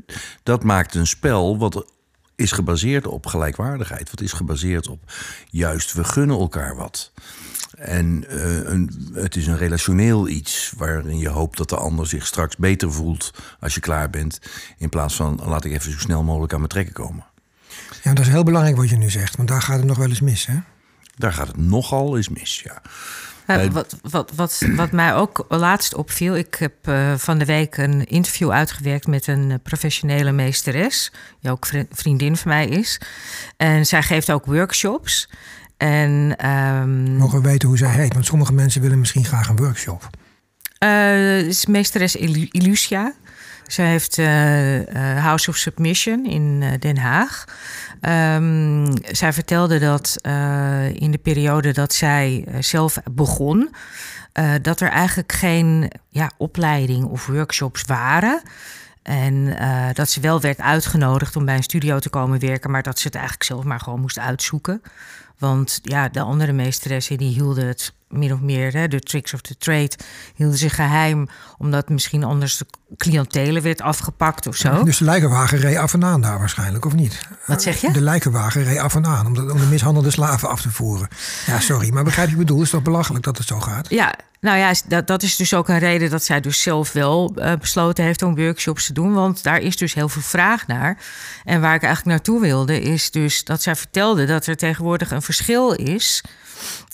dat 0.43 0.65
maakt 0.65 0.95
een 0.95 1.07
spel 1.07 1.59
wat 1.59 1.87
is 2.37 2.53
gebaseerd 2.53 3.07
op 3.07 3.27
gelijkwaardigheid, 3.27 4.11
wat 4.11 4.21
is 4.21 4.33
gebaseerd 4.33 4.89
op 4.89 5.13
juist 5.51 5.93
we 5.93 6.05
gunnen 6.05 6.39
elkaar 6.39 6.77
wat. 6.77 7.13
En 7.79 8.25
eh, 8.29 8.65
een, 8.65 9.11
het 9.15 9.37
is 9.37 9.47
een 9.47 9.57
relationeel 9.57 10.29
iets 10.29 10.73
waarin 10.77 11.19
je 11.19 11.29
hoopt 11.29 11.57
dat 11.57 11.69
de 11.69 11.77
ander 11.77 12.07
zich 12.07 12.27
straks 12.27 12.57
beter 12.57 12.93
voelt 12.93 13.31
als 13.61 13.75
je 13.75 13.81
klaar 13.81 14.11
bent, 14.11 14.41
in 14.79 14.89
plaats 14.89 15.17
van 15.17 15.41
laat 15.45 15.65
ik 15.65 15.73
even 15.73 15.93
zo 15.93 15.99
snel 15.99 16.23
mogelijk 16.23 16.53
aan 16.53 16.59
mijn 16.59 16.71
trekken 16.71 16.95
komen. 16.95 17.25
ja, 18.03 18.15
dat 18.15 18.27
is 18.27 18.33
heel 18.33 18.43
belangrijk 18.43 18.77
wat 18.77 18.89
je 18.89 18.97
nu 18.97 19.11
zegt, 19.11 19.37
want 19.37 19.49
daar 19.49 19.63
gaat 19.63 19.77
het 19.77 19.87
nog 19.87 19.99
wel 19.99 20.09
eens 20.09 20.21
mis, 20.21 20.47
hè? 20.47 20.57
Daar 21.15 21.33
gaat 21.33 21.47
het 21.47 21.57
nogal 21.57 22.17
eens 22.17 22.29
mis, 22.29 22.61
ja. 22.65 22.83
Uh, 23.47 23.65
Eh, 23.65 23.71
wat, 23.71 23.97
wat, 24.03 24.33
wat, 24.35 24.63
wat 24.77 24.91
mij 24.91 25.15
ook 25.15 25.47
laatst 25.49 25.95
opviel, 25.95 26.37
ik 26.37 26.55
heb 26.55 26.89
uh, 26.89 27.15
van 27.17 27.39
de 27.39 27.45
week 27.45 27.77
een 27.77 28.07
interview 28.07 28.51
uitgewerkt 28.51 29.07
met 29.07 29.27
een 29.27 29.51
uh, 29.51 29.55
professionele 29.63 30.33
meesteres, 30.33 31.13
die 31.41 31.51
ook 31.51 31.67
vriendin 31.91 32.37
van 32.37 32.51
mij 32.51 32.67
is. 32.67 33.01
En 33.57 33.87
zij 33.87 34.03
geeft 34.03 34.33
ook 34.33 34.45
workshops. 34.45 35.29
En, 35.77 36.47
um, 36.51 37.17
Mogen 37.17 37.43
we 37.43 37.49
weten 37.49 37.69
hoe 37.69 37.79
zij 37.79 37.91
heet? 37.91 38.13
Want 38.13 38.27
sommige 38.27 38.53
mensen 38.53 38.81
willen 38.81 38.99
misschien 38.99 39.25
graag 39.25 39.49
een 39.49 39.57
workshop. 39.57 40.11
Uh, 40.85 41.39
is 41.39 41.67
meesteres 41.67 42.17
Ilusia. 42.17 43.15
Zij 43.73 43.87
heeft 43.87 44.17
House 45.19 45.51
of 45.51 45.57
Submission 45.57 46.27
in 46.27 46.77
Den 46.79 46.99
Haag. 46.99 47.45
Um, 48.37 48.87
zij 49.11 49.33
vertelde 49.33 49.79
dat 49.79 50.19
in 50.93 51.11
de 51.11 51.21
periode 51.23 51.73
dat 51.73 51.93
zij 51.93 52.45
zelf 52.61 52.99
begon, 53.11 53.75
dat 54.63 54.81
er 54.81 54.89
eigenlijk 54.89 55.33
geen 55.33 55.91
ja, 56.09 56.31
opleiding 56.37 57.05
of 57.05 57.27
workshops 57.27 57.83
waren. 57.83 58.43
En 59.03 59.57
dat 59.93 60.11
ze 60.11 60.21
wel 60.21 60.41
werd 60.41 60.61
uitgenodigd 60.61 61.37
om 61.37 61.45
bij 61.45 61.57
een 61.57 61.63
studio 61.63 61.99
te 61.99 62.11
komen 62.11 62.41
werken, 62.41 62.71
maar 62.71 62.83
dat 62.83 62.99
ze 62.99 63.07
het 63.07 63.15
eigenlijk 63.15 63.45
zelf 63.45 63.65
maar 63.65 63.81
gewoon 63.81 64.01
moest 64.01 64.19
uitzoeken. 64.19 64.83
Want 65.39 65.81
ja, 65.83 66.09
de 66.09 66.21
andere 66.21 66.53
meesteressen 66.53 67.17
die 67.17 67.33
hielden 67.33 67.67
het 67.67 67.93
min 68.13 68.33
of 68.33 68.41
meer, 68.41 68.73
hè, 68.73 68.89
de 68.89 69.01
tricks 69.01 69.35
of 69.35 69.41
the 69.41 69.57
trade, 69.59 69.91
hielden 70.35 70.59
zich 70.59 70.75
geheim, 70.75 71.29
omdat 71.59 71.89
misschien 71.89 72.25
anders 72.25 72.57
de 72.57 72.67
cliëntelen 72.97 73.63
werd 73.63 73.81
afgepakt 73.83 74.47
of 74.47 74.57
zo. 74.57 74.85
Dus 74.85 74.99
de 74.99 75.05
lijkenwagen 75.05 75.59
reed 75.59 75.77
af 75.77 75.95
en 75.95 76.05
aan 76.05 76.21
daar 76.21 76.39
waarschijnlijk, 76.39 76.85
of 76.85 76.95
niet? 76.95 77.21
Wat 77.47 77.63
zeg 77.63 77.81
je? 77.81 77.93
De 77.93 78.01
lijkenwagen 78.01 78.65
reed 78.65 78.79
af 78.79 78.95
en 78.95 79.07
aan 79.07 79.27
om 79.27 79.35
de, 79.35 79.53
om 79.53 79.59
de 79.59 79.67
mishandelde 79.67 80.11
slaven 80.11 80.49
af 80.49 80.61
te 80.61 80.71
voeren. 80.71 81.09
Ja, 81.47 81.61
sorry, 81.61 81.93
maar 81.93 82.05
begrijp 82.05 82.29
je 82.29 82.37
bedoel? 82.37 82.63
Is 82.63 82.71
toch 82.71 82.83
belachelijk 82.83 83.25
dat 83.25 83.39
het 83.39 83.47
zo 83.47 83.61
gaat? 83.61 83.89
Ja, 83.91 84.15
nou 84.43 84.59
ja, 84.59 84.75
dat, 84.89 85.07
dat 85.07 85.23
is 85.23 85.37
dus 85.37 85.55
ook 85.55 85.69
een 85.69 85.79
reden 85.79 86.11
dat 86.11 86.25
zij 86.25 86.41
dus 86.41 86.63
zelf 86.63 86.93
wel 86.93 87.33
uh, 87.37 87.53
besloten 87.61 88.05
heeft 88.05 88.23
om 88.23 88.37
workshops 88.37 88.87
te 88.87 88.93
doen. 88.93 89.13
Want 89.13 89.43
daar 89.43 89.59
is 89.59 89.77
dus 89.77 89.95
heel 89.95 90.09
veel 90.09 90.23
vraag 90.23 90.67
naar. 90.67 90.99
En 91.45 91.61
waar 91.61 91.75
ik 91.75 91.83
eigenlijk 91.83 92.17
naartoe 92.17 92.41
wilde, 92.41 92.81
is 92.81 93.11
dus 93.11 93.45
dat 93.45 93.63
zij 93.63 93.77
vertelde 93.77 94.25
dat 94.25 94.47
er 94.47 94.57
tegenwoordig 94.57 95.11
een 95.11 95.23
verschil 95.23 95.73
is. 95.73 96.23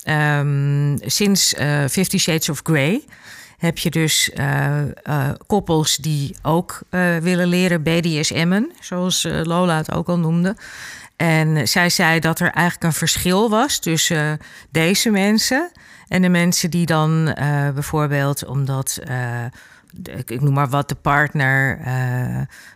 Um, 0.05 0.97
sinds 1.05 1.53
uh, 1.53 1.85
Fifty 1.87 2.17
Shades 2.17 2.49
of 2.49 2.59
Grey 2.63 3.03
heb 3.57 3.77
je 3.77 3.89
dus 3.89 4.31
uh, 4.35 4.77
uh, 5.03 5.29
koppels 5.47 5.95
die 5.95 6.35
ook 6.41 6.81
willen 7.21 7.47
leren 7.47 7.83
BDSM'en, 7.83 8.71
zoals 8.79 9.27
Lola 9.43 9.77
het 9.77 9.91
ook 9.91 10.07
al 10.07 10.19
noemde. 10.19 10.55
En 11.15 11.67
zij 11.67 11.89
zei 11.89 12.19
dat 12.19 12.39
er 12.39 12.51
eigenlijk 12.51 12.83
een 12.83 12.99
verschil 12.99 13.49
was 13.49 13.79
tussen 13.79 14.39
deze 14.69 15.09
mensen 15.09 15.71
en 16.07 16.21
de 16.21 16.29
mensen 16.29 16.69
die 16.69 16.85
dan 16.85 17.35
bijvoorbeeld 17.73 18.45
omdat. 18.45 18.99
Uh, 20.09 20.15
ik 20.25 20.41
noem 20.41 20.53
maar 20.53 20.69
wat 20.69 20.89
de 20.89 20.95
partner 20.95 21.79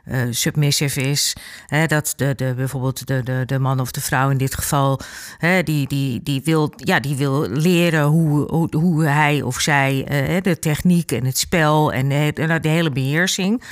uh, 0.05 0.21
submissive 0.29 1.01
is. 1.01 1.35
Hè, 1.67 1.85
dat 1.85 2.13
de, 2.15 2.35
de, 2.35 2.53
bijvoorbeeld 2.55 3.07
de, 3.07 3.23
de, 3.23 3.43
de 3.45 3.59
man 3.59 3.79
of 3.79 3.91
de 3.91 4.01
vrouw 4.01 4.29
in 4.29 4.37
dit 4.37 4.55
geval, 4.55 4.99
hè, 5.37 5.63
die, 5.63 5.87
die, 5.87 6.23
die, 6.23 6.41
wil, 6.43 6.73
ja, 6.75 6.99
die 6.99 7.15
wil 7.15 7.47
leren 7.49 8.03
hoe, 8.03 8.51
hoe, 8.51 8.67
hoe 8.77 9.03
hij 9.03 9.41
of 9.41 9.59
zij 9.59 10.05
de 10.41 10.59
techniek 10.59 11.11
en 11.11 11.25
het 11.25 11.37
spel 11.37 11.93
en 11.93 12.09
de, 12.09 12.59
de 12.61 12.69
hele 12.69 12.91
beheersing. 12.91 13.63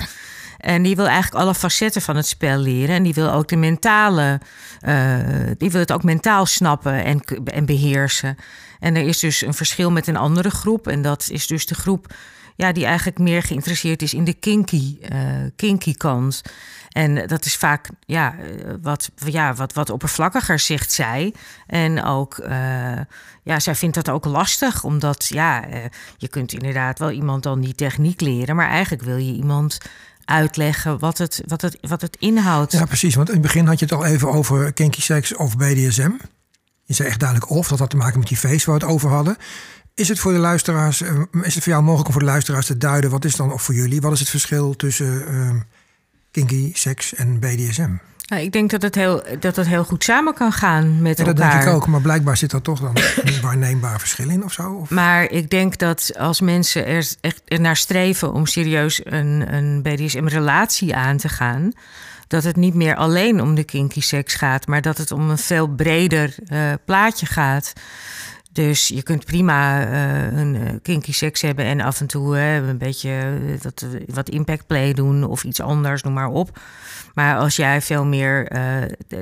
En 0.58 0.82
die 0.82 0.96
wil 0.96 1.06
eigenlijk 1.06 1.44
alle 1.44 1.54
facetten 1.54 2.02
van 2.02 2.16
het 2.16 2.26
spel 2.26 2.58
leren. 2.58 2.94
En 2.94 3.02
die 3.02 3.14
wil 3.14 3.30
ook 3.30 3.48
de 3.48 3.56
mentale, 3.56 4.40
die 5.58 5.70
wil 5.70 5.80
het 5.80 5.92
ook 5.92 6.02
mentaal 6.04 6.46
snappen 6.46 7.04
en, 7.04 7.20
en 7.44 7.66
beheersen. 7.66 8.36
En 8.80 8.96
er 8.96 9.06
is 9.06 9.18
dus 9.18 9.40
een 9.40 9.54
verschil 9.54 9.90
met 9.90 10.06
een 10.06 10.16
andere 10.16 10.50
groep. 10.50 10.88
En 10.88 11.02
dat 11.02 11.28
is 11.30 11.46
dus 11.46 11.66
de 11.66 11.74
groep 11.74 12.14
ja, 12.56 12.72
die 12.72 12.84
eigenlijk 12.84 13.18
meer 13.18 13.42
geïnteresseerd 13.42 14.02
is 14.02 14.14
in 14.14 14.24
de 14.24 14.34
kinky, 14.34 14.98
uh, 15.12 15.18
kinky 15.56 15.94
kant. 15.94 16.42
En 16.88 17.26
dat 17.26 17.44
is 17.44 17.56
vaak 17.56 17.88
ja, 18.06 18.34
wat, 18.82 19.10
ja, 19.14 19.54
wat, 19.54 19.72
wat 19.72 19.90
oppervlakkiger, 19.90 20.58
zegt 20.58 20.92
zij. 20.92 21.34
En 21.66 22.04
ook, 22.04 22.38
uh, 22.38 22.48
ja, 23.42 23.60
zij 23.60 23.74
vindt 23.74 23.94
dat 23.94 24.10
ook 24.10 24.24
lastig, 24.24 24.84
omdat 24.84 25.26
ja, 25.28 25.64
je 26.16 26.28
kunt 26.28 26.52
inderdaad 26.52 26.98
wel 26.98 27.10
iemand 27.10 27.42
dan 27.42 27.60
die 27.60 27.74
techniek 27.74 28.20
leren, 28.20 28.56
maar 28.56 28.68
eigenlijk 28.68 29.02
wil 29.02 29.16
je 29.16 29.32
iemand 29.32 29.78
uitleggen 30.24 30.98
wat 30.98 31.18
het, 31.18 31.42
wat 31.46 31.60
het, 31.60 31.78
wat 31.80 32.00
het 32.00 32.16
inhoudt. 32.16 32.72
Ja, 32.72 32.84
precies. 32.84 33.14
Want 33.14 33.28
in 33.28 33.34
het 33.34 33.42
begin 33.42 33.66
had 33.66 33.78
je 33.78 33.84
het 33.84 33.94
al 33.94 34.04
even 34.04 34.32
over 34.32 34.72
kinky 34.72 35.00
sex 35.00 35.34
of 35.36 35.56
BDSM. 35.56 36.10
Je 36.84 36.94
zei 36.94 37.08
echt 37.08 37.20
duidelijk 37.20 37.50
of, 37.50 37.68
dat 37.68 37.78
had 37.78 37.90
te 37.90 37.96
maken 37.96 38.18
met 38.18 38.28
die 38.28 38.36
feest 38.36 38.66
waar 38.66 38.78
we 38.78 38.84
het 38.84 38.92
over 38.92 39.10
hadden. 39.10 39.36
Is 39.94 40.08
het 40.08 40.18
voor 40.18 40.32
de 40.32 40.38
luisteraars, 40.38 41.00
is 41.42 41.54
het 41.54 41.62
voor 41.62 41.72
jou 41.72 41.82
mogelijk 41.82 42.06
om 42.06 42.12
voor 42.12 42.22
de 42.22 42.28
luisteraars 42.30 42.66
te 42.66 42.76
duiden, 42.76 43.10
wat 43.10 43.24
is 43.24 43.36
dan, 43.36 43.52
of 43.52 43.62
voor 43.62 43.74
jullie, 43.74 44.00
wat 44.00 44.12
is 44.12 44.20
het 44.20 44.28
verschil 44.28 44.76
tussen 44.76 45.32
uh, 45.34 45.50
kinky 46.30 46.70
seks 46.74 47.14
en 47.14 47.38
BDSM? 47.38 47.90
Nou, 48.26 48.42
ik 48.44 48.52
denk 48.52 48.70
dat 48.70 48.82
het, 48.82 48.94
heel, 48.94 49.22
dat 49.40 49.56
het 49.56 49.66
heel 49.66 49.84
goed 49.84 50.04
samen 50.04 50.34
kan 50.34 50.52
gaan 50.52 51.02
met 51.02 51.18
ja, 51.18 51.24
dat 51.24 51.38
elkaar. 51.38 51.50
denk 51.50 51.62
ik 51.62 51.74
ook, 51.74 51.86
maar 51.86 52.00
blijkbaar 52.00 52.36
zit 52.36 52.52
er 52.52 52.62
toch 52.62 52.80
dan 52.80 52.96
een 53.22 53.40
waarneembaar 53.40 53.98
verschil 53.98 54.28
in 54.28 54.44
of 54.44 54.52
zo? 54.52 54.72
Of? 54.72 54.90
Maar 54.90 55.30
ik 55.30 55.50
denk 55.50 55.78
dat 55.78 56.12
als 56.18 56.40
mensen 56.40 56.86
er 56.86 57.14
echt 57.20 57.42
naar 57.46 57.76
streven 57.76 58.32
om 58.32 58.46
serieus 58.46 59.00
een, 59.04 59.54
een 59.54 59.82
BDSM-relatie 59.82 60.94
aan 60.94 61.16
te 61.16 61.28
gaan, 61.28 61.72
dat 62.28 62.44
het 62.44 62.56
niet 62.56 62.74
meer 62.74 62.96
alleen 62.96 63.40
om 63.40 63.54
de 63.54 63.64
kinky 63.64 64.00
seks 64.00 64.34
gaat, 64.34 64.66
maar 64.66 64.82
dat 64.82 64.98
het 64.98 65.10
om 65.10 65.30
een 65.30 65.38
veel 65.38 65.68
breder 65.68 66.34
uh, 66.52 66.72
plaatje 66.84 67.26
gaat. 67.26 67.72
Dus 68.52 68.88
je 68.88 69.02
kunt 69.02 69.24
prima 69.24 69.86
uh, 69.86 70.38
een 70.38 70.54
uh, 70.54 70.70
kinky 70.82 71.12
seks 71.12 71.40
hebben 71.40 71.64
en 71.64 71.80
af 71.80 72.00
en 72.00 72.06
toe 72.06 72.36
uh, 72.36 72.54
een 72.54 72.78
beetje 72.78 73.40
wat, 73.62 73.86
wat 74.06 74.28
impact 74.28 74.66
play 74.66 74.92
doen 74.92 75.24
of 75.24 75.44
iets 75.44 75.60
anders, 75.60 76.02
noem 76.02 76.12
maar 76.12 76.28
op. 76.28 76.60
Maar 77.14 77.36
als 77.36 77.56
jij 77.56 77.82
veel 77.82 78.04
meer 78.04 78.52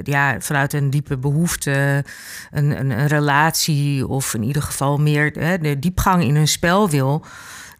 ja, 0.03 0.41
vanuit 0.41 0.73
een 0.73 0.91
diepe 0.91 1.17
behoefte, 1.17 2.05
een, 2.51 2.81
een, 2.81 2.91
een, 2.91 3.07
relatie 3.07 4.07
of 4.07 4.35
in 4.35 4.43
ieder 4.43 4.63
geval 4.63 4.99
meer 4.99 5.33
de 5.61 5.79
diepgang 5.79 6.23
in 6.23 6.35
een 6.35 6.49
spel 6.49 6.91
wil, 6.91 7.25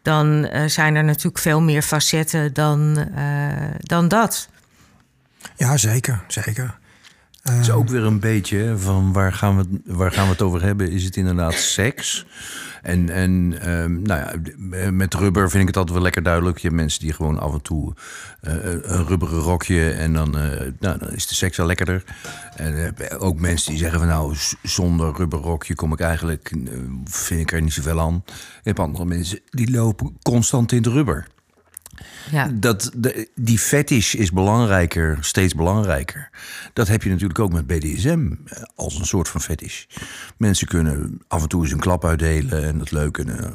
dan 0.01 0.49
zijn 0.65 0.95
er 0.95 1.03
natuurlijk 1.03 1.37
veel 1.37 1.61
meer 1.61 1.81
facetten 1.81 2.53
dan, 2.53 3.07
dan 3.79 4.07
dat. 4.07 4.49
Ja, 5.55 5.77
zeker, 5.77 6.23
zeker. 6.27 6.79
Het 7.41 7.59
is 7.59 7.71
ook 7.71 7.87
weer 7.87 8.03
een 8.03 8.19
beetje 8.19 8.77
van 8.77 9.13
waar 9.13 9.33
gaan, 9.33 9.57
we, 9.57 9.81
waar 9.85 10.11
gaan 10.11 10.25
we 10.25 10.31
het 10.31 10.41
over 10.41 10.61
hebben? 10.61 10.91
Is 10.91 11.03
het 11.03 11.15
inderdaad 11.15 11.53
seks? 11.53 12.25
En, 12.81 13.09
en 13.09 13.31
um, 13.69 14.01
nou 14.01 14.19
ja, 14.19 14.91
met 14.91 15.13
rubber 15.13 15.49
vind 15.49 15.61
ik 15.61 15.67
het 15.67 15.77
altijd 15.77 15.93
wel 15.93 16.03
lekker 16.03 16.23
duidelijk. 16.23 16.57
Je 16.57 16.67
hebt 16.67 16.79
mensen 16.79 17.01
die 17.01 17.13
gewoon 17.13 17.39
af 17.39 17.53
en 17.53 17.61
toe 17.61 17.93
uh, 18.41 18.53
een 18.63 19.05
rubberen 19.05 19.39
rokje 19.39 19.91
en 19.91 20.13
dan, 20.13 20.37
uh, 20.37 20.43
nou, 20.79 20.97
dan 20.97 21.09
is 21.09 21.27
de 21.27 21.35
seks 21.35 21.59
al 21.59 21.65
lekkerder. 21.65 22.03
En 22.55 22.73
uh, 22.73 22.87
ook 23.17 23.39
mensen 23.39 23.69
die 23.69 23.79
zeggen 23.79 23.99
van 23.99 24.07
nou, 24.07 24.35
zonder 24.63 25.15
rubberrokje 25.15 25.75
kom 25.75 25.93
ik 25.93 25.99
eigenlijk, 25.99 26.51
vind 27.05 27.41
ik 27.41 27.51
er 27.51 27.61
niet 27.61 27.73
zoveel 27.73 27.99
aan. 27.99 28.23
Je 28.25 28.33
hebt 28.63 28.79
andere 28.79 29.05
mensen 29.05 29.39
die 29.49 29.71
lopen 29.71 30.17
constant 30.21 30.71
in 30.71 30.77
het 30.77 30.87
rubber. 30.87 31.27
Ja. 32.31 32.47
Dat, 32.53 32.91
de, 32.95 33.29
die 33.35 33.59
fetish 33.59 34.13
is 34.13 34.31
belangrijker, 34.31 35.17
steeds 35.21 35.55
belangrijker. 35.55 36.29
Dat 36.73 36.87
heb 36.87 37.03
je 37.03 37.09
natuurlijk 37.09 37.39
ook 37.39 37.51
met 37.51 37.67
BDSM 37.67 38.31
eh, 38.45 38.63
als 38.75 38.99
een 38.99 39.05
soort 39.05 39.29
van 39.29 39.41
fetish. 39.41 39.85
Mensen 40.37 40.67
kunnen 40.67 41.21
af 41.27 41.41
en 41.41 41.47
toe 41.47 41.63
eens 41.63 41.71
een 41.71 41.79
klap 41.79 42.05
uitdelen 42.05 42.63
en 42.63 42.77
dat 42.77 42.91
leuk. 42.91 43.17
En, 43.17 43.39
eh, 43.39 43.51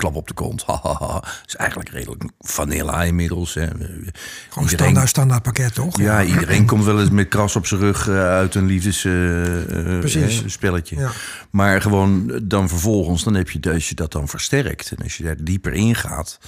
klap 0.00 0.14
op 0.14 0.28
de 0.28 0.34
kont. 0.34 0.62
Hahaha. 0.64 1.22
is 1.46 1.56
eigenlijk 1.56 1.90
redelijk 1.90 2.22
vanilla 2.38 3.02
inmiddels. 3.02 3.54
Hè. 3.54 3.66
Gewoon 3.66 3.98
Iedereen- 3.98 4.68
standaard, 4.68 5.08
standaard 5.08 5.42
pakket, 5.42 5.74
toch? 5.74 5.98
Ja, 5.98 6.22
iedereen 6.22 6.66
komt 6.66 6.84
wel 6.84 7.00
eens 7.00 7.10
met 7.10 7.28
kras 7.28 7.56
op 7.56 7.66
zijn 7.66 7.80
rug 7.80 8.08
eh, 8.08 8.14
uit 8.28 8.54
een 8.54 8.66
liefdesspelletje. 8.66 10.00
Precies. 10.00 10.88
Ja. 10.88 11.10
Maar 11.50 11.80
gewoon 11.82 12.30
eh, 12.30 12.38
dan 12.42 12.68
vervolgens, 12.68 13.24
dan 13.24 13.34
heb 13.34 13.50
je, 13.50 13.72
als 13.72 13.88
je 13.88 13.94
dat 13.94 14.12
dan 14.12 14.28
versterkt... 14.28 14.90
en 14.96 15.02
als 15.02 15.16
je 15.16 15.24
daar 15.24 15.36
dieper 15.44 15.72
in 15.72 15.94
gaat... 15.94 16.38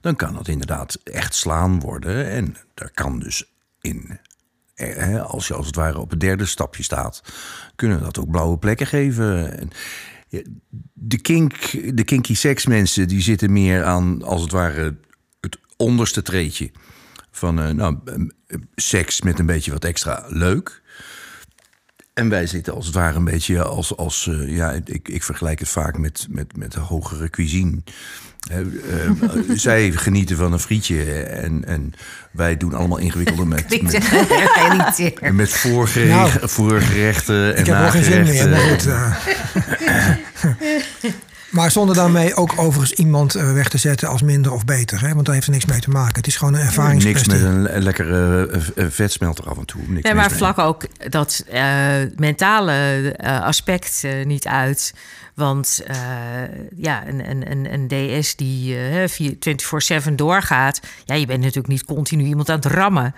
dan 0.00 0.16
kan 0.16 0.34
dat 0.34 0.48
inderdaad 0.48 0.98
echt 1.04 1.34
slaan 1.34 1.80
worden. 1.80 2.30
En 2.30 2.56
daar 2.74 2.90
kan 2.94 3.18
dus 3.18 3.44
in... 3.80 4.18
eh, 4.74 5.22
Als 5.22 5.46
je 5.48 5.54
als 5.54 5.66
het 5.66 5.76
ware 5.76 5.98
op 5.98 6.10
het 6.10 6.20
derde 6.20 6.46
stapje 6.46 6.82
staat... 6.82 7.22
kunnen 7.76 8.00
dat 8.00 8.18
ook 8.18 8.30
blauwe 8.30 8.58
plekken 8.58 8.86
geven. 8.86 9.58
En 9.58 9.70
de, 10.92 11.18
kink, 11.18 11.54
de 11.96 12.04
kinky 12.04 12.34
seksmensen 12.34 13.08
die 13.08 13.22
zitten 13.22 13.52
meer 13.52 13.84
aan, 13.84 14.22
als 14.22 14.42
het 14.42 14.50
ware... 14.50 14.96
het 15.40 15.58
onderste 15.76 16.22
treetje 16.22 16.70
van 17.30 17.60
eh, 17.60 17.70
nou, 17.70 17.98
eh, 18.04 18.56
seks 18.74 19.22
met 19.22 19.38
een 19.38 19.46
beetje 19.46 19.72
wat 19.72 19.84
extra 19.84 20.24
leuk. 20.28 20.81
En 22.14 22.28
wij 22.28 22.46
zitten 22.46 22.74
als 22.74 22.86
het 22.86 22.94
ware 22.94 23.16
een 23.16 23.24
beetje 23.24 23.62
als, 23.62 23.96
als 23.96 24.26
eh, 24.26 24.56
ja, 24.56 24.70
ik, 24.84 25.08
ik 25.08 25.22
vergelijk 25.22 25.58
het 25.58 25.68
vaak 25.68 25.98
met, 25.98 26.26
met, 26.30 26.56
met 26.56 26.72
de 26.72 26.80
hogere 26.80 27.30
cuisine. 27.30 27.82
Hè, 28.50 28.62
eh, 28.62 29.10
zij 29.54 29.92
genieten 29.92 30.36
van 30.36 30.52
een 30.52 30.58
frietje 30.58 31.12
en, 31.22 31.64
en 31.64 31.92
wij 32.30 32.56
doen 32.56 32.74
allemaal 32.74 32.98
ingewikkelde 32.98 33.44
met, 33.54 33.82
met, 33.82 33.92
met 35.32 35.50
Nou, 36.08 36.30
voorgerechten 36.48 37.54
en 37.54 37.60
Ik 37.60 37.66
heb 37.66 37.78
wel 37.78 37.90
geen 37.90 38.04
zin 38.04 38.22
meer. 38.22 38.48
Maar, 41.52 41.70
zonder 41.70 41.94
daarmee 41.94 42.34
ook 42.34 42.52
overigens 42.56 42.92
iemand 42.98 43.34
eh, 43.34 43.52
weg 43.52 43.68
te 43.68 43.78
zetten 43.78 44.08
als 44.08 44.22
minder 44.22 44.52
of 44.52 44.64
beter. 44.64 45.00
Hè? 45.00 45.14
Want 45.14 45.24
daar 45.26 45.34
heeft 45.34 45.46
er 45.46 45.52
niks 45.52 45.64
mee 45.66 45.80
te 45.80 45.90
maken. 45.90 46.14
Het 46.16 46.26
is 46.26 46.36
gewoon 46.36 46.54
een 46.54 46.60
Niks 46.60 46.70
ervaringskwestie. 46.76 47.32
met 47.32 47.42
een, 47.74 47.82
lekkere 47.82 48.46
eh, 48.46 48.84
eh, 48.84 48.90
vetsmelter 48.90 49.44
af 49.48 49.58
en 49.58 49.64
toe. 49.66 49.80
Niks 49.86 50.02
Nee, 50.02 50.14
maar 50.14 50.28
mee. 50.28 50.36
vlak 50.38 50.58
ook 50.58 50.86
dat 51.10 51.44
eh, 51.50 51.62
mentale 52.16 52.72
eh, 53.16 53.40
aspect 53.42 54.02
niet 54.24 54.46
uit. 54.46 54.94
Want 55.34 55.82
eh, 55.86 55.96
ja, 56.76 57.06
een, 57.06 57.30
een, 57.30 57.50
een, 57.50 57.72
een 57.72 58.18
DS 58.20 58.36
die 58.36 58.76
eh, 58.78 59.08
vier- 59.08 59.36
24-7 60.08 60.12
doorgaat... 60.14 60.80
Ja, 61.04 61.14
je 61.14 61.26
bent 61.26 61.40
natuurlijk 61.40 61.68
niet 61.68 61.84
continu 61.84 62.24
iemand 62.24 62.48
aan 62.50 62.56
het 62.56 62.64
rammen. 62.66 63.14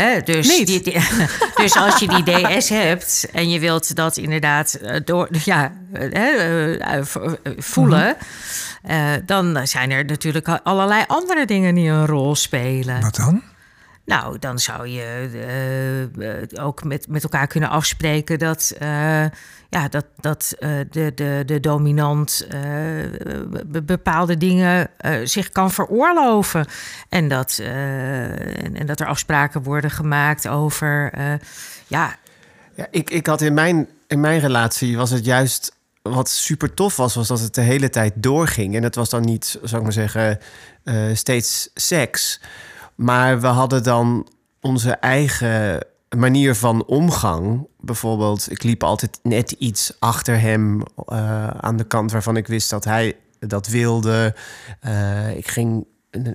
Hè? 0.00 0.20
Dus, 0.20 0.46
die- 0.64 0.82
die- 0.82 0.98
dus 1.62 1.76
als 1.76 1.98
je 1.98 2.08
die 2.22 2.22
DS 2.56 2.68
hebt 2.68 3.26
en 3.32 3.50
je 3.50 3.58
wilt 3.60 3.94
dat 3.96 4.16
inderdaad 4.16 4.74
eh, 4.74 5.00
door, 5.04 5.28
ja, 5.44 5.72
eh, 5.92 6.12
eh, 6.12 6.94
eh, 6.98 7.04
vo- 7.04 7.36
voelen... 7.58 8.16
eh, 8.82 9.08
dan 9.26 9.60
zijn 9.66 9.90
er 9.90 10.04
natuurlijk 10.04 10.48
allerlei 10.62 11.04
andere 11.06 11.44
dingen 11.46 11.74
die 11.74 11.88
een 11.88 12.06
rol 12.06 12.34
spelen. 12.34 13.00
Wat 13.00 13.14
dan? 13.16 13.42
Nou, 14.06 14.38
dan 14.38 14.58
zou 14.58 14.88
je 14.88 15.02
eh, 15.02 16.42
eh, 16.42 16.64
ook 16.64 16.84
met, 16.84 17.08
met 17.08 17.22
elkaar 17.22 17.46
kunnen 17.46 17.68
afspreken 17.68 18.38
dat, 18.38 18.74
eh, 18.78 19.24
ja, 19.68 19.88
dat, 19.90 20.04
dat 20.20 20.54
de, 20.90 21.12
de, 21.14 21.42
de 21.46 21.60
dominant 21.60 22.46
be- 23.66 23.82
bepaalde 23.82 24.36
dingen 24.36 24.90
zich 25.24 25.50
kan 25.50 25.70
veroorloven. 25.70 26.66
En 27.08 27.28
dat, 27.28 27.58
en, 27.62 28.76
en 28.76 28.86
dat 28.86 29.00
er 29.00 29.06
afspraken 29.06 29.62
worden 29.62 29.90
gemaakt 29.90 30.48
over, 30.48 31.12
ja, 31.86 32.16
Ja, 32.74 32.86
ik, 32.90 33.10
ik 33.10 33.26
had 33.26 33.40
in 33.40 33.54
mijn, 33.54 33.88
in 34.06 34.20
mijn 34.20 34.40
relatie 34.40 34.96
was 34.96 35.10
het 35.10 35.24
juist 35.24 35.74
wat 36.02 36.28
super 36.28 36.74
tof 36.74 36.96
was, 36.96 37.14
was 37.14 37.28
dat 37.28 37.40
het 37.40 37.54
de 37.54 37.60
hele 37.60 37.90
tijd 37.90 38.12
doorging. 38.16 38.76
En 38.76 38.82
het 38.82 38.94
was 38.94 39.10
dan 39.10 39.22
niet, 39.22 39.58
zou 39.62 39.76
ik 39.76 39.82
maar 39.82 39.92
zeggen, 39.92 40.38
steeds 41.14 41.70
seks. 41.74 42.40
Maar 42.96 43.40
we 43.40 43.46
hadden 43.46 43.82
dan 43.82 44.26
onze 44.60 44.90
eigen 44.90 45.86
manier 46.16 46.54
van 46.54 46.84
omgang. 46.84 47.68
Bijvoorbeeld, 47.80 48.50
ik 48.50 48.62
liep 48.62 48.82
altijd 48.82 49.18
net 49.22 49.50
iets 49.50 49.96
achter 49.98 50.40
hem 50.40 50.82
eh, 51.06 51.48
aan 51.48 51.76
de 51.76 51.84
kant 51.84 52.12
waarvan 52.12 52.36
ik 52.36 52.46
wist 52.46 52.70
dat 52.70 52.84
hij 52.84 53.16
dat 53.38 53.66
wilde. 53.66 54.34
Eh, 54.80 55.36
ik 55.36 55.48
ging. 55.48 55.86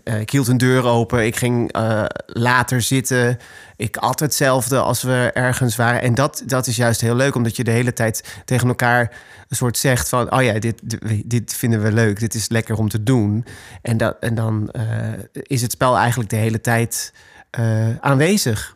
Eh, 0.04 0.20
ik 0.20 0.30
hield 0.30 0.48
een 0.48 0.58
deur 0.58 0.86
open. 0.86 1.26
Ik 1.26 1.36
ging 1.36 1.72
eh, 1.72 2.04
later 2.26 2.82
zitten. 2.82 3.38
Ik 3.76 3.98
at 3.98 4.20
hetzelfde 4.20 4.80
als 4.80 5.02
we 5.02 5.32
ergens 5.34 5.76
waren. 5.76 6.02
En 6.02 6.14
dat, 6.16 6.44
dat 6.46 6.68
is 6.68 6.76
juist 6.76 7.02
heel 7.02 7.16
leuk, 7.16 7.36
omdat 7.36 7.56
je 7.56 7.64
de 7.64 7.72
hele 7.72 7.94
tijd 7.94 8.42
tegen 8.46 8.68
elkaar 8.68 9.12
een 9.48 9.56
soort 9.56 9.78
zegt 9.78 10.10
van: 10.10 10.34
Oh 10.34 10.44
ja, 10.44 10.60
dit, 10.60 10.82
dit 11.26 11.54
vinden 11.54 11.82
we 11.82 11.92
leuk. 11.92 12.20
Dit 12.20 12.34
is 12.34 12.50
lekker 12.50 12.78
om 12.78 12.90
te 12.90 13.04
doen. 13.04 13.46
En, 13.82 13.98
dat, 13.98 14.18
en 14.20 14.36
dan 14.36 14.70
eh, 14.70 14.84
is 15.32 15.62
het 15.62 15.72
spel 15.72 15.98
eigenlijk 15.98 16.30
de 16.30 16.36
hele 16.36 16.62
tijd 16.62 17.14
eh, 17.50 17.98
aanwezig. 18.00 18.76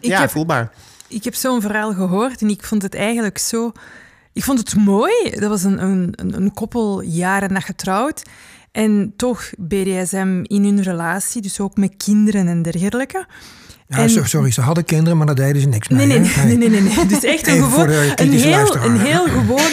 Ik 0.00 0.08
ja, 0.10 0.20
heb- 0.20 0.30
voelbaar. 0.30 0.70
Ik 1.08 1.24
heb 1.24 1.34
zo'n 1.34 1.60
verhaal 1.60 1.92
gehoord 1.92 2.40
en 2.40 2.48
ik 2.48 2.64
vond 2.64 2.82
het 2.82 2.94
eigenlijk 2.94 3.38
zo... 3.38 3.72
Ik 4.32 4.44
vond 4.44 4.58
het 4.58 4.76
mooi. 4.76 5.30
Dat 5.30 5.48
was 5.48 5.62
een, 5.64 5.82
een, 5.82 6.12
een 6.16 6.34
een 6.34 6.52
koppel 6.54 7.00
jaren 7.02 7.52
na 7.52 7.60
getrouwd. 7.60 8.22
En 8.72 9.12
toch 9.16 9.50
BDSM 9.58 10.40
in 10.42 10.64
hun 10.64 10.82
relatie, 10.82 11.42
dus 11.42 11.60
ook 11.60 11.76
met 11.76 11.94
kinderen 11.96 12.48
en 12.48 12.62
dergelijke. 12.62 13.26
Ja, 13.88 13.98
En- 13.98 14.28
sorry, 14.28 14.50
ze 14.50 14.60
hadden 14.60 14.84
kinderen, 14.84 15.16
maar 15.16 15.26
daar 15.26 15.34
deden 15.34 15.62
ze 15.62 15.68
niks 15.68 15.88
mee. 15.88 16.06
nee, 16.06 16.18
nee, 16.18 16.30
nee, 16.44 16.56
nee, 16.56 16.68
nee, 16.68 16.80
nee. 16.80 17.06
Dus 17.06 17.22
echt 17.22 17.46
een 17.46 17.62
gewoon, 17.62 17.88
heel, 17.88 18.76
een 18.84 18.98
heel 18.98 19.24
gewoon 19.28 19.70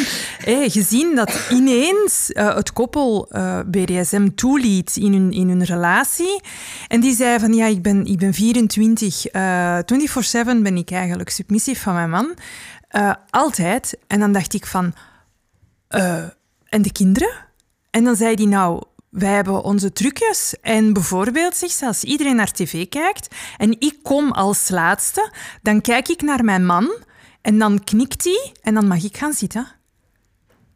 gezien 0.70 1.16
dat 1.16 1.47
ineens 1.52 2.32
eh, 2.32 2.56
het 2.56 2.74
koppel 2.74 3.28
eh, 3.30 3.60
BDSM 3.66 4.28
toeliet 4.36 4.95
in 4.95 5.14
hun, 5.14 5.32
in 5.32 5.50
hun 5.50 5.64
relatie. 5.64 6.41
En 6.88 7.00
die 7.00 7.16
zei 7.16 7.39
van, 7.39 7.54
ja, 7.54 7.66
ik 7.66 7.82
ben, 7.82 8.06
ik 8.06 8.18
ben 8.18 8.34
24, 8.34 9.26
eh 9.26 9.78
24-7 9.78 9.82
ben 10.62 10.78
ik 10.78 10.91
eigenlijk 10.91 11.30
submissief 11.30 11.82
van 11.82 11.93
mijn 11.93 12.10
man. 12.10 12.34
Eh, 12.88 13.12
altijd. 13.30 13.97
En 14.08 14.20
dan 14.20 14.32
dacht 14.32 14.54
ik 14.54 14.66
van, 14.66 14.93
en 16.70 16.82
de 16.82 16.91
kinderen? 16.91 17.32
En 17.91 18.04
dan 18.04 18.16
zei 18.16 18.34
hij, 18.36 18.45
nou, 18.45 18.84
wij 19.10 19.34
hebben 19.34 19.64
onze 19.64 19.91
trucjes. 19.91 20.55
En 20.62 20.93
bijvoorbeeld, 20.93 21.55
zegt 21.55 21.74
ze, 21.74 21.86
als 21.86 22.03
iedereen 22.03 22.36
naar 22.36 22.51
tv 22.51 22.89
kijkt 22.89 23.36
en 23.57 23.80
ik 23.80 23.95
kom 24.03 24.32
als 24.32 24.70
laatste, 24.70 25.34
dan 25.62 25.82
kijk 25.82 26.07
ik 26.07 26.22
naar 26.22 26.43
mijn 26.43 26.66
man 26.66 26.91
en 27.41 27.57
dan 27.57 27.84
knikt 27.84 28.24
hij 28.24 28.53
en 28.62 28.74
dan 28.74 28.88
mag 28.88 29.03
ik 29.03 29.18
gaan 29.18 29.34
zitten. 29.34 29.78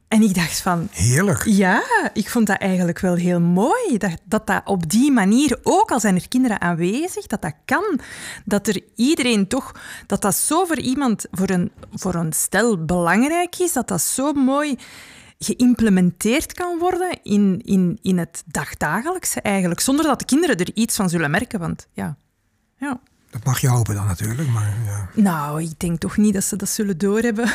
En 0.07 0.21
ik 0.21 0.35
dacht 0.35 0.61
van, 0.61 0.87
Heerlijk. 0.91 1.43
ja, 1.45 1.83
ik 2.13 2.29
vond 2.29 2.47
dat 2.47 2.57
eigenlijk 2.57 2.99
wel 2.99 3.15
heel 3.15 3.39
mooi. 3.39 3.97
Dat, 3.97 4.17
dat 4.23 4.47
dat 4.47 4.61
op 4.65 4.89
die 4.89 5.11
manier, 5.11 5.59
ook 5.63 5.91
al 5.91 5.99
zijn 5.99 6.15
er 6.15 6.27
kinderen 6.27 6.61
aanwezig, 6.61 7.27
dat 7.27 7.41
dat 7.41 7.53
kan. 7.65 7.99
Dat 8.45 8.67
er 8.67 8.81
iedereen 8.95 9.47
toch, 9.47 9.71
dat 10.07 10.21
dat 10.21 10.35
zo 10.35 10.65
voor 10.65 10.79
iemand, 10.79 11.25
voor 11.31 11.49
een, 11.49 11.71
voor 11.93 12.15
een 12.15 12.33
stel 12.33 12.85
belangrijk 12.85 13.59
is, 13.59 13.73
dat 13.73 13.87
dat 13.87 14.01
zo 14.01 14.33
mooi 14.33 14.77
geïmplementeerd 15.43 16.53
kan 16.53 16.79
worden 16.79 17.19
in, 17.23 17.61
in, 17.63 17.99
in 18.01 18.17
het 18.17 18.43
dagdagelijkse 18.45 19.41
eigenlijk. 19.41 19.79
Zonder 19.79 20.05
dat 20.05 20.19
de 20.19 20.25
kinderen 20.25 20.57
er 20.57 20.71
iets 20.73 20.95
van 20.95 21.09
zullen 21.09 21.31
merken, 21.31 21.59
want 21.59 21.87
ja... 21.93 22.15
ja. 22.77 22.99
Dat 23.31 23.43
mag 23.43 23.59
je 23.59 23.67
hopen 23.67 23.95
dan 23.95 24.05
natuurlijk, 24.05 24.49
maar 24.49 24.73
ja. 24.85 25.09
Nou, 25.21 25.61
ik 25.61 25.79
denk 25.79 25.99
toch 25.99 26.17
niet 26.17 26.33
dat 26.33 26.43
ze 26.43 26.55
dat 26.55 26.69
zullen 26.69 26.97
doorhebben. 26.97 27.51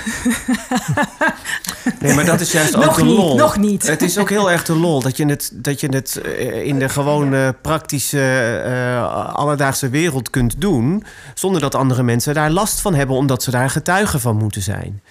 Nee, 2.00 2.14
maar 2.14 2.24
dat 2.24 2.40
is 2.40 2.52
juist 2.52 2.76
ook 2.76 2.84
Nog 2.84 2.96
de 2.96 3.04
niet, 3.04 3.16
lol. 3.16 3.36
nog 3.36 3.56
niet. 3.56 3.86
Het 3.86 4.02
is 4.02 4.18
ook 4.18 4.28
heel 4.28 4.50
erg 4.50 4.64
de 4.64 4.74
lol 4.74 5.00
dat 5.02 5.16
je 5.16 5.26
het, 5.26 5.50
dat 5.54 5.80
je 5.80 5.88
het 5.88 6.16
eh, 6.16 6.66
in 6.66 6.78
de 6.78 6.88
gewone 6.88 7.52
praktische 7.62 8.20
eh, 8.64 9.34
alledaagse 9.34 9.88
wereld 9.88 10.30
kunt 10.30 10.60
doen. 10.60 11.04
Zonder 11.34 11.60
dat 11.60 11.74
andere 11.74 12.02
mensen 12.02 12.34
daar 12.34 12.50
last 12.50 12.80
van 12.80 12.94
hebben, 12.94 13.16
omdat 13.16 13.42
ze 13.42 13.50
daar 13.50 13.70
getuigen 13.70 14.20
van 14.20 14.36
moeten 14.36 14.62
zijn. 14.62 15.02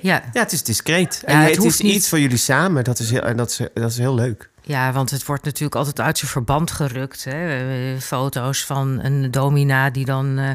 Ja. 0.00 0.22
Ja, 0.32 0.40
het 0.40 0.52
is 0.52 0.62
discreet. 0.62 1.22
Ja, 1.26 1.32
en 1.32 1.38
het 1.38 1.48
het, 1.48 1.56
hoeft 1.56 1.74
is 1.74 1.80
niet. 1.80 1.94
iets 1.94 2.08
voor 2.08 2.20
jullie 2.20 2.36
samen. 2.36 2.84
Dat 2.84 2.98
is 2.98 3.10
heel, 3.10 3.20
en 3.22 3.36
dat 3.36 3.50
is, 3.50 3.60
dat 3.74 3.90
is 3.90 3.98
heel 3.98 4.14
leuk. 4.14 4.50
Ja, 4.68 4.92
want 4.92 5.10
het 5.10 5.26
wordt 5.26 5.44
natuurlijk 5.44 5.74
altijd 5.74 6.00
uit 6.00 6.18
zijn 6.18 6.30
verband 6.30 6.70
gerukt. 6.70 7.24
Hè? 7.24 7.64
Foto's 8.00 8.64
van 8.64 8.98
een 9.02 9.30
domina 9.30 9.90
die 9.90 10.04
dan 10.04 10.38
eh, 10.38 10.50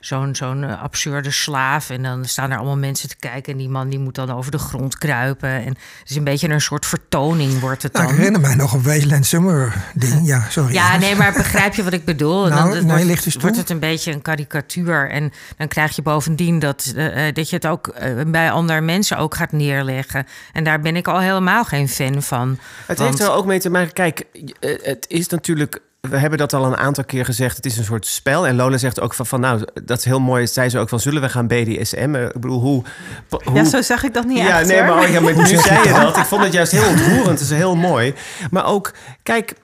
zo'n 0.00 0.34
zo'n 0.34 0.78
absurde 0.78 1.30
slaaf... 1.30 1.90
en 1.90 2.02
dan 2.02 2.24
staan 2.24 2.50
er 2.50 2.56
allemaal 2.56 2.76
mensen 2.76 3.08
te 3.08 3.16
kijken... 3.16 3.52
en 3.52 3.58
die 3.58 3.68
man 3.68 3.88
die 3.88 3.98
moet 3.98 4.14
dan 4.14 4.30
over 4.30 4.50
de 4.50 4.58
grond 4.58 4.98
kruipen. 4.98 5.48
En 5.50 5.68
het 5.98 6.10
is 6.10 6.16
een 6.16 6.24
beetje 6.24 6.48
een 6.48 6.60
soort 6.60 6.86
vertoning 6.86 7.60
wordt 7.60 7.82
het 7.82 7.92
Nou, 7.92 8.04
dan. 8.04 8.14
ik 8.14 8.20
herinner 8.20 8.40
mij 8.40 8.54
nog 8.54 8.72
een 8.72 8.82
Wasteland 8.82 9.26
Summer 9.26 9.74
ding. 9.94 10.26
Ja, 10.26 10.44
sorry. 10.48 10.72
Ja, 10.72 10.96
nee, 10.96 11.16
maar 11.16 11.32
begrijp 11.32 11.74
je 11.74 11.84
wat 11.84 11.92
ik 11.92 12.04
bedoel? 12.04 12.40
Nou, 12.48 12.50
dan 12.74 12.86
nee, 12.86 13.06
wordt, 13.06 13.40
wordt 13.40 13.56
het 13.56 13.70
een 13.70 13.78
beetje 13.78 14.12
een 14.12 14.22
karikatuur. 14.22 15.10
En 15.10 15.32
dan 15.56 15.68
krijg 15.68 15.96
je 15.96 16.02
bovendien 16.02 16.58
dat, 16.58 16.92
eh, 16.96 17.28
eh, 17.28 17.34
dat 17.34 17.50
je 17.50 17.56
het 17.56 17.66
ook 17.66 17.94
bij 18.26 18.50
andere 18.50 18.80
mensen 18.80 19.18
ook 19.18 19.34
gaat 19.34 19.52
neerleggen. 19.52 20.26
En 20.52 20.64
daar 20.64 20.80
ben 20.80 20.96
ik 20.96 21.08
al 21.08 21.20
helemaal 21.20 21.64
geen 21.64 21.88
fan 21.88 22.22
van. 22.22 22.58
Het 22.86 22.98
Want- 22.98 23.10
heeft 23.10 23.30
er 23.30 23.36
ook 23.36 23.44
mee 23.46 23.54
maken. 23.64 23.92
Kijk, 23.92 24.26
eh, 24.60 24.76
het 24.82 25.04
is 25.08 25.28
natuurlijk 25.28 25.80
we 26.10 26.16
hebben 26.16 26.38
dat 26.38 26.52
al 26.52 26.64
een 26.64 26.76
aantal 26.76 27.04
keer 27.04 27.24
gezegd. 27.24 27.56
Het 27.56 27.66
is 27.66 27.78
een 27.78 27.84
soort 27.84 28.06
spel. 28.06 28.46
En 28.46 28.56
Lola 28.56 28.76
zegt 28.76 29.00
ook 29.00 29.14
van, 29.14 29.26
van 29.26 29.40
nou, 29.40 29.62
dat 29.84 29.98
is 29.98 30.04
heel 30.04 30.20
mooi. 30.20 30.46
Zei 30.46 30.68
ze 30.68 30.78
ook 30.78 30.88
van, 30.88 31.00
zullen 31.00 31.22
we 31.22 31.28
gaan 31.28 31.46
BDSM? 31.46 32.14
Eh, 32.14 32.22
Ik 32.22 32.32
bedoel, 32.32 32.60
hoe... 32.60 32.82
hoe 33.28 33.54
Ja, 33.54 33.64
zo 33.64 33.82
zeg 33.82 34.02
ik 34.02 34.14
dat 34.14 34.24
niet 34.24 34.38
ja, 34.38 34.58
echt, 34.58 34.68
nee, 34.68 34.82
hoor. 34.82 34.86
maar, 34.86 35.04
oh, 35.04 35.10
ja, 35.10 35.20
maar 35.20 35.36
nu 35.36 35.46
zei 35.56 35.88
je 35.88 35.92
dat. 35.92 36.16
Ik 36.16 36.24
vond 36.24 36.42
het 36.42 36.52
juist 36.52 36.72
heel 36.72 36.88
ontroerend. 36.88 37.26
Het 37.26 37.40
is 37.40 37.50
heel 37.50 37.76
mooi. 37.76 38.14
Maar 38.50 38.66
ook, 38.66 38.92
kijk, 39.22 39.54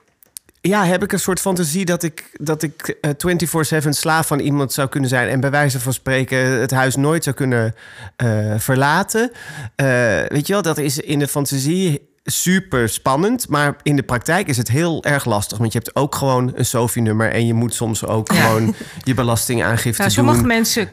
ja, 0.61 0.85
heb 0.85 1.03
ik 1.03 1.11
een 1.11 1.19
soort 1.19 1.39
fantasie 1.39 1.85
dat 1.85 2.03
ik, 2.03 2.29
dat 2.33 2.63
ik 2.63 2.97
eh, 3.01 3.83
24-7 3.85 3.89
slaaf 3.89 4.27
van 4.27 4.39
iemand 4.39 4.73
zou 4.73 4.89
kunnen 4.89 5.09
zijn. 5.09 5.29
En 5.29 5.39
bij 5.39 5.51
wijze 5.51 5.79
van 5.79 5.93
spreken 5.93 6.37
het 6.37 6.71
huis 6.71 6.95
nooit 6.95 7.23
zou 7.23 7.35
kunnen 7.35 7.75
eh, 8.15 8.53
verlaten. 8.57 9.31
Eh, 9.75 9.87
weet 10.27 10.47
je 10.47 10.53
wel, 10.53 10.61
dat 10.61 10.77
is 10.77 10.99
in 10.99 11.19
de 11.19 11.27
fantasie 11.27 12.12
super 12.23 12.89
spannend. 12.89 13.49
Maar 13.49 13.75
in 13.81 13.95
de 13.95 14.03
praktijk 14.03 14.47
is 14.47 14.57
het 14.57 14.67
heel 14.67 15.03
erg 15.03 15.25
lastig. 15.25 15.57
Want 15.57 15.73
je 15.73 15.77
hebt 15.83 15.95
ook 15.95 16.15
gewoon 16.15 16.51
een 16.55 16.65
SOFI-nummer. 16.65 17.31
En 17.31 17.45
je 17.47 17.53
moet 17.53 17.73
soms 17.73 18.05
ook 18.05 18.31
Ja. 18.31 18.41
gewoon 18.41 18.75
je 19.03 19.13
belastingaangifte 19.13 20.01
Nou, 20.01 20.13
doen. 20.15 20.25
sommige 20.25 20.43
mensen 20.47 20.89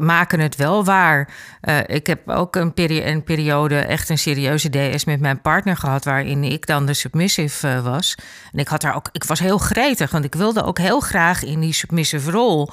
maken 0.00 0.40
het 0.40 0.56
wel 0.56 0.84
waar. 0.84 1.28
Eh, 1.60 1.78
ik 1.86 2.06
heb 2.06 2.28
ook 2.28 2.56
een, 2.56 2.74
peri- 2.74 3.02
een 3.04 3.24
periode 3.24 3.76
echt 3.78 4.08
een 4.08 4.18
serieuze 4.18 4.68
DS 4.70 5.04
met 5.04 5.20
mijn 5.20 5.40
partner 5.40 5.76
gehad, 5.76 6.04
waarin 6.04 6.44
ik 6.44 6.66
dan 6.66 6.86
de 6.86 6.94
submissive 6.94 7.68
eh, 7.68 7.84
was. 7.84 8.14
En 8.52 8.58
ik 8.58 8.68
had 8.68 8.80
daar 8.80 8.94
ook, 8.94 9.08
ik 9.12 9.24
was 9.24 9.38
heel 9.38 9.58
gretig, 9.58 10.10
want 10.10 10.24
ik 10.24 10.34
wilde 10.34 10.62
ook 10.64 10.78
heel 10.78 11.00
graag 11.00 11.44
in 11.44 11.60
die 11.60 11.72
submissive 11.72 12.30
rol. 12.30 12.70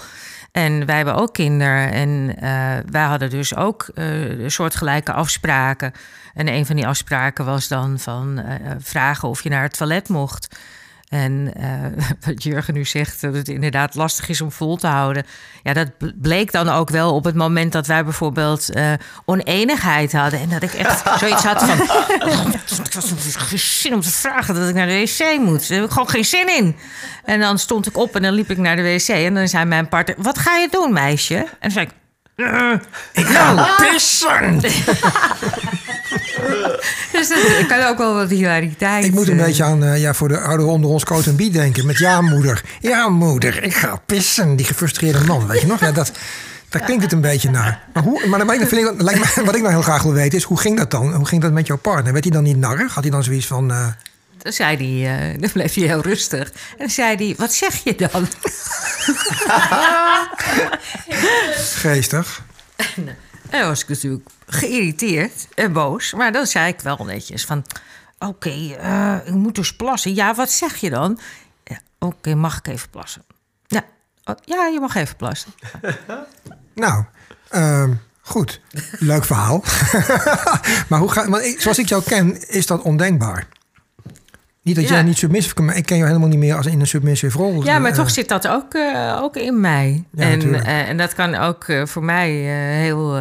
En 0.52 0.86
wij 0.86 0.96
hebben 0.96 1.16
ook 1.16 1.34
kinderen 1.34 1.92
en 1.92 2.36
eh, 2.36 2.92
wij 2.92 3.04
hadden 3.04 3.30
dus 3.30 3.56
ook 3.56 3.90
eh 3.94 4.08
soortgelijke 4.48 5.14
afspraken. 5.14 5.92
En 6.34 6.48
een 6.48 6.66
van 6.66 6.76
die 6.76 6.88
afspraken 6.88 7.46
was 7.46 7.68
dan 7.68 8.00
van 8.00 8.40
eh, 8.40 8.72
vragen 8.80 9.30
of 9.30 9.44
je 9.44 9.50
naar 9.50 9.64
het 9.64 9.78
toilet 9.78 10.10
mocht. 10.10 10.60
En 11.10 11.54
eh, 11.56 12.06
wat 12.26 12.44
Jurgen 12.44 12.74
nu 12.74 12.86
zegt, 12.86 13.22
dat 13.22 13.34
het 13.34 13.48
inderdaad 13.48 13.96
lastig 13.96 14.30
is 14.30 14.42
om 14.42 14.52
vol 14.52 14.78
te 14.78 14.88
houden. 14.88 15.26
Ja, 15.64 15.74
dat 15.74 15.92
bleek 16.22 16.52
dan 16.52 16.70
ook 16.70 16.90
wel 16.90 17.14
op 17.14 17.24
het 17.24 17.36
moment 17.36 17.72
dat 17.72 17.88
wij 17.88 18.04
bijvoorbeeld 18.04 18.70
eh, 18.70 18.94
oneenigheid 19.26 20.12
hadden. 20.12 20.40
En 20.40 20.50
dat 20.50 20.64
ik 20.64 20.74
echt 20.74 21.04
zoiets 21.20 21.44
had 21.44 21.64
van... 21.64 21.80
ik 22.86 22.94
was 22.94 23.14
geen 23.36 23.60
zin 23.60 23.94
om 23.94 24.02
te 24.02 24.12
vragen 24.12 24.56
dat 24.56 24.70
ik 24.70 24.76
naar 24.76 24.88
de 24.88 25.00
wc 25.00 25.40
moet. 25.40 25.68
Daar 25.68 25.78
heb 25.78 25.88
ik 25.88 25.94
gewoon 25.94 26.10
geen 26.10 26.26
zin 26.26 26.56
in. 26.58 26.76
En 27.26 27.40
dan 27.40 27.60
stond 27.60 27.88
ik 27.88 27.98
op 27.98 28.16
en 28.16 28.22
dan 28.22 28.34
liep 28.34 28.50
ik 28.50 28.58
naar 28.58 28.76
de 28.76 28.82
wc. 28.82 29.08
En 29.08 29.34
dan 29.34 29.48
zei 29.48 29.66
mijn 29.66 29.90
partner, 29.90 30.16
wat 30.20 30.38
ga 30.38 30.58
je 30.58 30.68
doen, 30.72 30.94
meisje? 30.94 31.36
En 31.36 31.48
dan 31.60 31.72
zei 31.72 31.86
ik... 31.86 31.92
"Eh, 32.40 32.72
ik 33.14 33.26
ga 33.26 33.76
pissen! 33.78 34.60
dus 37.12 37.28
dat 37.30 37.66
kan 37.68 37.84
ook 37.84 37.98
wel 37.98 38.14
wat 38.14 38.30
hilariteit. 38.30 39.06
Ik 39.06 39.14
moet 39.14 39.28
een 39.28 39.40
eh, 39.40 39.46
beetje 39.46 39.64
aan, 39.64 39.84
eh, 39.84 40.02
ja, 40.02 40.14
voor 40.14 40.28
de 40.28 40.40
ouderen 40.40 40.72
onder 40.74 40.90
ons, 40.90 41.04
Coat 41.04 41.26
en 41.26 41.36
Biet 41.36 41.54
denken. 41.54 41.86
Met 41.86 41.98
ja, 41.98 42.22
moeder. 42.22 42.62
Ja, 42.80 43.10
moeder, 43.10 43.64
ik 43.64 43.76
ga 43.76 44.00
pissen. 44.06 44.56
Die 44.56 44.66
gefrustreerde 44.66 45.24
man, 45.26 45.48
weet 45.48 45.62
je 45.62 45.68
nog? 45.68 45.80
Ja, 45.80 45.92
dat, 45.92 46.12
daar 46.70 46.82
klinkt 46.82 47.04
het 47.04 47.12
een 47.12 47.22
beetje 47.22 47.50
naar. 47.50 47.80
Maar, 47.94 48.04
hoe, 48.04 48.28
maar 48.28 48.40
dan 48.40 48.54
ik- 48.54 48.68
vind 48.68 48.88
ik, 48.88 49.02
lijkt 49.02 49.36
me, 49.36 49.44
wat 49.46 49.56
ik 49.56 49.62
nou 49.62 49.74
heel 49.74 49.82
graag 49.82 50.04
wil 50.04 50.14
weten 50.14 50.38
is, 50.38 50.44
hoe 50.44 50.60
ging 50.60 50.78
dat 50.78 50.92
dan? 50.92 51.14
Hoe 51.14 51.26
ging 51.28 51.42
dat 51.42 51.52
met 51.52 51.68
jouw 51.68 51.78
partner? 51.78 52.12
Werd 52.12 52.24
hij 52.24 52.34
dan 52.34 52.44
niet 52.44 52.58
narrig? 52.58 52.94
Had 52.94 53.04
hij 53.04 53.12
dan 53.12 53.24
zoiets 53.24 53.48
van... 53.48 53.72
eh, 53.72 53.88
Dan 54.42 54.54
zei 54.54 55.02
hij, 55.02 55.32
eh, 55.32 55.36
dan 55.42 55.52
bleef 55.52 55.74
hij 55.74 55.84
heel 55.84 56.02
rustig. 56.02 56.50
En 56.52 56.78
dan 56.78 56.90
zei 56.90 57.16
hij, 57.16 57.36
wat 57.38 57.54
zeg 57.54 57.84
je 57.84 57.96
dan? 57.96 58.28
geestig? 61.84 62.42
En 63.50 63.60
dan 63.60 63.70
was 63.70 63.82
ik 63.82 63.88
natuurlijk 63.88 64.30
geïrriteerd 64.48 65.48
en 65.56 65.74
boos. 65.74 66.14
Maar 66.14 66.32
dan 66.32 66.48
zei 66.48 66.68
ik 66.68 66.80
wel 66.80 67.06
netjes 67.06 67.46
van... 67.46 67.66
Oké, 68.20 68.76
eh, 68.80 69.16
ik 69.26 69.34
moet 69.34 69.56
dus 69.56 69.76
plassen. 69.76 70.16
Ja, 70.16 70.36
wat 70.36 70.52
zeg 70.52 70.76
je 70.76 70.90
dan? 70.90 71.20
Ja, 71.64 71.80
Oké, 72.00 72.36
mag 72.36 72.58
ik 72.58 72.68
even 72.68 72.90
plassen? 72.90 73.24
Ja, 73.68 73.84
oh, 74.24 74.36
ja, 74.42 74.66
je 74.66 74.80
mag 74.80 74.96
even 74.96 75.16
plassen. 75.16 75.52
Nou, 76.76 77.04
ehm, 77.50 77.94
goed. 78.22 78.62
Leuk 79.00 79.26
verhaal. 79.26 79.64
maar 80.90 81.00
hoe 81.00 81.12
ga, 81.12 81.42
zoals 81.58 81.80
ik 81.80 81.88
jou 81.88 82.04
ken, 82.04 82.50
is 82.50 82.66
dat 82.66 82.82
ondenkbaar. 82.82 83.48
Niet 84.70 84.78
dat 84.78 84.88
Ja. 84.88 84.94
jij 84.96 85.04
niet 85.04 85.18
submissive 85.18 85.54
kan, 85.56 85.66
maar 85.66 85.76
ik 85.76 85.86
ken 85.86 85.96
jou 85.96 86.08
helemaal 86.08 86.30
niet 86.30 86.40
meer 86.40 86.56
als 86.56 86.66
in 86.66 86.80
een 86.80 86.88
submissive 86.88 87.38
rol. 87.38 87.64
Ja, 87.64 87.80
maar 87.80 87.92
Eh, 87.92 87.98
toch 87.98 88.10
zit 88.10 88.28
dat 88.30 88.48
ook, 88.48 88.74
eh, 88.74 89.20
ook 89.22 89.36
in 89.36 89.60
mij. 89.62 90.04
Ja, 90.12 90.24
en, 90.24 90.64
eh, 90.64 90.90
en 90.90 90.98
dat 90.98 91.14
kan 91.14 91.36
ook 91.36 91.66
voor 91.84 92.04
mij 92.04 92.30
heel 92.82 93.18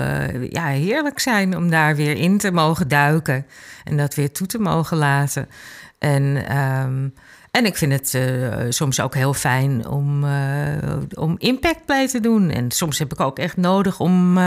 ja, 0.51 0.67
heerlijk 0.67 1.19
zijn 1.19 1.57
om 1.57 1.71
daar 1.71 1.97
weer 1.97 2.17
in 2.17 2.39
te 2.39 2.51
mogen 2.53 2.89
duiken. 2.89 3.47
En 3.85 3.97
dat 3.97 4.15
weer 4.15 4.33
toe 4.33 4.47
te 4.47 4.59
mogen 4.59 4.97
laten. 4.97 5.49
En, 5.99 6.45
ehm, 6.49 7.09
en 7.51 7.67
ik 7.67 7.77
vind 7.77 7.93
het 7.93 8.19
soms 8.75 9.01
ook 9.01 9.15
heel 9.15 9.35
fijn 9.35 9.89
om, 9.89 10.25
om 11.15 11.35
impact 11.39 11.85
play 11.87 12.09
te 12.09 12.21
doen. 12.21 12.51
En 12.51 12.71
soms 12.71 12.99
heb 12.99 13.13
ik 13.13 13.21
ook 13.21 13.39
echt 13.39 13.57
nodig 13.57 14.01
om 14.01 14.39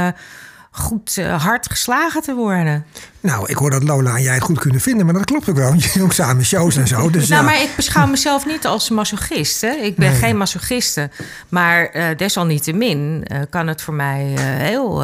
goed 0.74 1.18
eh, 1.18 1.44
hard 1.44 1.70
geslagen 1.70 2.22
te 2.22 2.34
worden. 2.36 2.86
Nou, 3.20 3.46
ik 3.50 3.56
hoor 3.56 3.70
dat 3.72 3.84
Lola 3.84 4.16
en 4.16 4.22
jij 4.22 4.34
het 4.34 4.44
goed 4.44 4.60
kunnen 4.60 4.82
vinden, 4.82 5.06
maar 5.06 5.14
dat 5.14 5.26
klopt 5.26 5.50
ook 5.50 5.56
wel. 5.56 5.70
want 5.70 5.84
Je 5.84 5.92
doet 5.94 6.04
ook 6.04 6.14
samen 6.14 6.46
shows 6.46 6.76
en 6.76 6.88
zo. 6.88 7.10
Dus 7.10 7.28
Nou, 7.28 7.44
ja. 7.44 7.50
maar 7.52 7.62
ik 7.62 7.74
beschouw 7.76 8.08
mezelf 8.08 8.46
niet 8.46 8.66
als 8.66 8.90
masochist. 8.90 9.62
Hè? 9.62 9.70
Ik 9.72 9.96
ben 9.96 10.10
Nee. 10.12 10.20
geen 10.20 10.38
masochiste. 10.38 11.10
Maar 11.50 11.86
eh, 11.86 12.18
desalniettemin 12.18 13.24
eh, 13.28 13.40
kan 13.50 13.68
het 13.68 13.82
voor 13.82 13.94
mij 13.94 14.24
heel 14.40 15.04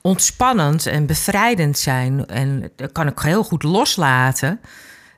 ontspannend 0.00 0.86
en 0.86 1.06
bevrijdend 1.06 1.78
zijn. 1.78 2.26
En 2.26 2.70
dat 2.76 2.92
kan 2.92 3.06
ik 3.06 3.18
heel 3.18 3.44
goed 3.44 3.62
loslaten. 3.62 4.60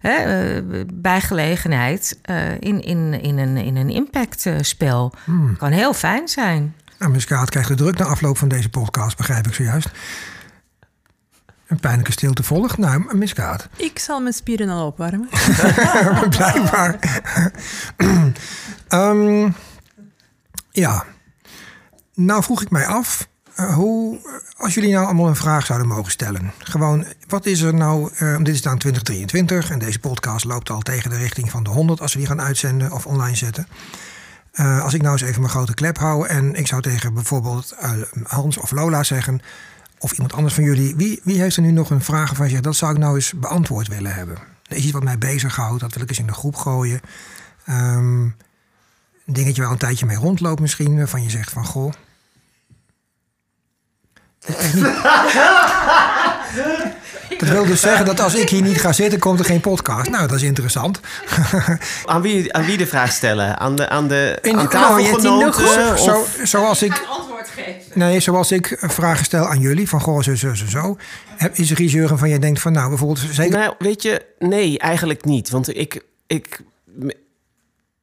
Hè, 0.00 0.62
bij 0.94 1.20
gelegenheid 1.20 2.18
in, 2.60 2.80
in, 2.82 3.20
in 3.22 3.38
een, 3.38 3.56
in 3.56 3.76
een 3.76 3.90
impactspel. 3.90 5.12
Hmm. 5.24 5.56
Kan 5.56 5.70
heel 5.70 5.94
fijn 5.94 6.28
zijn. 6.28 6.74
Nou, 6.98 7.12
Miss 7.12 7.26
Kaat 7.26 7.50
krijgt 7.50 7.68
de 7.68 7.74
druk 7.74 7.98
na 7.98 8.04
afloop 8.04 8.38
van 8.38 8.48
deze 8.48 8.68
podcast, 8.68 9.16
begrijp 9.16 9.46
ik 9.46 9.54
zojuist. 9.54 9.90
Een 11.66 11.80
pijnlijke 11.80 12.12
stilte 12.12 12.42
volgt. 12.42 12.78
Nou, 12.78 13.16
Miss 13.16 13.32
Kaat. 13.32 13.68
Ik 13.76 13.98
zal 13.98 14.20
mijn 14.20 14.34
spieren 14.34 14.68
al 14.68 14.86
opwarmen. 14.86 15.28
Blijkbaar. 16.36 16.98
Ehm, 18.88 19.50
ja. 20.70 21.04
Nou 22.14 22.42
vroeg 22.42 22.62
ik 22.62 22.70
mij 22.70 22.86
af, 22.86 23.28
eh, 23.54 23.74
hoe, 23.74 24.18
als 24.56 24.74
jullie 24.74 24.92
nou 24.92 25.04
allemaal 25.04 25.28
een 25.28 25.36
vraag 25.36 25.66
zouden 25.66 25.88
mogen 25.88 26.10
stellen. 26.10 26.52
Gewoon, 26.58 27.06
wat 27.28 27.46
is 27.46 27.60
er 27.60 27.74
nou, 27.74 28.10
eh, 28.16 28.36
dit 28.36 28.54
is 28.54 28.62
dan 28.62 28.78
2023 28.78 29.70
en 29.70 29.78
deze 29.78 29.98
podcast 29.98 30.44
loopt 30.44 30.70
al 30.70 30.80
tegen 30.80 31.10
de 31.10 31.16
richting 31.16 31.50
van 31.50 31.62
de 31.62 31.70
100 31.70 32.00
als 32.00 32.12
we 32.12 32.18
die 32.18 32.28
gaan 32.28 32.40
uitzenden 32.40 32.92
of 32.92 33.06
online 33.06 33.36
zetten. 33.36 33.66
Eh, 34.54 34.82
als 34.82 34.94
ik 34.94 35.02
nou 35.02 35.12
eens 35.12 35.22
even 35.22 35.40
mijn 35.40 35.52
grote 35.52 35.74
klep 35.74 35.98
hou 35.98 36.26
en 36.26 36.54
ik 36.54 36.66
zou 36.66 36.82
tegen 36.82 37.14
bijvoorbeeld 37.14 37.72
eh, 37.72 37.92
Hans 38.22 38.56
of 38.56 38.70
Lola 38.70 39.02
zeggen, 39.02 39.40
of 39.98 40.12
iemand 40.12 40.32
anders 40.32 40.54
van 40.54 40.64
jullie, 40.64 40.96
wie, 40.96 41.20
wie 41.24 41.40
heeft 41.40 41.56
er 41.56 41.62
nu 41.62 41.70
nog 41.70 41.90
een 41.90 42.02
vraag 42.02 42.36
van 42.36 42.50
je 42.50 42.60
dat 42.60 42.76
zou 42.76 42.92
ik 42.92 42.98
nou 42.98 43.14
eens 43.14 43.32
beantwoord 43.32 43.88
willen 43.88 44.14
hebben? 44.14 44.36
Er 44.66 44.76
is 44.76 44.82
iets 44.82 44.92
wat 44.92 45.04
mij 45.04 45.18
bezighoudt, 45.18 45.80
dat 45.80 45.94
wil 45.94 46.02
ik 46.02 46.08
eens 46.08 46.18
in 46.18 46.26
de 46.26 46.32
groep 46.32 46.56
gooien. 46.56 47.00
Ehm, 47.64 48.22
een 48.22 48.34
dingetje 49.26 49.62
waar 49.62 49.70
een 49.70 49.78
tijdje 49.78 50.06
mee 50.06 50.16
rondloopt 50.16 50.60
misschien, 50.60 50.96
waarvan 50.96 51.22
je 51.22 51.30
zegt 51.30 51.50
van 51.50 51.64
goh. 51.64 51.92
Dat 57.38 57.48
wil 57.48 57.64
dus 57.66 57.80
zeggen 57.80 58.04
dat 58.06 58.20
als 58.20 58.34
ik 58.34 58.48
hier 58.48 58.62
niet 58.62 58.80
ga 58.80 58.92
zitten, 59.02 59.18
komt 59.18 59.38
er 59.38 59.44
geen 59.44 59.60
podcast. 59.60 60.10
Nou, 60.10 60.26
dat 60.26 60.36
is 60.36 60.42
interessant. 60.42 61.00
Aan 62.04 62.22
wie, 62.22 62.52
aan 62.54 62.64
wie 62.64 62.76
de 62.76 62.86
vraag 62.86 63.12
stellen? 63.12 63.58
Aan 63.58 63.76
de, 63.76 63.88
aan 63.88 64.08
de 64.08 64.38
In- 64.42 64.50
aan 64.50 64.56
nou, 64.56 65.00
je 65.02 65.08
tafelgenoten? 65.10 65.98
Zo, 65.98 66.26
zoals 66.42 66.82
ik. 66.82 67.04
Antwoord 67.08 67.48
geven. 67.48 67.80
Nee, 67.94 68.20
zoals 68.20 68.52
ik 68.52 68.76
vragen 68.80 69.24
stel 69.24 69.46
aan 69.46 69.58
jullie, 69.60 69.88
van 69.88 70.00
goh, 70.00 70.22
zo, 70.22 70.34
zo, 70.34 70.54
zo, 70.54 70.66
zo. 70.66 70.96
Heb- 71.36 71.54
Is 71.56 71.70
er 71.70 71.80
iets, 71.80 71.92
Jurgen, 71.92 72.18
van 72.18 72.28
jij 72.28 72.38
denkt 72.38 72.60
van, 72.60 72.72
nou, 72.72 72.88
bijvoorbeeld, 72.88 73.26
zeker... 73.32 73.58
Nou, 73.58 73.74
weet 73.78 74.02
je, 74.02 74.26
nee, 74.38 74.78
eigenlijk 74.78 75.24
niet. 75.24 75.50
Want 75.50 75.76
ik, 75.76 76.00
ik, 76.26 76.60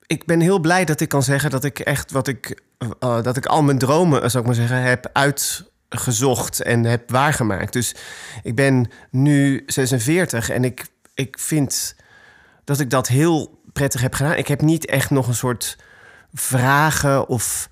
ik 0.07 0.25
ben 0.25 0.39
heel 0.39 0.59
blij 0.59 0.85
dat 0.85 0.99
ik 1.01 1.09
kan 1.09 1.23
zeggen 1.23 1.49
dat 1.49 1.63
ik 1.63 1.79
echt 1.79 2.11
wat 2.11 2.27
ik, 2.27 2.61
eh, 2.99 3.21
dat 3.21 3.37
ik 3.37 3.45
al 3.45 3.63
mijn 3.63 3.77
dromen, 3.77 4.31
zou 4.31 4.43
ik 4.43 4.45
maar 4.49 4.59
zeggen, 4.67 4.81
heb 4.81 5.09
uitgezocht 5.91 6.61
en 6.61 6.83
heb 6.83 7.11
waargemaakt. 7.11 7.73
Dus 7.73 7.95
ik 8.43 8.55
ben 8.55 8.91
nu 9.09 9.63
46 9.65 10.49
en 10.49 10.63
ik, 10.63 10.87
ik 11.13 11.39
vind 11.39 11.95
dat 12.63 12.79
ik 12.79 12.89
dat 12.89 13.07
heel 13.07 13.61
prettig 13.73 14.01
heb 14.01 14.13
gedaan. 14.13 14.35
Ik 14.35 14.47
heb 14.47 14.61
niet 14.61 14.85
echt 14.85 15.09
nog 15.09 15.27
een 15.27 15.33
soort 15.33 15.77
vragen 16.33 17.27
of 17.27 17.69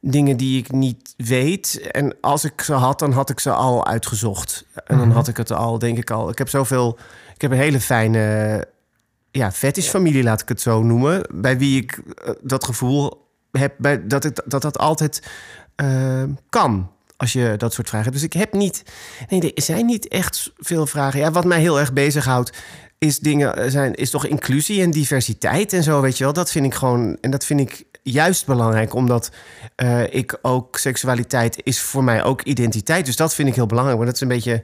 dingen 0.00 0.36
die 0.36 0.58
ik 0.58 0.72
niet 0.72 1.14
weet. 1.16 1.90
En 1.90 2.16
als 2.20 2.44
ik 2.44 2.60
ze 2.60 2.72
had, 2.72 2.98
dan 2.98 3.12
had 3.12 3.30
ik 3.30 3.40
ze 3.40 3.50
al 3.50 3.86
uitgezocht. 3.86 4.64
En 4.86 4.98
dan 4.98 5.10
had 5.10 5.28
ik 5.28 5.36
het 5.36 5.50
al, 5.50 5.78
denk 5.78 5.98
ik 5.98 6.10
al. 6.10 6.30
Ik 6.30 6.38
heb 6.38 6.48
zoveel. 6.48 6.98
Ik 7.34 7.40
heb 7.40 7.50
een 7.50 7.56
hele 7.56 7.80
fijne. 7.80 8.66
Ja, 9.30 9.52
fetishfamilie, 9.52 10.22
laat 10.22 10.40
ik 10.40 10.48
het 10.48 10.60
zo 10.60 10.82
noemen. 10.82 11.22
Bij 11.34 11.58
wie 11.58 11.82
ik 11.82 12.02
eh, 12.24 12.32
dat 12.42 12.64
gevoel 12.64 13.28
heb 13.52 13.74
bij, 13.78 14.06
dat, 14.06 14.24
ik, 14.24 14.42
dat 14.44 14.62
dat 14.62 14.78
altijd 14.78 15.30
eh, 15.74 16.22
kan. 16.48 16.90
Als 17.20 17.32
je 17.32 17.54
dat 17.56 17.72
soort 17.72 17.88
vragen 17.88 18.06
hebt. 18.06 18.20
Dus 18.20 18.26
ik 18.32 18.40
heb 18.40 18.52
niet. 18.52 18.82
Nee, 19.28 19.54
er 19.54 19.62
zijn 19.62 19.86
niet 19.86 20.08
echt 20.08 20.52
veel 20.56 20.86
vragen. 20.86 21.20
Ja, 21.20 21.30
wat 21.30 21.44
mij 21.44 21.60
heel 21.60 21.78
erg 21.80 21.92
bezighoudt. 21.92 22.52
is 22.98 23.18
dingen 23.18 23.56
eh, 23.56 23.70
zijn, 23.70 23.94
is 23.94 24.10
toch 24.10 24.26
inclusie 24.26 24.82
en 24.82 24.90
diversiteit 24.90 25.72
en 25.72 25.82
zo, 25.82 26.00
weet 26.00 26.18
je 26.18 26.24
wel. 26.24 26.32
Dat 26.32 26.50
vind 26.50 26.66
ik 26.66 26.74
gewoon, 26.74 27.18
en 27.20 27.30
dat 27.30 27.44
vind 27.44 27.60
ik 27.60 27.84
juist 28.02 28.46
belangrijk, 28.46 28.94
omdat 28.94 29.30
eh, 29.76 30.14
ik 30.14 30.38
ook 30.42 30.78
seksualiteit 30.78 31.60
is 31.62 31.80
voor 31.80 32.04
mij 32.04 32.24
ook 32.24 32.42
identiteit. 32.42 33.06
Dus 33.06 33.16
dat 33.16 33.34
vind 33.34 33.48
ik 33.48 33.54
heel 33.54 33.66
belangrijk. 33.66 33.98
Maar 33.98 34.06
dat 34.06 34.16
is 34.16 34.22
een 34.22 34.28
beetje. 34.28 34.62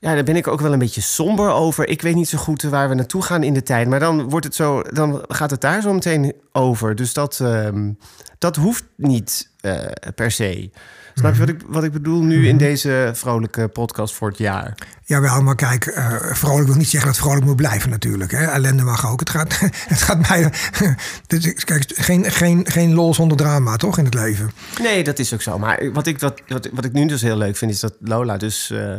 Ja, 0.00 0.14
daar 0.14 0.24
ben 0.24 0.36
ik 0.36 0.46
ook 0.46 0.60
wel 0.60 0.72
een 0.72 0.78
beetje 0.78 1.00
somber 1.00 1.50
over. 1.50 1.88
Ik 1.88 2.02
weet 2.02 2.14
niet 2.14 2.28
zo 2.28 2.38
goed 2.38 2.62
waar 2.62 2.88
we 2.88 2.94
naartoe 2.94 3.22
gaan 3.22 3.42
in 3.42 3.54
de 3.54 3.62
tijd. 3.62 3.88
Maar 3.88 4.00
dan 4.00 4.28
wordt 4.28 4.46
het 4.46 4.54
zo, 4.54 4.82
dan 4.82 5.24
gaat 5.28 5.50
het 5.50 5.60
daar 5.60 5.82
zo 5.82 5.92
meteen 5.92 6.32
over. 6.52 6.94
Dus 6.94 7.12
dat, 7.12 7.40
ehm, 7.40 7.92
dat 8.38 8.56
hoeft 8.56 8.84
niet 8.96 9.50
eh, 9.60 9.86
per 10.14 10.30
se. 10.30 10.70
Snap 11.18 11.34
je 11.34 11.38
wat 11.38 11.48
ik, 11.48 11.60
wat 11.66 11.84
ik 11.84 11.92
bedoel 11.92 12.22
nu 12.22 12.48
in 12.48 12.56
deze 12.56 13.10
vrolijke 13.14 13.68
podcast 13.68 14.14
voor 14.14 14.28
het 14.28 14.38
jaar? 14.38 14.74
Jawel, 15.04 15.42
maar 15.42 15.54
kijk, 15.54 15.86
eh, 15.86 16.14
vrolijk 16.32 16.66
wil 16.66 16.76
niet 16.76 16.88
zeggen 16.88 17.10
dat 17.10 17.18
vrolijk 17.18 17.44
moet 17.44 17.56
blijven 17.56 17.90
natuurlijk. 17.90 18.30
Hè? 18.30 18.44
Ellende 18.44 18.82
mag 18.82 19.10
ook. 19.10 19.20
Het 19.20 19.30
gaat, 19.30 19.58
het 19.94 20.02
gaat 20.02 20.28
mij... 20.28 20.52
Dus, 21.26 21.64
kijk, 21.64 21.92
geen, 21.94 22.30
geen, 22.30 22.66
geen 22.70 22.94
lol 22.94 23.14
zonder 23.14 23.36
drama, 23.36 23.76
toch, 23.76 23.98
in 23.98 24.04
het 24.04 24.14
leven? 24.14 24.50
Nee, 24.82 25.04
dat 25.04 25.18
is 25.18 25.34
ook 25.34 25.42
zo. 25.42 25.58
Maar 25.58 25.92
wat 25.92 26.06
ik, 26.06 26.20
wat, 26.20 26.42
wat, 26.46 26.68
wat 26.72 26.84
ik 26.84 26.92
nu 26.92 27.06
dus 27.06 27.22
heel 27.22 27.36
leuk 27.36 27.56
vind, 27.56 27.70
is 27.70 27.80
dat 27.80 27.94
Lola 28.00 28.36
dus 28.36 28.70
eh, 28.70 28.94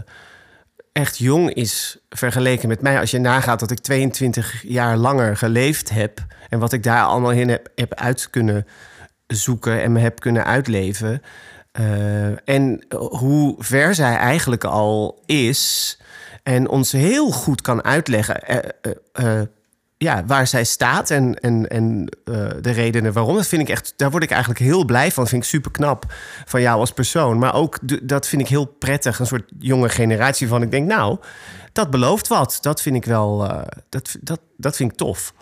echt 0.91 1.17
jong 1.17 1.53
is 1.53 1.97
vergeleken 2.09 2.67
met 2.67 2.81
mij. 2.81 2.99
Als 2.99 3.11
je 3.11 3.19
nagaat 3.19 3.59
dat 3.59 3.71
ik 3.71 3.79
22 3.79 4.63
jaar 4.67 4.97
langer 4.97 5.37
geleefd 5.37 5.89
heb... 5.89 6.25
en 6.49 6.59
wat 6.59 6.73
ik 6.73 6.83
daar 6.83 7.03
allemaal 7.03 7.31
in 7.31 7.49
heb, 7.49 7.69
heb 7.75 7.93
uit 7.93 8.29
kunnen 8.29 8.67
zoeken 9.27 9.81
en 9.81 9.91
me 9.91 9.99
heb 9.99 10.19
kunnen 10.19 10.45
uitleven... 10.45 11.21
Uh, 11.79 12.49
en 12.49 12.85
hoe 12.97 13.55
ver 13.57 13.95
zij 13.95 14.15
eigenlijk 14.15 14.63
al 14.63 15.21
is 15.25 15.97
en 16.43 16.69
ons 16.69 16.91
heel 16.91 17.31
goed 17.31 17.61
kan 17.61 17.83
uitleggen 17.83 18.43
uh, 18.47 18.91
uh, 19.25 19.41
ja, 19.97 20.25
waar 20.25 20.47
zij 20.47 20.63
staat 20.63 21.09
en, 21.09 21.35
en, 21.39 21.67
en 21.67 22.05
de 22.61 22.71
redenen 22.71 23.13
waarom. 23.13 23.35
Dat 23.35 23.47
vind 23.47 23.61
ik 23.61 23.69
echt, 23.69 23.93
daar 23.95 24.11
word 24.11 24.23
ik 24.23 24.29
eigenlijk 24.29 24.61
heel 24.61 24.85
blij 24.85 25.11
van. 25.11 25.23
Dat 25.23 25.31
vind 25.31 25.43
ik 25.43 25.49
super 25.49 25.71
knap 25.71 26.05
van 26.45 26.61
jou 26.61 26.79
als 26.79 26.91
persoon. 26.91 27.39
Maar 27.39 27.53
ook 27.53 27.77
dat 28.07 28.27
vind 28.27 28.41
ik 28.41 28.47
heel 28.47 28.65
prettig. 28.65 29.19
Een 29.19 29.25
soort 29.25 29.51
jonge 29.59 29.89
generatie 29.89 30.47
van. 30.47 30.61
Ik 30.61 30.71
denk, 30.71 30.87
nou, 30.87 31.17
dat 31.71 31.89
belooft 31.89 32.27
wat. 32.27 32.57
Dat 32.61 32.81
vind 32.81 32.95
ik 32.95 33.05
wel, 33.05 33.37
dat, 33.89 34.17
dat, 34.21 34.39
dat 34.57 34.75
vind 34.75 34.91
ik 34.91 34.97
tof. 34.97 35.33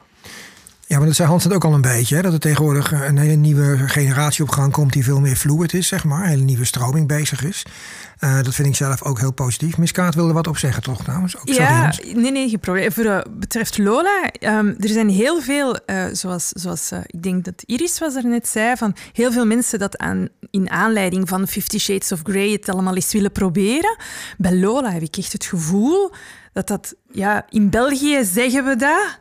Ja, 0.88 0.98
maar 0.98 1.06
dat 1.06 1.16
zei 1.16 1.28
Hans 1.28 1.44
het 1.44 1.54
ook 1.54 1.64
al 1.64 1.74
een 1.74 1.82
beetje. 1.82 2.16
Hè? 2.16 2.22
Dat 2.22 2.34
er 2.34 2.40
tegenwoordig 2.40 2.92
een 2.92 3.18
hele 3.18 3.36
nieuwe 3.36 3.78
generatie 3.78 4.44
op 4.44 4.50
gang 4.50 4.72
komt 4.72 4.94
die 4.94 5.04
veel 5.04 5.20
meer 5.20 5.36
fluid 5.36 5.74
is, 5.74 5.88
zeg 5.88 6.04
maar. 6.04 6.24
Een 6.24 6.30
hele 6.30 6.44
nieuwe 6.44 6.66
stroming 6.66 7.08
bezig 7.08 7.44
is. 7.44 7.66
Uh, 8.20 8.42
dat 8.42 8.56
vind 8.56 8.68
ik 8.68 8.76
zelf 8.76 9.04
ook 9.04 9.20
heel 9.20 9.34
positief. 9.34 9.78
Miskaat 9.78 10.16
wilde 10.16 10.34
wat 10.34 10.48
op 10.48 10.58
zeggen, 10.58 10.84
toch 10.84 11.04
trouwens? 11.04 11.38
Ook, 11.38 11.48
ja, 11.48 11.94
nee, 12.14 12.32
nee, 12.32 12.50
geen 12.50 12.60
probleem. 12.60 12.92
Voor 12.92 13.04
uh, 13.04 13.20
betreft 13.30 13.78
Lola, 13.78 14.32
um, 14.40 14.76
er 14.80 14.90
zijn 14.90 15.10
heel 15.10 15.42
veel, 15.42 15.80
uh, 15.86 16.06
zoals, 16.12 16.48
zoals 16.48 16.92
ik 17.06 17.24
denk 17.24 17.46
dat 17.46 17.64
Iris 17.66 18.00
was 18.00 18.16
er 18.16 18.26
net 18.26 18.48
zei, 18.48 18.76
van 18.76 18.96
heel 19.14 19.32
veel 19.32 19.46
mensen 19.46 19.80
dat 19.80 19.98
aan, 19.98 20.28
in 20.52 20.70
aanleiding 20.70 21.30
van 21.30 21.48
Fifty 21.48 21.78
Shades 21.78 22.12
of 22.12 22.20
Grey 22.24 22.52
het 22.52 22.70
allemaal 22.70 22.96
eens 22.96 23.14
willen 23.14 23.32
proberen. 23.32 23.98
Bij 24.38 24.56
Lola 24.56 24.92
heb 24.92 25.02
ik 25.02 25.18
echt 25.18 25.34
het 25.34 25.46
gevoel 25.46 26.12
dat 26.54 26.68
dat, 26.68 26.96
ja, 27.12 27.46
in 27.50 27.70
België 27.70 28.24
zeggen 28.24 28.66
we 28.66 28.76
dat. 28.76 29.18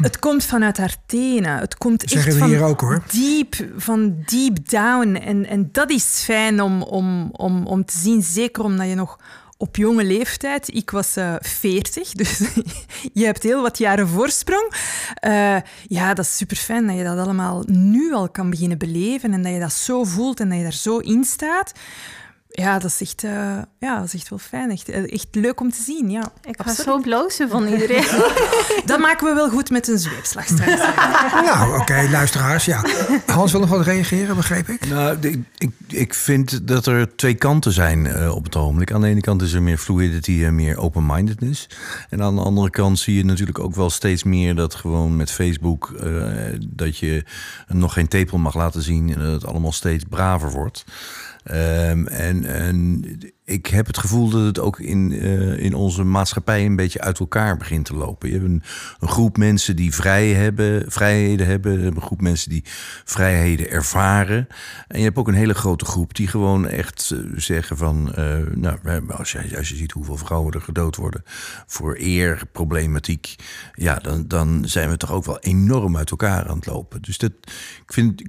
Het 0.00 0.18
komt 0.18 0.44
vanuit 0.44 0.76
haar 0.76 0.94
tenen. 1.06 1.58
Het 1.58 1.78
komt 1.78 2.02
Zeggen 2.06 2.26
echt 2.26 2.32
we 2.32 2.40
van 2.40 2.48
hier 2.48 2.62
ook, 2.62 2.80
hoor. 2.80 3.02
diep, 3.10 3.54
van 3.76 4.16
deep 4.26 4.68
down. 4.68 5.14
En, 5.14 5.46
en 5.46 5.68
dat 5.72 5.90
is 5.90 6.22
fijn 6.24 6.60
om, 6.60 6.82
om, 6.82 7.28
om, 7.32 7.66
om 7.66 7.84
te 7.84 7.98
zien, 7.98 8.22
zeker 8.22 8.64
omdat 8.64 8.88
je 8.88 8.94
nog 8.94 9.18
op 9.62 9.76
jonge 9.76 10.04
leeftijd, 10.04 10.74
ik 10.74 10.90
was 10.90 11.16
uh, 11.16 11.34
40, 11.40 12.12
dus 12.20 12.38
je 13.12 13.24
hebt 13.24 13.42
heel 13.42 13.62
wat 13.62 13.78
jaren 13.78 14.08
voorsprong. 14.08 14.72
Uh, 15.26 15.56
ja, 15.86 16.14
dat 16.14 16.24
is 16.24 16.36
super 16.36 16.56
fijn 16.56 16.86
dat 16.86 16.96
je 16.96 17.04
dat 17.04 17.18
allemaal 17.18 17.62
nu 17.66 18.12
al 18.12 18.28
kan 18.28 18.50
beginnen 18.50 18.78
beleven 18.78 19.32
en 19.32 19.42
dat 19.42 19.52
je 19.52 19.60
dat 19.60 19.72
zo 19.72 20.04
voelt 20.04 20.40
en 20.40 20.48
dat 20.48 20.56
je 20.58 20.62
daar 20.62 20.72
zo 20.72 20.98
in 20.98 21.24
staat. 21.24 21.72
Ja, 22.52 22.78
dat 22.78 22.90
is 22.90 23.00
echt, 23.00 23.24
uh, 23.24 23.58
ja, 23.78 23.96
dat 23.96 24.04
is 24.04 24.14
echt 24.14 24.28
wel 24.28 24.38
fijn. 24.38 24.70
Echt, 24.70 24.88
echt 24.88 25.26
leuk 25.30 25.60
om 25.60 25.70
te 25.70 25.82
zien, 25.82 26.10
ja. 26.10 26.32
Ik 26.44 26.60
ga 26.64 26.74
zo 26.74 27.00
blozen 27.00 27.48
van 27.48 27.66
iedereen. 27.66 28.04
dat 28.84 28.98
maken 28.98 29.26
we 29.26 29.34
wel 29.34 29.48
goed 29.48 29.70
met 29.70 29.88
een 29.88 29.98
zweepslag 29.98 30.44
straks. 30.44 30.82
nou, 31.46 31.68
oké, 31.68 31.80
okay, 31.80 32.10
luisteraars, 32.10 32.64
ja. 32.64 32.84
Hans 33.26 33.52
wil 33.52 33.60
nog 33.60 33.70
wat 33.70 33.84
reageren, 33.84 34.36
begreep 34.36 34.68
ik? 34.68 34.88
Nou, 34.88 35.16
ik, 35.20 35.38
ik, 35.58 35.70
ik 35.88 36.14
vind 36.14 36.68
dat 36.68 36.86
er 36.86 37.16
twee 37.16 37.34
kanten 37.34 37.72
zijn 37.72 38.04
uh, 38.04 38.34
op 38.34 38.44
het 38.44 38.56
ogenblik. 38.56 38.92
Aan 38.92 39.00
de 39.00 39.08
ene 39.08 39.20
kant 39.20 39.42
is 39.42 39.52
er 39.52 39.62
meer 39.62 39.78
fluidity 39.78 40.44
en 40.44 40.54
meer 40.54 40.76
open-mindedness. 40.76 41.68
En 42.10 42.22
aan 42.22 42.34
de 42.34 42.42
andere 42.42 42.70
kant 42.70 42.98
zie 42.98 43.16
je 43.16 43.24
natuurlijk 43.24 43.58
ook 43.58 43.74
wel 43.74 43.90
steeds 43.90 44.22
meer... 44.22 44.54
dat 44.54 44.74
gewoon 44.74 45.16
met 45.16 45.30
Facebook... 45.30 45.94
Uh, 46.04 46.24
dat 46.68 46.98
je 46.98 47.24
nog 47.66 47.92
geen 47.92 48.08
tepel 48.08 48.38
mag 48.38 48.54
laten 48.54 48.82
zien... 48.82 49.12
en 49.12 49.18
dat 49.18 49.32
het 49.32 49.46
allemaal 49.46 49.72
steeds 49.72 50.04
braver 50.08 50.50
wordt... 50.50 50.84
Um, 51.50 52.06
en, 52.06 52.44
en, 52.44 53.04
ik 53.44 53.66
heb 53.66 53.86
het 53.86 53.98
gevoel 53.98 54.30
dat 54.30 54.44
het 54.44 54.58
ook 54.58 54.80
in, 54.80 55.12
uh, 55.12 55.58
in 55.58 55.74
onze 55.74 56.04
maatschappij 56.04 56.66
een 56.66 56.76
beetje 56.76 57.00
uit 57.00 57.18
elkaar 57.18 57.56
begint 57.56 57.84
te 57.84 57.94
lopen. 57.94 58.28
Je 58.28 58.34
hebt 58.34 58.46
een, 58.46 58.62
groep 59.00 59.36
mensen 59.36 59.76
die 59.76 59.94
vrij 59.94 60.28
hebben, 60.32 60.90
vrijheden 60.90 61.46
hebben. 61.46 61.86
Een 61.86 62.00
groep 62.00 62.20
mensen 62.20 62.50
die 62.50 62.64
vrijheden 63.04 63.70
ervaren. 63.70 64.46
En 64.88 64.98
je 64.98 65.04
hebt 65.04 65.16
ook 65.16 65.28
een 65.28 65.34
hele 65.34 65.54
grote 65.54 65.84
groep 65.84 66.14
die 66.14 66.28
gewoon 66.28 66.66
echt 66.66 67.10
uh, 67.14 67.32
zeggen 67.36 67.76
van... 67.76 68.12
Uh, 68.18 68.36
nou, 68.54 69.10
als 69.10 69.32
je, 69.32 69.56
als 69.56 69.68
je 69.68 69.76
ziet 69.76 69.92
hoeveel 69.92 70.16
vrouwen 70.16 70.52
er 70.52 70.60
gedood 70.60 70.96
worden 70.96 71.22
voor 71.66 71.94
eerproblematiek... 71.94 73.34
ja, 73.74 73.94
dan, 73.94 74.28
dan 74.28 74.62
zijn 74.66 74.90
we 74.90 74.96
toch 74.96 75.12
ook 75.12 75.24
wel 75.24 75.38
enorm 75.38 75.96
uit 75.96 76.10
elkaar 76.10 76.48
aan 76.48 76.56
het 76.56 76.66
lopen. 76.66 77.02
Dus 77.02 77.18
dat, 77.18 77.32
ik 77.86 77.92
vind... 77.92 78.22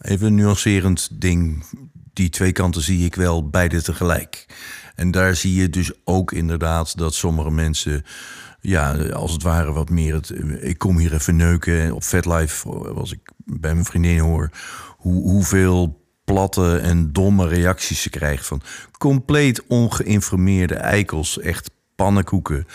Even 0.00 0.26
een 0.26 0.34
nuancerend 0.34 1.08
ding 1.12 1.64
die 2.18 2.28
twee 2.28 2.52
kanten 2.52 2.82
zie 2.82 3.04
ik 3.04 3.14
wel 3.14 3.48
beide 3.48 3.82
tegelijk. 3.82 4.46
En 4.94 5.10
daar 5.10 5.34
zie 5.34 5.54
je 5.54 5.70
dus 5.70 5.92
ook 6.04 6.32
inderdaad 6.32 6.98
dat 6.98 7.14
sommige 7.14 7.50
mensen, 7.50 8.04
ja, 8.60 8.96
als 8.96 9.32
het 9.32 9.42
ware 9.42 9.72
wat 9.72 9.90
meer 9.90 10.14
het. 10.14 10.32
Ik 10.60 10.78
kom 10.78 10.98
hier 10.98 11.14
even 11.14 11.36
neuken. 11.36 11.94
Op 11.94 12.02
FetLife, 12.02 12.68
als 12.94 13.12
ik 13.12 13.30
bij 13.44 13.72
mijn 13.72 13.84
vriendin 13.84 14.18
hoor, 14.18 14.50
hoe, 14.96 15.22
hoeveel 15.22 16.06
platte 16.24 16.76
en 16.76 17.12
domme 17.12 17.48
reacties 17.48 18.02
ze 18.02 18.10
krijgt 18.10 18.46
van 18.46 18.62
compleet 18.98 19.66
ongeïnformeerde 19.66 20.74
eikels, 20.74 21.38
echt 21.38 21.70
pannenkoeken, 21.94 22.66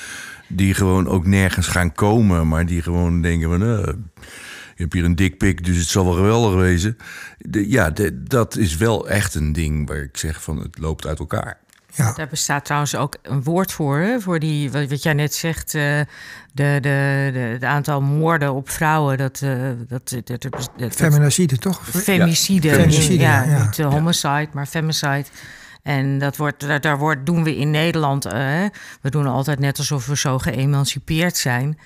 die 0.47 0.73
gewoon 0.73 1.07
ook 1.07 1.25
nergens 1.25 1.67
gaan 1.67 1.93
komen, 1.93 2.47
maar 2.47 2.65
die 2.65 2.81
gewoon 2.81 3.21
denken 3.21 3.49
van. 3.49 3.61
Uh, 3.61 3.87
je 4.75 4.81
hebt 4.81 4.93
hier 4.93 5.03
een 5.03 5.15
dikpik, 5.15 5.65
dus 5.65 5.77
het 5.77 5.87
zal 5.87 6.05
wel 6.05 6.13
geweldig 6.13 6.53
wezen. 6.53 6.97
De, 7.37 7.69
ja, 7.69 7.89
de, 7.89 8.23
dat 8.23 8.57
is 8.57 8.77
wel 8.77 9.09
echt 9.09 9.35
een 9.35 9.53
ding 9.53 9.87
waar 9.87 10.01
ik 10.01 10.17
zeg 10.17 10.43
van 10.43 10.57
het 10.57 10.77
loopt 10.77 11.07
uit 11.07 11.19
elkaar. 11.19 11.61
Ja. 11.95 12.13
Daar 12.13 12.27
bestaat 12.27 12.65
trouwens 12.65 12.95
ook 12.95 13.17
een 13.21 13.43
woord 13.43 13.71
voor, 13.71 13.97
hè? 13.97 14.19
voor 14.19 14.39
die, 14.39 14.71
wat 14.71 15.03
jij 15.03 15.13
net 15.13 15.33
zegt, 15.33 15.73
uh, 15.73 15.81
de, 15.81 16.05
de, 16.53 17.29
de, 17.33 17.55
de, 17.59 17.65
aantal 17.65 18.01
moorden 18.01 18.53
op 18.53 18.69
vrouwen. 18.69 19.17
Dat, 19.17 19.41
uh, 19.43 19.69
dat, 19.87 20.09
dat, 20.23 20.41
dat, 20.41 20.69
dat, 20.77 20.93
Feminicide, 20.95 21.57
toch? 21.57 21.81
Femicide, 21.89 22.67
ja. 22.67 22.73
Femicide, 22.73 23.23
ja, 23.23 23.43
ja, 23.43 23.63
niet 23.63 23.77
uh, 23.77 23.89
homicide, 23.89 24.47
maar 24.53 24.65
femicide. 24.65 25.25
En 25.83 26.19
dat 26.19 26.37
wordt, 26.37 26.67
daar, 26.67 26.81
daar 26.81 26.97
wordt, 26.97 27.25
doen 27.25 27.43
we 27.43 27.55
in 27.55 27.71
Nederland. 27.71 28.23
we 28.23 29.09
doen 29.09 29.27
altijd 29.27 29.59
net 29.59 29.77
alsof 29.77 30.05
we 30.05 30.17
zo 30.17 30.39
geëmancipeerd 30.39 31.37
zijn. 31.37 31.77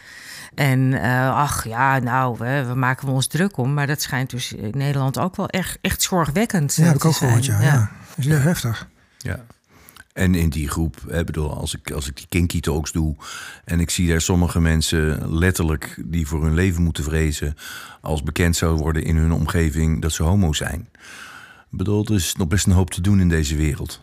En 0.58 0.80
uh, 0.80 1.36
ach 1.36 1.64
ja, 1.68 2.00
nou, 2.00 2.38
we, 2.38 2.64
we, 2.68 2.76
maken 2.76 3.08
ons 3.08 3.28
druk 3.28 3.58
om. 3.58 3.74
Maar 3.74 3.88
dat 3.88 4.02
schijnt 4.02 4.30
dus 4.30 4.54
in 4.54 4.74
Nederland 4.78 5.20
ook 5.20 5.36
wel 5.36 5.48
echt, 5.48 5.78
echt 5.82 6.02
zorgwekkend 6.02 6.76
ja, 6.76 6.82
te 6.82 6.88
heb 6.88 6.96
ik 6.96 7.06
ook 7.06 7.14
zijn. 7.14 7.30
gehoord, 7.30 7.46
ja. 7.46 7.60
ja. 7.62 7.74
ja. 7.74 7.92
Dat 8.08 8.18
is 8.18 8.26
heel 8.26 8.40
heftig. 8.40 8.88
Ja. 9.18 9.40
En 10.14 10.36
in 10.36 10.50
die 10.50 10.70
groep, 10.70 10.96
hè, 11.08 11.24
bedoel, 11.24 11.58
als 11.58 11.76
ik, 11.76 11.92
als 11.92 12.08
ik 12.08 12.18
die 12.18 12.26
kinky 12.30 12.60
talks 12.60 12.92
doe... 12.92 13.16
en 13.66 13.80
ik 13.80 13.90
zie 13.90 14.10
daar 14.10 14.22
sommige 14.22 14.60
mensen 14.62 15.34
letterlijk 15.38 16.02
die 16.06 16.28
voor 16.28 16.44
hun 16.44 16.54
leven 16.54 16.84
moeten 16.84 17.04
vrezen... 17.04 17.56
als 18.02 18.24
bekend 18.24 18.56
zou 18.56 18.78
worden 18.78 19.04
in 19.04 19.16
hun 19.16 19.32
omgeving 19.32 20.02
dat 20.02 20.12
ze 20.12 20.24
homo 20.24 20.54
zijn. 20.54 20.90
Ik 21.72 21.78
bedoel, 21.78 22.14
is 22.14 22.36
nog 22.38 22.48
best 22.48 22.66
een 22.66 22.72
hoop 22.72 22.90
te 22.90 23.02
doen 23.02 23.20
in 23.20 23.30
deze 23.30 23.56
wereld. 23.56 24.02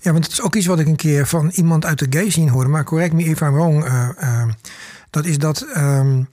Ja, 0.00 0.12
want 0.12 0.24
het 0.24 0.32
is 0.32 0.42
ook 0.42 0.56
iets 0.56 0.66
wat 0.66 0.78
ik 0.78 0.86
een 0.86 0.96
keer 0.96 1.26
van 1.26 1.50
iemand 1.54 1.84
uit 1.84 1.98
de 1.98 2.06
gay 2.10 2.30
scene 2.30 2.50
hoorde. 2.50 2.70
Maar 2.70 2.84
correct 2.84 3.12
me 3.12 3.24
if 3.24 3.40
I'm 3.40 3.52
wrong... 3.52 3.84
Uh, 3.84 4.08
uh, 4.20 4.48
dat 5.10 5.24
is 5.24 5.38
dat 5.38 5.66
um, 5.76 6.28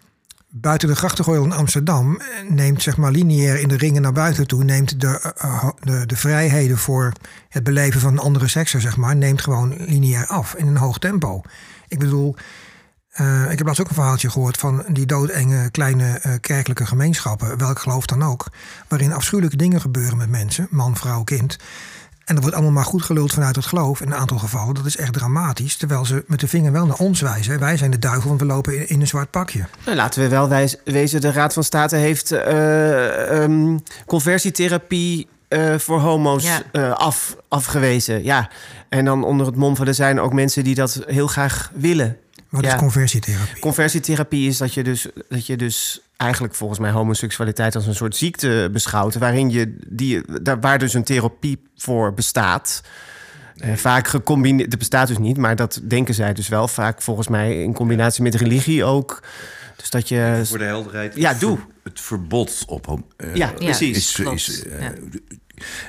buiten 0.50 0.88
de 0.88 0.96
grachtengordel 0.96 1.44
in 1.44 1.52
Amsterdam 1.52 2.22
neemt 2.50 2.82
zeg 2.82 2.98
maar 2.98 3.12
lineair 3.12 3.60
in 3.60 3.68
de 3.68 3.78
ringen 3.78 4.02
naar 4.02 4.14
buiten 4.14 4.48
toe, 4.48 4.64
neemt 4.64 5.02
de, 5.02 5.34
de, 5.80 6.06
de 6.06 6.16
vrijheden 6.16 6.78
voor 6.78 7.14
het 7.50 7.64
beleven 7.64 8.02
van 8.02 8.20
andere 8.20 8.48
seksen, 8.48 8.82
zeg 8.82 8.98
maar, 8.98 9.16
neemt 9.16 9.42
gewoon 9.42 9.76
lineair 9.78 10.28
af 10.28 10.56
in 10.56 10.68
een 10.68 10.78
hoog 10.78 10.98
tempo. 10.98 11.42
Ik 11.88 12.00
bedoel, 12.00 12.36
uh, 13.22 13.52
ik 13.52 13.58
heb 13.58 13.66
laatst 13.68 13.82
ook 13.82 13.88
een 13.90 13.96
verhaaltje 13.96 14.30
gehoord 14.30 14.58
van 14.58 14.84
die 14.88 15.06
doodenge 15.06 15.70
kleine 15.72 16.20
uh, 16.26 16.34
kerkelijke 16.42 16.86
gemeenschappen, 16.86 17.58
welk 17.58 17.80
geloof 17.80 18.06
dan 18.06 18.24
ook, 18.24 18.46
waarin 18.88 19.14
afschuwelijke 19.14 19.58
dingen 19.58 19.82
gebeuren 19.82 20.18
met 20.18 20.30
mensen, 20.30 20.68
man, 20.70 20.96
vrouw, 20.98 21.24
kind. 21.24 21.58
En 22.26 22.34
dat 22.34 22.44
wordt 22.44 22.56
allemaal 22.60 22.74
maar 22.76 22.86
goed 22.92 23.04
geluld 23.04 23.34
vanuit 23.34 23.56
het 23.56 23.66
geloof 23.66 24.02
in 24.02 24.08
een 24.08 24.16
aantal 24.18 24.38
gevallen. 24.38 24.74
Dat 24.76 24.86
is 24.86 24.98
echt 24.98 25.14
dramatisch. 25.14 25.76
Terwijl 25.78 26.06
ze 26.06 26.24
met 26.28 26.40
de 26.40 26.48
vinger 26.48 26.72
wel 26.72 26.86
naar 26.86 26.98
ons 26.98 27.22
wijzen. 27.22 27.60
Wij 27.60 27.78
zijn 27.78 27.92
de 27.92 28.00
duivel, 28.00 28.28
want 28.28 28.40
we 28.42 28.46
lopen 28.48 28.78
in, 28.80 28.90
in 28.90 29.02
een 29.02 29.08
zwart 29.08 29.32
pakje. 29.32 29.66
Nou, 29.86 29.98
laten 29.98 30.22
we 30.22 30.30
wel 30.30 30.50
wijs- 30.50 30.76
wezen, 30.86 31.22
de 31.22 31.32
Raad 31.32 31.54
van 31.54 31.64
State 31.64 31.96
heeft 31.96 32.32
eh, 32.32 33.44
ehm, 33.44 33.78
conversietherapie 34.06 35.28
eh, 35.48 35.76
voor 35.78 36.00
homo's 36.00 36.44
Ja. 36.44 36.62
eh, 36.72 36.92
af, 36.92 37.36
afgewezen. 37.48 38.24
Ja. 38.24 38.50
En 38.90 39.06
dan 39.06 39.24
onder 39.24 39.46
het 39.46 39.56
mom 39.56 39.76
van 39.76 39.88
er 39.88 39.94
zijn 39.94 40.20
ook 40.20 40.34
mensen 40.34 40.64
die 40.64 40.76
dat 40.76 41.02
heel 41.06 41.28
graag 41.28 41.72
willen. 41.74 42.18
Wat 42.56 42.64
Ja. 42.66 42.74
is 42.74 42.80
conversietherapie? 42.80 43.60
Conversietherapie 43.60 44.48
is 44.48 44.58
dat 44.58 44.74
je, 44.74 44.84
dus, 44.84 45.08
dat 45.30 45.46
je 45.46 45.56
dus 45.58 46.00
eigenlijk 46.18 46.56
volgens 46.56 46.80
mij 46.80 46.92
homoseksualiteit 46.92 47.76
als 47.76 47.86
een 47.88 47.96
soort 47.96 48.16
ziekte 48.16 48.70
beschouwt. 48.72 49.16
Waarin 49.16 49.50
je 49.50 49.78
die, 49.88 50.42
daar, 50.42 50.60
waar 50.60 50.80
dus 50.80 50.94
een 50.94 51.04
therapie 51.04 51.58
voor 51.78 52.14
bestaat. 52.14 52.82
Eh, 53.56 53.74
vaak 53.74 54.08
gecombineerd, 54.08 54.70
het 54.70 54.80
bestaat 54.80 55.08
dus 55.08 55.18
niet, 55.18 55.38
maar 55.38 55.56
dat 55.56 55.82
denken 55.84 56.14
zij 56.14 56.34
dus 56.34 56.48
wel. 56.48 56.68
Vaak 56.68 57.02
volgens 57.02 57.28
mij 57.28 57.64
in 57.64 57.74
combinatie 57.74 58.24
met 58.24 58.36
religie 58.36 58.84
ook. 58.84 59.24
Dus 59.76 59.90
dat 59.90 60.10
je. 60.10 60.42
Voor 60.44 60.58
de 60.58 60.64
helderheid. 60.64 61.16
Ja, 61.16 61.30
het 61.32 61.40
doe. 61.40 61.58
ver- 61.58 61.66
Het 61.84 62.02
verbod 62.02 62.64
op. 62.68 62.86
hom- 62.86 63.06
eh, 63.18 63.36
Ja, 63.36 63.52
precies. 63.52 63.98
Is, 63.98 64.20
is, 64.48 64.64
Ja. 64.80 64.94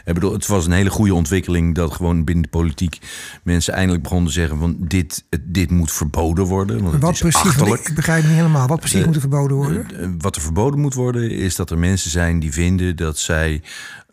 Ik 0.04 0.14
bedoel, 0.14 0.32
het 0.32 0.46
was 0.46 0.66
een 0.66 0.72
hele 0.72 0.90
goede 0.90 1.14
ontwikkeling 1.14 1.74
dat 1.74 1.92
gewoon 1.92 2.24
binnen 2.24 2.42
de 2.44 2.48
politiek 2.50 2.98
mensen 3.42 3.74
eindelijk 3.74 4.02
begonnen 4.02 4.26
te 4.28 4.32
zeggen 4.34 4.58
van 4.58 4.76
dit, 4.78 5.24
dit 5.40 5.70
moet 5.70 5.92
verboden 5.92 6.44
worden. 6.44 6.80
Want 6.80 6.92
het 6.92 7.02
Wat 7.02 7.12
is 7.12 7.20
precies? 7.20 7.40
Achterlijk. 7.40 7.88
ik, 7.88 7.94
begrijp 7.94 8.22
niet 8.24 8.32
helemaal. 8.32 8.66
Wat 8.66 8.80
precies 8.80 9.00
De- 9.00 9.06
moet 9.06 9.14
er 9.14 9.20
verboden 9.20 9.56
worden? 9.56 9.90
Eh, 9.90 10.02
eh, 10.04 10.10
wat 10.18 10.36
er 10.36 10.42
verboden 10.42 10.80
moet 10.80 10.94
worden, 10.94 11.30
is 11.30 11.56
dat 11.56 11.70
er 11.70 11.78
mensen 11.78 12.10
zijn 12.10 12.38
die 12.38 12.52
vinden 12.52 12.96
dat 12.96 13.18
zij 13.18 13.62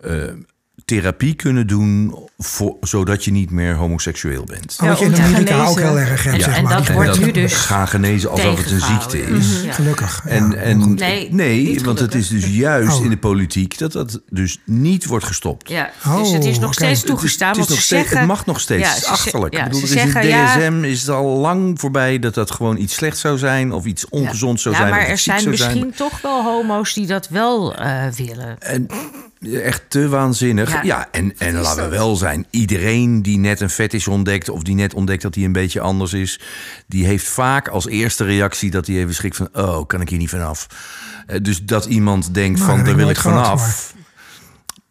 eh, 0.01 0.23
therapie 0.85 1.33
kunnen 1.33 1.67
doen 1.67 2.15
voor, 2.37 2.75
zodat 2.81 3.25
je 3.25 3.31
niet 3.31 3.51
meer 3.51 3.75
homoseksueel 3.75 4.43
bent. 4.43 4.77
Oh, 4.81 4.87
wat 4.87 4.99
je 4.99 5.05
in 5.05 5.15
Amerika 5.21 5.65
ook 5.65 5.79
heel 5.79 5.99
erg 5.99 6.23
hebt, 6.23 6.35
En- 6.37 6.43
zeg 6.43 6.57
en 6.57 6.63
maar. 6.63 6.73
dat 6.77 6.85
Die- 6.85 6.95
wordt 6.95 7.19
nu 7.19 7.31
dus 7.31 7.53
gaan 7.53 7.87
genezen 7.87 8.29
alsof 8.31 8.57
het 8.57 8.71
een 8.71 8.79
ziekte 8.81 9.21
is. 9.21 9.61
Ja. 9.63 9.71
Gelukkig. 9.71 10.21
ja. 10.25 10.29
En, 10.31 10.57
en 10.61 10.93
Nee, 10.93 11.27
nee, 11.33 11.79
want 11.83 11.99
het 11.99 12.15
is 12.15 12.27
dus 12.27 12.45
juist 12.47 12.97
Oh. 12.97 13.03
in 13.03 13.09
de 13.09 13.17
politiek 13.17 13.77
dat 13.77 13.91
dat 13.91 14.21
dus 14.29 14.59
niet 14.65 15.05
wordt 15.05 15.25
gestopt. 15.25 15.69
Ja, 15.69 15.91
Oh, 16.05 16.17
dus 16.17 16.31
het 16.31 16.45
is 16.45 16.59
nog 16.59 16.73
steeds 16.73 16.89
Het 16.91 17.03
is- 17.03 17.09
toegestaan. 17.09 17.47
Het, 17.49 17.57
is 17.57 17.63
want 17.65 17.69
nog 17.69 17.79
ze 17.79 17.85
steeds, 17.85 18.01
zeggen, 18.01 18.17
het 18.17 18.27
mag 18.27 18.45
nog 18.45 18.59
steeds. 18.59 18.87
Ja, 18.87 18.93
het 18.93 19.03
ze 19.03 19.09
achterlijk. 19.09 19.53
ja, 19.53 19.59
ik 19.63 19.65
bedoel, 19.71 19.87
ze 19.87 19.93
er 19.93 19.97
is 19.99 20.03
in 20.05 20.11
zeggen, 20.11 20.31
ja- 20.31 20.57
DSM 20.57 20.83
is 20.83 21.01
het 21.01 21.09
al 21.09 21.25
lang 21.37 21.79
voorbij 21.79 22.19
dat 22.19 22.33
dat 22.33 22.51
gewoon 22.51 22.77
iets 22.77 22.93
slechts 22.93 23.19
zou 23.19 23.37
zijn 23.37 23.71
of 23.71 23.85
iets 23.85 24.09
ongezond 24.09 24.61
zou 24.61 24.75
ja, 24.75 24.79
zijn. 24.81 24.93
maar 24.93 25.03
of 25.03 25.09
er 25.09 25.17
zijn 25.17 25.49
misschien 25.49 25.93
toch 25.95 26.21
wel 26.21 26.43
homo's 26.43 26.93
die 26.93 27.05
dat 27.07 27.27
wel 27.29 27.75
eh, 27.75 28.07
willen. 28.07 28.57
Echt 29.51 29.83
te 29.87 30.07
waanzinnig. 30.09 30.71
Ja, 30.71 30.81
Ja. 30.83 31.07
en, 31.11 31.33
en 31.37 31.53
laten 31.53 31.83
we 31.83 31.89
wel 31.89 32.15
zijn. 32.15 32.45
Iedereen 32.49 33.21
die 33.21 33.37
net 33.37 33.61
een 33.61 33.69
fetish 33.69 34.07
ontdekt... 34.07 34.49
of 34.49 34.63
die 34.63 34.75
net 34.75 34.93
ontdekt 34.93 35.21
dat 35.21 35.35
hij 35.35 35.43
een 35.43 35.51
beetje 35.51 35.79
anders 35.79 36.13
is... 36.13 36.39
die 36.87 37.05
heeft 37.05 37.27
vaak 37.27 37.67
als 37.67 37.87
eerste 37.87 38.23
reactie 38.23 38.71
dat 38.71 38.87
hij 38.87 38.95
even 38.95 39.13
schrikt 39.15 39.35
van... 39.35 39.49
oh, 39.53 39.87
kan 39.87 40.01
ik 40.01 40.09
hier 40.09 40.19
niet 40.19 40.29
vanaf? 40.29 40.67
Eh, 41.27 41.39
Dus 41.41 41.63
dat 41.63 41.85
iemand 41.85 42.33
denkt 42.33 42.59
Nou, 42.59 42.71
van, 42.71 42.85
daar 42.85 42.95
wil 42.95 43.09
ik 43.09 43.17
vanaf. 43.17 43.93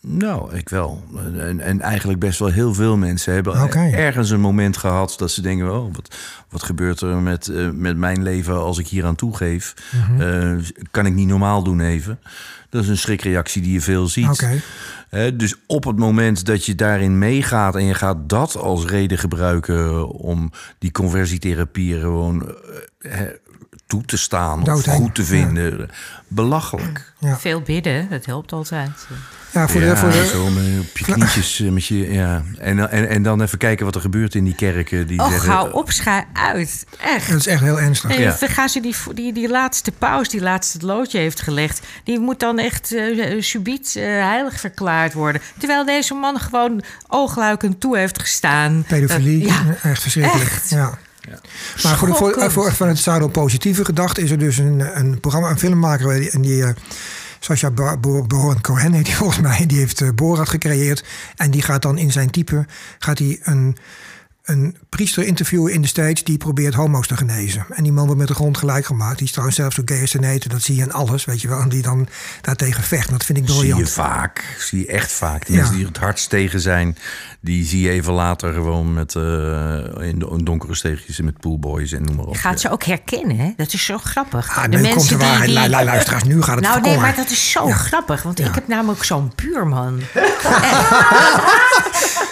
Nou, 0.06 0.54
ik 0.54 0.68
wel. 0.68 1.04
En, 1.36 1.60
en 1.60 1.80
eigenlijk 1.80 2.18
best 2.18 2.38
wel 2.38 2.48
heel 2.48 2.74
veel 2.74 2.96
mensen 2.96 3.34
hebben 3.34 3.70
ergens 3.92 4.30
een 4.30 4.40
moment 4.40 4.76
gehad... 4.76 5.14
dat 5.18 5.30
ze 5.30 5.42
denken, 5.42 5.74
oh, 5.74 5.94
wat, 5.94 6.16
wat 6.48 6.62
gebeurt 6.62 7.00
er 7.00 7.16
met, 7.16 7.48
eh, 7.48 7.70
met 7.70 7.96
mijn 7.96 8.22
leven 8.22 8.54
als 8.54 8.78
ik 8.78 8.88
hier 8.88 9.04
aan 9.04 9.14
toegeef? 9.14 9.74
Mhm. 9.92 10.20
Eh, 10.20 10.64
kan 10.90 11.06
ik 11.06 11.14
niet 11.14 11.28
normaal 11.28 11.62
doen 11.62 11.80
even? 11.80 12.20
Dat 12.68 12.82
is 12.82 12.88
een 12.88 12.98
schrikreactie 12.98 13.62
die 13.62 13.72
je 13.72 13.80
veel 13.80 14.06
ziet. 14.06 14.48
Dus 15.34 15.54
op 15.66 15.84
het 15.84 15.96
moment 15.96 16.46
dat 16.46 16.66
je 16.66 16.74
daarin 16.74 17.18
meegaat 17.18 17.76
en 17.76 17.84
je 17.84 17.94
gaat 17.94 18.28
dat 18.28 18.56
als 18.56 18.86
reden 18.86 19.18
gebruiken 19.18 20.08
om 20.08 20.50
die 20.78 20.90
conversietherapie 20.90 21.94
er 21.94 22.00
gewoon 22.00 22.54
eh, 22.98 23.20
toe 23.92 24.04
te 24.04 24.16
staan 24.16 24.58
of 24.60 24.64
Doodeng, 24.64 24.96
goed 24.96 25.14
te 25.14 25.24
vinden, 25.24 25.90
belachelijk. 26.28 27.12
Ja. 27.18 27.38
Veel 27.38 27.60
bidden, 27.60 28.08
dat 28.10 28.24
helpt 28.24 28.52
altijd. 28.52 29.06
Ja, 29.52 29.68
voor 29.68 29.80
ja, 29.80 29.90
de, 29.90 29.96
voor 29.96 30.10
de, 30.10 30.26
zo 30.26 30.46
op 30.80 30.98
je 30.98 31.04
knietjes 31.12 31.60
eh, 31.60 31.70
met 31.70 31.86
je, 31.86 32.12
ja. 32.12 32.42
En, 32.58 32.90
en, 32.90 33.08
en 33.08 33.22
dan 33.22 33.42
even 33.42 33.58
kijken 33.58 33.84
wat 33.84 33.94
er 33.94 34.00
gebeurt 34.00 34.34
in 34.34 34.44
die 34.44 34.54
kerken 34.54 35.06
die 35.06 35.20
Oh, 35.20 35.28
zeggen. 35.28 35.48
gauw 35.50 35.70
op, 35.70 35.90
schij 35.90 36.24
uit. 36.32 36.86
Echt. 37.00 37.28
dat 37.30 37.38
is 37.38 37.46
echt 37.46 37.60
heel 37.60 37.80
ernstig. 37.80 38.10
En 38.10 38.20
Ja. 38.20 38.36
dan 38.40 38.48
gaan 38.48 38.68
ze 38.68 38.80
die, 38.80 38.94
die, 39.14 39.32
die 39.32 39.48
laatste 39.48 39.92
paus, 39.92 40.28
die 40.28 40.40
laatste 40.40 40.76
het 40.76 40.86
loodje 40.86 41.18
heeft 41.18 41.40
gelegd... 41.40 41.80
die 42.04 42.18
moet 42.18 42.40
dan 42.40 42.58
echt 42.58 42.92
eh 42.94 43.40
subiet 43.42 43.94
eh, 43.96 44.02
heilig 44.04 44.60
verklaard 44.60 45.12
worden. 45.12 45.42
Terwijl 45.58 45.84
deze 45.84 46.14
man 46.14 46.38
gewoon 46.40 46.82
oogluikend 47.08 47.80
toe 47.80 47.96
heeft 47.98 48.20
gestaan. 48.20 48.84
Pedofilie, 48.88 49.46
ja, 49.46 49.62
echt 49.82 50.02
verschrikkelijk. 50.02 50.50
echt. 50.50 50.70
Ja. 50.70 50.98
Maar 51.82 51.96
voor, 51.96 52.08
de, 52.08 52.14
voor, 52.14 52.50
voor, 52.50 52.72
vanuit 52.72 52.94
het 52.96 53.04
zadel 53.04 53.28
positieve 53.28 53.84
gedachte 53.84 54.22
is 54.22 54.30
er 54.30 54.38
dus 54.38 54.58
een, 54.58 54.98
een 54.98 55.20
programma, 55.20 55.50
een 55.50 55.58
filmmaker 55.58 56.18
die- 56.20 56.30
en 56.30 56.40
die. 56.42 56.64
eh 56.64 56.70
Sacha 57.40 57.70
Ba- 57.70 57.96
Bo- 57.96 58.26
Baron 58.26 58.60
Cohen 58.60 58.92
heet 58.92 59.06
hij 59.06 59.16
volgens 59.22 59.40
mij. 59.40 59.66
Die 59.66 59.78
heeft 59.78 60.00
eh, 60.00 60.08
Borat 60.14 60.48
gecreëerd. 60.48 61.04
En 61.36 61.50
die 61.50 61.62
gaat 61.62 61.82
dan 61.82 61.98
in 61.98 62.12
zijn 62.12 62.30
type 62.30 62.66
gaat 62.98 63.18
hij 63.18 63.40
een, 63.42 63.76
een 64.42 64.76
priester 64.88 65.24
interviewen 65.24 65.72
in 65.72 65.82
de 65.82 65.88
States 65.88 66.24
die 66.24 66.36
probeert 66.38 66.74
homo's 66.74 67.06
te 67.06 67.16
genezen. 67.16 67.66
En 67.68 67.82
die 67.82 67.92
man 67.92 68.04
wordt 68.04 68.18
met 68.20 68.28
de 68.28 68.34
grond 68.34 68.58
gelijk 68.58 68.86
gemaakt. 68.86 69.16
Die 69.16 69.24
is 69.26 69.30
trouwens 69.32 69.58
zelfs 69.58 69.74
zo 69.76 69.82
gay 69.84 70.00
als 70.00 70.14
een 70.14 70.24
eten. 70.24 70.50
Dat 70.50 70.62
zie 70.62 70.76
je 70.76 70.82
in 70.82 70.92
alles, 70.92 71.24
weet 71.24 71.40
je 71.40 71.48
wel. 71.48 71.60
En 71.60 71.68
die 71.68 71.82
dan 71.82 72.08
daartegen 72.40 72.82
vecht. 72.82 73.10
Dat 73.10 73.24
vind 73.24 73.38
ik 73.38 73.44
Zie 73.48 73.54
je 73.54 73.60
briljant. 73.60 73.90
vaak, 73.90 74.56
zie 74.58 74.78
je 74.78 74.86
echt 74.86 75.12
vaak. 75.12 75.46
Die 75.46 75.54
Ja. 75.54 75.56
mensen 75.60 75.76
die 75.78 75.86
er 75.86 75.92
het 75.92 76.00
hardst 76.02 76.28
tegen 76.28 76.60
zijn, 76.60 76.96
die 77.44 77.64
zie 77.64 77.80
je 77.82 77.90
even 77.90 78.12
later 78.12 78.52
gewoon 78.52 78.92
met, 78.92 79.14
eh, 79.14 79.22
in, 80.08 80.18
de, 80.18 80.28
in 80.38 80.44
donkere 80.44 80.74
steegjes 80.74 81.18
en 81.18 81.24
met 81.24 81.38
poolboys 81.40 81.92
en 81.92 82.02
noem 82.02 82.16
maar 82.16 82.24
op. 82.24 82.32
Je 82.34 82.38
gaat 82.40 82.60
ze 82.60 82.70
ook 82.70 82.84
herkennen, 82.84 83.36
hè? 83.36 83.52
Dat 83.56 83.72
is 83.72 83.84
zo 83.84 83.98
grappig. 83.98 84.56
Ah, 84.58 84.66
nu 84.66 84.88
komt 84.88 85.08
de 85.08 85.16
waarheid. 85.16 85.50
Lu- 85.50 85.76
lu- 85.76 85.84
Luisteraars, 85.84 86.24
nu 86.24 86.42
gaat 86.42 86.54
het 86.54 86.64
Nou 86.64 86.80
nee, 86.80 86.98
maar 86.98 87.14
dat 87.16 87.30
is 87.30 87.50
zo 87.50 87.66
grappig. 87.66 88.22
Want 88.22 88.40
ik 88.40 88.54
heb 88.54 88.68
namelijk 88.68 89.04
zo'n 89.04 89.32
buurman. 89.36 90.00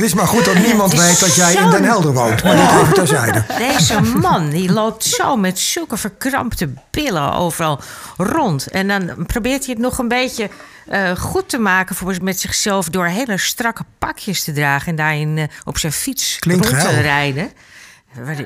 Het 0.00 0.08
is 0.08 0.14
maar 0.14 0.26
goed 0.26 0.44
dat 0.44 0.58
niemand 0.58 0.92
weet 0.92 1.20
dat 1.20 1.34
jij 1.34 1.54
in 1.54 1.70
Den 1.70 1.84
Helder 1.84 2.12
woont. 2.12 2.42
Maar 2.42 2.56
dit 2.56 2.80
even 2.80 2.94
terzijde. 2.94 3.44
Deze 3.58 4.00
man 4.00 4.50
die 4.50 4.72
loopt 4.72 5.04
zo 5.04 5.36
met 5.36 5.58
zulke 5.58 5.96
verkrampte 5.96 6.72
billen 6.90 7.32
overal 7.32 7.80
rond. 8.16 8.66
En 8.66 8.88
dan 8.88 9.26
probeert 9.26 9.64
hij 9.64 9.74
het 9.74 9.82
nog 9.82 9.98
een 9.98 10.08
beetje 10.08 10.50
eh, 10.86 11.16
goed 11.16 11.48
te 11.48 11.58
maken 11.58 11.96
voor, 11.96 12.16
met 12.22 12.40
zichzelf... 12.40 12.88
door 12.88 13.06
hele 13.06 13.38
strakke 13.38 13.84
pakjes 13.98 14.44
te 14.44 14.52
dragen 14.52 14.88
en 14.88 14.96
daarin 14.96 15.38
eh, 15.38 15.44
op 15.64 15.78
zijn 15.78 15.92
fiets 15.92 16.38
Klinkt 16.38 16.66
rond 16.68 16.80
te 16.80 17.00
rijden. 17.00 17.50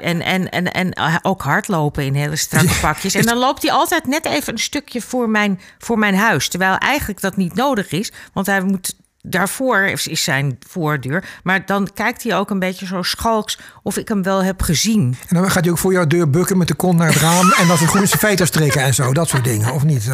En, 0.02 0.20
en, 0.22 0.50
en, 0.50 0.72
en 0.72 0.92
eh, 0.92 1.16
ook 1.22 1.42
hardlopen 1.42 2.04
in 2.04 2.14
hele 2.14 2.36
strakke 2.36 2.78
pakjes. 2.80 3.14
En 3.14 3.26
dan 3.26 3.38
loopt 3.38 3.62
hij 3.62 3.72
altijd 3.72 4.06
net 4.06 4.24
even 4.24 4.52
een 4.52 4.58
stukje 4.58 5.00
voor 5.00 5.28
mijn, 5.28 5.60
voor 5.78 5.98
mijn 5.98 6.16
huis. 6.16 6.48
Terwijl 6.48 6.76
eigenlijk 6.78 7.20
dat 7.20 7.36
niet 7.36 7.54
nodig 7.54 7.90
is. 7.90 8.12
Want 8.32 8.46
hij 8.46 8.62
moet 8.62 8.94
daarvoor 9.26 9.78
is 9.78 10.06
is 10.06 10.24
zijn 10.24 10.58
voordeur. 10.68 11.24
Maar 11.42 11.66
dan 11.66 11.88
kijkt 11.94 12.22
hij 12.22 12.36
ook 12.36 12.50
een 12.50 12.58
beetje 12.58 12.86
zo 12.86 13.02
schalks 13.02 13.58
of 13.82 13.96
ik 13.96 14.08
hem 14.08 14.22
wel 14.22 14.44
heb 14.44 14.62
gezien. 14.62 15.16
En 15.28 15.36
dan 15.36 15.50
gaat 15.50 15.62
hij 15.62 15.72
ook 15.72 15.78
voor 15.78 15.92
jouw 15.92 16.06
deur 16.06 16.30
bukken 16.30 16.58
met 16.58 16.68
de 16.68 16.74
kont 16.74 16.98
naar 16.98 17.08
het 17.08 17.16
raam. 17.16 17.52
En 17.52 17.66
dan 17.66 17.76
zijn 17.76 17.88
groene 17.88 18.08
veters 18.08 18.50
trekken 18.50 18.82
en 18.82 18.94
zo. 18.94 19.12
Dat 19.12 19.28
soort 19.28 19.44
dingen, 19.44 19.72
of 19.72 19.84
niet? 19.84 20.08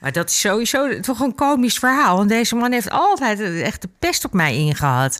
Maar 0.00 0.12
dat 0.12 0.28
is 0.28 0.40
sowieso 0.40 1.00
toch 1.00 1.20
een 1.20 1.34
komisch 1.34 1.78
verhaal. 1.78 2.16
Want 2.16 2.28
deze 2.28 2.54
man 2.54 2.72
heeft 2.72 2.90
altijd 2.90 3.40
echt 3.40 3.82
de 3.82 3.88
pest 3.98 4.24
op 4.24 4.32
mij 4.32 4.54
ingehad. 4.54 5.18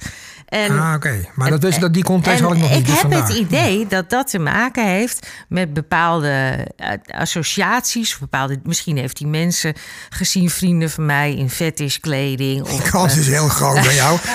En, 0.53 0.79
Ah, 0.79 0.95
oké. 0.95 1.25
Maar 1.35 1.51
dat, 1.51 1.63
wist, 1.63 1.81
dat 1.81 1.95
die 1.95 2.05
context 2.05 2.41
had 2.41 2.53
ik 2.53 2.59
nog 2.59 2.71
niet. 2.71 2.79
dus 2.79 2.81
Ik 2.81 2.87
heb 3.01 3.11
vandaar. 3.11 3.29
het 3.29 3.37
idee 3.37 3.87
dat 3.87 4.11
dat 4.11 4.31
te 4.31 4.39
maken 4.39 4.87
heeft 4.87 5.29
met 5.49 5.73
bepaalde 5.75 6.67
eh, 6.77 6.91
associaties. 7.19 8.19
Bepaalde, 8.19 8.61
misschien 8.65 8.97
heeft 8.97 9.19
hij 9.19 9.29
mensen 9.29 9.75
gezien, 10.09 10.51
vrienden 10.51 10.91
van 10.91 11.07
mij, 11.07 11.35
in 11.35 11.51
fetishkleding. 11.51 12.67
De 12.67 12.73
Of, 12.73 12.91
kans 12.91 13.13
eh, 13.13 13.19
is 13.19 13.27
heel 13.29 13.49
groot 13.49 13.83
bij 13.83 13.95
jou. 13.95 14.19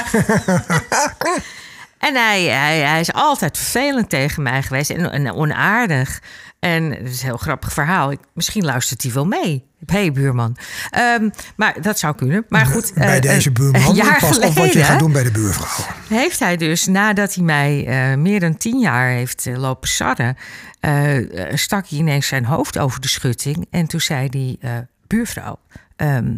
En 1.97 2.15
hij, 2.15 2.43
hij, 2.43 2.79
hij 2.79 2.99
is 2.99 3.13
altijd 3.13 3.57
vervelend 3.57 4.09
tegen 4.09 4.43
mij 4.43 4.63
geweest 4.63 4.89
en, 4.89 5.11
en 5.11 5.31
onaardig. 5.33 6.19
En 6.59 6.91
het 6.91 7.07
is 7.09 7.19
een 7.19 7.27
heel 7.27 7.37
grappig 7.37 7.73
verhaal. 7.73 8.11
Ik, 8.11 8.19
misschien 8.33 8.65
luistert 8.65 9.03
hij 9.03 9.11
wel 9.11 9.25
mee. 9.25 9.65
Hé, 9.85 9.99
hey, 9.99 10.11
buurman. 10.11 10.57
Ehm, 10.89 11.29
maar 11.55 11.81
dat 11.81 11.99
zou 11.99 12.15
kunnen. 12.15 12.45
Maar 12.49 12.65
goed. 12.65 12.93
bij 12.93 13.15
eh, 13.15 13.21
deze 13.21 13.51
buurman. 13.51 13.95
Jaar 13.95 14.19
Pas 14.19 14.39
op 14.39 14.53
wat 14.53 14.73
je 14.73 14.83
gaat 14.83 14.99
doen 14.99 15.11
bij 15.11 15.23
de 15.23 15.31
buurvrouw. 15.31 15.85
heeft 16.09 16.39
hij 16.39 16.57
dus, 16.57 16.85
nadat 16.85 17.33
hij 17.33 17.43
mij 17.43 17.85
eh, 17.87 18.17
meer 18.17 18.39
dan 18.39 18.57
tien 18.57 18.79
jaar 18.79 19.09
heeft 19.09 19.45
eh, 19.45 19.57
lopen 19.57 19.89
sarren... 19.89 20.37
stak 21.53 21.87
hij 21.87 21.99
ineens 21.99 22.27
zijn 22.27 22.45
hoofd 22.45 22.79
over 22.79 23.01
de 23.01 23.07
schutting. 23.07 23.67
En 23.71 23.87
toen 23.87 24.01
zei 24.01 24.57
hij, 24.59 24.87
buurvrouw... 25.07 25.59
ehm, 25.95 26.37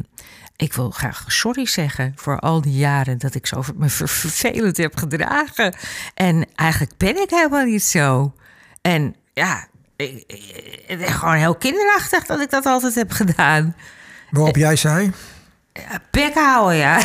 ik 0.55 0.73
wil 0.73 0.89
graag 0.89 1.23
sorry 1.27 1.65
zeggen 1.65 2.13
voor 2.15 2.39
al 2.39 2.61
die 2.61 2.77
jaren 2.77 3.17
dat 3.17 3.35
ik 3.35 3.45
zo 3.45 3.63
me 3.75 3.89
ver- 3.89 4.09
vervelend 4.09 4.77
heb 4.77 4.97
gedragen. 4.97 5.75
En 6.13 6.47
eigenlijk 6.55 6.97
ben 6.97 7.21
ik 7.21 7.29
helemaal 7.29 7.65
niet 7.65 7.83
zo. 7.83 8.33
En 8.81 9.15
ja, 9.33 9.67
ik- 9.99 10.23
ik- 10.27 10.83
het 10.87 10.99
is 11.01 11.09
gewoon 11.13 11.35
heel 11.35 11.55
kinderachtig 11.55 12.25
dat 12.25 12.39
ik 12.39 12.49
dat 12.49 12.65
altijd 12.65 12.95
heb 12.95 13.11
gedaan. 13.11 13.75
Waarop 14.29 14.55
jij 14.55 14.75
zei. 14.75 15.11
Bek 16.11 16.33
houden, 16.33 16.77
ja. 16.77 16.99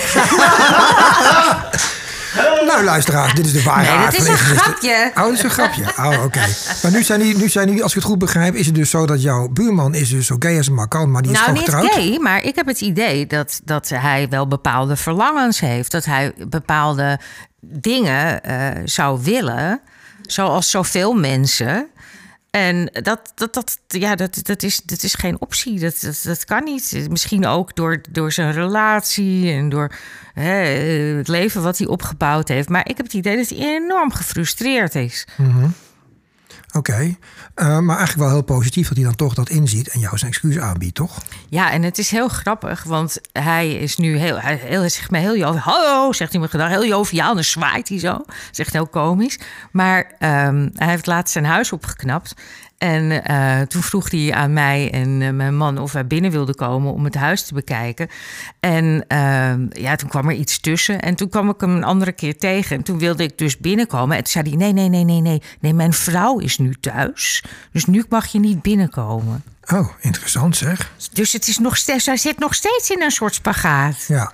Nou, 2.66 2.84
luisteraars, 2.84 3.34
dit 3.34 3.46
is 3.46 3.52
de 3.52 3.62
ware 3.62 3.98
Nee, 3.98 4.06
is 4.20 4.26
een 4.28 4.36
grapje. 4.36 5.10
Oh, 5.14 5.32
is 5.32 5.42
een 5.42 5.50
grapje. 5.50 5.82
Oh, 5.96 6.24
oké. 6.24 6.40
Maar 6.82 6.92
nu 6.92 7.02
zijn, 7.02 7.20
die, 7.20 7.36
nu 7.36 7.48
zijn 7.48 7.70
die, 7.70 7.82
als 7.82 7.90
ik 7.92 7.96
het 7.98 8.06
goed 8.06 8.18
begrijp, 8.18 8.54
is 8.54 8.66
het 8.66 8.74
dus 8.74 8.90
zo 8.90 9.06
dat 9.06 9.22
jouw 9.22 9.48
buurman 9.48 9.94
is 9.94 10.08
dus 10.10 10.26
zo 10.26 10.36
gay 10.38 10.56
als 10.56 10.66
een 10.66 10.74
maar 10.74 10.88
kan, 10.88 11.10
maar 11.10 11.22
die 11.22 11.30
is 11.32 11.36
Nou, 11.38 11.48
gewoon 11.50 11.64
niet 11.64 11.74
getrouwd. 11.74 11.94
gay, 12.08 12.18
maar 12.18 12.42
ik 12.42 12.54
heb 12.54 12.66
het 12.66 12.80
idee 12.80 13.26
dat, 13.26 13.60
dat 13.64 13.88
hij 13.88 14.28
wel 14.28 14.48
bepaalde 14.48 14.96
verlangens 14.96 15.60
heeft. 15.60 15.90
Dat 15.90 16.04
hij 16.04 16.32
bepaalde 16.48 17.18
dingen 17.60 18.42
eh, 18.42 18.68
zou 18.84 19.20
willen, 19.22 19.80
zoals 20.22 20.70
zoveel 20.70 21.12
mensen. 21.12 21.86
En 22.54 22.90
dat, 23.02 23.32
dat, 23.34 23.54
dat, 23.54 23.78
ja, 23.86 24.14
dat, 24.14 24.38
dat, 24.42 24.62
is, 24.62 24.80
dat 24.82 25.02
is 25.02 25.14
geen 25.14 25.40
optie. 25.40 25.80
Dat, 25.80 26.20
dat, 26.22 26.44
kan 26.44 26.64
niet. 26.64 27.06
Misschien 27.08 27.46
ook 27.46 27.74
door, 27.74 28.00
door 28.10 28.32
zijn 28.32 28.52
relatie 28.52 29.52
en 29.52 29.68
door 29.68 29.94
hè, 30.34 30.52
het 31.16 31.28
leven 31.28 31.62
wat 31.62 31.78
hij 31.78 31.86
opgebouwd 31.86 32.48
heeft. 32.48 32.68
Maar 32.68 32.88
ik 32.88 32.96
heb 32.96 33.06
het 33.06 33.14
idee 33.14 33.36
dat 33.36 33.48
hij 33.48 33.58
enorm 33.58 34.12
gefrustreerd 34.12 34.94
is. 34.94 35.26
Oké. 36.76 37.16
Eh, 37.54 37.78
maar 37.78 37.96
eigenlijk 37.96 38.28
wel 38.28 38.28
heel 38.28 38.42
positief 38.42 38.88
dat 38.88 38.96
hij 38.96 39.06
dan 39.06 39.14
toch 39.14 39.34
dat 39.34 39.48
inziet 39.48 39.88
en 39.88 40.00
jou 40.00 40.18
zijn 40.18 40.30
excuus 40.30 40.58
aanbiedt, 40.58 40.94
toch? 40.94 41.22
Ja, 41.48 41.70
en 41.70 41.82
het 41.82 41.98
is 41.98 42.10
heel 42.10 42.28
grappig, 42.28 42.82
want 42.82 43.20
hij 43.32 43.72
is 43.74 43.96
nu 43.96 44.16
heel, 44.16 44.40
hij 44.40 44.56
heel, 44.56 44.90
zegt 44.90 45.10
mij 45.10 45.20
heel 45.20 45.36
joviaal. 45.36 45.62
Hallo, 45.62 46.12
zegt 46.12 46.32
hij 46.32 46.40
me 46.40 46.48
gedag, 46.48 46.68
heel 46.68 46.86
joviaal. 46.86 47.28
En 47.28 47.34
dan 47.34 47.44
zwaait 47.44 47.88
hij 47.88 47.98
zo. 47.98 48.24
Zegt 48.50 48.72
heel 48.72 48.86
komisch. 48.86 49.38
Maar 49.72 50.12
ehm, 50.18 50.68
hij 50.74 50.88
heeft 50.88 51.06
laatst 51.06 51.32
zijn 51.32 51.44
huis 51.44 51.72
opgeknapt. 51.72 52.34
En 52.84 53.24
eh, 53.24 53.60
toen 53.60 53.82
vroeg 53.82 54.10
hij 54.10 54.32
aan 54.32 54.52
mij 54.52 54.90
en 54.90 55.22
eh, 55.22 55.30
mijn 55.30 55.56
man 55.56 55.78
of 55.78 55.92
wij 55.92 56.06
binnen 56.06 56.30
wilden 56.30 56.54
komen 56.54 56.92
om 56.92 57.04
het 57.04 57.14
huis 57.14 57.42
te 57.42 57.54
bekijken. 57.54 58.08
En 58.60 59.04
ehm, 59.08 59.66
ja, 59.70 59.96
toen 59.96 60.08
kwam 60.08 60.28
er 60.28 60.34
iets 60.34 60.60
tussen. 60.60 61.00
En 61.00 61.14
toen 61.14 61.28
kwam 61.28 61.48
ik 61.48 61.60
hem 61.60 61.70
een 61.70 61.84
andere 61.84 62.12
keer 62.12 62.38
tegen. 62.38 62.76
En 62.76 62.82
toen 62.82 62.98
wilde 62.98 63.22
ik 63.22 63.38
dus 63.38 63.58
binnenkomen. 63.58 64.16
En 64.16 64.22
toen 64.22 64.32
zei 64.32 64.48
hij: 64.48 64.58
Nee, 64.58 64.72
nee, 64.72 64.88
nee, 64.88 65.04
nee, 65.04 65.20
nee. 65.20 65.42
Nee, 65.60 65.74
mijn 65.74 65.92
vrouw 65.92 66.38
is 66.38 66.58
nu 66.58 66.74
thuis. 66.80 67.44
Dus 67.72 67.84
nu 67.84 68.04
mag 68.08 68.26
je 68.26 68.38
niet 68.38 68.62
binnenkomen. 68.62 69.42
Oh, 69.72 69.88
interessant 70.00 70.56
zeg. 70.56 70.90
Dus 71.12 71.32
het 71.32 71.48
is 71.48 71.58
nog 71.58 71.76
steeds, 71.76 72.06
hij 72.06 72.16
zit 72.16 72.38
nog 72.38 72.54
steeds 72.54 72.90
in 72.90 73.02
een 73.02 73.10
soort 73.10 73.34
spagaat. 73.34 74.04
Ja, 74.08 74.32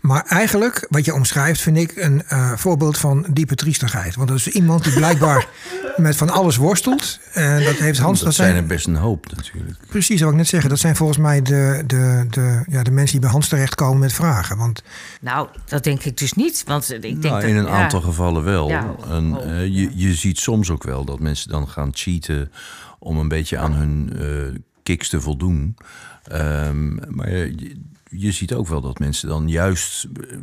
maar 0.00 0.24
eigenlijk, 0.26 0.86
wat 0.90 1.04
je 1.04 1.14
omschrijft, 1.14 1.60
vind 1.60 1.76
ik 1.76 1.92
een 1.96 2.22
eh, 2.28 2.52
voorbeeld 2.56 2.98
van 2.98 3.26
diepe 3.30 3.54
triestigheid. 3.54 4.14
Want 4.16 4.28
dat 4.28 4.36
is 4.38 4.48
iemand 4.48 4.84
die 4.84 4.92
blijkbaar 4.92 5.46
met 5.96 6.16
van 6.16 6.30
alles 6.30 6.56
worstelt. 6.56 7.18
En 7.32 7.64
dat 7.64 7.74
heeft 7.74 7.98
Hans. 7.98 8.20
dat, 8.20 8.34
zijn 8.34 8.56
er 8.56 8.66
best 8.66 8.86
een 8.86 8.96
hoop 8.96 9.26
natuurlijk. 9.36 9.76
Precies, 9.88 10.08
dat 10.08 10.18
wil 10.18 10.28
ik 10.30 10.36
net 10.36 10.48
zeggen. 10.48 10.70
Dat 10.70 10.78
zijn 10.78 10.96
volgens 10.96 11.18
mij 11.18 11.42
de, 11.42 11.82
de, 11.86 12.26
de, 12.30 12.62
ja, 12.68 12.82
de 12.82 12.90
mensen 12.90 13.12
die 13.12 13.20
bij 13.20 13.30
Hans 13.30 13.48
terechtkomen 13.48 13.98
met 13.98 14.12
vragen. 14.12 14.56
Want 14.56 14.82
Nou, 15.20 15.48
dat 15.66 15.84
denk 15.84 16.04
ik 16.04 16.16
dus 16.18 16.32
niet. 16.32 16.62
Want 16.66 16.92
ik 16.92 17.02
denk 17.02 17.22
Nou, 17.22 17.40
dat, 17.40 17.50
in 17.50 17.56
een 17.56 17.64
ja. 17.64 17.70
aantal 17.70 18.00
gevallen 18.00 18.44
wel. 18.44 18.68
Ja. 18.68 18.94
En, 19.10 19.36
Oh. 19.36 19.50
eh, 19.50 19.66
je, 19.66 19.90
je 19.94 20.14
ziet 20.14 20.38
soms 20.38 20.70
ook 20.70 20.82
wel 20.82 21.04
dat 21.04 21.20
mensen 21.20 21.48
dan 21.50 21.68
gaan 21.68 21.90
cheaten 21.92 22.52
om 22.98 23.18
een 23.18 23.28
beetje 23.28 23.58
aan 23.58 23.72
hun 23.72 24.12
eh 24.18 24.60
kicks 24.82 25.08
te 25.08 25.20
voldoen. 25.20 25.76
Ehm, 26.24 27.14
maar 27.16 27.30
je, 27.30 27.80
je 28.10 28.32
ziet 28.32 28.54
ook 28.54 28.68
wel 28.68 28.80
dat 28.80 28.98
mensen 28.98 29.28
dan 29.28 29.48
juist 29.48 30.04
eh, 30.04 30.36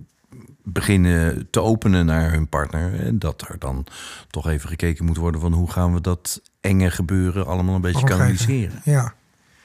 beginnen 0.64 1.48
te 1.50 1.62
openen 1.62 2.06
naar 2.06 2.32
hun 2.32 2.48
partner. 2.48 3.00
En 3.00 3.20
dat 3.20 3.46
er 3.50 3.60
dan 3.60 3.86
toch 4.30 4.48
even 4.48 4.70
gekeken 4.70 5.06
moet 5.06 5.18
worden 5.18 5.42
van 5.42 5.54
hoe 5.54 5.72
gaan 5.72 5.94
we 5.94 6.02
dat 6.02 6.42
enge 6.62 6.92
gebeuren 6.92 7.46
allemaal 7.46 7.76
een 7.76 7.82
beetje 7.82 8.06
kanaliseren. 8.06 8.82
ja. 8.84 9.14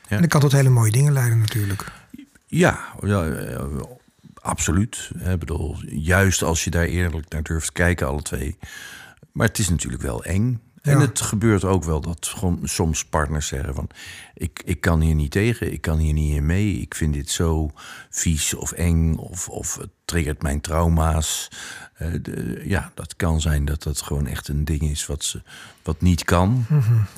En 0.08 0.20
dat 0.20 0.30
kan 0.30 0.40
tot 0.40 0.52
hele 0.52 0.68
mooie 0.68 0.90
dingen 0.90 1.12
leiden 1.12 1.38
natuurlijk. 1.38 1.92
Ja, 2.46 2.78
ja, 3.00 3.26
eh, 3.26 3.64
absoluut. 4.34 5.10
Ik 5.28 5.38
bedoel, 5.38 5.76
juist 5.86 6.42
als 6.42 6.64
je 6.64 6.70
daar 6.70 6.84
eerlijk 6.84 7.28
naar 7.28 7.42
durft 7.42 7.66
te 7.66 7.72
kijken, 7.72 8.06
alle 8.06 8.22
twee. 8.22 8.56
Maar 9.32 9.46
het 9.46 9.58
is 9.58 9.68
natuurlijk 9.68 10.02
wel 10.02 10.24
eng. 10.24 10.60
En 10.84 11.00
het 11.00 11.20
gebeurt 11.20 11.64
ook 11.64 11.84
wel 11.84 12.00
dat 12.00 12.26
gewoon 12.36 12.58
soms 12.62 13.04
partners 13.04 13.46
zeggen 13.46 13.74
van... 13.74 13.88
Ik, 14.34 14.62
ik 14.64 14.80
kan 14.80 15.00
hier 15.00 15.14
niet 15.14 15.30
tegen, 15.30 15.72
ik 15.72 15.80
kan 15.80 15.98
hier 15.98 16.12
niet 16.12 16.36
in 16.36 16.46
mee. 16.46 16.80
Ik 16.80 16.94
vind 16.94 17.14
dit 17.14 17.30
zo 17.30 17.70
vies 18.10 18.54
of 18.54 18.72
eng 18.72 19.14
of, 19.14 19.48
of 19.48 19.76
het 19.76 19.88
triggert 20.04 20.42
mijn 20.42 20.60
trauma's. 20.60 21.48
Eh, 21.94 22.08
de- 22.22 22.62
ja, 22.64 22.90
dat 22.94 23.16
kan 23.16 23.40
zijn 23.40 23.64
dat 23.64 23.82
dat 23.82 24.02
gewoon 24.02 24.26
echt 24.26 24.48
een 24.48 24.64
ding 24.64 24.82
is 24.82 25.06
wat, 25.06 25.24
ze, 25.24 25.42
wat 25.82 26.00
niet 26.00 26.24
kan. 26.24 26.66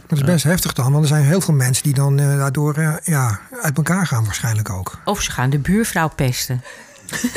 Dat 0.07 0.19
is 0.19 0.25
best 0.25 0.45
heftig 0.45 0.73
dan, 0.73 0.91
want 0.93 1.03
er 1.03 1.09
zijn 1.09 1.25
heel 1.25 1.41
veel 1.41 1.55
mensen 1.55 1.83
die 1.85 1.95
dan 1.95 2.19
eh, 2.19 2.37
daardoor 2.37 2.75
eh, 2.75 2.95
ja, 3.05 3.41
uit 3.63 3.77
elkaar 3.77 4.07
gaan 4.07 4.25
waarschijnlijk 4.25 4.71
ook. 4.71 4.99
Of 5.05 5.23
ze 5.23 5.31
gaan 5.31 5.51
de 5.51 5.59
buurvrouw 5.59 6.09
pesten. 6.09 6.63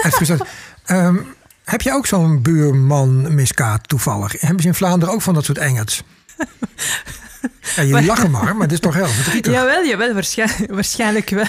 Ehm, 0.85 1.17
heb 1.63 1.81
je 1.81 1.91
ook 1.91 2.05
zo'n 2.05 2.41
buurman 2.41 3.33
miskaat 3.35 3.87
toevallig? 3.87 4.41
Hebben 4.41 4.61
ze 4.61 4.67
in 4.67 4.73
Vlaanderen 4.73 5.13
ook 5.13 5.21
van 5.21 5.33
dat 5.33 5.45
soort 5.45 5.57
engels? 5.57 6.03
Ja, 7.75 7.83
jullie 7.83 8.05
lachen 8.05 8.31
maar, 8.31 8.53
maar 8.53 8.61
het 8.61 8.71
is 8.71 8.79
toch 8.79 8.93
heel 8.93 9.07
verdrietig. 9.07 9.53
Jawel, 9.53 9.85
jawel 9.85 10.13
waarschijnlijk, 10.13 10.71
waarschijnlijk 10.73 11.29
wel. 11.29 11.45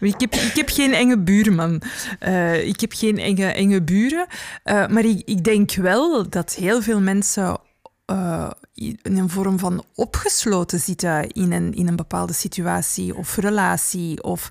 Ik 0.00 0.20
heb, 0.20 0.34
ik 0.34 0.54
heb 0.54 0.68
geen 0.68 0.94
enge 0.94 1.18
buurman. 1.18 1.82
Eh, 2.18 2.66
ik 2.66 2.80
heb 2.80 2.92
geen 2.92 3.18
enge, 3.18 3.46
enge 3.46 3.82
buren. 3.82 4.26
Eh, 4.62 4.86
maar 4.86 5.04
ik, 5.04 5.22
ik 5.24 5.44
denk 5.44 5.74
wel 5.74 6.28
dat 6.28 6.54
heel 6.54 6.82
veel 6.82 7.00
mensen 7.00 7.60
eh, 8.04 8.50
in 8.74 8.98
een 9.02 9.30
vorm 9.30 9.58
van 9.58 9.84
opgesloten 9.94 10.80
zitten 10.80 11.30
in 11.30 11.52
een, 11.52 11.74
in 11.74 11.88
een 11.88 11.96
bepaalde 11.96 12.32
situatie 12.32 13.16
of 13.16 13.36
relatie 13.36 14.22
of, 14.22 14.48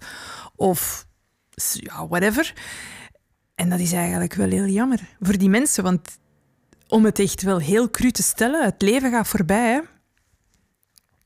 of 0.55 1.05
ja, 1.71 2.07
whatever. 2.07 2.53
En 3.55 3.69
dat 3.69 3.79
is 3.79 3.91
eigenlijk 3.91 4.33
wel 4.33 4.49
heel 4.49 4.65
jammer 4.65 4.99
voor 5.19 5.37
die 5.37 5.49
mensen, 5.49 5.83
want 5.83 6.17
om 6.87 7.05
het 7.05 7.19
echt 7.19 7.41
wel 7.41 7.59
heel 7.59 7.89
cru 7.89 8.11
te 8.11 8.23
stellen, 8.23 8.65
het 8.65 8.81
leven 8.81 9.11
gaat 9.11 9.27
voorbij. 9.27 9.71
Hè? 9.71 9.79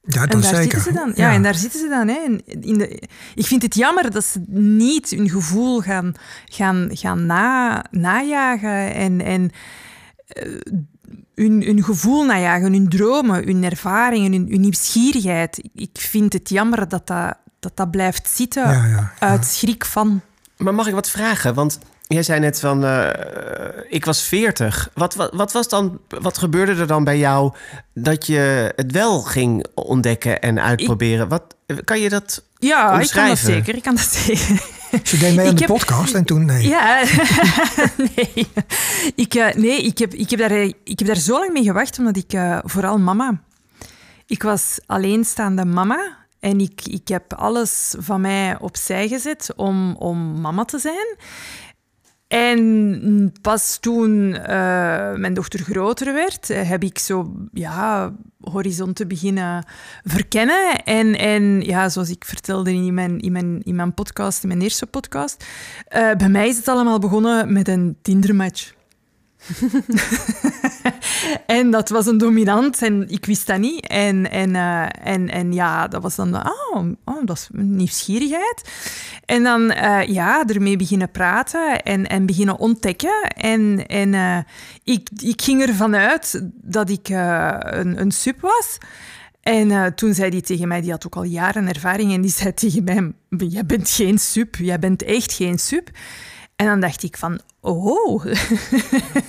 Ja, 0.07 0.21
En 0.21 0.29
dat 0.29 0.41
daar 0.41 0.55
zeker. 0.55 0.61
zitten 0.61 0.81
ze 0.81 0.91
dan. 0.91 1.11
Ja, 1.15 1.33
en 1.33 1.43
daar 1.43 1.55
zitten 1.55 1.79
ze 1.79 1.87
dan. 1.87 2.07
Hè. 2.07 2.15
En 2.25 2.45
In 2.61 2.77
de, 2.77 3.01
ik 3.35 3.45
vind 3.45 3.61
het 3.61 3.75
jammer 3.75 4.11
dat 4.11 4.25
ze 4.25 4.43
niet 4.59 5.09
hun 5.09 5.29
gevoel 5.29 5.81
gaan, 5.81 6.13
gaan, 6.45 6.89
gaan 6.91 7.25
na, 7.25 7.83
najagen 7.91 8.93
en, 8.93 9.21
en 9.21 9.49
eh, 10.27 10.59
hun, 11.35 11.63
hun 11.63 11.83
gevoel 11.83 12.25
najagen, 12.25 12.73
hun 12.73 12.89
dromen, 12.89 13.43
hun 13.45 13.63
ervaringen, 13.63 14.31
hun, 14.31 14.47
hun 14.49 14.61
nieuwsgierigheid. 14.61 15.69
Ik 15.73 15.97
vind 15.99 16.33
het 16.33 16.49
jammer 16.49 16.87
dat 16.87 17.07
dat, 17.07 17.35
dat, 17.59 17.77
dat 17.77 17.91
blijft 17.91 18.29
zitten 18.29 18.63
Ja, 18.63 18.85
ja, 18.85 18.87
ja. 18.87 19.13
uit 19.19 19.45
schrik 19.45 19.85
van. 19.85 20.21
Maar 20.57 20.73
mag 20.73 20.87
ik 20.87 20.93
wat 20.93 21.09
vragen? 21.09 21.53
Want 21.53 21.79
jij 22.07 22.23
zei 22.23 22.39
net 22.39 22.59
van, 22.59 22.85
eh, 22.85 23.09
ik 23.89 24.05
was 24.05 24.21
40. 24.21 24.89
Wat, 24.93 25.15
wat, 25.15 25.33
wat, 25.33 25.51
was 25.51 25.67
dan, 25.69 25.99
wat 26.21 26.37
gebeurde 26.37 26.75
er 26.81 26.87
dan 26.87 27.03
bij 27.03 27.17
jou 27.17 27.53
dat 27.93 28.25
je 28.27 28.73
het 28.75 28.91
wel 28.91 29.21
ging 29.21 29.65
ontdekken 29.73 30.41
en 30.41 30.61
uitproberen? 30.61 31.27
Wat, 31.27 31.55
kan 31.83 31.99
je 31.99 32.09
dat 32.09 32.43
Ja, 32.57 32.77
ik 32.77 32.81
kan 32.81 32.91
dat 32.91 32.99
Omschrijven. 32.99 33.37
zeker. 33.53 33.75
Ik 33.75 33.83
kan 33.83 33.95
dat 33.95 34.05
zeker. 34.25 34.75
Ze 35.03 35.17
deed 35.17 35.35
mee 35.35 35.45
aan 35.45 35.51
Ik 35.51 35.57
de 35.57 35.65
heb- 35.65 35.73
podcast 35.77 36.13
en 36.13 36.23
toen, 36.25 36.45
nee. 36.45 36.67
Ja, 36.67 37.03
nee. 38.15 38.47
Ik, 39.15 39.33
eh, 39.33 39.53
nee, 39.55 39.81
ik 39.81 39.97
heb, 39.97 40.13
ik, 40.13 40.29
heb 40.29 40.39
daar, 40.39 40.51
eh, 40.51 40.65
ik 40.83 40.99
heb 40.99 41.07
daar 41.07 41.15
zo 41.17 41.39
lang 41.39 41.51
mee 41.53 41.63
gewacht, 41.63 41.99
omdat 41.99 42.17
ik 42.17 42.33
eh, 42.33 42.59
vooral 42.63 42.97
mama. 42.99 43.41
Ik 44.25 44.43
was 44.43 44.79
alleenstaande 44.85 45.65
mama 45.65 46.17
en 46.39 46.59
ik, 46.59 46.81
ik 46.85 47.07
heb 47.07 47.33
alles 47.33 47.95
van 47.97 48.21
mij 48.21 48.57
opzij 48.59 49.07
gezet 49.07 49.53
om, 49.55 49.95
om 49.95 50.41
mama 50.41 50.65
te 50.65 50.79
zijn. 50.79 51.15
En 52.27 53.33
pas 53.41 53.77
toen 53.79 54.33
eh, 54.33 55.13
mijn 55.13 55.33
dochter 55.33 55.59
groter 55.59 56.13
werd, 56.13 56.49
eh, 56.49 56.69
heb 56.69 56.83
ik 56.83 56.99
zo 56.99 57.33
ja, 57.53 58.13
horizonten 58.41 59.07
beginnen 59.07 59.65
verkennen. 60.03 60.83
En, 60.83 61.17
en 61.17 61.61
ja, 61.61 61.89
zoals 61.89 62.09
ik 62.09 62.25
vertelde 62.25 62.73
in 62.73 62.93
mijn, 62.93 63.19
in 63.19 63.31
mijn, 63.31 63.61
in 63.63 63.75
mijn 63.75 63.93
podcast, 63.93 64.41
in 64.41 64.47
mijn 64.47 64.61
eerste 64.61 64.85
podcast, 64.85 65.45
eh, 65.87 66.15
bij 66.15 66.29
mij 66.29 66.47
is 66.47 66.57
het 66.57 66.67
allemaal 66.67 66.99
begonnen 66.99 67.53
met 67.53 67.67
een 67.67 67.97
Tinder-match. 68.01 68.76
en 71.45 71.71
dat 71.71 71.89
was 71.89 72.05
een 72.05 72.17
dominant 72.17 72.81
en 72.81 73.09
ik 73.09 73.25
wist 73.25 73.47
dat 73.47 73.59
niet. 73.59 73.87
En, 73.87 74.31
en, 74.31 74.55
eh, 74.55 74.85
en, 75.03 75.29
en 75.29 75.53
ja, 75.53 75.87
dat 75.87 76.01
was 76.01 76.15
dan, 76.15 76.35
oh, 76.35 76.85
oh, 77.05 77.25
dat 77.25 77.37
is 77.37 77.47
nieuwsgierigheid. 77.51 78.69
En 79.25 79.43
dan, 79.43 79.71
eh, 79.71 80.07
ja, 80.07 80.45
ermee 80.45 80.75
beginnen 80.75 81.11
praten 81.11 81.83
en, 81.83 82.07
en 82.07 82.25
beginnen 82.25 82.57
ontdekken. 82.57 83.21
En, 83.35 83.87
en 83.87 84.13
eh, 84.13 84.37
ik, 84.83 85.09
ik 85.17 85.41
ging 85.41 85.61
ervan 85.61 85.95
uit 85.95 86.43
dat 86.53 86.89
ik 86.89 87.09
een, 87.09 88.01
een 88.01 88.11
sub 88.11 88.41
was. 88.41 88.77
En 89.41 89.95
toen 89.95 90.13
zei 90.13 90.29
hij 90.29 90.41
tegen 90.41 90.67
mij, 90.67 90.81
die 90.81 90.91
had 90.91 91.05
ook 91.05 91.15
al 91.15 91.23
jaren 91.23 91.67
ervaring, 91.67 92.13
en 92.13 92.21
die 92.21 92.31
zei 92.31 92.53
tegen 92.53 92.83
mij, 92.83 93.47
jij 93.47 93.65
bent 93.65 93.89
geen 93.89 94.17
sub, 94.17 94.55
jij 94.55 94.79
bent 94.79 95.03
echt 95.03 95.33
geen 95.33 95.59
sub. 95.59 95.89
En 96.57 96.65
dan 96.65 96.79
dacht 96.79 97.03
ik 97.03 97.17
van, 97.17 97.39
oh. 97.59 98.25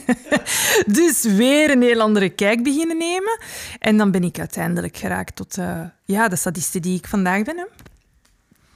dus 1.01 1.23
weer 1.23 1.71
een 1.71 1.83
heel 1.83 2.01
andere 2.01 2.29
kijk 2.29 2.63
beginnen 2.63 2.97
nemen. 2.99 3.41
En 3.79 3.97
dan 3.97 4.11
ben 4.11 4.23
ik 4.25 4.39
uiteindelijk 4.39 4.97
geraakt 4.97 5.37
tot 5.37 5.59
eh, 5.59 5.81
ja, 6.05 6.29
de 6.29 6.37
sadiste 6.37 6.81
die 6.81 6.99
ik 6.99 7.07
vandaag 7.07 7.43
ben. 7.43 7.57
Hè. 7.57 7.65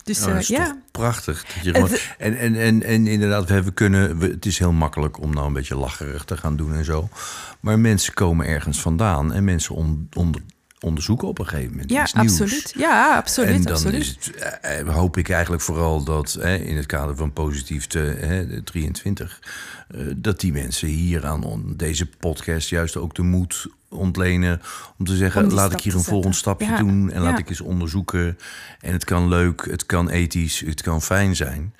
Dus 0.04 0.20
Oh, 0.20 0.26
eh, 0.26 0.32
dat 0.32 0.42
is 0.42 0.48
ja, 0.48 0.64
toch 0.64 0.74
prachtig. 0.90 1.44
Dat 1.54 1.64
je 1.64 1.72
gewoon, 1.74 1.90
en, 2.18 2.38
en, 2.38 2.54
en, 2.54 2.82
en 2.82 3.06
inderdaad, 3.06 3.48
we, 3.48 3.62
we 3.62 3.72
kunnen, 3.72 4.18
we, 4.18 4.26
het 4.26 4.46
is 4.46 4.58
heel 4.58 4.72
makkelijk 4.72 5.20
om 5.20 5.34
nou 5.34 5.46
een 5.46 5.52
beetje 5.52 5.76
lacherig 5.76 6.24
te 6.24 6.36
gaan 6.36 6.56
doen 6.56 6.74
en 6.74 6.84
zo. 6.84 7.08
Maar 7.60 7.78
mensen 7.78 8.14
komen 8.14 8.46
ergens 8.46 8.80
vandaan 8.80 9.32
en 9.32 9.44
mensen 9.44 9.74
on- 9.74 10.08
onder- 10.12 10.42
onderzoeken 10.82 11.28
op 11.28 11.38
een 11.38 11.46
gegeven 11.46 11.70
moment 11.70 11.90
ja 11.90 12.08
absoluut. 12.12 12.72
Ja, 12.76 13.16
absoluut. 13.16 13.54
en 13.54 13.62
dan 13.62 13.72
absoluut. 13.72 14.06
het, 14.06 14.36
eh, 14.36 14.80
eh, 14.80 14.88
hoop 14.88 15.16
ik 15.16 15.28
eigenlijk 15.28 15.62
vooral 15.62 16.04
dat 16.04 16.36
hè, 16.40 16.56
in 16.56 16.76
het 16.76 16.86
kader 16.86 17.16
van 17.16 17.32
positief 17.32 17.86
te, 17.86 17.98
hè, 17.98 18.46
de 18.46 18.62
23, 18.62 19.40
eh, 19.88 20.00
dat 20.16 20.40
die 20.40 20.52
mensen 20.52 20.88
hier 20.88 21.26
aan 21.26 21.74
deze 21.76 22.06
podcast 22.06 22.68
juist 22.68 22.96
ook 22.96 23.14
de 23.14 23.22
moed 23.22 23.66
ontlenen 23.88 24.60
om 24.98 25.04
te 25.04 25.16
zeggen: 25.16 25.44
Om 25.44 25.52
laat 25.52 25.72
ik 25.72 25.80
hier 25.80 25.94
een 25.94 26.02
volgend 26.02 26.36
stapje 26.36 26.66
Ja, 26.66 26.76
doen 26.76 27.10
en 27.10 27.22
laat 27.22 27.38
ik 27.38 27.48
eens 27.48 27.60
onderzoeken. 27.60 28.38
En 28.80 28.92
het 28.92 29.04
kan 29.04 29.28
leuk, 29.28 29.66
het 29.70 29.86
kan 29.86 30.08
ethisch, 30.08 30.60
het 30.60 30.82
kan 30.82 31.02
fijn 31.02 31.36
zijn. 31.36 31.74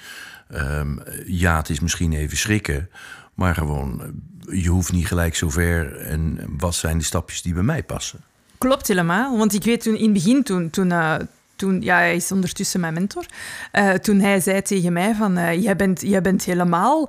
Ehm, 0.49 0.99
ja, 1.27 1.57
het 1.57 1.69
is 1.69 1.81
misschien 1.81 2.13
even 2.13 2.37
schrikken, 2.37 2.91
maar 3.35 3.55
gewoon, 3.55 4.13
je 4.51 4.69
hoeft 4.69 4.93
niet 4.93 5.07
gelijk 5.07 5.35
zo 5.35 5.51
ver. 5.51 5.97
En 5.97 6.39
wat 6.59 6.75
zijn 6.75 6.99
de 6.99 7.05
stapjes 7.05 7.43
die 7.43 7.55
bij 7.55 7.63
mij 7.63 7.83
passen? 7.83 8.21
Klopt 8.63 8.89
helemaal. 8.89 9.37
Want 9.37 9.55
ik 9.55 9.65
weet 9.65 9.83
toen 9.83 9.97
in 9.97 10.05
het 10.05 10.13
begin, 10.13 10.43
toen, 10.43 10.71
toen, 10.71 10.93
eh, 10.93 11.15
toen 11.57 11.81
ja, 11.81 11.97
hij 11.97 12.17
is 12.17 12.33
ondertussen 12.33 12.81
mijn 12.81 12.95
mentor, 12.95 13.27
eh, 13.73 13.91
toen 13.91 14.21
hij 14.21 14.41
zei 14.41 14.63
tegen 14.63 14.93
mij 14.93 15.15
van, 15.15 15.37
eh, 15.37 15.63
jij, 15.63 15.77
bent, 15.77 16.01
jij 16.01 16.21
bent 16.21 16.45
helemaal 16.45 17.09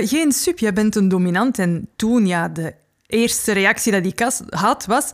geen 0.00 0.32
sub, 0.32 0.58
jij 0.58 0.72
bent 0.72 0.96
een 0.96 1.08
dominant. 1.08 1.58
En 1.58 1.88
toen, 1.96 2.26
ja, 2.26 2.48
de 2.48 2.74
eerste 3.06 3.52
reactie 3.52 3.92
dat 3.92 4.04
ik 4.04 4.20
had, 4.48 4.86
was, 4.86 5.10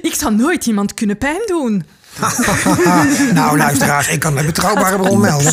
ik 0.00 0.14
zou 0.14 0.34
nooit 0.34 0.66
iemand 0.66 0.94
kunnen 0.94 1.18
pijn 1.18 1.42
doen. 1.46 1.84
nou, 3.34 3.56
luisteraars, 3.56 4.08
ik 4.08 4.20
kan 4.20 4.38
een 4.38 4.46
betrouwbare 4.46 4.96
bron 4.96 5.20
melden. 5.20 5.52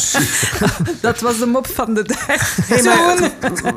Dat 1.01 1.19
was 1.19 1.39
de 1.39 1.45
mop 1.45 1.67
van 1.67 1.93
de 1.93 2.03
dag. 2.03 2.55
Hey, 2.65 2.81
maar, 2.83 3.31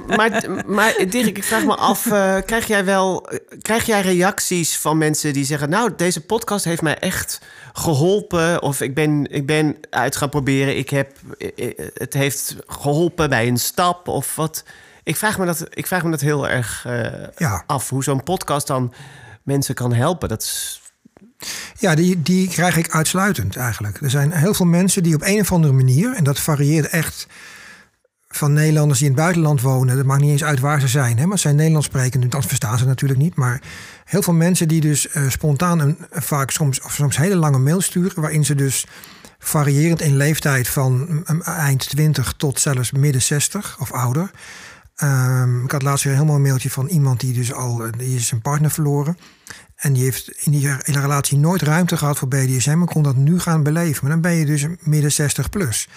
maar, 0.06 0.44
maar 0.66 0.94
Dirk, 1.08 1.36
ik 1.36 1.44
vraag 1.44 1.64
me 1.64 1.74
af, 1.76 2.06
eh, 2.06 2.36
krijg 2.46 2.66
jij 2.66 2.84
wel 2.84 3.28
krijg 3.62 3.86
jij 3.86 4.00
reacties 4.00 4.76
van 4.78 4.98
mensen 4.98 5.32
die 5.32 5.44
zeggen, 5.44 5.68
nou, 5.68 5.92
deze 5.96 6.20
podcast 6.20 6.64
heeft 6.64 6.82
mij 6.82 6.98
echt 6.98 7.40
geholpen, 7.72 8.62
of 8.62 8.80
ik 8.80 8.94
ben, 8.94 9.26
ik 9.30 9.46
ben 9.46 9.76
uit 9.90 10.16
gaan 10.16 10.28
proberen, 10.28 10.76
ik 10.78 10.90
heb, 10.90 11.16
eh, 11.38 11.68
eh, 11.68 11.86
het 11.94 12.12
heeft 12.12 12.56
geholpen 12.66 13.28
bij 13.28 13.48
een 13.48 13.58
stap, 13.58 14.08
of 14.08 14.36
wat? 14.36 14.64
Ik 15.02 15.16
vraag 15.16 15.38
me 15.38 15.46
dat, 15.46 15.66
ik 15.70 15.86
vraag 15.86 16.04
me 16.04 16.10
dat 16.10 16.20
heel 16.20 16.48
erg 16.48 16.84
eh, 16.86 17.28
Ja. 17.36 17.64
af, 17.66 17.88
hoe 17.88 18.04
zo'n 18.04 18.22
podcast 18.22 18.66
dan 18.66 18.92
mensen 19.42 19.74
kan 19.74 19.92
helpen. 19.92 20.28
Dat 20.28 20.42
is, 20.42 20.80
Ja, 21.78 21.94
die, 21.94 22.22
die 22.22 22.48
krijg 22.48 22.76
ik 22.76 22.90
uitsluitend 22.90 23.56
eigenlijk. 23.56 24.00
Er 24.00 24.10
zijn 24.10 24.32
heel 24.32 24.54
veel 24.54 24.66
mensen 24.66 25.02
die 25.02 25.14
op 25.14 25.22
een 25.22 25.40
of 25.40 25.52
andere 25.52 25.72
manier, 25.72 26.14
en 26.14 26.24
dat 26.24 26.40
varieert 26.40 26.88
echt 26.88 27.26
van 28.36 28.52
Nederlanders 28.52 28.98
die 28.98 29.08
in 29.08 29.14
het 29.14 29.22
buitenland 29.22 29.60
wonen. 29.60 29.96
Dat 29.96 30.04
maakt 30.04 30.20
niet 30.20 30.30
eens 30.30 30.44
uit 30.44 30.60
waar 30.60 30.80
ze 30.80 30.88
zijn. 30.88 31.16
Hè? 31.16 31.22
Maar 31.22 31.32
het 31.32 31.40
zijn 31.40 31.56
Nederlands 31.56 31.86
sprekenden, 31.86 32.30
dan 32.30 32.42
verstaan 32.42 32.78
ze 32.78 32.84
natuurlijk 32.86 33.20
niet. 33.20 33.34
Maar 33.34 33.60
heel 34.04 34.22
veel 34.22 34.32
mensen 34.32 34.68
die 34.68 34.80
dus 34.80 35.08
eh, 35.08 35.28
spontaan 35.28 35.80
een, 35.80 35.98
vaak 36.10 36.50
soms, 36.50 36.80
of 36.80 36.92
soms 36.92 37.16
hele 37.16 37.36
lange 37.36 37.58
mail 37.58 37.80
sturen. 37.80 38.20
Waarin 38.20 38.44
ze 38.44 38.54
dus 38.54 38.86
variërend 39.38 40.00
in 40.00 40.16
leeftijd 40.16 40.68
van 40.68 41.22
mm, 41.26 41.42
eind 41.42 41.88
20 41.88 42.32
tot 42.36 42.60
zelfs 42.60 42.92
midden 42.92 43.22
60 43.22 43.76
of 43.80 43.92
ouder. 43.92 44.30
Ehm, 44.94 45.64
ik 45.64 45.70
had 45.70 45.82
laatst 45.82 46.04
weer 46.04 46.18
een 46.18 46.42
mailtje 46.42 46.70
van 46.70 46.86
iemand 46.86 47.20
die 47.20 47.32
dus 47.32 47.52
al 47.52 47.84
eh, 47.84 47.92
die 47.98 48.16
is 48.16 48.26
zijn 48.26 48.42
partner 48.42 48.70
verloren. 48.70 49.18
En 49.76 49.92
die 49.92 50.02
heeft 50.02 50.30
in 50.30 50.52
die 50.52 50.76
relatie 50.82 51.38
nooit 51.38 51.62
ruimte 51.62 51.96
gehad 51.96 52.18
voor 52.18 52.28
BDSM 52.28 52.70
en 52.70 52.84
kon 52.84 53.02
dat 53.02 53.16
nu 53.16 53.40
gaan 53.40 53.62
beleven. 53.62 53.98
Maar 54.02 54.12
dan 54.12 54.20
ben 54.20 54.32
je 54.32 54.46
dus 54.46 54.66
midden 54.80 55.12
60 55.12 55.50
plus. 55.50 55.88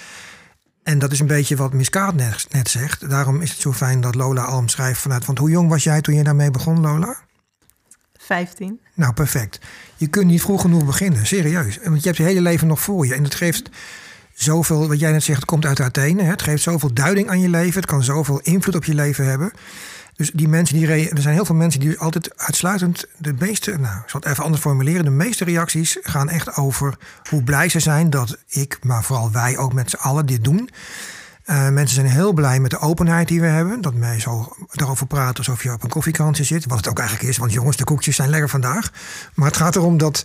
En 0.84 1.00
dat 1.00 1.12
is 1.12 1.20
een 1.20 1.28
beetje 1.28 1.56
wat 1.56 1.74
Miss 1.74 1.90
Kaat 1.90 2.16
net, 2.16 2.46
net 2.50 2.70
zegt. 2.70 3.10
Daarom 3.10 3.42
is 3.42 3.52
het 3.52 3.60
zo 3.60 3.74
fijn 3.74 4.02
dat 4.02 4.16
Lola 4.16 4.42
Alm 4.42 4.68
schrijft 4.68 5.02
vanuit... 5.02 5.26
Want 5.26 5.38
hoe 5.38 5.50
jong 5.50 5.70
was 5.70 5.84
jij 5.84 6.02
toen 6.02 6.16
je 6.16 6.24
daarmee 6.24 6.52
begon, 6.52 6.82
Lola? 6.82 7.16
15. 8.18 8.80
Nou, 8.94 9.14
perfect. 9.14 9.60
Je 9.96 10.08
kunt 10.08 10.26
niet 10.26 10.42
vroeg 10.42 10.62
genoeg 10.62 10.86
beginnen, 10.86 11.26
serieus. 11.26 11.80
Want 11.84 12.00
je 12.00 12.06
hebt 12.06 12.18
je 12.18 12.24
hele 12.24 12.42
leven 12.42 12.68
nog 12.68 12.80
voor 12.80 13.06
je. 13.06 13.14
En 13.14 13.24
het 13.24 13.36
geeft 13.36 13.70
zoveel, 14.34 14.88
wat 14.88 15.00
jij 15.00 15.12
net 15.12 15.24
zegt, 15.24 15.40
het 15.40 15.48
komt 15.48 15.66
uit 15.66 15.80
Athene. 15.80 16.24
Hè? 16.24 16.30
Het 16.30 16.42
geeft 16.42 16.64
zoveel 16.64 16.94
duiding 16.94 17.30
aan 17.30 17.40
je 17.40 17.50
leven. 17.50 17.76
Het 17.76 17.90
kan 17.90 18.04
zoveel 18.04 18.40
invloed 18.40 18.76
op 18.76 18.84
je 18.84 18.94
leven 18.94 19.26
hebben. 19.26 19.52
Dus 20.18 20.32
die 20.32 20.48
mensen 20.48 20.76
die 20.76 20.88
er 20.88 21.22
zijn 21.22 21.34
heel 21.34 21.46
veel 21.46 21.56
mensen 21.56 21.80
die 21.80 22.00
altijd 22.00 22.38
uitsluitend 22.38 23.06
de 23.18 23.34
meeste, 23.40 23.72
nou, 23.72 24.00
ik 24.00 24.10
zal 24.10 24.20
het 24.20 24.30
even 24.30 24.44
anders 24.44 24.62
formuleren. 24.62 25.06
De 25.06 25.12
meeste 25.12 25.44
reacties 25.44 25.98
gaan 26.02 26.30
echt 26.30 26.56
over 26.56 26.98
hoe 27.30 27.44
blij 27.44 27.70
ze 27.70 27.80
zijn 27.80 28.10
dat 28.10 28.38
ik, 28.48 28.78
maar 28.82 29.04
vooral 29.04 29.32
wij 29.32 29.58
ook 29.58 29.74
met 29.74 29.90
z'n 29.90 29.96
allen 29.96 30.26
dit 30.26 30.44
doen. 30.44 30.70
Eh, 31.44 31.70
mensen 31.70 31.96
zijn 31.96 32.08
heel 32.08 32.34
blij 32.34 32.60
met 32.60 32.72
de 32.72 32.80
openheid 32.80 33.28
die 33.28 33.42
we 33.42 33.48
hebben. 33.48 33.82
Dat 33.82 33.94
wij 33.94 34.20
zo 34.20 34.56
daarover 34.72 35.08
praten 35.08 35.38
alsof 35.38 35.64
je 35.64 35.74
op 35.74 35.84
een 35.84 35.90
koffiekantje 35.90 36.44
zit. 36.44 36.66
Wat 36.66 36.78
het 36.78 36.88
ook 36.88 37.00
eigenlijk 37.00 37.30
is, 37.30 37.38
want 37.38 37.54
jongens, 37.54 37.78
de 37.78 37.84
koekjes 37.84 38.16
zijn 38.16 38.30
lekker 38.30 38.50
vandaag. 38.50 38.92
Maar 39.34 39.48
het 39.48 39.58
gaat 39.58 39.76
erom 39.76 39.98
dat 39.98 40.24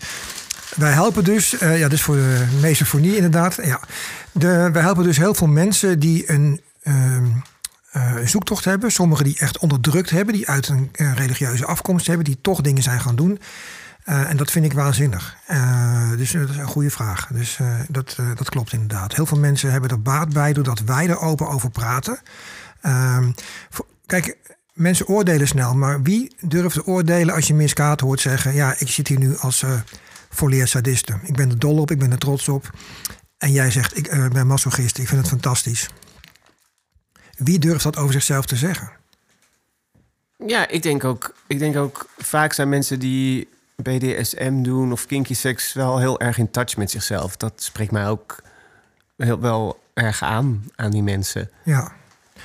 wij 0.77 0.93
helpen 0.93 1.25
dus, 1.25 1.59
eh, 1.59 1.79
ja, 1.79 1.89
dus 1.89 2.03
voor 2.03 2.17
de 2.17 2.47
mesofonie 2.61 3.17
inderdaad. 3.17 3.59
Ja, 3.63 3.81
de, 4.33 4.71
wij 4.73 4.83
helpen 4.83 5.05
dus 5.05 5.17
heel 5.17 5.35
veel 5.35 5.47
mensen 5.47 5.99
die 5.99 6.31
een 6.31 6.61
ehm, 6.83 7.27
eh, 7.93 8.17
zoektocht 8.25 8.65
hebben. 8.65 8.93
Sommigen 8.93 9.25
die 9.25 9.39
echt 9.39 9.59
onderdrukt 9.59 10.11
hebben, 10.11 10.35
die 10.35 10.49
uit 10.49 10.69
een 10.69 10.89
eh, 10.93 11.15
religieuze 11.15 11.67
afkomst 11.67 12.07
hebben, 12.07 12.25
die 12.25 12.39
toch 12.41 12.61
dingen 12.61 12.83
zijn 12.83 13.01
gaan 13.01 13.17
doen. 13.17 13.41
Eh, 14.05 14.31
en 14.31 14.37
dat 14.37 14.51
vind 14.51 14.65
ik 14.65 14.73
waanzinnig. 14.73 15.37
Dus 16.17 16.31
dat 16.31 16.49
is 16.49 16.57
een 16.57 16.67
goede 16.67 16.91
vraag. 16.91 17.29
Dus 17.33 17.59
dat, 17.89 18.17
dat 18.35 18.49
klopt 18.49 18.73
inderdaad. 18.73 19.15
Heel 19.15 19.27
veel 19.27 19.39
mensen 19.39 19.73
hebben 19.73 19.91
er 19.91 20.03
baat 20.03 20.33
bij 20.33 20.53
doordat 20.53 20.81
wij 20.81 21.09
er 21.09 21.19
open 21.19 21.49
over 21.49 21.71
praten. 21.71 22.19
Ehm, 22.81 23.33
kijk, 24.07 24.37
mensen 24.73 25.09
oordelen 25.09 25.49
snel, 25.49 25.75
maar 25.75 26.03
wie 26.03 26.37
durft 26.41 26.75
te 26.75 26.87
oordelen 26.87 27.35
als 27.35 27.47
je 27.47 27.55
Miss 27.55 27.73
Kaat 27.73 28.01
hoort 28.01 28.21
zeggen: 28.21 28.55
Ja, 28.55 28.75
ik 28.79 28.89
zit 28.89 29.09
hier 29.09 29.19
nu 29.19 29.37
als 29.37 29.65
volleerd 30.31 30.69
sadiste. 30.69 31.19
Ik 31.23 31.37
ben 31.37 31.51
er 31.51 31.59
dol 31.59 31.79
op, 31.79 31.91
ik 31.91 31.99
ben 31.99 32.11
er 32.11 32.19
trots 32.19 32.49
op. 32.49 32.71
En 33.39 33.53
jij 33.53 33.71
zegt: 33.71 33.97
Ik 33.97 34.31
ben 34.33 34.47
masochist, 34.47 34.99
ik 34.99 35.09
vind 35.09 35.21
het 35.21 35.31
fantastisch. 35.31 35.89
Wie 37.37 37.59
durft 37.59 37.83
dat 37.83 37.97
over 37.97 38.13
zichzelf 38.13 38.47
te 38.47 38.57
zeggen? 38.57 38.91
Ja, 40.47 40.69
ik 40.69 40.83
denk 40.83 41.05
ook, 41.05 41.35
ik 41.47 41.59
denk 41.59 41.77
ook 41.77 42.09
vaak 42.19 42.53
zijn 42.53 42.69
mensen 42.69 42.99
die 42.99 43.49
BDSM 43.77 44.63
doen 44.63 44.93
of 44.93 45.07
kinky 45.07 45.35
seks 45.35 45.73
wel 45.73 45.99
heel 45.99 46.21
erg 46.21 46.39
in 46.39 46.51
touch 46.51 46.77
met 46.77 46.91
zichzelf. 46.91 47.37
Dat 47.37 47.53
spreekt 47.57 47.91
mij 47.93 48.09
ook 48.09 48.43
heel, 49.17 49.41
wel 49.41 49.81
erg 49.95 50.23
aan, 50.23 50.65
aan 50.77 50.91
die 50.91 51.03
mensen. 51.03 51.51
Ja. 51.63 51.93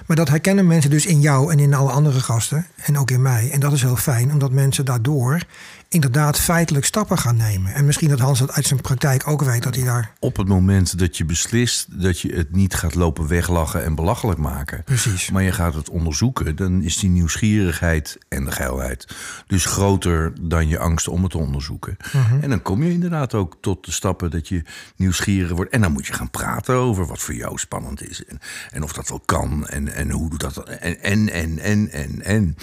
Maar 0.05 0.17
dat 0.17 0.29
herkennen 0.29 0.67
mensen 0.67 0.89
dus 0.89 1.05
in 1.05 1.21
jou 1.21 1.51
en 1.51 1.59
in 1.59 1.73
alle 1.73 1.91
andere 1.91 2.19
gasten. 2.19 2.67
En 2.75 2.97
ook 2.97 3.11
in 3.11 3.21
mij. 3.21 3.51
En 3.51 3.59
dat 3.59 3.71
is 3.71 3.81
heel 3.81 3.95
fijn, 3.95 4.31
omdat 4.31 4.51
mensen 4.51 4.85
daardoor 4.85 5.41
inderdaad 5.89 6.39
feitelijk 6.39 6.85
stappen 6.85 7.17
gaan 7.17 7.37
nemen. 7.37 7.73
En 7.73 7.85
misschien 7.85 8.09
dat 8.09 8.19
Hans 8.19 8.39
dat 8.39 8.51
uit 8.51 8.65
zijn 8.65 8.81
praktijk 8.81 9.27
ook 9.27 9.43
weet, 9.43 9.63
dat 9.63 9.75
hij 9.75 9.83
daar 9.83 10.11
Op 10.19 10.37
het 10.37 10.47
moment 10.47 10.99
dat 10.99 11.17
je 11.17 11.25
beslist 11.25 12.01
dat 12.01 12.19
je 12.19 12.33
het 12.33 12.51
niet 12.51 12.73
gaat 12.73 12.95
lopen 12.95 13.27
weglachen 13.27 13.83
en 13.83 13.95
belachelijk 13.95 14.39
maken. 14.39 14.83
precies. 14.83 15.29
Maar 15.31 15.43
je 15.43 15.51
gaat 15.51 15.73
het 15.73 15.89
onderzoeken, 15.89 16.55
dan 16.55 16.81
is 16.81 16.97
die 16.97 17.09
nieuwsgierigheid 17.09 18.17
en 18.29 18.45
de 18.45 18.51
geilheid 18.51 19.15
dus 19.47 19.65
groter 19.65 20.33
dan 20.41 20.67
je 20.67 20.79
angst 20.79 21.07
om 21.07 21.21
het 21.21 21.31
te 21.31 21.37
onderzoeken. 21.37 21.97
En 22.41 22.49
dan 22.49 22.61
kom 22.61 22.83
je 22.83 22.91
inderdaad 22.91 23.33
ook 23.33 23.57
tot 23.61 23.85
de 23.85 23.91
stappen 23.91 24.31
dat 24.31 24.47
je 24.47 24.63
nieuwsgierig 24.95 25.51
wordt. 25.51 25.71
En 25.71 25.81
dan 25.81 25.91
moet 25.91 26.07
je 26.07 26.13
gaan 26.13 26.29
praten 26.29 26.75
over 26.75 27.05
wat 27.05 27.19
voor 27.19 27.35
jou 27.35 27.57
spannend 27.57 28.09
is. 28.09 28.25
En, 28.25 28.39
en 28.69 28.83
of 28.83 28.93
dat 28.93 29.09
wel 29.09 29.21
kan. 29.25 29.67
En, 29.67 29.93
en 29.93 30.11
hoe 30.11 30.29
doet 30.29 30.39
dat. 30.39 30.57
En, 30.57 31.01
en, 31.01 31.29
en, 31.29 31.59
en, 31.59 31.91
en, 31.91 32.21
en. 32.21 32.55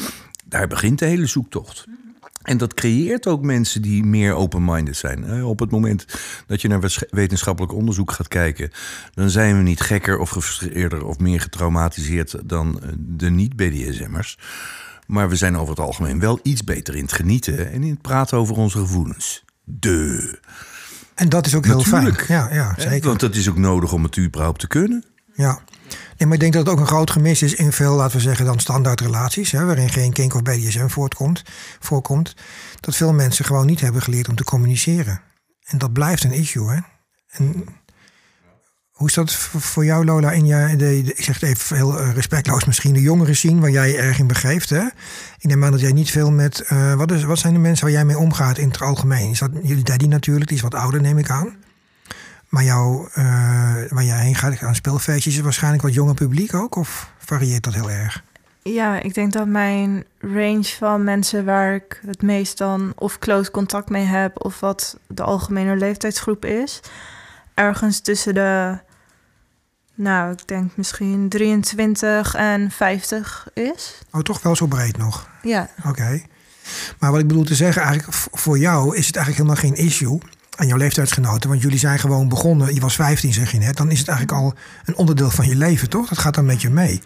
Daar 0.45 0.67
begint 0.67 0.99
de 0.99 1.07
hele 1.07 1.27
zoektocht. 1.27 1.87
En 2.45 2.57
dat 2.57 2.75
creëert 2.75 3.27
ook 3.27 3.43
mensen 3.43 3.83
die 3.83 4.05
meer 4.05 4.35
open-minded 4.35 4.97
zijn. 4.97 5.45
Op 5.45 5.59
het 5.59 5.71
moment 5.71 6.07
dat 6.47 6.61
je 6.61 6.69
naar 6.69 7.07
wetenschappelijk 7.11 7.75
onderzoek 7.75 8.13
gaat 8.13 8.29
kijken, 8.29 8.71
dan 9.15 9.31
zijn 9.31 9.57
we 9.57 9.63
niet 9.63 9.81
gekker 9.81 10.19
of 10.19 10.31
gefrustreerder 10.31 11.05
of 11.05 11.19
meer 11.19 11.41
getraumatiseerd 11.41 12.49
dan 12.49 12.81
eh, 12.83 12.89
de 12.99 13.31
niet-BDSM'ers. 13.31 14.39
Maar 15.07 15.29
we 15.29 15.37
zijn 15.37 15.57
over 15.57 15.69
het 15.69 15.85
algemeen 15.85 16.21
wel 16.21 16.41
iets 16.43 16.65
beter 16.65 16.95
in 16.95 17.03
het 17.03 17.13
genieten 17.13 17.73
en 17.73 17.83
in 17.83 17.91
het 17.91 18.03
praten 18.03 18.39
over 18.39 18.57
onze 18.57 18.79
gevoelens. 18.79 19.45
De. 19.65 20.39
En 21.15 21.29
dat 21.29 21.47
is 21.47 21.55
ook 21.55 21.65
heel 21.65 21.81
fijn. 21.81 22.17
Ja, 22.27 22.49
ja, 22.53 22.75
zeker. 22.79 23.09
Want 23.09 23.21
dat 23.21 23.35
is 23.35 23.49
ook 23.49 23.59
nodig 23.59 23.93
om 23.93 24.03
het 24.03 24.19
überhaupt 24.19 24.61
te 24.61 24.69
kunnen. 24.69 25.05
Ja. 25.35 25.61
Nee, 26.19 26.27
maar 26.29 26.33
ik 26.35 26.41
denk 26.41 26.53
dat 26.53 26.67
het 26.67 26.75
ook 26.75 26.81
een 26.81 26.87
groot 26.87 27.11
gemis 27.11 27.43
is 27.43 27.55
in 27.55 27.73
veel, 27.73 27.95
laten 27.95 28.17
we 28.17 28.23
zeggen, 28.23 28.45
dan 28.45 28.59
standaard 28.61 29.01
relaties, 29.01 29.51
hè, 29.51 29.65
waarin 29.65 29.89
geen 29.91 30.13
kink 30.13 30.35
of 30.35 30.43
BDSM 30.43 30.87
voortkomt, 30.89 31.43
voorkomt. 31.81 32.35
Dat 32.81 32.97
veel 32.97 33.13
mensen 33.13 33.45
gewoon 33.45 33.67
niet 33.67 33.81
hebben 33.81 34.03
geleerd 34.03 34.29
om 34.29 34.35
te 34.37 34.45
communiceren. 34.45 35.21
En 35.65 35.79
dat 35.79 35.93
blijft 35.93 36.25
een 36.25 36.33
issue, 36.33 36.69
hè? 36.71 36.79
En 37.31 37.65
hoe 38.91 39.09
is 39.09 39.15
dat 39.15 39.33
voor 39.35 39.85
jou, 39.85 40.05
Lola, 40.05 40.31
in 40.33 40.47
je, 40.47 40.77
de- 40.77 40.99
ik 40.99 41.25
zeg 41.25 41.41
het 41.41 41.49
even 41.51 41.77
heel 41.77 42.01
eh, 42.01 42.13
respectloos 42.13 42.65
misschien, 42.65 42.93
de 42.95 43.01
jongeren 43.01 43.37
zien 43.37 43.61
waar 43.61 43.71
jij 43.71 43.89
je 43.91 43.97
erg 43.99 44.19
in 44.19 44.27
begeeft, 44.27 44.71
hè? 44.71 44.83
Ik 45.39 45.45
neem 45.45 45.65
aan 45.65 45.71
dat 45.71 45.81
jij 45.81 45.93
niet 45.93 46.11
veel 46.11 46.31
met, 46.31 46.61
eh, 46.61 46.95
wat, 46.95 47.11
is, 47.13 47.23
wat 47.25 47.39
zijn 47.39 47.53
de 47.53 47.59
mensen 47.59 47.85
waar 47.85 47.95
jij 47.95 48.05
mee 48.05 48.19
omgaat 48.19 48.59
in 48.59 48.69
het 48.69 48.81
algemeen? 48.81 49.31
Is 49.31 49.39
dat 49.39 49.51
jullie 49.63 49.85
daddy 49.85 50.07
natuurlijk, 50.07 50.47
die 50.49 50.57
is 50.57 50.63
wat 50.63 50.75
ouder, 50.75 51.01
neem 51.01 51.19
ik 51.19 51.31
aan. 51.31 51.57
Maar 52.55 52.65
jou, 52.65 53.09
eh, 53.13 53.25
waar 53.89 54.05
jij 54.05 54.19
heen 54.19 54.35
gaat 54.35 54.63
aan 54.63 54.75
speelfeestjes, 54.75 55.35
is 55.35 55.41
waarschijnlijk 55.41 55.83
wat 55.83 55.95
jonger 55.95 56.15
publiek 56.15 56.55
ook? 56.55 56.77
Of 56.77 57.11
varieert 57.19 57.65
dat 57.65 57.75
heel 57.75 57.91
erg? 57.91 58.23
Ja, 58.63 59.01
ik 59.01 59.15
denk 59.15 59.33
dat 59.33 59.47
mijn 59.47 60.05
range 60.21 60.65
van 60.65 61.05
mensen 61.05 61.45
waar 61.45 61.75
ik 61.75 62.01
het 62.07 62.23
meest 62.23 62.59
dan 62.59 62.93
of 62.97 63.19
close 63.19 63.51
contact 63.51 63.89
mee 63.89 64.05
heb, 64.05 64.45
of 64.45 64.61
wat 64.61 64.99
de 65.07 65.23
algemene 65.23 65.77
leeftijdsgroep 65.77 66.45
is, 66.45 66.81
ergens 67.55 68.01
tussen 68.01 68.35
de, 68.35 68.79
nou, 69.95 70.33
ik 70.33 70.49
denk 70.49 70.77
misschien 70.77 71.29
23 71.29 72.35
en 72.35 72.71
50 72.71 73.49
is. 73.55 73.99
Oh, 74.11 74.21
toch 74.21 74.43
wel 74.43 74.57
zo 74.57 74.67
breed 74.67 74.97
nog? 74.97 75.29
Ja. 75.43 75.71
Oké. 75.87 76.23
Maar 76.99 77.11
wat 77.11 77.21
ik 77.21 77.27
bedoel 77.27 77.45
te 77.45 77.55
zeggen, 77.55 77.83
eigenlijk 77.83 78.19
voor 78.33 78.59
jou 78.59 78.97
is 78.97 79.07
het 79.07 79.17
eigenlijk 79.17 79.49
helemaal 79.49 79.77
geen 79.77 79.87
issue 79.87 80.19
aan 80.57 80.67
jouw 80.67 80.77
leeftijdsgenoten. 80.77 81.49
Want 81.51 81.63
jullie 81.63 81.79
zijn 81.79 81.99
gewoon 81.99 82.29
begonnen, 82.29 82.75
je 82.75 82.81
was 82.81 82.95
15 82.95 83.33
zeg 83.33 83.53
je 83.53 83.59
net. 83.59 83.77
Dan 83.77 83.91
is 83.91 83.99
het 83.99 84.09
eigenlijk 84.09 84.39
al 84.39 84.55
een 84.85 84.97
onderdeel 84.97 85.31
van 85.31 85.47
je 85.47 85.57
leven, 85.57 85.89
toch? 85.89 86.09
Dat 86.09 86.19
gaat 86.19 86.35
dan 86.35 86.45
met 86.45 86.63
je 86.63 86.71
mee. 86.71 87.03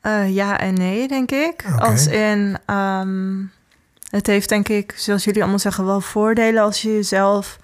Eh, 0.00 0.34
ja 0.34 0.58
en 0.58 0.74
nee, 0.74 1.08
denk 1.08 1.30
ik. 1.30 1.64
Als 1.78 2.06
in, 2.06 2.58
ehm, 2.66 3.42
het 4.10 4.26
heeft 4.26 4.48
denk 4.48 4.68
ik, 4.68 4.94
zoals 4.96 5.24
jullie 5.24 5.40
allemaal 5.40 5.58
zeggen, 5.58 5.84
wel 5.84 6.00
voordelen 6.00 6.62
als 6.62 6.82
je 6.82 6.92
jezelf 6.92 7.58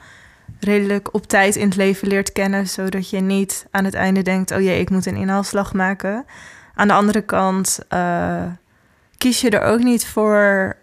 redelijk 0.60 1.14
op 1.14 1.26
tijd 1.26 1.56
in 1.56 1.66
het 1.66 1.76
leven 1.76 2.08
leert 2.08 2.32
kennen, 2.32 2.68
zodat 2.68 3.10
je 3.10 3.20
niet 3.20 3.66
aan 3.70 3.84
het 3.84 3.94
einde 3.94 4.22
denkt, 4.22 4.50
oh 4.50 4.60
jee, 4.60 4.80
ik 4.80 4.90
moet 4.90 5.06
een 5.06 5.16
inhaalslag 5.16 5.72
maken. 5.72 6.24
Aan 6.74 6.88
de 6.88 6.94
andere 6.94 7.20
kant 7.20 7.78
eh, 7.88 8.42
kies 9.18 9.40
je 9.40 9.50
er 9.50 9.62
ook 9.62 9.82
niet 9.82 10.06
voor 10.06 10.76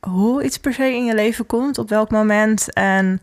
hoe 0.00 0.44
iets 0.44 0.58
per 0.58 0.72
se 0.72 0.94
in 0.94 1.04
je 1.04 1.14
leven 1.14 1.46
komt, 1.46 1.78
op 1.78 1.88
welk 1.88 2.10
moment. 2.10 2.72
En 2.72 3.20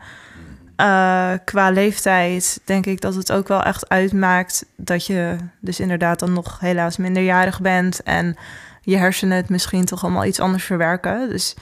eh, 0.82 1.32
qua 1.46 1.70
leeftijd 1.70 2.62
denk 2.66 2.86
ik 2.86 3.02
dat 3.02 3.16
het 3.16 3.32
ook 3.32 3.48
wel 3.48 3.64
echt 3.64 3.90
uitmaakt 3.90 4.66
dat 4.76 5.06
je 5.06 5.36
dus 5.60 5.80
inderdaad 5.80 6.20
dan 6.20 6.34
nog 6.34 6.60
helaas 6.60 6.98
minderjarig 6.98 7.62
bent 7.62 8.04
en 8.04 8.36
je 8.82 8.98
hersenen 8.98 9.38
het 9.38 9.50
misschien 9.50 9.86
toch 9.86 10.04
allemaal 10.04 10.26
iets 10.26 10.40
anders 10.40 10.64
verwerken. 10.64 11.30
Dus 11.30 11.56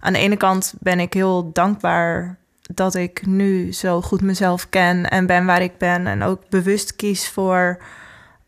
aan 0.00 0.12
de 0.12 0.18
ene 0.18 0.36
kant 0.36 0.74
ben 0.78 1.00
ik 1.00 1.14
heel 1.14 1.52
dankbaar 1.52 2.36
dat 2.74 2.94
ik 2.94 3.26
nu 3.26 3.72
zo 3.72 4.02
goed 4.02 4.20
mezelf 4.20 4.68
ken 4.68 5.10
en 5.10 5.26
ben 5.26 5.46
waar 5.46 5.62
ik 5.62 5.78
ben 5.78 6.06
en 6.06 6.22
ook 6.22 6.48
bewust 6.48 6.96
kies 6.96 7.28
voor 7.28 7.78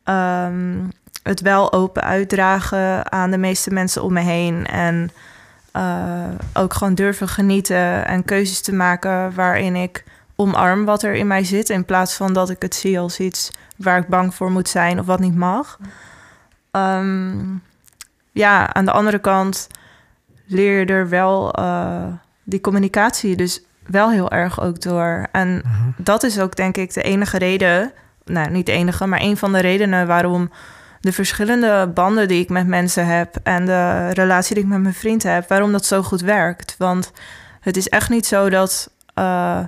ehm, 0.05 0.85
het 1.23 1.41
wel 1.41 1.73
open 1.73 2.03
uitdragen 2.03 3.13
aan 3.13 3.31
de 3.31 3.39
meeste 3.39 3.73
mensen 3.73 4.03
om 4.03 4.13
me 4.13 4.21
heen 4.21 4.67
en 4.67 5.11
eh, 5.73 6.29
ook 6.55 6.75
gewoon 6.75 6.95
durven 6.95 7.29
genieten 7.29 8.07
en 8.07 8.25
keuzes 8.25 8.61
te 8.61 8.75
maken 8.75 9.35
waarin 9.35 9.77
ik 9.77 10.05
omarm 10.37 10.85
wat 10.85 11.03
er 11.03 11.15
in 11.15 11.27
mij 11.27 11.45
zit. 11.45 11.71
In 11.71 11.85
plaats 11.85 12.15
van 12.15 12.33
dat 12.33 12.51
ik 12.51 12.63
het 12.63 12.75
zie 12.75 12.99
als 12.99 13.19
iets 13.19 13.51
waar 13.77 13.99
ik 13.99 14.09
bang 14.09 14.35
voor 14.35 14.51
moet 14.51 14.69
zijn 14.69 14.99
of 14.99 15.07
wat 15.07 15.21
niet 15.21 15.37
mag. 15.37 15.79
Ehm, 16.71 17.55
ja, 18.33 18.75
aan 18.75 18.85
de 18.85 18.93
andere 18.93 19.19
kant 19.19 19.67
leer 20.47 20.79
je 20.79 20.87
er 20.87 21.09
wel 21.09 21.53
eh, 21.53 22.07
die 22.43 22.61
communicatie 22.61 23.37
dus 23.37 23.63
wel 23.87 24.11
heel 24.11 24.31
erg 24.31 24.61
ook 24.61 24.81
door. 24.81 25.27
En 25.33 25.63
dat 25.97 26.23
is 26.23 26.41
ook 26.41 26.57
denk 26.57 26.77
ik 26.77 26.95
de 26.95 27.03
enige 27.03 27.39
reden, 27.39 27.93
nou 28.25 28.51
niet 28.51 28.67
de 28.67 28.73
enige, 28.73 29.07
maar 29.07 29.21
een 29.21 29.37
van 29.37 29.53
de 29.53 29.61
redenen 29.61 30.07
waarom 30.07 30.51
de 31.01 31.13
verschillende 31.13 31.91
banden 31.95 32.29
die 32.29 32.43
ik 32.43 32.49
met 32.49 32.67
mensen 32.67 33.07
heb 33.07 33.37
en 33.43 33.67
de 33.67 34.11
relatie 34.11 34.55
die 34.55 34.65
ik 34.65 34.71
met 34.71 34.81
mijn 34.81 34.95
vriend 34.95 35.23
heb, 35.23 35.49
waarom 35.49 35.73
dat 35.73 35.87
zo 35.87 36.03
goed 36.03 36.21
werkt. 36.21 36.75
Want 36.79 37.13
het 37.61 37.77
is 37.77 37.89
echt 37.89 38.11
niet 38.11 38.27
zo 38.27 38.51
dat, 38.51 38.91
eh, 39.15 39.61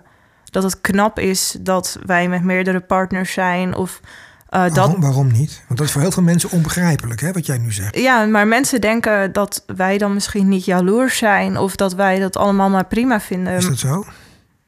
dat 0.55 0.63
het 0.63 0.81
knap 0.81 1.19
is 1.19 1.57
dat 1.61 1.99
wij 2.07 2.29
met 2.29 2.43
meerdere 2.43 2.81
partners 2.81 3.33
zijn 3.33 3.75
of 3.75 4.01
eh, 4.49 4.63
dat. 4.63 4.75
Waarom, 4.77 5.01
waarom 5.01 5.33
niet? 5.33 5.63
Want 5.67 5.79
dat 5.79 5.87
is 5.87 5.93
voor 5.93 6.01
heel 6.03 6.11
veel 6.11 6.23
mensen 6.23 6.51
onbegrijpelijk, 6.51 7.21
hè, 7.21 7.33
wat 7.33 7.47
jij 7.47 7.59
nu 7.59 7.73
zegt. 7.73 7.99
Ja, 7.99 8.25
maar 8.25 8.47
mensen 8.47 8.81
denken 8.81 9.33
dat 9.33 9.65
wij 9.77 9.99
dan 9.99 10.15
misschien 10.15 10.49
niet 10.49 10.65
jaloers 10.65 11.19
zijn 11.19 11.57
of 11.57 11.77
dat 11.77 11.95
wij 11.95 12.19
dat 12.19 12.37
allemaal 12.37 12.71
maar 12.71 12.87
prima 12.87 13.21
vinden. 13.21 13.53
Is 13.53 13.67
dat 13.67 13.79
zo? 13.79 14.05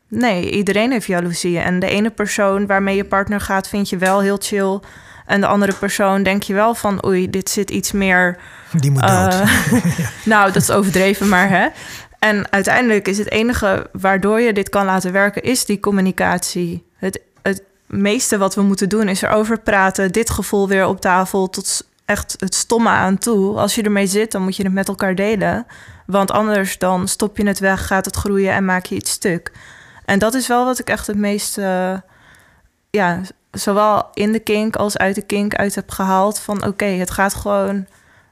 Nee, 0.09 0.51
iedereen 0.51 0.91
heeft 0.91 1.07
jaloezie. 1.07 1.59
En 1.59 1.79
de 1.79 1.89
ene 1.89 2.11
persoon 2.11 2.67
waarmee 2.67 2.97
je 2.97 3.05
partner 3.05 3.41
gaat, 3.41 3.69
vind 3.69 3.89
je 3.89 3.97
wel 3.97 4.21
heel 4.21 4.39
chill. 4.41 4.81
En 5.27 5.41
de 5.41 5.47
andere 5.47 5.75
persoon 5.75 6.23
denk 6.23 6.43
je 6.43 6.55
wel 6.55 6.75
van, 6.75 7.07
oei, 7.07 7.31
dit 7.31 7.51
zit 7.51 7.71
iets 7.71 7.93
meer. 7.93 8.39
Die 8.73 8.91
moet 8.91 9.07
dood. 9.07 9.35
eh, 9.35 9.49
nou, 10.33 10.53
dat 10.53 10.63
is 10.63 10.71
overdreven, 10.71 11.29
maar 11.29 11.49
hè. 11.49 11.67
En 12.19 12.53
uiteindelijk 12.53 13.09
is 13.09 13.19
het 13.19 13.31
enige 13.31 13.91
waardoor 13.93 14.41
je 14.41 14.53
dit 14.53 14.69
kan 14.69 14.85
laten 14.85 15.13
werken, 15.13 15.43
is 15.43 15.65
die 15.65 15.81
communicatie. 15.81 16.87
Het, 16.97 17.21
het 17.43 17.63
meeste 17.87 18.39
wat 18.39 18.55
we 18.55 18.63
moeten 18.63 18.89
doen 18.89 19.09
is 19.09 19.23
erover 19.23 19.61
praten, 19.61 20.13
dit 20.13 20.31
gevoel 20.31 20.69
weer 20.69 20.87
op 20.87 21.01
tafel 21.01 21.51
tot 21.51 21.87
echt 22.05 22.37
het 22.39 22.55
stomme 22.55 22.89
aan 22.89 23.19
toe. 23.19 23.57
Als 23.57 23.75
je 23.75 23.83
ermee 23.83 24.07
zit, 24.07 24.33
dan 24.33 24.43
moet 24.43 24.57
je 24.57 24.63
het 24.63 24.73
met 24.73 24.89
elkaar 24.89 25.15
delen. 25.15 25.67
Want 26.07 26.31
anders 26.31 26.79
dan 26.79 27.09
stop 27.09 27.37
je 27.37 27.47
het 27.47 27.59
weg, 27.59 27.87
gaat 27.87 28.05
het 28.05 28.17
groeien 28.17 28.53
en 28.53 28.65
maak 28.65 28.87
je 28.87 28.95
iets 28.95 29.11
stuk. 29.11 29.53
En 30.05 30.19
dat 30.19 30.35
is 30.35 30.47
wel 30.47 30.65
wat 30.65 30.79
ik 30.79 30.89
echt 30.89 31.07
het 31.07 31.17
meest, 31.17 31.59
eh, 31.59 31.95
ja, 32.91 33.21
zowel 33.51 34.09
in 34.15 34.33
de 34.33 34.39
kink 34.39 34.77
als 34.77 34.99
uit 34.99 35.15
de 35.15 35.23
kink 35.23 35.55
uit 35.55 35.75
heb 35.75 35.91
gehaald. 35.91 36.39
Van 36.39 36.65
oké, 36.65 36.85
het 36.85 37.11
gaat 37.11 37.35
gewoon, 37.35 37.87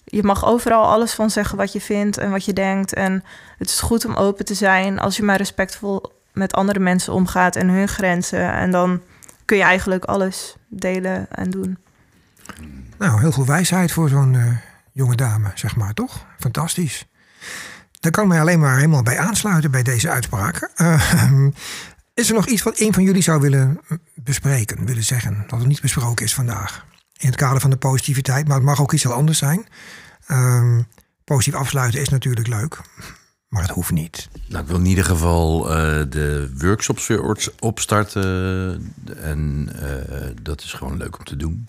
je 0.04 0.22
mag 0.22 0.46
overal 0.46 0.84
alles 0.84 1.12
van 1.12 1.30
zeggen 1.30 1.56
wat 1.56 1.72
je 1.72 1.80
vindt 1.80 2.18
en 2.18 2.30
wat 2.30 2.44
je 2.44 2.52
denkt. 2.52 2.92
En 2.92 3.24
het 3.58 3.68
is 3.68 3.80
goed 3.80 4.04
om 4.04 4.14
open 4.14 4.44
te 4.44 4.54
zijn 4.54 4.98
als 4.98 5.16
je 5.16 5.22
maar 5.22 5.36
respectvol 5.36 6.12
met 6.32 6.52
andere 6.52 6.78
mensen 6.78 7.12
omgaat 7.12 7.56
en 7.56 7.68
hun 7.68 7.88
grenzen. 7.88 8.52
En 8.52 8.70
dan 8.70 9.00
kun 9.44 9.56
je 9.56 9.62
eigenlijk 9.62 10.04
alles 10.04 10.56
delen 10.68 11.26
en 11.30 11.50
doen. 11.50 11.78
Nou, 12.98 13.20
heel 13.20 13.32
veel 13.32 13.46
wijsheid 13.46 13.92
voor 13.92 14.08
zo'n 14.08 14.34
eh, 14.34 14.56
jonge 14.92 15.16
dame, 15.16 15.50
zeg 15.54 15.76
maar, 15.76 15.94
toch? 15.94 16.26
Fantastisch. 16.38 17.06
Daar 18.00 18.12
kan 18.12 18.22
ik 18.22 18.28
mij 18.28 18.40
alleen 18.40 18.58
maar 18.58 18.76
helemaal 18.76 19.02
bij 19.02 19.18
aansluiten 19.18 19.70
bij 19.70 19.82
deze 19.82 20.10
uitspraken. 20.10 20.70
Eh, 20.74 21.46
is 22.14 22.28
er 22.28 22.34
nog 22.34 22.46
iets 22.46 22.62
wat 22.62 22.80
een 22.80 22.92
van 22.92 23.02
jullie 23.02 23.22
zou 23.22 23.40
willen 23.40 23.80
eh, 23.88 23.96
bespreken, 24.14 24.86
willen 24.86 25.04
zeggen, 25.04 25.44
wat 25.48 25.60
er 25.60 25.66
niet 25.66 25.80
besproken 25.80 26.24
is 26.24 26.34
vandaag? 26.34 26.84
In 27.18 27.26
het 27.26 27.36
kader 27.36 27.60
van 27.60 27.70
de 27.70 27.76
positiviteit, 27.76 28.46
maar 28.46 28.56
het 28.56 28.64
mag 28.64 28.80
ook 28.80 28.92
iets 28.92 29.02
heel 29.02 29.12
anders 29.12 29.38
zijn. 29.38 29.66
Ehm, 30.26 30.80
positief 31.24 31.54
afsluiten 31.60 32.00
is 32.00 32.08
natuurlijk 32.08 32.46
leuk, 32.46 32.80
maar 33.48 33.62
het 33.62 33.70
hoeft 33.70 33.90
niet. 33.90 34.28
Nou, 34.48 34.62
ik 34.62 34.68
wil 34.68 34.78
in 34.78 34.86
ieder 34.86 35.04
geval 35.04 35.70
eh, 35.70 35.76
de 36.08 36.52
workshops 36.58 37.06
weer 37.06 37.36
opstarten. 37.58 38.94
En 39.16 39.68
eh, 39.80 40.28
dat 40.42 40.62
is 40.62 40.72
gewoon 40.72 40.96
leuk 40.96 41.18
om 41.18 41.24
te 41.24 41.36
doen. 41.36 41.68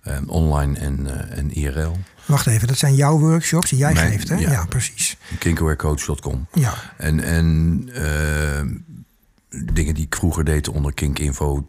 Eh, 0.00 0.18
online 0.26 0.78
en, 0.78 1.06
eh, 1.30 1.38
en 1.38 1.50
IRL. 1.54 1.96
Wacht 2.26 2.46
even, 2.46 2.68
dat 2.68 2.76
zijn 2.78 2.94
jouw 2.94 3.18
workshops 3.18 3.70
die 3.70 3.78
jij 3.78 3.92
Mijn- 3.92 4.10
geeft, 4.12 4.28
hè? 4.28 4.34
ja. 4.36 4.50
Ja, 4.50 4.64
precies. 4.66 5.16
Kinkerwarecoach.com. 5.38 6.46
Ja, 6.52 6.74
En, 6.96 7.20
en 7.20 7.88
dingen 9.74 9.94
die 9.94 10.04
ik 10.04 10.14
vroeger 10.14 10.44
deed 10.44 10.68
onder 10.68 10.94
Kink 10.94 11.18
Info. 11.18 11.66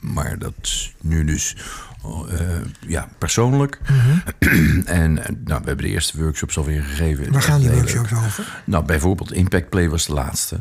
Maar 0.00 0.38
dat 0.38 0.52
is 0.62 0.94
nu 1.00 1.24
dus 1.24 1.56
eh, 2.04 2.46
ja, 2.86 3.08
persoonlijk. 3.18 3.80
en 4.84 5.18
eh, 5.18 5.28
nou, 5.44 5.60
we 5.60 5.66
hebben 5.66 5.76
de 5.76 5.88
eerste 5.88 6.22
workshops 6.22 6.58
alweer 6.58 6.82
gegeven. 6.82 7.22
Mhm. 7.22 7.32
waar 7.32 7.42
gaan 7.42 7.60
die 7.60 7.70
workshops 7.70 8.12
over? 8.12 8.62
Nou, 8.64 8.84
bijvoorbeeld 8.84 9.32
Impact 9.32 9.68
Play 9.68 9.88
was 9.88 10.06
de 10.06 10.12
laatste. 10.12 10.60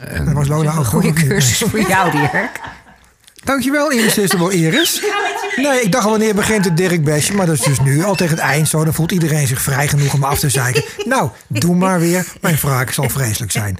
En, 0.00 0.24
Daar 0.24 0.34
was 0.34 0.48
Lola 0.48 0.70
ook 0.70 0.78
Een 0.78 0.84
goede 0.84 1.12
cursus 1.12 1.68
voor 1.68 1.80
jou, 1.80 2.10
Dirk. 2.10 2.60
Dankjewel, 3.44 3.90
Irresistible 3.90 4.52
Iris. 4.52 5.02
Nee, 5.56 5.80
ik 5.80 5.92
dacht 5.92 6.04
al 6.04 6.10
wanneer 6.10 6.34
begint 6.34 6.64
het 6.64 6.76
Dirk 6.76 7.04
Besje, 7.04 7.34
maar 7.34 7.46
dat 7.46 7.54
is 7.54 7.60
dus 7.64 7.80
nu 7.80 8.02
al 8.04 8.14
tegen 8.14 8.36
het 8.36 8.44
eind 8.44 8.68
zo. 8.68 8.84
Dan 8.84 8.94
voelt 8.94 9.12
iedereen 9.12 9.46
zich 9.46 9.62
vrij 9.62 9.88
genoeg 9.88 10.14
om 10.14 10.24
af 10.24 10.38
te 10.38 10.48
zeiken. 10.48 10.84
Nou, 11.04 11.30
doe 11.46 11.76
maar 11.76 12.00
weer. 12.00 12.26
Mijn 12.40 12.56
wraak 12.56 12.90
zal 12.90 13.08
vreselijk 13.08 13.52
zijn. 13.52 13.78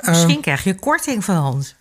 Misschien 0.00 0.40
krijg 0.40 0.64
je 0.64 0.74
korting 0.74 1.24
van 1.24 1.44
ons. 1.54 1.74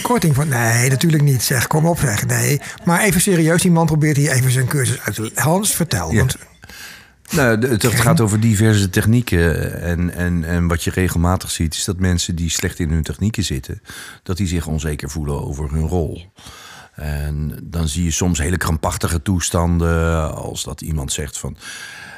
Korting 0.00 0.34
van, 0.34 0.48
nee, 0.48 0.90
natuurlijk 0.90 1.22
niet. 1.22 1.42
Zeg, 1.42 1.66
kom 1.66 1.86
op 1.86 1.98
zeg. 1.98 2.26
Nee, 2.26 2.60
maar 2.84 3.00
even 3.00 3.20
serieus, 3.20 3.62
die 3.62 3.70
man 3.70 3.86
probeert 3.86 4.16
hier 4.16 4.30
even 4.30 4.50
zijn 4.50 4.66
cursus 4.66 5.00
uit 5.00 5.14
te... 5.14 5.30
Hans, 5.34 5.74
vertel. 5.74 6.12
Ja. 6.12 6.18
Want, 6.18 6.36
Nou, 7.30 7.66
het, 7.66 7.82
het 7.82 8.00
gaat 8.00 8.20
over 8.20 8.40
diverse 8.40 8.90
technieken. 8.90 9.80
En, 9.82 10.14
en, 10.14 10.44
en 10.44 10.68
wat 10.68 10.84
je 10.84 10.90
regelmatig 10.90 11.50
ziet, 11.50 11.74
is 11.74 11.84
dat 11.84 11.98
mensen 11.98 12.36
die 12.36 12.50
slecht 12.50 12.78
in 12.78 12.90
hun 12.90 13.02
technieken 13.02 13.44
zitten, 13.44 13.82
dat 14.22 14.36
die 14.36 14.46
zich 14.46 14.66
onzeker 14.66 15.10
voelen 15.10 15.44
over 15.44 15.70
hun 15.70 15.86
rol. 15.88 16.32
En 16.94 17.58
dan 17.62 17.88
zie 17.88 18.04
je 18.04 18.10
soms 18.10 18.38
hele 18.38 18.56
krampachtige 18.56 19.22
toestanden, 19.22 20.34
als 20.34 20.64
dat 20.64 20.80
iemand 20.80 21.12
zegt 21.12 21.38
van. 21.38 21.56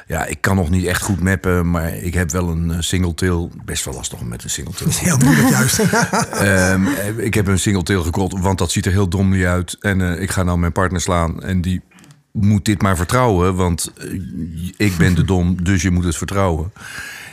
Ja, 0.07 0.25
ik 0.25 0.41
kan 0.41 0.55
nog 0.55 0.69
niet 0.69 0.85
echt 0.85 1.01
goed 1.01 1.19
mappen, 1.19 1.69
maar 1.69 1.95
ik 1.95 2.13
heb 2.13 2.31
wel 2.31 2.49
een 2.49 2.71
eh, 2.71 2.77
single 2.79 3.13
tail. 3.13 3.51
Best 3.65 3.85
wel 3.85 3.93
lastig 3.93 4.19
om 4.19 4.27
met 4.27 4.43
een 4.43 4.49
single 4.49 4.73
tail. 4.73 4.91
heel 5.09 5.17
moeilijk 5.17 5.49
juist. 5.49 5.79
Ehm, 6.31 6.87
ik 7.17 7.33
heb 7.33 7.47
een 7.47 7.59
single 7.59 7.83
tail 7.83 8.03
gekot, 8.03 8.39
want 8.39 8.57
dat 8.57 8.71
ziet 8.71 8.85
er 8.85 8.91
heel 8.91 9.09
domly 9.09 9.45
uit. 9.45 9.77
En 9.79 10.01
eh, 10.01 10.21
ik 10.21 10.31
ga 10.31 10.43
nou 10.43 10.57
mijn 10.57 10.71
partner 10.71 11.01
slaan 11.01 11.43
en 11.43 11.61
die 11.61 11.81
moet 12.31 12.65
dit 12.65 12.81
maar 12.81 12.95
vertrouwen, 12.95 13.55
want 13.55 13.91
eh, 13.97 14.07
ik 14.77 14.97
ben 14.97 15.15
de 15.15 15.25
dom, 15.25 15.63
dus 15.63 15.81
je 15.81 15.91
moet 15.91 16.03
het 16.03 16.17
vertrouwen. 16.17 16.71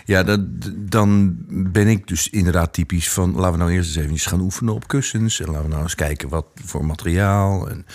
Ja, 0.04 0.22
dat, 0.22 0.40
dan 0.76 1.36
ben 1.48 1.86
ik 1.88 2.08
dus 2.08 2.28
inderdaad 2.28 2.72
typisch 2.72 3.10
van... 3.10 3.34
laten 3.34 3.52
we 3.52 3.58
nou 3.58 3.70
eerst 3.70 3.96
eens 3.96 4.06
even 4.06 4.18
gaan 4.18 4.40
oefenen 4.40 4.74
op 4.74 4.88
kussens... 4.88 5.40
en 5.40 5.46
laten 5.46 5.62
we 5.62 5.68
nou 5.68 5.82
eens 5.82 5.94
kijken 5.94 6.28
wat 6.28 6.46
voor 6.64 6.84
materiaal... 6.84 7.68
en 7.68 7.86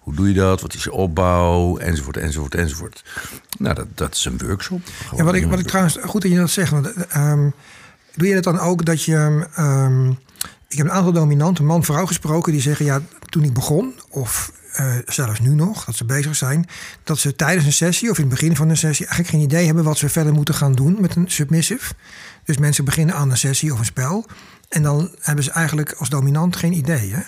hoe 0.00 0.14
doe 0.14 0.28
je 0.28 0.34
dat, 0.34 0.60
wat 0.60 0.74
is 0.74 0.84
je 0.84 0.92
opbouw, 0.92 1.76
enzovoort, 1.76 2.16
enzovoort, 2.16 2.54
enzovoort. 2.54 3.04
Nou, 3.58 3.74
dat, 3.74 3.86
dat 3.94 4.14
is 4.14 4.24
een 4.24 4.38
workshop. 4.44 4.80
Ja, 5.16 5.24
wat, 5.24 5.34
ik, 5.34 5.46
wat 5.46 5.58
ik 5.58 5.66
trouwens... 5.66 5.98
Goed 6.04 6.22
dat 6.22 6.30
je 6.30 6.36
dat 6.36 6.50
zegt. 6.50 6.70
Want, 6.70 6.92
ehm, 6.92 7.50
doe 8.14 8.28
je 8.28 8.34
dat 8.34 8.44
dan 8.44 8.58
ook 8.58 8.84
dat 8.84 9.02
je... 9.02 9.46
ehm, 9.54 10.10
ik 10.68 10.76
heb 10.76 10.86
een 10.86 10.92
aantal 10.92 11.12
dominanten, 11.12 11.64
man-vrouw 11.64 12.06
gesproken... 12.06 12.52
die 12.52 12.60
zeggen, 12.60 12.84
ja, 12.84 13.00
toen 13.26 13.44
ik 13.44 13.52
begon... 13.52 13.94
of 14.10 14.52
eh, 14.76 14.94
zelfs 15.06 15.40
nu 15.40 15.54
nog, 15.54 15.84
dat 15.84 15.96
ze 15.96 16.04
bezig 16.04 16.36
zijn... 16.36 16.66
dat 17.04 17.18
ze 17.18 17.36
tijdens 17.36 17.66
een 17.66 17.72
sessie 17.72 18.10
of 18.10 18.16
in 18.16 18.24
het 18.24 18.32
begin 18.32 18.56
van 18.56 18.68
een 18.68 18.76
sessie... 18.76 19.06
eigenlijk 19.06 19.36
geen 19.36 19.44
idee 19.44 19.66
hebben 19.66 19.84
wat 19.84 19.98
ze 19.98 20.08
verder 20.08 20.32
moeten 20.32 20.54
gaan 20.54 20.72
doen 20.72 20.96
met 21.00 21.16
een 21.16 21.30
submissive. 21.30 21.94
Dus 22.44 22.58
mensen 22.58 22.84
beginnen 22.84 23.14
aan 23.14 23.30
een 23.30 23.36
sessie 23.36 23.72
of 23.72 23.78
een 23.78 23.84
spel... 23.84 24.26
en 24.68 24.82
dan 24.82 25.14
hebben 25.20 25.44
ze 25.44 25.50
eigenlijk 25.50 25.92
als 25.92 26.08
dominant 26.08 26.56
geen 26.56 26.72
idee. 26.72 27.12
Hè? 27.12 27.20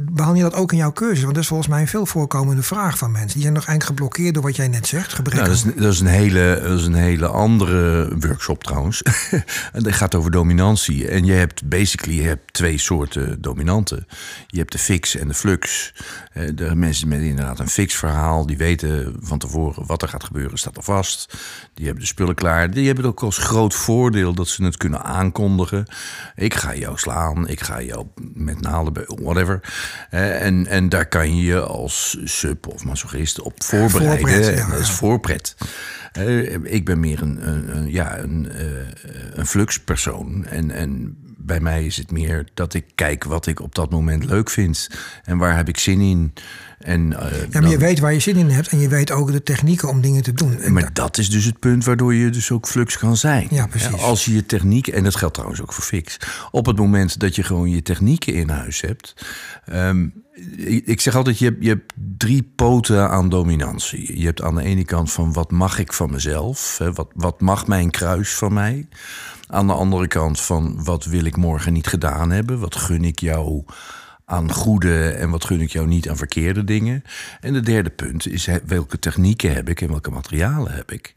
Behandel 0.00 0.44
je 0.44 0.50
dat 0.50 0.60
ook 0.60 0.72
in 0.72 0.78
jouw 0.78 0.92
cursus? 0.92 1.22
Want 1.22 1.34
dat 1.34 1.42
is 1.42 1.48
volgens 1.48 1.68
mij 1.68 1.80
een 1.80 1.88
veel 1.88 2.06
voorkomende 2.06 2.62
vraag 2.62 2.98
van 2.98 3.10
mensen. 3.10 3.32
Die 3.32 3.42
zijn 3.42 3.54
nog 3.54 3.66
eigenlijk 3.66 3.98
geblokkeerd 3.98 4.34
door 4.34 4.42
wat 4.42 4.56
jij 4.56 4.68
net 4.68 4.86
zegt. 4.86 5.22
Nou, 5.24 5.36
dat, 5.36 5.48
is, 5.48 5.62
dat, 5.62 5.92
is 5.92 6.00
een 6.00 6.06
hele, 6.06 6.60
dat 6.62 6.78
is 6.78 6.86
een 6.86 6.94
hele 6.94 7.26
andere 7.26 8.08
workshop 8.18 8.64
trouwens. 8.64 9.02
en 9.72 9.82
dat 9.82 9.92
gaat 9.92 10.14
over 10.14 10.30
dominantie. 10.30 11.08
En 11.08 11.24
je 11.24 11.32
hebt 11.32 11.68
basically 11.68 12.16
je 12.16 12.28
hebt 12.28 12.52
twee 12.52 12.78
soorten 12.78 13.40
dominanten. 13.40 14.06
Je 14.46 14.58
hebt 14.58 14.72
de 14.72 14.78
fix 14.78 15.16
en 15.16 15.28
de 15.28 15.34
flux. 15.34 15.94
Eh, 16.32 16.48
De 16.54 16.74
mensen 16.74 17.08
met 17.08 17.20
inderdaad 17.20 17.58
een 17.58 17.68
fix 17.68 17.94
verhaal, 17.94 18.46
die 18.46 18.56
weten 18.56 19.16
van 19.20 19.38
tevoren 19.38 19.86
wat 19.86 20.02
er 20.02 20.08
gaat 20.08 20.24
gebeuren, 20.24 20.58
staat 20.58 20.76
er 20.76 20.82
vast. 20.82 21.36
Die 21.74 21.84
hebben 21.84 22.02
de 22.02 22.08
spullen 22.08 22.34
klaar. 22.34 22.70
Die 22.70 22.86
hebben 22.86 23.04
het 23.04 23.12
ook 23.12 23.22
als 23.22 23.38
groot 23.38 23.74
voordeel 23.74 24.34
dat 24.34 24.48
ze 24.48 24.64
het 24.64 24.76
kunnen 24.76 25.04
aankondigen. 25.04 25.86
Ik 26.34 26.54
ga 26.54 26.74
jou 26.74 26.98
slaan, 26.98 27.48
ik 27.48 27.60
ga 27.60 27.82
jou 27.82 28.06
met 28.34 28.60
naalden, 28.60 29.04
whatever. 29.22 29.60
En, 30.10 30.66
en 30.66 30.88
daar 30.88 31.06
kan 31.06 31.36
je 31.36 31.42
je 31.42 31.60
als 31.60 32.18
sub 32.24 32.66
of 32.66 32.84
masochist 32.84 33.40
op 33.40 33.62
voorbereiden. 33.64 34.18
Voorpret, 34.28 34.44
ja, 34.56 34.62
En 34.64 34.70
dat 34.70 34.80
is 34.80 34.90
voorpret. 34.90 35.56
Ik 36.62 36.84
ben 36.84 37.00
meer 37.00 37.22
een, 37.22 37.48
een, 37.48 37.76
een- 37.76 37.90
ja, 37.90 38.18
een, 38.18 38.50
eh, 38.52 38.64
een 39.34 39.46
fluxpersoon. 39.46 40.46
En, 40.46 40.70
en 40.70 41.16
bij 41.40 41.60
mij 41.60 41.86
is 41.86 41.96
het 41.96 42.10
meer 42.10 42.46
dat 42.54 42.74
ik 42.74 42.84
kijk 42.94 43.24
wat 43.24 43.46
ik 43.46 43.60
op 43.60 43.74
dat 43.74 43.90
moment 43.90 44.24
leuk 44.24 44.50
vind. 44.50 44.88
En 45.24 45.38
waar 45.38 45.56
heb 45.56 45.68
ik 45.68 45.78
zin 45.78 46.00
in. 46.00 46.32
En, 46.78 47.20
eh, 47.20 47.50
Ja, 47.50 47.60
maar 47.60 47.70
je 47.70 47.78
weet 47.78 47.98
waar 47.98 48.12
je 48.12 48.20
zin 48.20 48.36
in 48.36 48.50
hebt 48.50 48.68
en 48.68 48.78
je 48.78 48.88
weet 48.88 49.10
ook 49.10 49.32
de 49.32 49.42
technieken 49.42 49.88
om 49.88 50.00
dingen 50.00 50.22
te 50.22 50.32
doen. 50.32 50.60
En 50.60 50.72
maar 50.72 50.92
dat 50.92 51.18
is 51.18 51.30
dus 51.30 51.44
het 51.44 51.58
punt 51.58 51.84
waardoor 51.84 52.14
je 52.14 52.30
dus 52.30 52.50
ook 52.50 52.66
flux 52.66 52.98
kan 52.98 53.16
zijn. 53.16 53.46
Ja, 53.50 53.66
precies. 53.66 54.00
als 54.02 54.24
je 54.24 54.34
je 54.34 54.46
techniek, 54.46 54.86
en 54.86 55.04
dat 55.04 55.16
geldt 55.16 55.34
trouwens 55.34 55.62
ook 55.62 55.72
voor 55.72 55.84
fix, 55.84 56.16
op 56.50 56.66
het 56.66 56.76
moment 56.76 57.20
dat 57.20 57.34
je 57.36 57.42
gewoon 57.42 57.70
je 57.70 57.82
technieken 57.82 58.34
in 58.34 58.48
huis 58.48 58.80
hebt. 58.80 59.14
ehm, 59.64 60.06
ik, 60.56 60.86
ik 60.86 61.00
zeg 61.00 61.14
altijd, 61.16 61.38
je 61.38 61.44
hebt, 61.44 61.56
je 61.60 61.68
hebt 61.68 61.92
drie 62.18 62.52
poten 62.56 63.10
aan 63.10 63.28
dominantie. 63.28 64.18
Je 64.18 64.24
hebt 64.24 64.42
aan 64.42 64.54
de 64.54 64.62
ene 64.62 64.84
kant 64.84 65.12
van 65.12 65.32
wat 65.32 65.50
mag 65.50 65.78
ik 65.78 65.92
van 65.92 66.10
mezelf? 66.10 66.78
Hè, 66.78 66.92
wat, 66.92 67.08
wat 67.14 67.40
mag 67.40 67.66
mijn 67.66 67.90
kruis 67.90 68.34
van 68.34 68.52
mij? 68.52 68.88
Aan 69.50 69.66
de 69.66 69.72
andere 69.72 70.06
kant 70.06 70.40
van 70.40 70.84
wat 70.84 71.04
wil 71.04 71.24
ik 71.24 71.36
morgen 71.36 71.72
niet 71.72 71.86
gedaan 71.86 72.30
hebben? 72.30 72.58
Wat 72.58 72.76
gun 72.76 73.04
ik 73.04 73.20
jou 73.20 73.64
aan 74.24 74.52
goede 74.52 75.08
en 75.08 75.30
wat 75.30 75.44
gun 75.44 75.60
ik 75.60 75.70
jou 75.70 75.86
niet 75.86 76.08
aan 76.08 76.16
verkeerde 76.16 76.64
dingen? 76.64 77.04
En 77.40 77.52
de 77.52 77.60
derde 77.60 77.90
punt 77.90 78.26
is 78.26 78.48
welke 78.66 78.98
technieken 78.98 79.54
heb 79.54 79.68
ik 79.68 79.80
en 79.80 79.88
welke 79.88 80.10
materialen 80.10 80.72
heb 80.72 80.92
ik? 80.92 81.14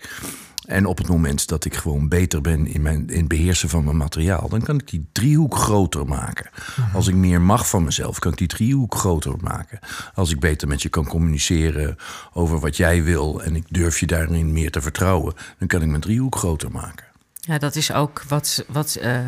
En 0.65 0.85
op 0.85 0.97
het 0.97 1.07
moment 1.07 1.47
dat 1.47 1.65
ik 1.65 1.75
gewoon 1.75 2.09
beter 2.09 2.41
ben 2.41 2.67
in, 2.67 2.81
mijn, 2.81 3.09
in 3.09 3.19
het 3.19 3.27
beheersen 3.27 3.69
van 3.69 3.83
mijn 3.83 3.97
materiaal, 3.97 4.49
dan 4.49 4.61
kan 4.61 4.79
ik 4.79 4.89
die 4.89 5.05
driehoek 5.11 5.55
groter 5.55 6.05
maken. 6.05 6.49
Als 6.93 7.07
ik 7.07 7.15
meer 7.15 7.41
mag 7.41 7.69
van 7.69 7.83
mezelf, 7.83 8.19
kan 8.19 8.31
ik 8.31 8.37
die 8.37 8.47
driehoek 8.47 8.95
groter 8.95 9.33
maken. 9.41 9.79
Als 10.13 10.31
ik 10.31 10.39
beter 10.39 10.67
met 10.67 10.81
je 10.81 10.89
kan 10.89 11.07
communiceren 11.07 11.97
over 12.33 12.59
wat 12.59 12.77
jij 12.77 13.03
wil 13.03 13.43
en 13.43 13.55
ik 13.55 13.65
durf 13.69 13.99
je 13.99 14.07
daarin 14.07 14.51
meer 14.51 14.71
te 14.71 14.81
vertrouwen, 14.81 15.33
dan 15.59 15.67
kan 15.67 15.81
ik 15.81 15.87
mijn 15.87 16.01
driehoek 16.01 16.35
groter 16.35 16.71
maken. 16.71 17.10
Ja, 17.43 17.57
dat 17.57 17.75
is 17.75 17.91
ook 17.93 18.23
wat, 18.27 18.65
wat 18.67 18.95
eh, 18.95 19.19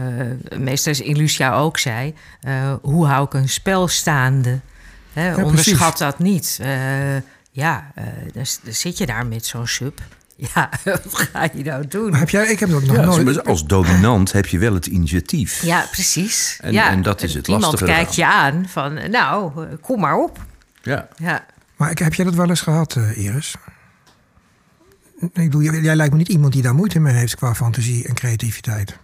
meester 0.58 1.02
Ilusia 1.02 1.54
ook 1.56 1.78
zei. 1.78 2.14
Eh, 2.42 2.74
hoe 2.82 3.06
hou 3.08 3.26
ik 3.26 3.34
een 3.34 3.50
spel 3.50 3.88
staande? 3.88 4.60
Hè, 5.14 5.36
onderschat 5.44 5.98
dat 5.98 6.20
niet. 6.20 6.58
Eh, 6.62 7.16
ja, 7.52 7.92
eh, 7.96 8.04
dan, 8.34 8.44
dan 8.64 8.74
zit 8.74 8.98
je 8.98 9.06
daar 9.06 9.26
met 9.26 9.46
zo'n 9.46 9.68
sub. 9.68 10.00
Ja, 10.54 10.70
wat 10.84 11.02
ga 11.14 11.50
je 11.54 11.64
nou 11.64 11.88
doen? 11.88 12.10
Maar 12.10 12.20
heb 12.20 12.30
jij, 12.30 12.46
ik 12.48 12.60
heb 12.60 12.70
dat 12.70 12.84
nog 12.84 12.96
Ja, 12.96 13.06
nooit. 13.06 13.46
als 13.46 13.66
dominant 13.66 14.32
heb 14.32 14.46
je 14.46 14.58
wel 14.60 14.74
het 14.74 14.86
initiatief. 14.86 15.62
Ja, 15.64 15.86
precies. 15.92 16.58
En- 16.62 16.72
ja, 16.74 16.90
en 16.90 17.02
dat 17.02 17.22
is 17.24 17.34
het 17.34 17.48
Iemand 17.48 17.66
lastige 17.66 17.92
kijkt 17.92 18.16
je 18.16 18.26
aan 18.26 18.66
van, 18.68 19.10
nou, 19.12 19.66
kom 19.82 20.00
maar 20.00 20.16
op. 20.18 20.46
Ja. 20.82 21.08
Ja. 21.16 21.46
Maar 21.76 21.92
ik, 21.92 21.98
heb 22.00 22.14
jij 22.14 22.26
dat 22.26 22.34
wel 22.34 22.50
eens 22.50 22.62
gehad, 22.62 22.96
eh, 22.96 23.18
Iris? 23.18 23.56
Jij 25.82 25.96
lijkt 25.96 26.12
me 26.12 26.18
niet 26.18 26.30
iemand 26.30 26.54
die 26.54 26.62
daar 26.62 26.76
moeite 26.76 27.00
mee 27.00 27.14
heeft 27.14 27.36
qua 27.36 27.56
fantasie 27.56 28.08
en 28.08 28.14
creativiteit. 28.14 28.98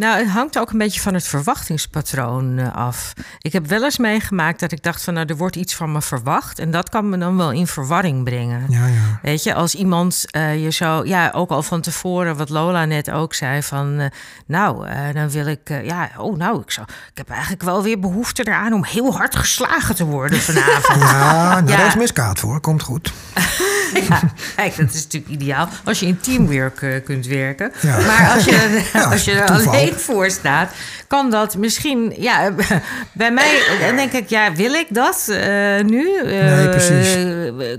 Nou, 0.00 0.18
het 0.18 0.28
hangt 0.28 0.58
ook 0.58 0.70
een 0.70 0.78
beetje 0.78 1.00
van 1.00 1.14
het 1.14 1.26
verwachtingspatroon 1.26 2.58
eh, 2.58 2.74
af. 2.74 3.12
Ik 3.38 3.52
heb 3.52 3.66
wel 3.66 3.84
eens 3.84 3.98
meegemaakt 3.98 4.60
dat 4.60 4.72
ik 4.72 4.82
dacht 4.82 5.02
van, 5.02 5.14
nou, 5.14 5.26
er 5.26 5.36
wordt 5.36 5.56
iets 5.56 5.74
van 5.74 5.92
me 5.92 6.02
verwacht. 6.02 6.58
En 6.58 6.70
dat 6.70 6.88
kan 6.88 7.08
me 7.08 7.18
dan 7.18 7.36
wel 7.36 7.52
in 7.52 7.66
verwarring 7.66 8.24
brengen. 8.24 8.64
Ja, 8.68 8.86
ja. 8.86 9.18
Weet 9.22 9.42
je, 9.42 9.54
als 9.54 9.74
iemand 9.74 10.24
eh, 10.30 10.62
je 10.62 10.70
zo, 10.70 11.04
ja, 11.04 11.30
ook 11.34 11.50
al 11.50 11.62
van 11.62 11.80
tevoren, 11.80 12.36
wat 12.36 12.48
Lola 12.48 12.84
net 12.84 13.10
ook 13.10 13.34
zei, 13.34 13.62
van 13.62 13.98
eh, 13.98 14.06
nou, 14.46 14.86
dan 15.12 15.30
wil 15.30 15.46
ik, 15.46 15.68
ja, 15.82 16.10
oh 16.16 16.36
nou, 16.36 16.60
ik, 16.60 16.70
zou, 16.70 16.86
ik 17.10 17.16
heb 17.18 17.30
eigenlijk 17.30 17.62
wel 17.62 17.82
weer 17.82 17.98
behoefte 17.98 18.42
eraan 18.48 18.72
om 18.72 18.84
heel 18.84 19.16
hard 19.16 19.36
geslagen 19.36 19.94
te 19.94 20.04
worden 20.04 20.40
vanavond. 20.40 21.02
Ja, 21.10 21.50
nou, 21.60 21.66
Ja. 21.66 21.76
daar 21.76 21.86
is 21.86 21.94
miskaat 21.94 22.38
voor. 22.38 22.60
Komt 22.60 22.82
goed. 22.82 23.12
ja, 24.08 24.20
kijk, 24.56 24.76
dat 24.76 24.92
is 24.94 25.02
natuurlijk 25.02 25.32
ideaal 25.32 25.68
als 25.84 26.00
je 26.00 26.06
in 26.06 26.20
teamwork 26.20 27.02
kunt 27.04 27.26
werken. 27.26 27.72
Maar 27.82 28.30
als 28.34 28.44
je, 28.44 28.88
als 29.10 29.24
je 29.24 29.32
er 29.32 29.46
alleen 29.90 30.02
voor 30.02 30.30
staat, 30.30 30.72
kan 31.06 31.30
dat 31.30 31.56
misschien, 31.56 32.14
ja, 32.18 32.52
bij 33.12 33.32
mij, 33.32 33.62
dan 33.80 33.96
denk 33.96 34.12
ik, 34.12 34.28
ja, 34.28 34.52
wil 34.52 34.72
ik 34.72 34.86
dat 34.90 35.28
eh, 35.28 35.80
nu? 35.84 36.16
Eh, 36.18 36.54
Nee, 36.56 36.68
precies. 36.68 37.16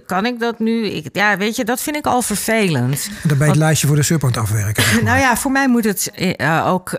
Kan 0.05 0.25
ik 0.25 0.39
dat 0.39 0.59
nu? 0.59 0.85
Ik, 0.87 1.05
ja, 1.11 1.37
weet 1.37 1.55
je, 1.55 1.63
dat 1.65 1.81
vind 1.81 1.95
ik 1.95 2.05
al 2.05 2.21
vervelend. 2.21 3.09
Dan 3.23 3.37
ben 3.37 3.45
je 3.47 3.51
het 3.53 3.61
lijstje 3.61 3.87
voor 3.87 3.95
de 3.95 4.15
het 4.15 4.37
afwerken. 4.37 4.83
zeg 4.83 4.93
maar. 4.95 5.03
Nou 5.03 5.19
ja, 5.19 5.37
voor 5.37 5.51
mij 5.51 5.67
moet 5.67 5.83
het 5.83 6.11
eh, 6.15 6.67
ook 6.67 6.89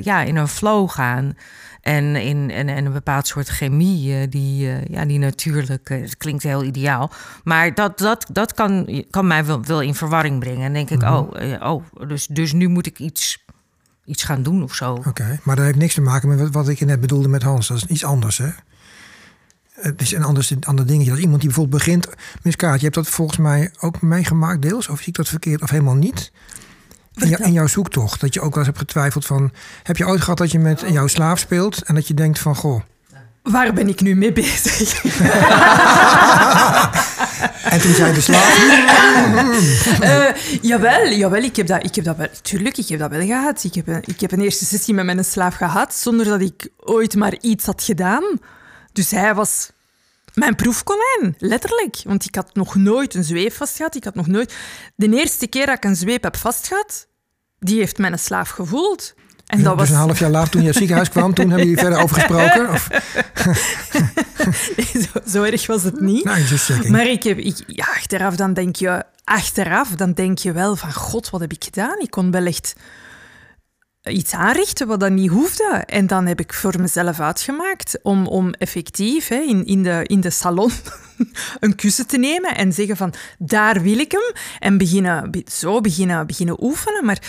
ja, 0.00 0.20
in 0.22 0.36
een 0.36 0.48
flow 0.48 0.90
gaan. 0.90 1.36
En 1.82 2.16
in 2.16 2.50
en, 2.50 2.68
en 2.68 2.84
een 2.86 2.92
bepaald 2.92 3.26
soort 3.26 3.48
chemie, 3.48 4.28
die, 4.28 4.70
ja, 4.90 5.04
die 5.04 5.18
natuurlijk, 5.18 5.88
het 5.88 6.16
klinkt 6.16 6.42
heel 6.42 6.62
ideaal. 6.64 7.10
Maar 7.44 7.74
dat, 7.74 7.98
dat, 7.98 8.26
dat 8.32 8.54
kan, 8.54 9.04
kan 9.10 9.26
mij 9.26 9.44
wel, 9.44 9.64
wel 9.64 9.80
in 9.82 9.94
verwarring 9.94 10.38
brengen. 10.40 10.64
En 10.66 10.72
denk 10.72 10.90
ik, 10.90 11.00
Mhm. 11.02 11.12
oh, 11.14 11.32
oh 11.72 12.08
dus, 12.08 12.26
dus 12.26 12.52
nu 12.52 12.68
moet 12.68 12.86
ik 12.86 12.98
iets, 12.98 13.44
iets 14.08 14.22
gaan 14.24 14.42
doen 14.42 14.62
of 14.62 14.74
zo. 14.74 15.02
Oké, 15.06 15.38
maar 15.42 15.56
dat 15.56 15.64
heeft 15.64 15.78
niks 15.78 15.94
te 15.94 16.00
maken 16.00 16.28
met 16.28 16.52
wat, 16.52 16.68
ik 16.68 16.78
je 16.78 16.84
net 16.84 17.00
bedoelde 17.00 17.28
met 17.28 17.42
Hans. 17.42 17.68
Dat 17.68 17.76
is 17.76 17.84
iets 17.84 18.04
anders, 18.04 18.38
hè? 18.38 18.48
Het 19.72 20.00
is 20.00 20.12
een 20.12 20.24
ander, 20.24 20.48
ander 20.60 20.86
dingetje. 20.86 21.10
Als 21.10 21.20
iemand 21.20 21.40
die 21.40 21.50
bijvoorbeeld 21.50 21.84
begint... 21.84 22.08
Miskaat, 22.42 22.76
je 22.76 22.82
hebt 22.82 22.94
dat 22.94 23.08
volgens 23.08 23.38
mij 23.38 23.72
ook 23.80 24.00
meegemaakt 24.00 24.62
deels. 24.62 24.88
Of 24.88 24.98
zie 24.98 25.08
ik 25.08 25.14
dat 25.14 25.28
verkeerd 25.28 25.62
of 25.62 25.70
helemaal 25.70 25.94
niet? 25.94 26.32
In, 27.14 27.28
jou- 27.28 27.42
in 27.42 27.52
jouw 27.52 27.66
zoektocht. 27.66 28.20
Dat 28.20 28.34
je 28.34 28.40
ook 28.40 28.48
wel 28.54 28.58
eens 28.58 28.66
hebt 28.66 28.78
getwijfeld 28.78 29.26
van... 29.26 29.52
Heb 29.82 29.96
je 29.96 30.06
ooit 30.06 30.20
gehad 30.20 30.38
dat 30.38 30.50
je 30.50 30.58
met 30.58 30.84
jouw 30.88 31.06
slaaf 31.06 31.38
speelt... 31.38 31.82
en 31.82 31.94
dat 31.94 32.08
je 32.08 32.14
denkt 32.14 32.38
van, 32.38 32.56
goh... 32.56 32.82
Waar 33.50 33.72
ben 33.72 33.88
ik 33.88 34.00
nu 34.00 34.14
mee 34.14 34.32
bezig? 34.32 35.02
En 37.70 37.80
toen 37.80 37.94
zei 37.94 38.14
de 38.14 38.20
slaaf... 38.20 38.56
Eh, 40.00 40.60
jawel, 40.62 41.06
jawel 41.06 41.42
ik, 41.42 41.56
heb 41.56 41.66
dat, 41.66 41.84
ik 41.84 41.94
heb 41.94 42.04
dat 42.04 42.16
wel. 42.16 42.28
Tuurlijk, 42.42 42.78
ik 42.78 42.88
heb 42.88 42.98
dat 42.98 43.10
wel 43.10 43.26
gehad. 43.26 43.64
Ik 43.64 43.74
heb, 43.74 43.86
een, 43.86 44.02
ik 44.04 44.20
heb 44.20 44.32
een 44.32 44.40
eerste 44.40 44.64
sessie 44.64 44.94
met 44.94 45.04
mijn 45.04 45.24
slaaf 45.24 45.54
gehad 45.54 45.94
zonder 45.94 46.26
dat 46.26 46.40
ik 46.40 46.68
ooit 46.76 47.14
maar 47.14 47.36
iets 47.40 47.66
had 47.66 47.82
gedaan. 47.82 48.24
Dus 48.92 49.10
hij 49.10 49.34
was 49.34 49.70
mijn 50.34 50.54
proefkonijn, 50.54 51.34
letterlijk. 51.38 51.96
Want 52.04 52.24
ik 52.24 52.34
had 52.34 52.54
nog 52.54 52.74
nooit 52.74 53.14
een 53.14 53.24
zweep 53.24 53.52
vastgehad. 53.52 53.94
Ik 53.94 54.04
had 54.04 54.14
nog 54.14 54.26
nooit... 54.26 54.54
De 54.94 55.08
eerste 55.08 55.46
keer 55.46 55.66
dat 55.66 55.76
ik 55.76 55.84
een 55.84 55.96
zweep 55.96 56.22
heb 56.22 56.36
vastgehad, 56.36 57.06
die 57.58 57.78
heeft 57.78 57.98
mijn 57.98 58.18
slaaf 58.18 58.48
gevoeld. 58.48 59.14
En 59.48 59.62
dat 59.62 59.78
dus 59.78 59.88
was... 59.88 59.96
een 59.98 60.04
half 60.04 60.18
jaar 60.18 60.30
later 60.30 60.50
toen 60.50 60.60
je 60.60 60.66
uit 60.66 60.74
het 60.74 60.84
ziekenhuis 60.84 61.08
kwam... 61.08 61.34
toen 61.34 61.48
hebben 61.50 61.66
jullie 61.68 61.82
verder 61.82 62.02
over 62.02 62.14
gesproken? 62.16 62.68
Of, 62.68 62.88
zo, 65.12 65.30
zo 65.30 65.42
erg 65.42 65.66
was 65.66 65.82
het 65.82 66.00
niet. 66.00 66.24
nou. 66.24 66.90
Maar 66.90 67.06
ik 67.06 67.22
heb, 67.22 67.38
ik, 67.38 67.56
ja, 67.66 67.84
achteraf 67.84 68.36
dan 68.36 68.52
denk 68.54 68.76
je, 68.76 69.04
achteraf 69.24 69.88
dan 69.88 70.12
denk 70.12 70.38
je 70.38 70.52
wel 70.52 70.76
van, 70.76 70.92
god, 70.92 71.30
wat 71.30 71.40
heb 71.40 71.52
ik 71.52 71.64
gedaan? 71.64 71.98
Ik 71.98 72.10
kon 72.10 72.30
wel 72.30 72.46
echt 72.46 72.74
iets 74.02 74.32
aanrichten 74.32 74.86
wat 74.86 75.00
dan 75.00 75.14
niet 75.14 75.30
hoefde. 75.30 75.82
En 75.86 76.06
dan 76.06 76.26
heb 76.26 76.40
ik 76.40 76.54
voor 76.54 76.80
mezelf 76.80 77.20
uitgemaakt 77.20 77.98
om, 78.02 78.26
om 78.26 78.52
effectief 78.52 79.28
hè, 79.28 79.38
in, 79.38 79.66
in, 79.66 79.82
de, 79.82 80.00
in 80.06 80.20
de 80.20 80.30
salon 80.30 80.70
een 81.60 81.74
kussen 81.74 82.06
te 82.06 82.18
nemen 82.18 82.56
en 82.56 82.72
zeggen 82.72 82.96
van, 82.96 83.14
daar 83.38 83.82
wil 83.82 83.98
ik 83.98 84.12
hem. 84.12 84.32
En 84.58 84.78
beginnen, 84.78 85.30
be- 85.30 85.44
zo 85.50 85.80
beginnen, 85.80 86.26
beginnen 86.26 86.64
oefenen. 86.64 87.04
Maar 87.04 87.22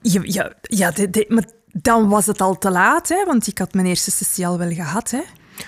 Ja, 0.00 0.20
ja, 0.24 0.52
ja 0.62 0.92
maar 1.28 1.44
dan 1.72 2.08
was 2.08 2.26
het 2.26 2.40
al 2.40 2.58
te 2.58 2.70
laat, 2.70 3.08
hè? 3.08 3.24
want 3.24 3.46
ik 3.46 3.58
had 3.58 3.74
mijn 3.74 3.86
eerste 3.86 4.10
sessie 4.10 4.46
al 4.46 4.58
wel 4.58 4.72
gehad. 4.72 5.10
Hè? 5.10 5.22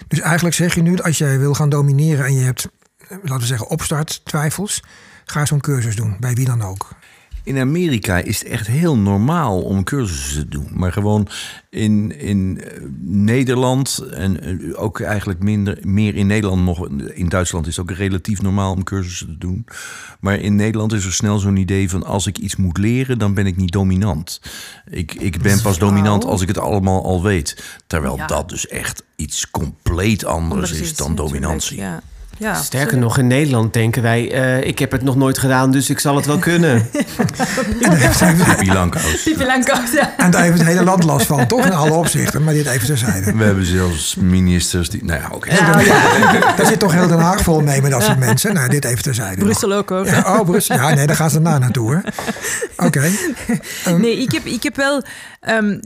Dus 0.08 0.20
eigenlijk 0.20 0.54
zeg 0.54 0.74
je 0.74 0.82
nu, 0.82 0.98
als 0.98 1.18
jij 1.18 1.38
wil 1.38 1.54
gaan 1.54 1.68
domineren 1.68 2.24
en 2.24 2.34
je 2.34 2.44
hebt, 2.44 2.68
laten 3.08 3.38
we 3.38 3.46
zeggen, 3.46 3.68
opstarttwijfels, 3.68 4.82
ga 5.24 5.46
zo'n 5.46 5.60
cursus 5.60 5.96
doen, 5.96 6.16
bij 6.20 6.34
wie 6.34 6.44
dan 6.44 6.62
ook. 6.62 6.88
In 7.50 7.58
Amerika 7.58 8.16
is 8.18 8.38
het 8.38 8.48
echt 8.48 8.66
heel 8.66 8.96
normaal 8.96 9.62
om 9.62 9.84
cursussen 9.84 10.42
te 10.42 10.48
doen. 10.48 10.68
Maar 10.72 10.92
gewoon 10.92 11.28
in, 11.70 12.18
in 12.18 12.60
eh, 12.60 12.82
Nederland 13.02 14.04
en 14.10 14.40
eh, 14.42 14.82
ook 14.82 15.00
eigenlijk 15.00 15.42
minder, 15.42 15.78
meer 15.82 16.14
in 16.14 16.26
Nederland 16.26 16.64
nog. 16.64 16.88
In 17.14 17.28
Duitsland 17.28 17.66
is 17.66 17.76
het 17.76 17.90
ook 17.90 17.96
relatief 17.96 18.42
normaal 18.42 18.72
om 18.72 18.82
cursussen 18.84 19.26
te 19.26 19.38
doen. 19.38 19.64
Maar 20.20 20.38
in 20.38 20.56
Nederland 20.56 20.92
is 20.92 21.04
er 21.04 21.12
snel 21.12 21.38
zo'n 21.38 21.56
idee 21.56 21.90
van 21.90 22.04
als 22.04 22.26
ik 22.26 22.38
iets 22.38 22.56
moet 22.56 22.78
leren, 22.78 23.18
dan 23.18 23.34
ben 23.34 23.46
ik 23.46 23.56
niet 23.56 23.72
dominant. 23.72 24.40
Ik, 24.90 25.14
ik 25.14 25.42
ben 25.42 25.62
pas 25.62 25.78
dominant 25.78 26.24
als 26.24 26.42
ik 26.42 26.48
het 26.48 26.58
allemaal 26.58 27.04
al 27.04 27.22
weet. 27.22 27.78
Terwijl 27.86 28.16
Ja. 28.16 28.26
dat 28.26 28.48
dus 28.48 28.66
echt 28.66 29.02
iets 29.16 29.50
compleet 29.50 30.24
anders, 30.24 30.52
Anders 30.52 30.80
is 30.80 30.96
dan 30.96 31.14
dominantie. 31.14 31.76
Ja. 31.76 32.02
Ja, 32.40 32.54
Sterker 32.54 32.98
nog, 32.98 33.18
in 33.18 33.26
Nederland 33.26 33.72
denken 33.72 34.02
wij... 34.02 34.32
eh, 34.32 34.68
ik 34.68 34.78
heb 34.78 34.90
het 34.92 35.02
nog 35.02 35.16
nooit 35.16 35.38
gedaan, 35.38 35.70
dus 35.70 35.90
ik 35.90 35.98
zal 36.00 36.16
het 36.16 36.26
wel 36.26 36.38
kunnen. 36.38 36.88
Pipi 39.24 39.44
Langkous, 39.44 39.92
ja. 39.92 40.14
En 40.16 40.30
daar 40.30 40.42
heeft 40.42 40.58
het 40.58 40.66
hele 40.66 40.84
land 40.84 41.04
last 41.04 41.26
van, 41.26 41.46
toch 41.46 41.64
in 41.66 41.72
alle 41.72 41.92
opzichten. 41.92 42.44
Maar 42.44 42.54
dit 42.54 42.66
even 42.66 42.86
terzijde. 42.86 43.32
We 43.36 43.44
hebben 43.44 43.64
zelfs 43.66 44.14
ministers 44.14 44.90
die. 44.90 45.04
Nou 45.04 45.20
ja, 45.20 45.28
oké. 45.32 45.54
Ja, 45.54 45.72
daar 46.56 46.66
zit 46.66 46.78
toch 46.78 46.92
heel 46.92 47.06
Den 47.08 47.18
Haag 47.18 47.40
vol 47.40 47.60
mee 47.60 47.82
met 47.82 47.90
dat 47.90 48.02
soort 48.02 48.18
mensen. 48.18 48.54
Nou, 48.54 48.68
dit 48.68 48.84
even 48.84 49.02
terzijde. 49.02 49.42
Brussel 49.44 49.72
ook 49.72 49.88
hoor. 49.88 50.06
Ja, 50.06 50.18
oh, 50.38 50.44
Brussel. 50.44 50.76
Ja, 50.76 50.94
nee, 50.94 51.06
daar 51.06 51.16
gaan 51.16 51.30
ze 51.30 51.42
daarna 51.42 51.58
naartoe 51.58 51.86
hoor. 51.86 52.02
Oké. 52.76 53.02
Nee, 53.98 54.18
ik 54.22 54.32
heb, 54.32 54.44
ik 54.44 54.62
heb 54.62 54.76
wel. 54.76 55.02
ehm, 55.40 55.78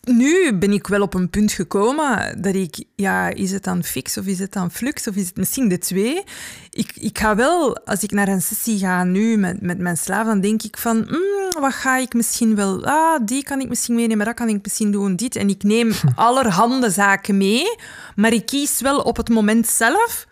nu 0.00 0.58
ben 0.58 0.72
ik 0.72 0.86
wel 0.86 1.02
op 1.02 1.14
een 1.14 1.30
punt 1.30 1.52
gekomen 1.52 2.42
dat 2.42 2.54
ik, 2.54 2.84
ja, 2.94 3.28
is 3.28 3.50
het 3.50 3.64
dan 3.64 3.84
fix 3.84 4.18
of 4.18 4.26
is 4.26 4.38
het 4.38 4.52
dan 4.52 4.70
flux 4.70 5.08
of 5.08 5.14
is 5.14 5.26
het 5.26 5.36
misschien 5.36 5.68
de 5.68 5.78
twee? 5.78 6.22
Ik, 6.70 6.92
ik 6.94 7.18
ga 7.18 7.36
wel, 7.36 7.76
als 7.84 8.02
ik 8.02 8.10
naar 8.10 8.28
een 8.28 8.42
sessie 8.42 8.78
ga 8.78 9.04
nu 9.04 9.36
met, 9.36 9.60
met 9.60 9.78
mijn 9.78 9.96
slaaf, 9.96 10.26
dan 10.26 10.40
denk 10.40 10.62
ik 10.62 10.78
van, 10.78 10.96
mm, 10.96 11.60
wat 11.60 11.72
ga 11.72 11.96
ik 11.96 12.14
misschien 12.14 12.54
wel, 12.54 12.84
ah, 12.84 13.20
die 13.24 13.42
kan 13.42 13.60
ik 13.60 13.68
misschien 13.68 13.94
meenemen, 13.94 14.26
dat 14.26 14.34
kan 14.34 14.48
ik 14.48 14.58
misschien 14.62 14.90
doen, 14.90 15.16
dit. 15.16 15.36
En 15.36 15.48
ik 15.48 15.62
neem 15.62 15.92
allerhande 16.14 16.90
zaken 16.90 17.36
mee, 17.36 17.76
maar 18.16 18.32
ik 18.32 18.46
kies 18.46 18.80
wel 18.80 18.98
op 18.98 19.16
het 19.16 19.28
moment 19.28 19.68
zelf 19.68 20.26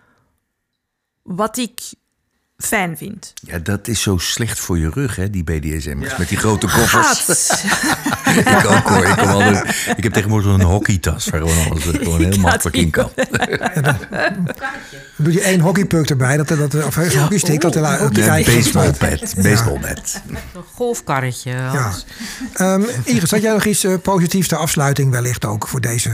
wat 1.23 1.57
ik 1.57 1.81
fijn 2.57 2.97
vind. 2.97 3.32
Ja, 3.35 3.59
dat 3.59 3.89
is 3.89 4.03
zo 4.03 4.16
slecht 4.19 4.59
voor 4.59 4.78
je 4.78 4.90
rug, 4.90 5.16
hè, 5.16 5.31
die 5.31 5.45
BDSM'ers. 5.45 6.16
Met 6.16 6.28
die 6.28 6.39
grote 6.39 6.66
koffers. 6.66 7.27
Ik 8.36 8.70
ook 8.70 8.88
hoor. 8.88 9.06
Ik, 9.06 9.16
kom 9.16 9.28
altijd, 9.28 9.64
ik 9.96 10.02
heb 10.02 10.12
tegenwoordig 10.12 10.52
een 10.52 10.62
hockeytas 10.62 11.28
waar 11.28 11.40
gewoon 11.40 11.64
alles 11.70 11.86
er 11.86 11.94
gewoon 11.94 12.24
heel 12.24 12.38
makkelijk 12.38 12.76
in 12.76 12.90
kan. 12.90 13.10
Doe 15.16 15.32
je 15.32 15.40
één 15.40 15.60
hockeypuck 15.60 16.10
erbij, 16.10 16.36
dat, 16.36 16.48
dat, 16.48 16.84
of 16.84 16.96
een 16.96 17.18
hockeystick, 17.18 17.60
dat, 17.60 17.72
dat, 17.72 17.82
dat 17.82 18.00
Een 18.00 18.12
kijkt. 18.12 18.55
baseballbat. 18.55 19.34
Baseballbat. 19.42 20.22
Een 20.28 20.62
golfkarretje. 20.74 21.50
Ja. 21.50 21.92
Ehm, 22.55 22.82
Iris, 23.05 23.30
had 23.30 23.42
jij 23.42 23.52
nog 23.52 23.64
iets 23.64 23.84
eh, 23.84 23.94
positiefs 24.02 24.48
ter 24.48 24.59
afsluiting 24.59 25.10
wellicht 25.10 25.44
ook 25.44 25.68
voor 25.68 25.80
deze 25.80 26.10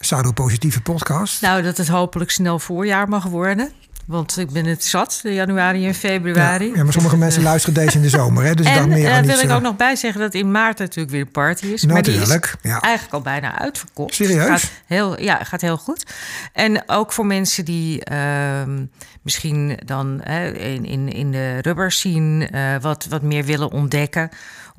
Sado-positieve 0.00 0.80
podcast? 0.80 1.40
Nou, 1.42 1.62
dat 1.62 1.76
het 1.76 1.88
hopelijk 1.88 2.30
snel 2.30 2.58
voorjaar 2.58 3.08
mag 3.08 3.24
worden. 3.24 3.72
Want 4.08 4.38
ik 4.38 4.50
ben 4.50 4.64
het 4.64 4.84
zat, 4.84 5.20
de 5.22 5.34
januari 5.34 5.86
en 5.86 5.94
februari. 5.94 6.66
Ja, 6.66 6.76
ja, 6.76 6.84
maar 6.84 6.92
sommige 6.92 7.16
mensen 7.16 7.42
luisteren 7.42 7.74
deze 7.74 7.96
in 7.96 8.02
de 8.02 8.08
zomer, 8.08 8.44
hè? 8.44 8.54
Dus 8.54 8.66
ik 8.66 8.72
dacht 8.74 8.86
en 8.86 8.92
meer 8.92 9.08
daar 9.08 9.24
wil 9.24 9.38
ik 9.38 9.48
eh, 9.48 9.54
ook 9.54 9.62
nog 9.62 9.76
bij 9.76 9.96
zeggen 9.96 10.20
dat 10.20 10.34
in 10.34 10.50
maart 10.50 10.78
natuurlijk 10.78 11.10
weer 11.10 11.20
een 11.20 11.30
party 11.30 11.66
is. 11.66 11.86
Maar 11.86 12.02
die 12.02 12.12
is 12.12 12.18
Natuurlijk, 12.18 12.54
ja. 12.62 12.80
eigenlijk 12.80 13.14
al 13.14 13.20
bijna 13.20 13.58
uitverkocht. 13.58 14.14
Serieus? 14.14 14.46
Gaat 14.48 14.70
heel, 14.86 15.20
ja, 15.20 15.44
gaat 15.44 15.60
heel 15.60 15.76
goed. 15.76 16.06
En 16.52 16.82
ook 16.86 17.12
voor 17.12 17.26
mensen 17.26 17.64
die 17.64 18.04
ehm, 18.04 18.84
misschien 19.22 19.78
dan 19.84 20.22
in, 20.22 20.84
in, 20.84 21.12
in 21.12 21.30
de 21.30 21.58
rubber 21.60 21.96
eh, 22.04 22.74
wat, 22.80 23.06
wat 23.08 23.22
meer 23.22 23.44
willen 23.44 23.70
ontdekken. 23.70 24.30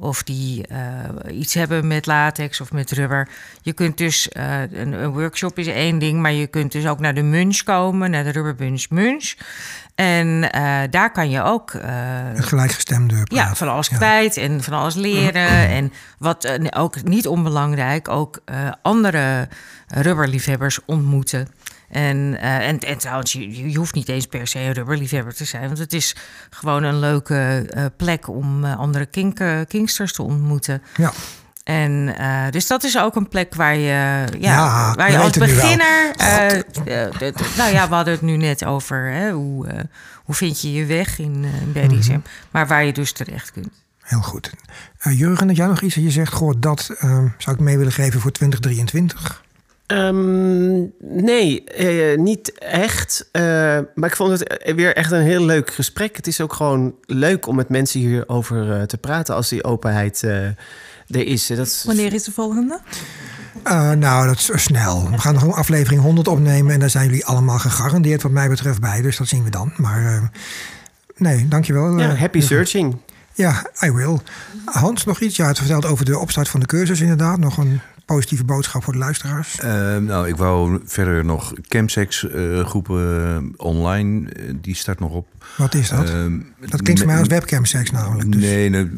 Of 0.02 0.24
die 0.24 0.68
eh, 0.68 1.40
iets 1.40 1.54
hebben 1.54 1.88
met 1.88 2.06
latex 2.06 2.62
of 2.62 2.72
met 2.72 2.92
rubber. 2.92 3.28
Je 3.62 3.74
kunt 3.74 3.98
dus, 3.98 4.30
eh, 4.30 4.62
een, 4.62 4.94
een 4.94 5.12
workshop 5.12 5.58
is 5.58 5.68
één 5.68 6.00
ding, 6.00 6.22
maar 6.22 6.32
je 6.32 6.48
kunt 6.48 6.72
dus 6.72 6.88
ook 6.88 7.00
naar 7.00 7.14
de 7.14 7.22
munch 7.22 7.64
komen, 7.64 8.12
naar 8.12 8.24
de 8.24 8.30
rubberbunch 8.30 8.90
munch. 8.90 9.34
En 9.96 10.52
eh, 10.52 10.80
daar 10.90 11.12
kan 11.12 11.30
je 11.30 11.44
ook 11.44 11.72
gelijkgestemde 12.36 13.22
ja, 13.24 13.56
van 13.56 13.70
alles 13.70 13.88
Ja. 13.88 13.98
kwijt 13.98 14.38
en 14.38 14.64
van 14.64 14.74
alles 14.74 14.96
leren. 14.96 15.48
En 15.80 15.94
wat 16.18 16.60
ook 16.76 17.04
niet 17.04 17.28
onbelangrijk, 17.28 18.08
ook 18.08 18.40
andere 18.82 19.48
rubberliefhebbers 19.88 20.80
ontmoeten. 20.86 21.48
En, 21.90 22.38
eh, 22.42 22.68
en, 22.68 22.80
en 22.80 22.98
trouwens, 22.98 23.34
je, 23.34 23.70
je 23.70 23.78
hoeft 23.78 23.94
niet 23.94 24.10
eens 24.10 24.26
per 24.26 24.48
se 24.48 24.60
een 24.60 24.74
rubberliefhebber 24.74 25.36
te 25.36 25.46
zijn. 25.46 25.66
Want 25.66 25.78
het 25.78 25.94
is 25.94 26.16
gewoon 26.50 26.84
een 26.84 27.00
leuke 27.00 27.66
eh, 27.70 27.86
plek 27.98 28.28
om 28.28 28.66
eh, 28.66 28.78
andere 28.78 29.06
kink, 29.06 29.42
kinksters 29.68 30.14
te 30.14 30.22
ontmoeten. 30.22 30.82
Ja. 30.96 31.12
En 31.64 32.16
dus 32.52 32.68
dat 32.68 32.84
is 32.84 32.98
ook 32.98 33.16
een 33.16 33.28
plek 33.28 33.56
waar 33.56 33.76
je, 33.76 33.86
ja, 33.86 34.26
Ja, 34.40 34.94
waar 34.96 35.12
je 35.12 35.18
als 35.18 35.38
beginner. 35.38 36.14
nou 37.58 37.74
ja, 37.74 37.90
we 37.90 37.96
hadden 37.96 38.14
het 38.14 38.22
nu 38.22 38.38
net 38.38 38.66
over 38.66 39.12
hè, 39.12 39.32
hoe, 39.32 39.68
hoe 40.24 40.36
vind 40.36 40.62
je 40.62 40.74
je 40.74 40.86
weg 40.86 41.20
in, 41.20 41.44
in 41.44 41.72
BDSM. 41.72 42.12
Mhm. 42.12 42.22
Maar 42.52 42.68
waar 42.68 42.84
je 42.84 42.94
dus 42.94 43.12
terecht 43.12 43.52
kunt. 43.52 43.70
Heel 44.02 44.22
goed. 44.22 44.52
Jurgen, 45.00 45.48
had 45.48 45.56
jij 45.56 45.68
nog 45.68 45.82
iets 45.82 45.96
dat 45.96 46.04
je 46.04 46.12
zegt, 46.12 46.34
goh, 46.34 46.54
dat 46.58 46.96
ehm, 47.00 47.28
zou 47.38 47.56
ik 47.56 47.62
mee 47.62 47.78
willen 47.78 47.94
geven 47.94 48.20
voor 48.20 48.32
2023? 48.32 49.44
Ehm, 49.90 50.80
nee, 51.00 51.64
eh, 51.64 52.18
niet 52.18 52.60
echt. 52.60 53.30
Eh, 53.32 53.42
maar 53.96 54.10
ik 54.10 54.16
vond 54.16 54.40
het 54.40 54.74
weer 54.76 54.96
echt 54.96 55.12
een 55.12 55.22
heel 55.22 55.46
leuk 55.46 55.74
gesprek. 55.74 56.16
Het 56.16 56.28
is 56.28 56.42
ook 56.42 56.54
gewoon 56.54 56.96
leuk 57.06 57.48
om 57.48 57.56
met 57.56 57.70
mensen 57.70 58.00
hierover 58.00 58.72
eh, 58.72 58.82
te 58.82 58.98
praten 58.98 59.36
als 59.36 59.50
die 59.50 59.64
openheid 59.64 60.24
eh, 60.24 60.46
er 61.08 61.26
is. 61.28 61.48
Dat 61.48 61.68
is 61.68 61.84
Wanneer 61.84 62.14
is 62.14 62.24
de 62.24 62.32
volgende? 62.32 62.80
Eh, 63.64 63.92
nou, 63.92 64.28
dat 64.28 64.38
is 64.38 64.64
snel. 64.64 65.12
We 65.12 65.18
gaan 65.18 65.34
nog 65.34 65.44
een 65.44 65.52
aflevering 65.52 66.02
100 66.02 66.28
opnemen 66.28 66.74
en 66.74 66.80
daar 66.80 66.90
zijn 66.90 67.06
jullie 67.06 67.26
allemaal 67.26 67.60
gegarandeerd 67.60 68.22
wat 68.22 68.32
mij 68.32 68.50
betreft 68.50 68.80
bij. 68.80 69.02
Dus 69.02 69.18
dat 69.18 69.28
zien 69.28 69.44
we 69.44 69.50
dan. 69.50 69.74
Maar 69.78 70.06
eh, 70.06 70.22
nee, 71.18 71.48
dankjewel. 71.48 71.98
ja, 71.98 72.10
eh, 72.10 72.20
happy 72.20 72.42
searching. 72.42 72.98
Ja, 73.34 73.70
I 73.86 73.92
will. 73.92 74.18
Hans, 74.66 75.06
nog 75.06 75.20
iets? 75.20 75.36
Ja, 75.36 75.48
het 75.48 75.58
vertelt 75.58 75.86
over 75.86 76.06
de 76.06 76.18
opstart 76.18 76.50
van 76.50 76.60
de 76.60 76.66
cursus 76.66 77.02
inderdaad. 77.02 77.38
Nog 77.38 77.58
een 77.58 77.82
positieve 78.14 78.44
boodschap 78.44 78.84
voor 78.84 78.94
de 78.94 79.00
luisteraars. 79.00 79.60
Eh, 79.60 79.98
nou, 79.98 80.28
ik 80.28 80.36
wou 80.36 80.80
verder 80.86 81.26
nog 81.26 81.54
chemsex 81.68 82.30
eh, 82.30 82.66
groepen 82.66 83.26
eh, 83.58 83.66
online. 83.66 84.30
eh, 84.30 84.54
die 84.62 84.76
start 84.76 85.00
nog 85.00 85.12
op. 85.12 85.28
Wat 85.58 85.74
is 85.74 85.90
dat? 85.90 86.10
Ehm, 86.10 86.40
dat 86.60 86.82
klinkt 86.82 87.00
voor 87.00 87.10
mij 87.10 87.20
als 87.20 87.28
webcamseks 87.28 87.92
namelijk. 87.92 88.32
Dus. 88.32 88.42
Nee, 88.42 88.70
nee, 88.70 88.90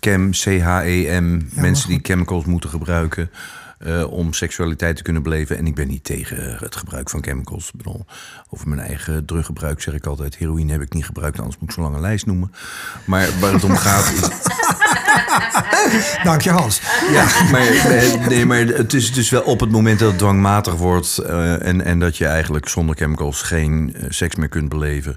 chem, 0.00 0.30
C-H-E-M. 0.30 1.40
mensen 1.54 1.88
die 1.88 1.98
chemicals 2.02 2.44
moeten 2.44 2.70
gebruiken 2.70 3.30
om 4.08 4.32
seksualiteit 4.32 4.96
te 4.96 5.02
kunnen 5.02 5.22
beleven. 5.22 5.56
En 5.58 5.66
ik 5.66 5.74
ben 5.74 5.88
niet 5.88 6.04
tegen 6.04 6.56
het 6.58 6.76
gebruik 6.76 7.10
van 7.10 7.22
chemicals. 7.22 7.66
Ik 7.66 7.76
bedoel, 7.76 8.06
over 8.48 8.68
mijn 8.68 8.80
eigen 8.80 9.24
druggebruik 9.24 9.80
zeg 9.80 9.94
ik 9.94 10.06
altijd... 10.06 10.36
heroïne 10.36 10.72
heb 10.72 10.82
ik 10.82 10.92
niet 10.92 11.04
gebruikt, 11.04 11.38
anders 11.38 11.58
moet 11.58 11.68
ik 11.68 11.74
zo 11.74 11.82
lang 11.82 11.94
een 11.94 12.00
lijst 12.00 12.26
noemen. 12.26 12.52
Maar 13.04 13.28
waar 13.40 13.52
het 13.52 13.64
om 13.64 13.76
gaat 13.76 14.12
is... 14.12 14.28
Dank 16.24 16.40
je, 16.40 16.50
Hans. 16.50 16.80
Ja, 17.12 17.26
maar, 17.50 17.66
eh, 17.66 18.26
nee, 18.26 18.46
maar 18.46 18.58
het 18.58 18.94
is 18.94 19.12
dus 19.12 19.30
wel 19.30 19.42
op 19.42 19.60
het 19.60 19.70
moment 19.70 19.98
dat 19.98 20.08
het 20.08 20.18
dwangmatig 20.18 20.74
wordt... 20.74 21.18
eh, 21.18 21.66
en, 21.66 21.84
en 21.84 21.98
dat 21.98 22.16
je 22.16 22.26
eigenlijk 22.26 22.68
zonder 22.68 22.96
chemicals 22.96 23.42
geen 23.42 23.94
eh, 23.94 24.06
seks 24.08 24.34
meer 24.34 24.48
kunt 24.48 24.68
beleven... 24.68 25.16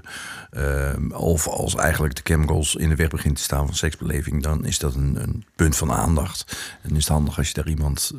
of 1.12 1.48
als 1.48 1.74
eigenlijk 1.74 2.14
de 2.14 2.20
chemicals 2.24 2.74
in 2.74 2.88
de 2.88 2.94
weg 2.94 3.08
begint 3.08 3.36
te 3.36 3.42
staan 3.42 3.66
van 3.66 3.74
seksbeleving... 3.74 4.42
dan 4.42 4.64
is 4.64 4.78
dat 4.78 4.94
een, 4.94 5.16
een 5.22 5.44
punt 5.56 5.76
van 5.76 5.92
aandacht. 5.92 6.56
En 6.82 6.90
is 6.90 6.96
het 6.96 7.08
handig 7.08 7.38
als 7.38 7.48
je 7.48 7.54
daar 7.54 7.68
iemand... 7.68 8.12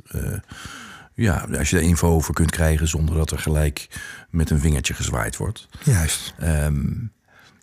ja, 1.13 1.47
als 1.57 1.69
je 1.69 1.75
daar 1.75 1.85
info 1.85 2.07
over 2.07 2.33
kunt 2.33 2.51
krijgen 2.51 2.87
zonder 2.87 3.15
dat 3.15 3.31
er 3.31 3.39
gelijk 3.39 3.87
met 4.29 4.49
een 4.49 4.59
vingertje 4.59 4.93
gezwaaid 4.93 5.37
wordt. 5.37 5.67
Juist. 5.83 6.33
Ehm, 6.39 6.89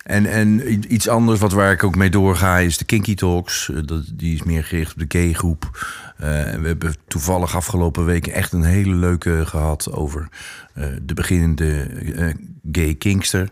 en, 0.03 0.25
en 0.25 0.93
iets 0.93 1.07
anders 1.07 1.39
wat 1.39 1.51
waar 1.51 1.71
ik 1.71 1.83
ook 1.83 1.95
mee 1.95 2.09
doorga 2.09 2.57
is 2.57 2.77
de 2.77 2.85
Kinky 2.85 3.15
Talks. 3.15 3.69
Eh, 3.69 3.77
Dat, 3.85 4.03
die 4.13 4.33
is 4.33 4.43
meer 4.43 4.63
gericht 4.63 4.93
op 4.93 5.09
de 5.09 5.19
gay 5.19 5.33
groep. 5.33 5.87
Eh, 6.17 6.27
we 6.29 6.67
hebben 6.67 6.95
toevallig 7.07 7.55
afgelopen 7.55 8.05
weken 8.05 8.33
echt 8.33 8.53
een 8.53 8.63
hele 8.63 8.95
leuke 8.95 9.45
gehad 9.45 9.91
over 9.91 10.29
eh, 10.73 10.85
de 11.01 11.13
beginnende 11.13 11.81
eh, 12.15 12.33
gay 12.71 12.95
kinkster. 12.95 13.49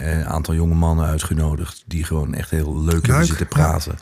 Een 0.00 0.26
aantal 0.26 0.54
jonge 0.54 0.74
mannen 0.74 1.06
uitgenodigd 1.06 1.84
die 1.86 2.04
gewoon 2.04 2.34
echt 2.34 2.50
heel 2.50 2.82
leuk, 2.82 2.92
hebben 2.92 3.16
Leuk, 3.16 3.26
zitten 3.26 3.48
praten. 3.48 3.96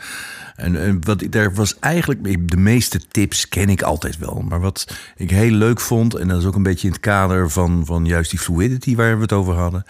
En, 0.56 0.80
en 0.80 1.04
wat 1.04 1.22
ik 1.22 1.32
daar 1.32 1.54
was 1.54 1.78
eigenlijk, 1.78 2.48
de 2.50 2.56
meeste 2.56 3.00
tips 3.08 3.48
ken 3.48 3.68
ik 3.68 3.82
altijd 3.82 4.18
wel. 4.18 4.44
Maar 4.48 4.60
wat 4.60 4.96
ik 5.16 5.30
heel 5.30 5.50
leuk 5.50 5.80
vond, 5.80 6.14
en 6.14 6.28
dat 6.28 6.40
is 6.40 6.46
ook 6.46 6.54
een 6.54 6.62
beetje 6.62 6.86
in 6.86 6.92
het 6.92 7.02
kader 7.02 7.50
van, 7.50 7.86
van 7.86 8.06
juist 8.06 8.30
die 8.30 8.38
fluidity 8.38 8.96
waar 8.96 9.16
we 9.16 9.22
het 9.22 9.32
over 9.32 9.54
hadden. 9.54 9.84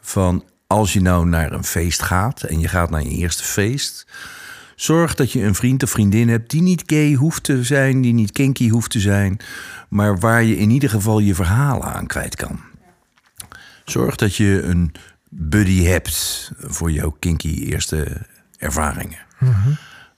Van 0.00 0.44
als 0.72 0.92
je 0.92 1.00
nou 1.00 1.26
naar 1.28 1.52
een 1.52 1.64
feest 1.64 2.02
gaat 2.02 2.42
en 2.42 2.60
je 2.60 2.68
gaat 2.68 2.90
naar 2.90 3.02
je 3.02 3.10
eerste 3.10 3.42
feest, 3.44 4.06
Zorg 4.76 5.14
dat 5.14 5.32
je 5.32 5.42
een 5.42 5.54
vriend 5.54 5.82
of 5.82 5.90
vriendin 5.90 6.28
hebt 6.28 6.50
die 6.50 6.62
niet 6.62 6.82
gay 6.86 7.12
hoeft 7.14 7.42
te 7.42 7.64
zijn, 7.64 8.00
die 8.00 8.12
niet 8.12 8.32
kinky 8.32 8.68
hoeft 8.68 8.90
te 8.90 9.00
zijn, 9.00 9.36
maar 9.88 10.18
waar 10.18 10.42
je 10.42 10.56
in 10.56 10.70
ieder 10.70 10.90
geval 10.90 11.18
je 11.18 11.34
verhalen 11.34 11.92
aan 11.94 12.06
kwijt 12.06 12.36
kan. 12.36 12.60
Zorg 13.84 14.16
dat 14.16 14.36
je 14.36 14.62
een 14.62 14.92
buddy 15.28 15.82
hebt 15.82 16.50
voor 16.58 16.90
jouw 16.90 17.16
kinky 17.18 17.54
eerste 17.54 18.26
ervaringen. 18.58 19.18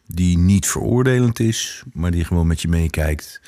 Die 0.07 0.39
niet 0.39 0.67
veroordelend 0.67 1.41
is, 1.41 1.83
maar 1.93 2.11
die 2.11 2.25
gewoon 2.25 2.47
met 2.47 2.63
je 2.63 2.69
meekijkt. 2.69 3.41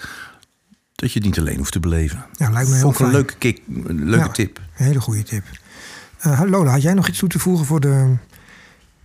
Dat 0.95 1.13
je 1.13 1.19
het 1.19 1.29
niet 1.29 1.39
alleen 1.39 1.57
hoeft 1.59 1.73
te 1.73 1.81
beleven. 1.81 2.27
Ja, 2.33 2.51
lijkt 2.51 2.69
me 2.69 2.75
heel 2.75 2.83
Vond 2.83 2.95
ik 2.95 3.01
een 3.01 3.07
fijn. 3.07 3.17
leuke, 3.17 3.37
kick, 3.39 3.61
een 3.87 4.05
leuke 4.09 4.27
Ja. 4.27 4.33
tip. 4.33 4.59
Een 4.77 4.85
hele 4.85 5.01
goede 5.01 5.23
tip. 5.23 5.45
Eh, 6.27 6.41
Lola, 6.47 6.71
had 6.71 6.83
jij 6.83 6.95
nog 6.95 7.09
iets 7.09 7.19
toe 7.19 7.29
te 7.29 7.39
voegen 7.39 7.67
voor 7.67 7.81
de 7.81 8.15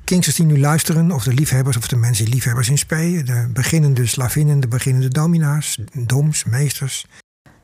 Kingsters 0.04 0.36
die 0.36 0.46
nu 0.46 0.60
luisteren, 0.60 1.12
of 1.12 1.24
de 1.24 1.34
liefhebbers 1.34 1.78
of 1.78 1.88
de 1.88 1.96
mensen 1.96 2.26
die 2.26 2.34
liefhebbers 2.34 2.70
in 2.70 2.78
spe, 2.78 3.22
de 3.26 3.50
beginnende 3.54 4.06
slavinnen, 4.06 4.60
de 4.60 4.68
beginnende 4.68 5.08
domina's, 5.08 5.80
doms, 5.94 6.44
meesters? 6.44 7.06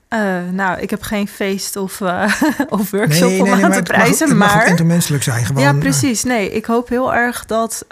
Eh, 0.07 0.19
nou, 0.51 0.79
ik 0.79 0.89
heb 0.89 1.01
geen 1.01 1.27
feest 1.27 1.75
of, 1.75 2.01
eh, 2.01 2.41
of 2.69 2.91
workshop 2.91 3.29
nee, 3.29 3.41
om 3.41 3.49
nee, 3.49 3.65
aan 3.65 3.71
te 3.71 3.81
prijzen, 3.81 4.27
het 4.27 4.37
mag 4.37 4.55
maar... 4.55 4.67
intermenselijk 4.67 5.23
zijn. 5.23 5.45
Gewoon, 5.45 5.63
ja, 5.63 5.73
precies. 5.73 6.23
Nee, 6.23 6.51
ik 6.51 6.65
hoop 6.65 6.89
heel 6.89 7.13
erg 7.13 7.45
dat 7.45 7.85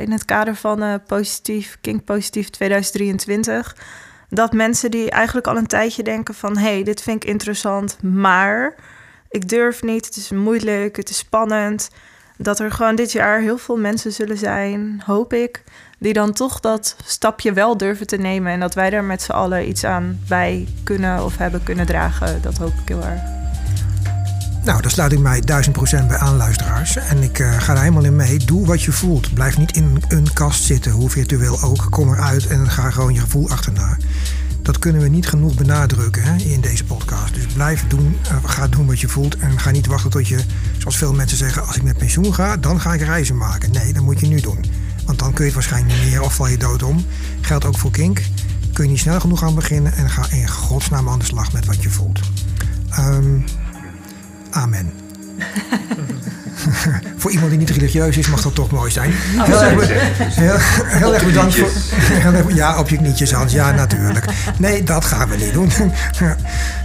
in 0.00 0.12
het 0.12 0.24
kader 0.24 0.54
van 0.54 1.00
positief, 1.06 1.78
King 1.80 2.04
Positief 2.04 2.50
2023, 2.50 3.76
dat 4.28 4.52
mensen 4.52 4.90
die 4.90 5.10
eigenlijk 5.10 5.46
al 5.46 5.56
een 5.56 5.66
tijdje 5.66 6.02
denken 6.02 6.34
van, 6.34 6.56
hé, 6.56 6.72
hey, 6.72 6.82
dit 6.82 7.02
vind 7.02 7.24
ik 7.24 7.30
interessant, 7.30 8.02
maar 8.02 8.74
ik 9.36 9.48
durf 9.48 9.82
niet, 9.82 10.04
het 10.06 10.16
is 10.16 10.30
moeilijk, 10.30 10.96
het 10.96 11.10
is 11.10 11.18
spannend, 11.18 11.88
dat 12.36 12.60
er 12.60 12.72
gewoon 12.72 12.96
dit 12.96 13.12
jaar 13.12 13.40
heel 13.40 13.58
veel 13.58 13.76
mensen 13.76 14.12
zullen 14.12 14.38
zijn, 14.38 15.02
hoop 15.06 15.32
ik, 15.32 15.62
die 15.98 16.12
dan 16.12 16.32
toch 16.32 16.60
dat 16.60 16.96
stapje 17.04 17.52
wel 17.52 17.76
durven 17.76 18.06
te 18.06 18.16
nemen 18.16 18.52
en 18.52 18.60
dat 18.60 18.74
wij 18.74 18.90
daar 18.90 19.04
met 19.04 19.22
z'n 19.22 19.32
allen 19.32 19.68
iets 19.68 19.84
aan 19.84 20.20
bij 20.28 20.68
kunnen 20.84 21.24
of 21.24 21.36
hebben 21.36 21.62
kunnen 21.62 21.86
dragen. 21.86 22.42
Dat 22.42 22.56
hoop 22.56 22.72
ik 22.82 22.88
heel 22.88 23.04
erg. 23.04 23.20
Nou, 24.64 24.82
daar 24.82 24.90
sluit 24.90 25.12
ik 25.12 25.18
mij 25.18 25.40
duizend 25.40 25.76
procent 25.76 26.08
bij 26.08 26.18
aan, 26.18 26.36
luisteraars. 26.36 26.96
En 26.96 27.22
ik 27.22 27.38
eh, 27.38 27.60
ga 27.60 27.72
er 27.72 27.78
helemaal 27.78 28.04
in 28.04 28.16
mee. 28.16 28.38
Doe 28.38 28.66
wat 28.66 28.82
je 28.82 28.92
voelt. 28.92 29.34
Blijf 29.34 29.58
niet 29.58 29.76
in 29.76 30.02
een 30.08 30.32
kast 30.32 30.62
zitten, 30.62 30.92
hoe 30.92 31.10
virtueel 31.10 31.62
ook. 31.62 31.86
Kom 31.90 32.12
eruit 32.12 32.46
en 32.46 32.70
ga 32.70 32.90
gewoon 32.90 33.14
je 33.14 33.20
gevoel 33.20 33.50
achterna. 33.50 33.96
Dat 34.66 34.78
kunnen 34.78 35.02
we 35.02 35.08
niet 35.08 35.28
genoeg 35.28 35.54
benadrukken 35.54 36.22
hè, 36.22 36.36
in 36.36 36.60
deze 36.60 36.84
podcast. 36.84 37.34
Dus 37.34 37.46
blijf 37.46 37.84
doen, 37.88 38.16
eh, 38.28 38.36
ga 38.44 38.68
doen 38.68 38.86
wat 38.86 39.00
je 39.00 39.08
voelt. 39.08 39.36
En 39.36 39.58
ga 39.60 39.70
niet 39.70 39.86
wachten 39.86 40.10
tot 40.10 40.28
je, 40.28 40.40
zoals 40.78 40.96
veel 40.96 41.12
mensen 41.12 41.38
zeggen... 41.38 41.66
als 41.66 41.76
ik 41.76 41.82
met 41.82 41.98
pensioen 41.98 42.34
ga, 42.34 42.56
dan 42.56 42.80
ga 42.80 42.94
ik 42.94 43.00
reizen 43.00 43.36
maken. 43.36 43.72
Nee, 43.72 43.92
dat 43.92 44.02
moet 44.02 44.20
je 44.20 44.26
nu 44.26 44.40
doen. 44.40 44.64
Want 45.04 45.18
dan 45.18 45.32
kun 45.32 45.44
je 45.44 45.50
het 45.50 45.54
waarschijnlijk 45.54 46.00
niet 46.00 46.10
meer 46.10 46.22
of 46.22 46.34
val 46.34 46.46
je 46.46 46.58
dood 46.58 46.82
om. 46.82 47.04
Geldt 47.40 47.64
ook 47.64 47.78
voor 47.78 47.90
Kink. 47.90 48.22
Kun 48.72 48.84
je 48.84 48.90
niet 48.90 49.00
snel 49.00 49.20
genoeg 49.20 49.42
aan 49.42 49.54
beginnen... 49.54 49.92
en 49.92 50.10
ga 50.10 50.30
in 50.30 50.48
godsnaam 50.48 51.08
aan 51.08 51.18
de 51.18 51.24
slag 51.24 51.52
met 51.52 51.66
wat 51.66 51.82
je 51.82 51.90
voelt. 51.90 52.20
Ehm, 52.90 53.38
amen. 54.50 54.92
voor 57.16 57.30
iemand 57.30 57.50
die 57.50 57.58
niet 57.58 57.70
religieus 57.70 58.16
is, 58.16 58.28
mag 58.28 58.42
dat 58.42 58.54
toch 58.54 58.70
mooi 58.70 58.90
zijn. 58.90 59.10
Heel 59.14 59.62
erg, 59.62 59.88
heel, 60.34 60.56
heel 60.86 61.14
erg 61.14 61.24
bedankt 61.24 61.54
voor. 61.54 61.68
heel 61.96 62.32
erg- 62.32 62.54
ja, 62.54 62.78
op 62.78 62.88
je 62.88 62.96
knietjes, 62.96 63.32
Hans. 63.32 63.52
Ja, 63.52 63.70
natuurlijk. 63.70 64.24
Nee, 64.58 64.82
dat 64.82 65.04
gaan 65.04 65.28
we 65.28 65.36
niet 65.36 65.52
doen. 65.52 65.70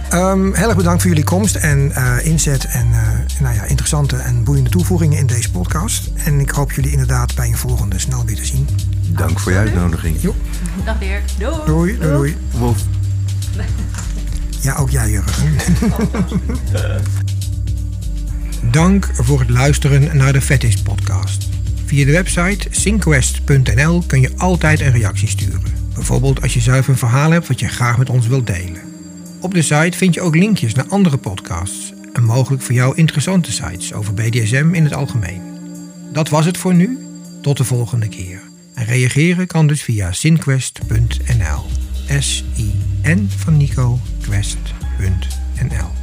Ehm, 0.08 0.52
heel 0.54 0.66
erg 0.68 0.76
bedankt 0.76 1.00
voor 1.02 1.10
jullie 1.10 1.24
komst 1.24 1.54
en 1.54 1.92
eh, 1.94 2.26
inzet 2.26 2.64
en 2.64 2.86
eh, 2.92 3.40
nou 3.40 3.54
ja, 3.54 3.62
interessante 3.64 4.16
en 4.16 4.44
boeiende 4.44 4.70
toevoegingen 4.70 5.18
in 5.18 5.26
deze 5.26 5.50
podcast. 5.50 6.10
En 6.24 6.40
ik 6.40 6.50
hoop 6.50 6.72
jullie 6.72 6.90
inderdaad 6.90 7.34
bij 7.34 7.46
een 7.46 7.56
volgende 7.56 7.98
snel 7.98 8.24
weer 8.24 8.36
te 8.36 8.44
zien. 8.44 8.68
Dank 9.08 9.38
voor 9.40 9.52
je 9.52 9.58
uitnodiging. 9.58 10.16
Jo. 10.20 10.34
Dag 10.84 10.98
Dirk. 10.98 11.22
Doei. 11.38 11.56
Doei, 11.66 11.98
doei, 11.98 12.12
doei. 12.12 12.36
Wolf. 12.50 12.78
Ja, 14.60 14.74
ook 14.76 14.90
jij, 14.90 15.10
Jurgen. 15.10 15.54
Dank 18.70 19.10
voor 19.14 19.40
het 19.40 19.50
luisteren 19.50 20.16
naar 20.16 20.32
de 20.32 20.40
Fetish 20.40 20.74
podcast. 20.74 21.48
Via 21.84 22.04
de 22.04 22.12
website 22.12 22.68
synquest.nl 22.70 24.02
kun 24.06 24.20
je 24.20 24.30
altijd 24.36 24.80
een 24.80 24.92
reactie 24.92 25.28
sturen. 25.28 25.72
Bijvoorbeeld 25.94 26.42
als 26.42 26.54
je 26.54 26.60
zelf 26.60 26.88
een 26.88 26.96
verhaal 26.96 27.30
hebt 27.30 27.48
wat 27.48 27.60
je 27.60 27.68
graag 27.68 27.98
met 27.98 28.10
ons 28.10 28.26
wilt 28.26 28.46
delen. 28.46 28.80
Op 29.40 29.54
de 29.54 29.62
site 29.62 29.98
vind 29.98 30.14
je 30.14 30.20
ook 30.20 30.36
linkjes 30.36 30.74
naar 30.74 30.86
andere 30.88 31.16
podcasts 31.16 31.92
en 32.12 32.24
mogelijk 32.24 32.62
voor 32.62 32.74
jou 32.74 32.96
interessante 32.96 33.52
sites 33.52 33.92
over 33.92 34.14
BDSM 34.14 34.68
in 34.72 34.84
het 34.84 34.94
algemeen. 34.94 35.42
Dat 36.12 36.28
was 36.28 36.44
het 36.44 36.56
voor 36.56 36.74
nu. 36.74 36.98
Tot 37.42 37.56
de 37.56 37.64
volgende 37.64 38.08
keer. 38.08 38.40
En 38.74 38.84
reageren 38.84 39.46
kan 39.46 39.66
dus 39.66 39.82
via 39.82 40.12
synquest.nl. 40.12 41.64
S-I-N 42.18 43.28
van 43.36 43.56
Nico, 43.56 43.98
quest.nl. 44.20 46.01